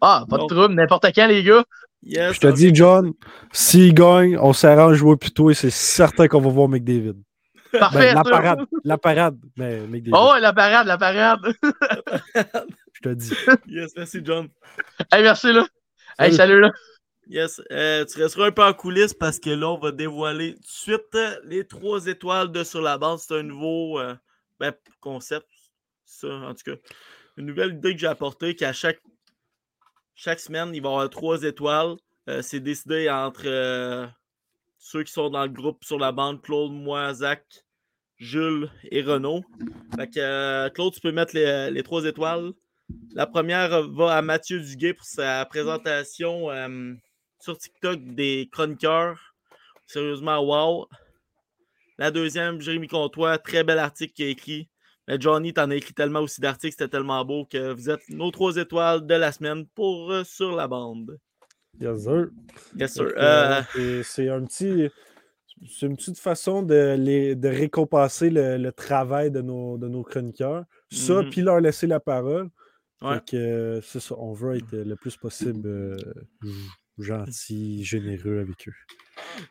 Ah, 0.00 0.24
pas 0.28 0.38
de 0.38 0.46
trouble. 0.46 0.74
N'importe 0.74 1.06
quand, 1.14 1.26
les 1.26 1.42
gars. 1.42 1.64
Yes, 2.02 2.34
je 2.34 2.40
te 2.40 2.46
dis, 2.46 2.74
John, 2.74 3.12
s'il 3.52 3.92
gagne, 3.92 4.38
on 4.38 4.52
s'arrange 4.52 4.96
jouer 4.96 5.16
plus 5.16 5.32
tôt 5.32 5.50
et 5.50 5.54
c'est 5.54 5.70
certain 5.70 6.28
qu'on 6.28 6.40
va 6.40 6.50
voir 6.50 6.68
McDavid. 6.68 7.16
Parfait. 7.72 7.98
Ben, 7.98 8.14
la 8.14 8.22
parade, 8.22 8.60
la 8.84 8.98
parade, 8.98 9.38
mais 9.56 9.80
McDavid, 9.80 10.12
Oh, 10.14 10.30
ouais, 10.32 10.40
la 10.40 10.52
parade, 10.52 10.86
la 10.86 10.96
parade. 10.96 11.40
je 12.92 13.00
te 13.02 13.08
dis. 13.10 13.32
Yes, 13.66 13.92
merci, 13.96 14.20
John. 14.24 14.48
hey, 15.12 15.22
merci, 15.22 15.52
là. 15.52 15.66
Hey, 16.18 16.32
Salut. 16.32 16.36
salut, 16.36 16.60
là. 16.60 16.70
Yes, 17.28 17.60
euh, 17.70 18.06
tu 18.06 18.22
resteras 18.22 18.46
un 18.46 18.52
peu 18.52 18.64
en 18.64 18.72
coulisses 18.72 19.12
parce 19.12 19.38
que 19.38 19.50
là, 19.50 19.68
on 19.68 19.78
va 19.78 19.92
dévoiler 19.92 20.54
tout 20.54 20.60
de 20.60 20.66
suite 20.66 21.14
euh, 21.14 21.36
les 21.44 21.66
trois 21.66 22.06
étoiles 22.06 22.50
de 22.50 22.64
Sur 22.64 22.80
la 22.80 22.96
base. 22.96 23.26
C'est 23.28 23.38
un 23.38 23.42
nouveau 23.42 24.00
euh, 24.00 24.14
ben, 24.58 24.72
concept. 25.00 25.46
Ça, 26.06 26.28
en 26.28 26.54
tout 26.54 26.72
cas, 26.72 26.76
une 27.36 27.46
nouvelle 27.46 27.74
idée 27.74 27.92
que 27.92 28.00
j'ai 28.00 28.06
apportée 28.06 28.56
qu'à 28.56 28.72
chaque, 28.72 29.00
chaque 30.18 30.40
semaine, 30.40 30.74
il 30.74 30.82
va 30.82 30.88
y 30.88 30.92
avoir 30.92 31.10
trois 31.10 31.44
étoiles. 31.44 31.94
Euh, 32.28 32.42
c'est 32.42 32.58
décidé 32.58 33.08
entre 33.08 33.46
euh, 33.46 34.04
ceux 34.76 35.04
qui 35.04 35.12
sont 35.12 35.30
dans 35.30 35.44
le 35.44 35.52
groupe 35.52 35.84
sur 35.84 35.96
la 35.96 36.10
bande 36.10 36.42
Claude, 36.42 36.72
moi, 36.72 37.14
Zach, 37.14 37.44
Jules 38.16 38.68
et 38.90 39.00
Renaud. 39.00 39.44
Euh, 40.16 40.70
Claude, 40.70 40.92
tu 40.92 41.00
peux 41.00 41.12
mettre 41.12 41.36
les, 41.36 41.82
trois 41.84 42.04
étoiles. 42.04 42.50
La 43.14 43.28
première 43.28 43.88
va 43.90 44.16
à 44.16 44.22
Mathieu 44.22 44.58
Duguay 44.58 44.92
pour 44.92 45.06
sa 45.06 45.44
présentation 45.44 46.48
sur 47.38 47.56
TikTok 47.56 48.00
des 48.02 48.48
chroniqueurs. 48.50 49.36
Sérieusement, 49.86 50.40
wow. 50.40 50.88
La 51.96 52.10
deuxième, 52.10 52.60
Jérémy 52.60 52.88
Comtois, 52.88 53.38
très 53.38 53.62
bel 53.62 53.78
article 53.78 54.14
qu'il 54.14 54.26
a 54.26 54.30
écrit. 54.30 54.68
Mais 55.08 55.16
Johnny, 55.18 55.52
t'en 55.54 55.70
as 55.70 55.76
écrit 55.76 55.94
tellement 55.94 56.20
aussi 56.20 56.40
d'articles, 56.40 56.76
c'était 56.78 56.88
tellement 56.90 57.24
beau 57.24 57.46
que 57.46 57.72
vous 57.72 57.88
êtes 57.90 58.08
nos 58.10 58.30
trois 58.30 58.54
étoiles 58.56 59.06
de 59.06 59.14
la 59.14 59.32
semaine 59.32 59.66
pour 59.74 60.12
euh, 60.12 60.22
Sur 60.22 60.54
la 60.54 60.68
bande. 60.68 61.18
Yes, 61.80 62.02
sir. 62.02 62.26
Yes, 62.76 62.92
sir. 62.94 63.12
Euh, 63.16 63.62
euh, 63.76 64.02
c'est- 64.04 64.28
un 64.28 64.44
petit. 64.44 64.90
C'est 65.68 65.86
une 65.86 65.96
petite 65.96 66.18
façon 66.20 66.62
de, 66.62 66.94
les, 66.96 67.34
de 67.34 67.48
récompenser 67.48 68.30
le, 68.30 68.58
le 68.58 68.70
travail 68.70 69.30
de 69.32 69.40
nos, 69.40 69.76
de 69.76 69.88
nos 69.88 70.04
chroniqueurs. 70.04 70.64
Ça, 70.92 71.22
Mhm. 71.22 71.30
puis 71.30 71.40
leur 71.40 71.58
laisser 71.60 71.88
la 71.88 71.98
parole. 71.98 72.48
Ouais. 73.02 73.14
Fait 73.14 73.30
que, 73.30 73.36
euh, 73.36 73.80
c'est 73.80 73.98
ça, 74.00 74.14
on 74.18 74.32
veut 74.34 74.56
être 74.56 74.70
le 74.72 74.94
plus 74.94 75.16
possible 75.16 75.66
euh, 75.68 75.96
gentil, 76.98 77.84
généreux 77.84 78.40
avec 78.40 78.68
eux. 78.68 78.72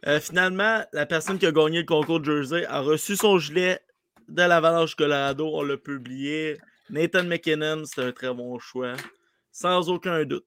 Euh, 0.05 0.19
finalement, 0.19 0.81
la 0.93 1.05
personne 1.05 1.37
qui 1.37 1.45
a 1.45 1.51
gagné 1.51 1.79
le 1.79 1.85
concours 1.85 2.19
de 2.19 2.25
Jersey 2.25 2.65
a 2.67 2.79
reçu 2.81 3.15
son 3.15 3.37
gilet 3.37 3.79
de 4.27 4.41
l'Avalanche 4.43 4.95
Colorado. 4.95 5.49
On 5.53 5.63
l'a 5.63 5.77
publié. 5.77 6.57
Nathan 6.89 7.23
McKinnon, 7.23 7.83
c'est 7.85 8.01
un 8.01 8.11
très 8.11 8.33
bon 8.33 8.57
choix. 8.59 8.93
Sans 9.51 9.89
aucun 9.89 10.23
doute. 10.25 10.45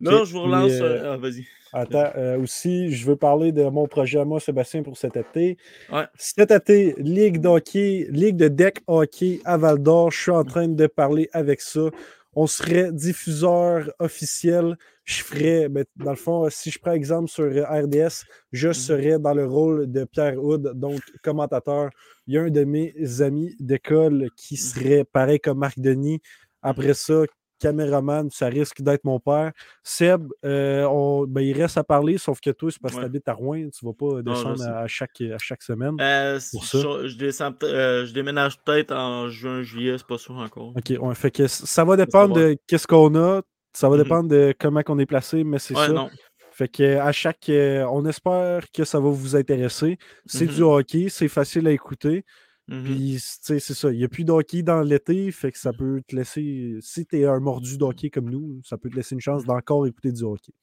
Là, 0.00 0.24
je 0.24 0.32
vous 0.32 0.42
relance. 0.42 0.72
euh, 0.72 0.82
euh, 0.82 1.12
Ah, 1.14 1.16
vas-y. 1.16 1.46
Attends, 1.72 2.10
euh, 2.16 2.38
aussi, 2.38 2.92
je 2.92 3.06
veux 3.06 3.16
parler 3.16 3.52
de 3.52 3.62
mon 3.64 3.86
projet 3.86 4.18
à 4.18 4.24
moi, 4.24 4.40
Sébastien, 4.40 4.82
pour 4.82 4.96
cet 4.98 5.16
été. 5.16 5.56
Ouais. 5.90 6.04
Cet 6.18 6.50
été, 6.50 6.94
Ligue 6.98 7.40
d'hockey, 7.40 8.06
Ligue 8.10 8.36
de 8.36 8.48
deck 8.48 8.80
hockey 8.86 9.40
à 9.44 9.56
Val 9.56 9.78
d'Or, 9.78 10.10
je 10.10 10.20
suis 10.20 10.30
en 10.32 10.44
train 10.44 10.68
de 10.68 10.86
parler 10.86 11.30
avec 11.32 11.60
ça. 11.60 11.88
On 12.34 12.46
serait 12.46 12.92
diffuseur 12.92 13.92
officiel. 13.98 14.76
Je 15.04 15.22
ferais, 15.22 15.68
ben, 15.68 15.84
dans 15.96 16.10
le 16.10 16.16
fond, 16.16 16.48
si 16.50 16.70
je 16.70 16.78
prends 16.78 16.92
exemple 16.92 17.28
sur 17.28 17.44
euh, 17.44 17.64
RDS, 17.64 18.24
je 18.52 18.68
Mhm. 18.68 18.74
serais 18.74 19.18
dans 19.18 19.34
le 19.34 19.46
rôle 19.46 19.90
de 19.90 20.04
Pierre 20.04 20.42
Houd, 20.42 20.72
donc 20.74 21.00
commentateur. 21.22 21.90
Il 22.26 22.34
y 22.34 22.38
a 22.38 22.42
un 22.42 22.50
de 22.50 22.64
mes 22.64 22.94
amis 23.20 23.54
d'école 23.60 24.28
qui 24.36 24.54
Mhm. 24.54 24.58
serait 24.60 25.04
pareil 25.04 25.40
comme 25.40 25.58
Marc 25.58 25.78
Denis. 25.78 26.20
Après 26.62 26.94
ça, 26.94 27.22
caméraman, 27.62 28.28
ça 28.30 28.46
risque 28.46 28.82
d'être 28.82 29.04
mon 29.04 29.20
père. 29.20 29.52
Seb, 29.82 30.26
euh, 30.44 30.84
on- 30.84 31.26
ben, 31.26 31.40
il 31.42 31.60
reste 31.60 31.78
à 31.78 31.84
parler, 31.84 32.18
sauf 32.18 32.40
que 32.40 32.50
toi, 32.50 32.70
c'est 32.70 32.80
parce 32.80 32.94
que 32.94 32.98
Ouais. 32.98 33.04
tu 33.04 33.10
habites 33.10 33.28
à 33.28 33.32
Rouen, 33.34 33.68
tu 33.70 33.84
ne 33.84 33.90
vas 33.90 33.94
pas 33.94 34.22
descendre 34.22 34.62
à, 34.68 34.86
chaque, 34.86 35.20
à 35.20 35.38
chaque 35.38 35.62
semaine. 35.62 35.94
Euh, 36.00 36.38
Pour 36.52 36.64
je, 36.64 36.68
ça. 36.78 37.06
je 37.06 37.16
descends 37.16 37.52
euh, 37.62 38.04
je 38.06 38.12
déménage 38.12 38.58
peut-être 38.64 38.92
en 38.92 39.28
juin, 39.28 39.62
juillet, 39.62 39.96
c'est 39.98 40.06
pas 40.06 40.18
sûr 40.18 40.36
encore. 40.36 40.74
OK, 40.76 41.14
fait 41.14 41.30
que 41.30 41.46
ça 41.46 41.84
va 41.84 41.96
dépendre 41.96 42.34
de 42.34 42.56
qu'est-ce 42.66 42.86
qu'on 42.86 43.14
a, 43.14 43.42
ça 43.72 43.88
va 43.88 43.96
Mhm. 43.96 44.02
dépendre 44.02 44.28
de 44.28 44.54
comment 44.58 44.82
on 44.88 44.98
est 44.98 45.06
placé, 45.06 45.44
mais 45.44 45.58
c'est 45.58 45.74
Ouais, 45.76 45.86
ça. 45.86 45.92
non. 45.92 46.10
Fait 46.54 46.68
que 46.68 46.98
à 46.98 47.12
chaque 47.12 47.50
on 47.50 48.04
espère 48.04 48.64
que 48.74 48.84
ça 48.84 49.00
va 49.00 49.08
vous 49.08 49.36
intéresser. 49.36 49.96
C'est 50.26 50.46
du 50.46 50.62
hockey, 50.62 51.06
c'est 51.08 51.28
facile 51.28 51.66
à 51.66 51.70
écouter. 51.70 52.24
Mhm. 52.72 52.84
Puis, 52.84 53.16
tu 53.16 53.20
sais, 53.20 53.60
c'est 53.60 53.74
ça. 53.74 53.92
Il 53.92 53.98
n'y 53.98 54.04
a 54.04 54.08
plus 54.08 54.24
de 54.24 54.32
hockey 54.32 54.62
dans 54.62 54.80
l'été, 54.80 55.30
fait 55.30 55.52
que 55.52 55.58
ça 55.58 55.74
peut 55.74 56.00
te 56.08 56.16
laisser. 56.16 56.78
Si 56.80 57.04
tu 57.04 57.20
es 57.20 57.26
un 57.26 57.38
mordu 57.38 57.76
de 57.76 57.84
hockey 57.84 58.08
comme 58.08 58.30
nous, 58.30 58.62
ça 58.64 58.78
peut 58.78 58.88
te 58.88 58.96
laisser 58.96 59.14
une 59.14 59.20
chance 59.20 59.44
d'encore 59.44 59.86
écouter 59.86 60.10
du 60.10 60.22
hockey. 60.22 60.54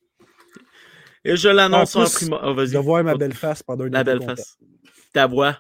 Et 1.24 1.36
je 1.36 1.50
l'annonce 1.50 1.96
En 1.96 2.06
en 2.06 2.10
primeur. 2.10 2.42
Oh. 2.44 2.56
De 2.56 2.78
voir 2.80 3.04
ma 3.04 3.16
belle 3.16 3.36
face 3.36 3.62
pendant 3.62 3.86
une 3.86 3.94
La 3.94 4.04
belle 4.04 4.24
face. 4.24 4.58
Ta 5.14 5.28
voix. 5.28 5.60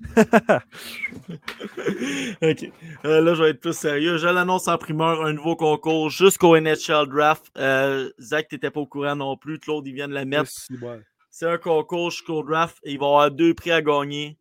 ok. 0.16 0.24
Euh, 3.04 3.20
là, 3.20 3.34
je 3.34 3.42
vais 3.42 3.50
être 3.50 3.60
plus 3.60 3.76
sérieux. 3.76 4.16
Je 4.16 4.26
l'annonce 4.26 4.66
en 4.66 4.78
primeur, 4.78 5.24
un 5.24 5.32
nouveau 5.32 5.54
concours 5.54 6.10
jusqu'au 6.10 6.58
NHL 6.58 7.06
Draft. 7.08 7.52
Euh, 7.56 8.10
Zach, 8.18 8.48
t'étais 8.48 8.72
pas 8.72 8.80
au 8.80 8.86
courant 8.86 9.14
non 9.14 9.36
plus. 9.36 9.60
Claude, 9.60 9.86
il 9.86 9.94
vient 9.94 10.08
de 10.08 10.14
la 10.14 10.24
mettre. 10.24 10.50
C'est 11.30 11.46
un 11.46 11.58
concours 11.58 12.10
jusqu'au 12.10 12.42
draft 12.42 12.78
et 12.82 12.92
il 12.92 12.98
va 12.98 13.06
y 13.06 13.08
avoir 13.08 13.30
deux 13.30 13.54
prix 13.54 13.70
à 13.70 13.82
gagner. 13.82 14.38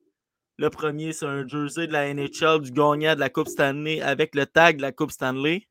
Le 0.58 0.70
premier, 0.70 1.14
c'est 1.14 1.26
un 1.26 1.48
jersey 1.48 1.88
de 1.88 1.94
la 1.94 2.14
NHL 2.14 2.62
du 2.62 2.72
gagnant 2.72 3.16
de 3.16 3.20
la 3.20 3.30
Coupe 3.30 3.48
Stanley 3.48 4.02
avec 4.02 4.36
le 4.36 4.46
tag 4.46 4.78
de 4.78 4.82
la 4.82 4.92
Coupe 4.92 5.12
Stanley. 5.12 5.68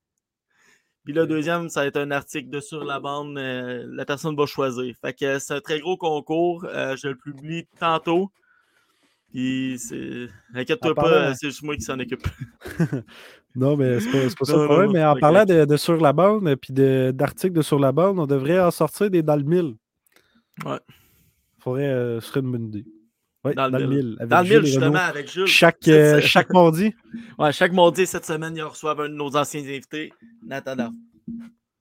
Puis 1.04 1.12
le 1.14 1.26
deuxième, 1.26 1.68
ça 1.68 1.80
va 1.80 1.86
être 1.86 1.96
un 1.96 2.10
article 2.10 2.48
de 2.50 2.60
sur 2.60 2.84
la 2.84 3.00
bande. 3.00 3.36
euh, 3.38 3.84
la 3.90 4.04
personne 4.04 4.36
va 4.36 4.46
choisir. 4.46 4.94
Fait 5.00 5.12
que 5.12 5.38
c'est 5.38 5.54
un 5.54 5.60
très 5.60 5.80
gros 5.80 5.96
concours. 5.96 6.64
euh, 6.64 6.96
je 6.96 7.08
le 7.08 7.16
publie 7.16 7.66
tantôt. 7.78 8.30
Puis 9.32 9.78
c'est. 9.78 10.28
Inquiète-toi 10.54 10.94
pas, 10.94 11.30
euh, 11.30 11.34
c'est 11.34 11.48
juste 11.48 11.62
moi 11.62 11.74
qui 11.76 11.82
s'en 11.82 11.98
occupe. 11.98 12.26
Non, 13.54 13.76
mais 13.76 14.00
c'est 14.00 14.10
pas, 14.38 14.44
ça 14.46 14.56
le 14.56 14.64
problème. 14.64 14.92
mais 14.92 15.04
en 15.04 15.14
parlant 15.14 15.44
de, 15.44 15.66
de 15.66 15.76
sur 15.76 15.98
la 16.00 16.14
bande 16.14 16.48
et 16.48 17.12
d'articles 17.12 17.52
de 17.52 17.60
sur 17.60 17.78
la 17.78 17.92
bande, 17.92 18.18
on 18.18 18.26
devrait 18.26 18.58
en 18.58 18.70
sortir 18.70 19.10
des 19.10 19.22
dans 19.22 19.36
le 19.36 19.42
mille. 19.42 19.74
Ouais. 20.64 20.78
Faudrait, 21.58 21.88
euh, 21.90 22.18
ce 22.20 22.28
serait 22.28 22.40
une 22.40 22.50
bonne 22.50 22.68
idée. 22.68 22.86
Dans 23.44 23.68
le 23.68 23.86
mille. 23.86 24.16
avec 24.20 24.28
Dans 24.30 24.42
le 24.42 24.48
mille, 24.48 24.64
justement, 24.64 24.86
Renaud. 24.86 24.96
avec 24.98 25.30
Jules. 25.30 25.46
Chaque, 25.46 25.88
euh, 25.88 26.20
chaque 26.20 26.52
mardi. 26.52 26.94
Ouais, 27.38 27.52
chaque 27.52 27.72
mardi 27.72 28.06
cette 28.06 28.24
semaine, 28.24 28.56
ils 28.56 28.62
reçoivent 28.62 29.00
un 29.00 29.08
de 29.08 29.14
nos 29.14 29.34
anciens 29.36 29.60
invités, 29.60 30.12
Nathan. 30.46 30.90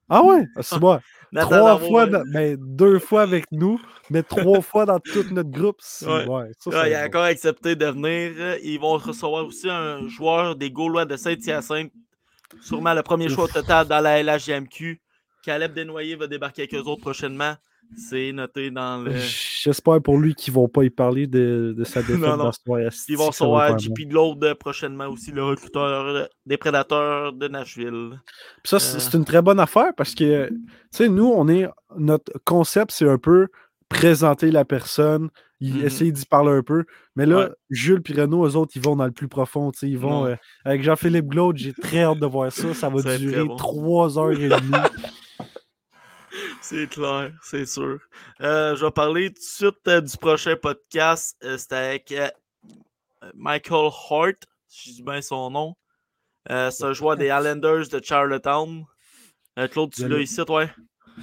Ah 0.08 0.22
ouais? 0.24 0.46
Ah, 0.56 0.62
c'est 0.62 0.78
bon. 0.78 0.98
Nathan 1.32 1.48
Trois 1.48 1.78
fois, 1.78 2.06
dans- 2.06 2.24
ben, 2.30 2.56
deux 2.60 2.98
fois 2.98 3.22
avec 3.22 3.46
nous, 3.52 3.80
mais 4.10 4.22
trois 4.22 4.60
fois 4.60 4.84
dans 4.84 4.98
tout 5.00 5.24
notre 5.30 5.50
groupe. 5.50 5.78
Ouais. 6.02 6.26
ouais, 6.26 6.50
ça, 6.58 6.70
Ouais, 6.70 6.76
c'est 6.82 6.90
il 6.90 6.94
a 6.94 7.06
encore 7.06 7.22
accepté 7.24 7.74
de 7.76 7.86
venir. 7.86 8.56
Ils 8.62 8.78
vont 8.78 8.98
recevoir 8.98 9.46
aussi 9.46 9.70
un 9.70 10.06
joueur 10.08 10.56
des 10.56 10.70
Gaulois 10.70 11.04
de 11.06 11.16
Saint-Hyacinthe. 11.16 11.92
Sûrement 12.60 12.92
le 12.92 13.02
premier 13.02 13.28
choix 13.30 13.44
au 13.44 13.48
total 13.48 13.86
dans 13.86 14.00
la 14.00 14.22
LHGMQ. 14.22 15.00
Caleb 15.42 15.72
Desnoyers 15.72 16.16
va 16.16 16.26
débarquer 16.26 16.62
avec 16.62 16.74
eux 16.74 16.80
autres 16.86 17.00
prochainement. 17.00 17.54
C'est 17.96 18.30
noté 18.32 18.70
dans 18.70 18.98
le. 19.02 19.12
J'espère 19.62 20.00
pour 20.02 20.18
lui 20.18 20.34
qu'ils 20.34 20.52
vont 20.52 20.68
pas 20.68 20.82
y 20.84 20.90
parler 20.90 21.26
de, 21.26 21.74
de 21.76 21.84
sa 21.84 22.00
défaite 22.02 22.18
Non, 22.20 22.36
non. 22.36 22.44
dans 22.44 22.52
ce. 22.52 22.60
Ils 23.08 23.16
vont 23.16 23.28
recevoir 23.28 23.78
JP 23.78 24.08
Glaude 24.08 24.54
prochainement 24.58 25.06
aussi, 25.08 25.30
le 25.30 25.44
recruteur 25.44 26.28
des 26.46 26.56
prédateurs 26.56 27.32
de 27.32 27.48
Nashville. 27.48 28.18
Puis 28.62 28.70
ça, 28.70 28.78
c'est 28.80 28.96
Euh. 28.96 29.00
c'est 29.00 29.16
une 29.16 29.24
très 29.24 29.40
bonne 29.42 29.60
affaire 29.60 29.92
parce 29.96 30.14
que, 30.14 30.48
tu 30.48 30.54
sais, 30.90 31.08
nous, 31.08 31.26
on 31.28 31.48
est. 31.48 31.68
Notre 31.96 32.32
concept, 32.44 32.90
c'est 32.92 33.08
un 33.08 33.18
peu 33.18 33.48
présenter 33.88 34.50
la 34.50 34.64
personne, 34.64 35.28
Mhm. 35.60 35.84
essayer 35.84 36.10
d'y 36.10 36.24
parler 36.26 36.50
un 36.50 36.62
peu. 36.62 36.84
Mais 37.14 37.24
là, 37.26 37.36
Ouais. 37.36 37.48
Jules 37.70 38.02
et 38.08 38.20
Renaud, 38.22 38.44
eux 38.48 38.56
autres, 38.56 38.72
ils 38.74 38.82
vont 38.82 38.96
dans 38.96 39.04
le 39.04 39.12
plus 39.12 39.28
profond. 39.28 39.70
tu 39.70 39.78
sais, 39.80 39.88
Ils 39.88 39.98
vont. 39.98 40.26
Euh, 40.26 40.34
avec 40.64 40.82
Jean-Philippe 40.82 41.26
Glaude, 41.28 41.56
j'ai 41.58 41.72
très 41.72 42.02
hâte 42.02 42.18
de 42.18 42.26
voir 42.26 42.50
ça. 42.50 42.74
Ça 42.74 42.88
va 42.88 43.00
Ça 43.02 43.16
durer 43.18 43.44
bon. 43.44 43.54
trois 43.56 44.18
heures 44.18 44.32
et 44.32 44.48
demie. 44.48 44.50
C'est 46.60 46.88
clair, 46.88 47.32
c'est 47.42 47.66
sûr. 47.66 47.98
Euh, 48.40 48.76
je 48.76 48.84
vais 48.84 48.90
parler 48.90 49.28
tout 49.30 49.40
de 49.40 49.44
suite 49.44 49.88
euh, 49.88 50.00
du 50.00 50.16
prochain 50.16 50.56
podcast. 50.56 51.36
Euh, 51.44 51.58
c'est 51.58 51.72
avec 51.72 52.12
euh, 52.12 52.28
Michael 53.34 53.90
Hart, 54.10 54.36
si 54.68 54.90
je 54.90 54.94
dis 54.96 55.02
bien 55.02 55.20
son 55.20 55.50
nom. 55.50 55.74
C'est 56.48 56.84
un 56.84 56.92
joueur 56.92 57.16
des 57.16 57.26
Islanders 57.38 57.88
de 57.88 58.00
Charlottetown. 58.02 58.84
Claude, 59.70 59.92
tu 59.92 60.08
l'as 60.08 60.20
ici, 60.20 60.42
toi? 60.44 60.66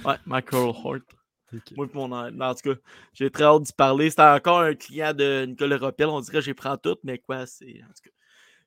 Ouais, 0.04 0.16
Michael 0.26 0.72
Hart. 0.84 1.02
Ok. 1.52 1.72
Moi, 1.76 1.88
mon 1.94 2.12
en 2.12 2.54
tout 2.54 2.74
cas, 2.74 2.80
j'ai 3.12 3.30
très 3.30 3.44
hâte 3.44 3.62
d'y 3.62 3.72
parler. 3.72 4.10
C'était 4.10 4.22
encore 4.22 4.60
un 4.60 4.74
client 4.74 5.12
de 5.12 5.46
Nicolas 5.46 5.78
Ropel. 5.78 6.06
On 6.06 6.20
dirait 6.20 6.38
que 6.38 6.44
j'ai 6.44 6.54
pris 6.54 6.68
tout, 6.82 6.96
mais 7.02 7.18
quoi, 7.18 7.44
c'est. 7.46 7.82
En 7.82 7.88
tout 7.88 8.02
cas, 8.04 8.10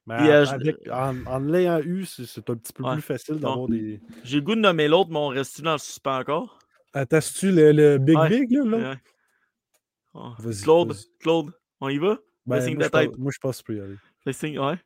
Mais 0.05 0.30
euh, 0.30 0.45
je- 0.45 0.51
avec- 0.51 0.75
en, 0.91 1.15
en 1.25 1.39
l'ayant 1.39 1.80
eu, 1.81 2.05
c'est 2.05 2.49
un 2.49 2.55
petit 2.55 2.73
peu 2.73 2.84
Ouais. 2.84 2.93
plus 2.93 3.01
facile 3.01 3.35
d'avoir 3.35 3.67
des. 3.69 4.01
j'ai 4.23 4.38
le 4.38 4.41
goût 4.43 4.55
de 4.55 4.59
nommer 4.61 4.88
l'autre, 4.89 5.09
mais 5.11 5.17
on 5.19 5.27
reste-tu 5.30 5.61
dans 5.61 5.73
le 5.73 5.77
suspens 5.77 6.19
encore? 6.19 6.59
Attends-tu 6.93 7.51
le, 7.51 7.71
le 7.71 7.97
Big 7.97 8.17
Ouais. 8.17 8.30
Big, 8.30 8.51
là? 8.51 8.95
Oh, 10.13 10.31
Claude. 10.63 10.95
Claude, 11.19 11.51
on 11.81 11.89
y 11.89 11.97
va? 11.97 12.17
Ben, 12.45 12.59
moi, 12.75 12.80
de 12.80 12.84
je 12.84 12.89
pense- 12.89 13.01
tête. 13.01 13.17
moi, 13.17 13.31
je 13.34 13.39
pense 13.39 13.61
que 13.61 13.67
peux 13.67 13.77
y 13.77 13.81
aller. 13.81 14.59
Ouais. 14.59 14.77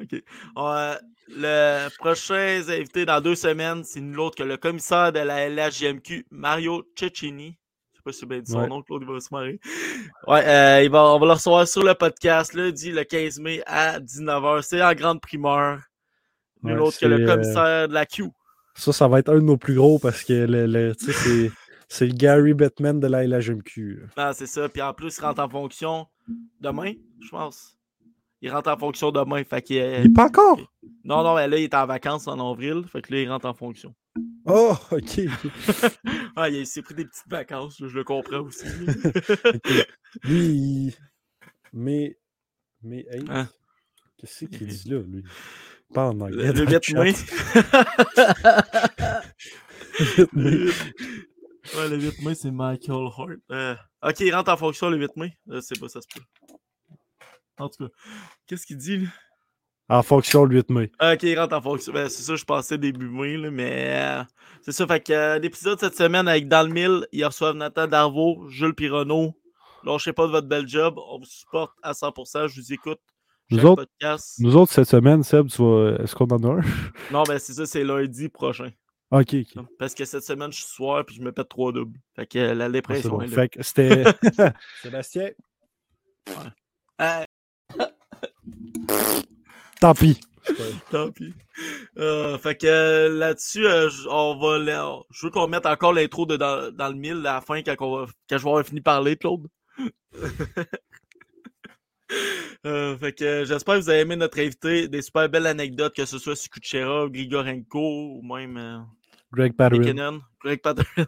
OK. 0.00 0.22
Euh, 0.56 0.94
le 1.28 1.88
prochain 1.98 2.62
invité 2.68 3.04
dans 3.04 3.20
deux 3.20 3.34
semaines, 3.34 3.84
c'est 3.84 4.00
nul 4.00 4.18
autre 4.20 4.36
que 4.36 4.42
le 4.42 4.56
commissaire 4.56 5.12
de 5.12 5.18
la 5.18 5.48
LHGMQ, 5.48 6.26
Mario 6.30 6.84
Cecchini. 6.96 7.58
Je 8.12 8.26
bien 8.26 8.40
dit 8.40 8.50
son 8.52 8.58
Ouais. 8.60 8.68
nom, 8.68 8.82
Claude, 8.82 9.02
il 9.06 9.12
va 9.12 9.20
se 9.20 9.28
marrer. 9.32 9.60
Ouais, 10.26 10.44
euh, 10.46 10.82
il 10.82 10.90
va, 10.90 11.04
on 11.14 11.18
va 11.18 11.26
le 11.26 11.32
recevoir 11.32 11.66
sur 11.68 11.82
le 11.82 11.94
podcast 11.94 12.54
lundi 12.54 12.90
le 12.92 13.04
15 13.04 13.38
mai 13.40 13.62
à 13.66 13.98
19h. 14.00 14.62
C'est 14.62 14.82
en 14.82 14.92
grande 14.94 15.20
primeur. 15.20 15.80
Nul 16.62 16.74
Ouais, 16.78 16.86
autre 16.88 16.98
que 16.98 17.06
le 17.06 17.24
commissaire 17.26 17.88
de 17.88 17.94
la 17.94 18.04
Q. 18.06 18.24
Ça, 18.74 18.92
ça 18.92 19.08
va 19.08 19.18
être 19.18 19.30
un 19.30 19.36
de 19.36 19.40
nos 19.40 19.56
plus 19.56 19.74
gros 19.74 19.98
parce 19.98 20.22
que 20.22 20.32
le, 20.32 20.66
le- 20.66 20.94
c'est, 20.98 21.50
c'est 21.88 22.06
le 22.06 22.12
Gary 22.12 22.54
Bettman 22.54 23.00
de 23.00 23.06
la 23.06 23.24
LHMQ. 23.26 24.02
Ah, 24.16 24.32
c'est 24.34 24.46
ça. 24.46 24.68
Puis 24.68 24.80
en 24.82 24.92
plus, 24.94 25.16
il 25.18 25.24
rentre 25.24 25.40
en 25.42 25.48
fonction 25.48 26.06
demain, 26.60 26.92
je 27.20 27.28
pense. 27.30 27.76
Il 28.42 28.50
rentre 28.50 28.70
en 28.70 28.78
fonction 28.78 29.10
demain. 29.10 29.42
Fait 29.44 29.60
qu'il, 29.60 29.78
euh, 29.78 29.98
Il 30.04 30.06
est 30.10 30.14
pas 30.14 30.26
encore? 30.26 30.58
Non, 31.04 31.22
non, 31.22 31.34
mais 31.34 31.48
là, 31.48 31.56
il 31.58 31.64
est 31.64 31.74
en 31.74 31.86
vacances 31.86 32.26
en 32.28 32.50
avril. 32.52 32.84
Fait 32.90 33.02
que 33.02 33.12
là, 33.12 33.20
il 33.20 33.30
rentre 33.30 33.46
en 33.46 33.54
fonction. 33.54 33.94
Oh, 34.46 34.76
ok. 34.90 35.20
Ah, 36.36 36.48
il 36.48 36.66
s'est 36.66 36.82
pris 36.82 36.94
des 36.94 37.04
petites 37.04 37.28
vacances, 37.28 37.76
je 37.78 37.84
le 37.86 38.04
comprends 38.04 38.40
aussi. 38.40 38.64
Lui, 40.24 40.46
il... 40.46 40.94
Mais, 41.72 42.18
mais, 42.82 43.06
hey, 43.10 43.24
Hein? 43.28 43.48
qu'est-ce 44.16 44.44
qu'il 44.46 44.66
dit 44.66 44.88
là, 44.88 45.00
lui? 45.02 45.22
Pas 45.92 46.08
en 46.08 46.20
anglais. 46.20 46.52
le 46.52 46.52
dans 46.52 46.64
le 46.64 46.70
8 46.76 46.82
chat. 46.84 47.02
mai. 47.02 47.14
Mais- 50.32 50.50
Le- 50.50 50.72
ouais, 51.76 51.88
le 51.88 51.96
8 52.00 52.22
mai, 52.24 52.34
c'est 52.34 52.50
Michael 52.50 53.06
Hart. 53.16 53.30
Euh, 53.50 53.74
ok, 54.02 54.20
il 54.20 54.34
rentre 54.34 54.50
en 54.52 54.56
fonction 54.56 54.88
le 54.90 54.96
8 54.98 55.16
mai. 55.16 55.36
Je 55.48 55.60
sais 55.60 55.74
pas, 55.78 55.88
ça 55.88 56.00
se 56.00 56.06
peut. 56.14 56.24
En 57.58 57.68
tout 57.68 57.86
cas, 57.86 57.92
qu'est-ce 58.46 58.66
qu'il 58.66 58.78
dit, 58.78 58.98
là? 58.98 59.08
En 59.90 60.02
fonction 60.02 60.44
le 60.44 60.56
8 60.56 60.70
mai. 60.70 60.90
Ah, 60.98 61.12
Ok, 61.14 61.22
il 61.24 61.38
rentre 61.38 61.54
en 61.54 61.60
fonction. 61.60 61.92
Ben, 61.92 62.08
c'est 62.08 62.22
ça, 62.22 62.36
je 62.36 62.44
pensais 62.44 62.78
début 62.78 63.08
mai, 63.08 63.36
là, 63.36 63.50
mais 63.50 63.86
euh, 63.88 64.22
c'est 64.62 64.72
ça. 64.72 64.86
Fait 64.86 65.00
que 65.00 65.12
euh, 65.12 65.38
l'épisode 65.38 65.78
cette 65.80 65.96
semaine 65.96 66.26
avec 66.28 66.48
Dans 66.48 66.66
le 66.66 66.72
Mille, 66.72 67.06
ils 67.12 67.24
reçoivent 67.24 67.56
Nathan 67.56 67.86
Darvaux, 67.86 68.48
Jules 68.48 68.74
Pironneau. 68.74 69.34
Lâchez 69.84 70.12
pas 70.12 70.26
de 70.26 70.32
votre 70.32 70.46
bel 70.46 70.66
job. 70.68 70.98
On 71.10 71.18
vous 71.18 71.24
supporte 71.24 71.72
à 71.82 71.92
100%. 71.92 72.48
Je 72.48 72.60
vous 72.60 72.72
écoute. 72.72 73.00
Nous 73.50 73.64
autres- 73.64 73.84
podcast. 73.84 74.36
Nous 74.38 74.54
autres, 74.56 74.72
cette 74.72 74.86
semaine, 74.88 75.22
Seb, 75.24 75.48
tu 75.48 75.60
vas... 75.62 75.96
est-ce 76.02 76.14
qu'on 76.14 76.26
en 76.26 76.42
a 76.44 76.58
un? 76.58 76.60
Non, 77.12 77.24
ben 77.24 77.38
c'est 77.38 77.54
ça, 77.54 77.66
c'est 77.66 77.82
lundi 77.82 78.28
prochain. 78.28 78.70
ok, 79.10 79.34
ok. 79.34 79.64
Parce 79.78 79.94
que 79.94 80.04
cette 80.04 80.22
semaine, 80.22 80.52
je 80.52 80.58
suis 80.58 80.66
soir 80.72 81.04
puis 81.04 81.16
je 81.16 81.22
me 81.22 81.32
pète 81.32 81.48
trois 81.48 81.72
doubles. 81.72 81.98
Fait 82.14 82.26
que 82.26 82.38
euh, 82.38 82.54
la 82.54 82.66
Ah, 82.66 82.68
c'est 82.68 82.72
dépression 82.72 83.10
bon. 83.10 83.20
est 83.22 83.26
là. 83.26 83.34
Fait 83.34 83.48
que 83.48 83.62
c'était. 83.64 84.04
Sébastien. 84.82 85.30
Ah, 86.98 87.24
Tant 89.80 89.94
pis. 89.94 90.20
tant 90.90 91.10
pis. 91.10 91.34
Euh, 91.98 92.38
fait 92.38 92.56
que 92.56 92.66
euh, 92.66 93.08
là-dessus, 93.08 93.66
euh, 93.66 93.88
on 94.08 94.36
va 94.38 94.58
je 95.10 95.26
veux 95.26 95.30
qu'on 95.30 95.48
mette 95.48 95.66
encore 95.66 95.92
l'intro 95.92 96.26
de 96.26 96.36
dans, 96.36 96.70
dans 96.74 96.88
le 96.88 96.94
mille 96.94 97.18
à 97.26 97.34
la 97.34 97.40
fin 97.40 97.62
quand, 97.62 97.74
on 97.80 97.96
va- 97.96 98.06
quand 98.28 98.38
je 98.38 98.42
vais 98.44 98.48
avoir 98.50 98.64
fini 98.64 98.80
de 98.80 98.84
parler, 98.84 99.16
Claude. 99.16 99.46
Euh, 102.66 102.98
fait 102.98 103.12
que 103.12 103.44
j'espère 103.44 103.76
que 103.76 103.80
vous 103.80 103.88
avez 103.88 104.00
aimé 104.00 104.16
notre 104.16 104.40
invité. 104.40 104.88
Des 104.88 105.00
super 105.00 105.28
belles 105.28 105.46
anecdotes, 105.46 105.94
que 105.94 106.04
ce 106.04 106.18
soit 106.18 106.36
sur 106.36 106.50
Kuchera, 106.50 107.08
Grigorenko 107.08 108.16
ou 108.18 108.22
même 108.22 108.84
Greg 109.32 109.54
Patterson. 109.56 110.20
Greg 110.44 110.60
Patterson. 110.60 111.06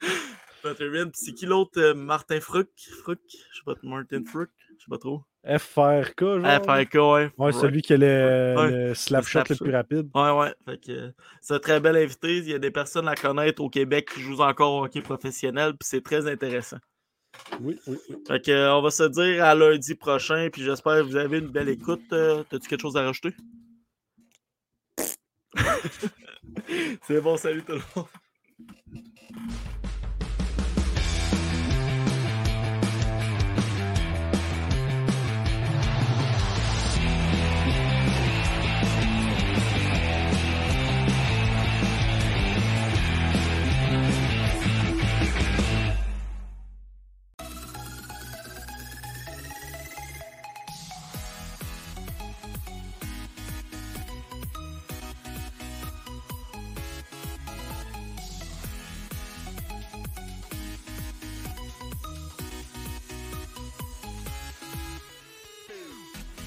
Patterson. 0.62 1.10
C'est 1.12 1.32
qui 1.34 1.44
l'autre 1.44 1.92
Martin 1.92 2.40
Fruck 2.40 2.68
Fruck 3.02 3.18
Je 3.28 3.36
sais 3.56 3.62
pas, 3.66 3.74
Martin 3.82 4.22
Fruck 4.24 4.48
Je 4.78 4.84
sais 4.84 4.88
pas 4.88 4.98
trop. 4.98 5.22
FRK, 5.46 6.20
genre. 6.20 6.64
FRK, 6.64 6.94
ouais. 6.94 7.30
Ouais, 7.38 7.52
celui 7.52 7.82
qui 7.82 7.92
a 7.94 7.96
le, 7.96 8.54
Ouais. 8.56 8.70
le 8.88 8.94
slap 8.94 9.22
Le 9.24 9.28
slap 9.28 9.46
plus 9.54 9.70
rapide. 9.74 10.10
Ouais, 10.14 10.30
ouais. 10.32 10.54
Euh, 10.88 11.12
c'est 11.40 11.54
un 11.54 11.58
très 11.58 11.80
bel 11.80 11.96
invité. 11.96 12.38
Il 12.38 12.48
y 12.48 12.54
a 12.54 12.58
des 12.58 12.70
personnes 12.70 13.06
à 13.08 13.14
connaître 13.14 13.62
au 13.62 13.68
Québec 13.70 14.08
qui 14.12 14.20
jouent 14.20 14.40
encore 14.42 14.72
au 14.74 14.84
hockey 14.84 15.00
professionnel, 15.02 15.72
puis 15.78 15.88
c'est 15.88 16.02
très 16.02 16.26
intéressant. 16.30 16.78
Oui, 17.60 17.78
oui, 17.86 17.96
oui. 18.08 18.16
Fait 18.26 18.44
que, 18.44 18.50
euh, 18.50 18.74
on 18.74 18.82
va 18.82 18.90
se 18.90 19.04
dire 19.04 19.44
à 19.44 19.54
lundi 19.54 19.94
prochain, 19.94 20.48
puis 20.52 20.62
j'espère 20.62 20.96
que 20.96 21.02
vous 21.02 21.16
avez 21.16 21.38
une 21.38 21.48
belle 21.48 21.68
écoute. 21.68 22.02
Euh, 22.12 22.42
T'as-tu 22.50 22.66
quelque 22.68 22.80
chose 22.82 22.96
à 22.96 23.02
rajouter? 23.02 23.34
c'est 27.06 27.20
bon, 27.20 27.36
salut 27.36 27.62
tout 27.62 27.72
le 27.72 27.82
monde. 27.94 28.06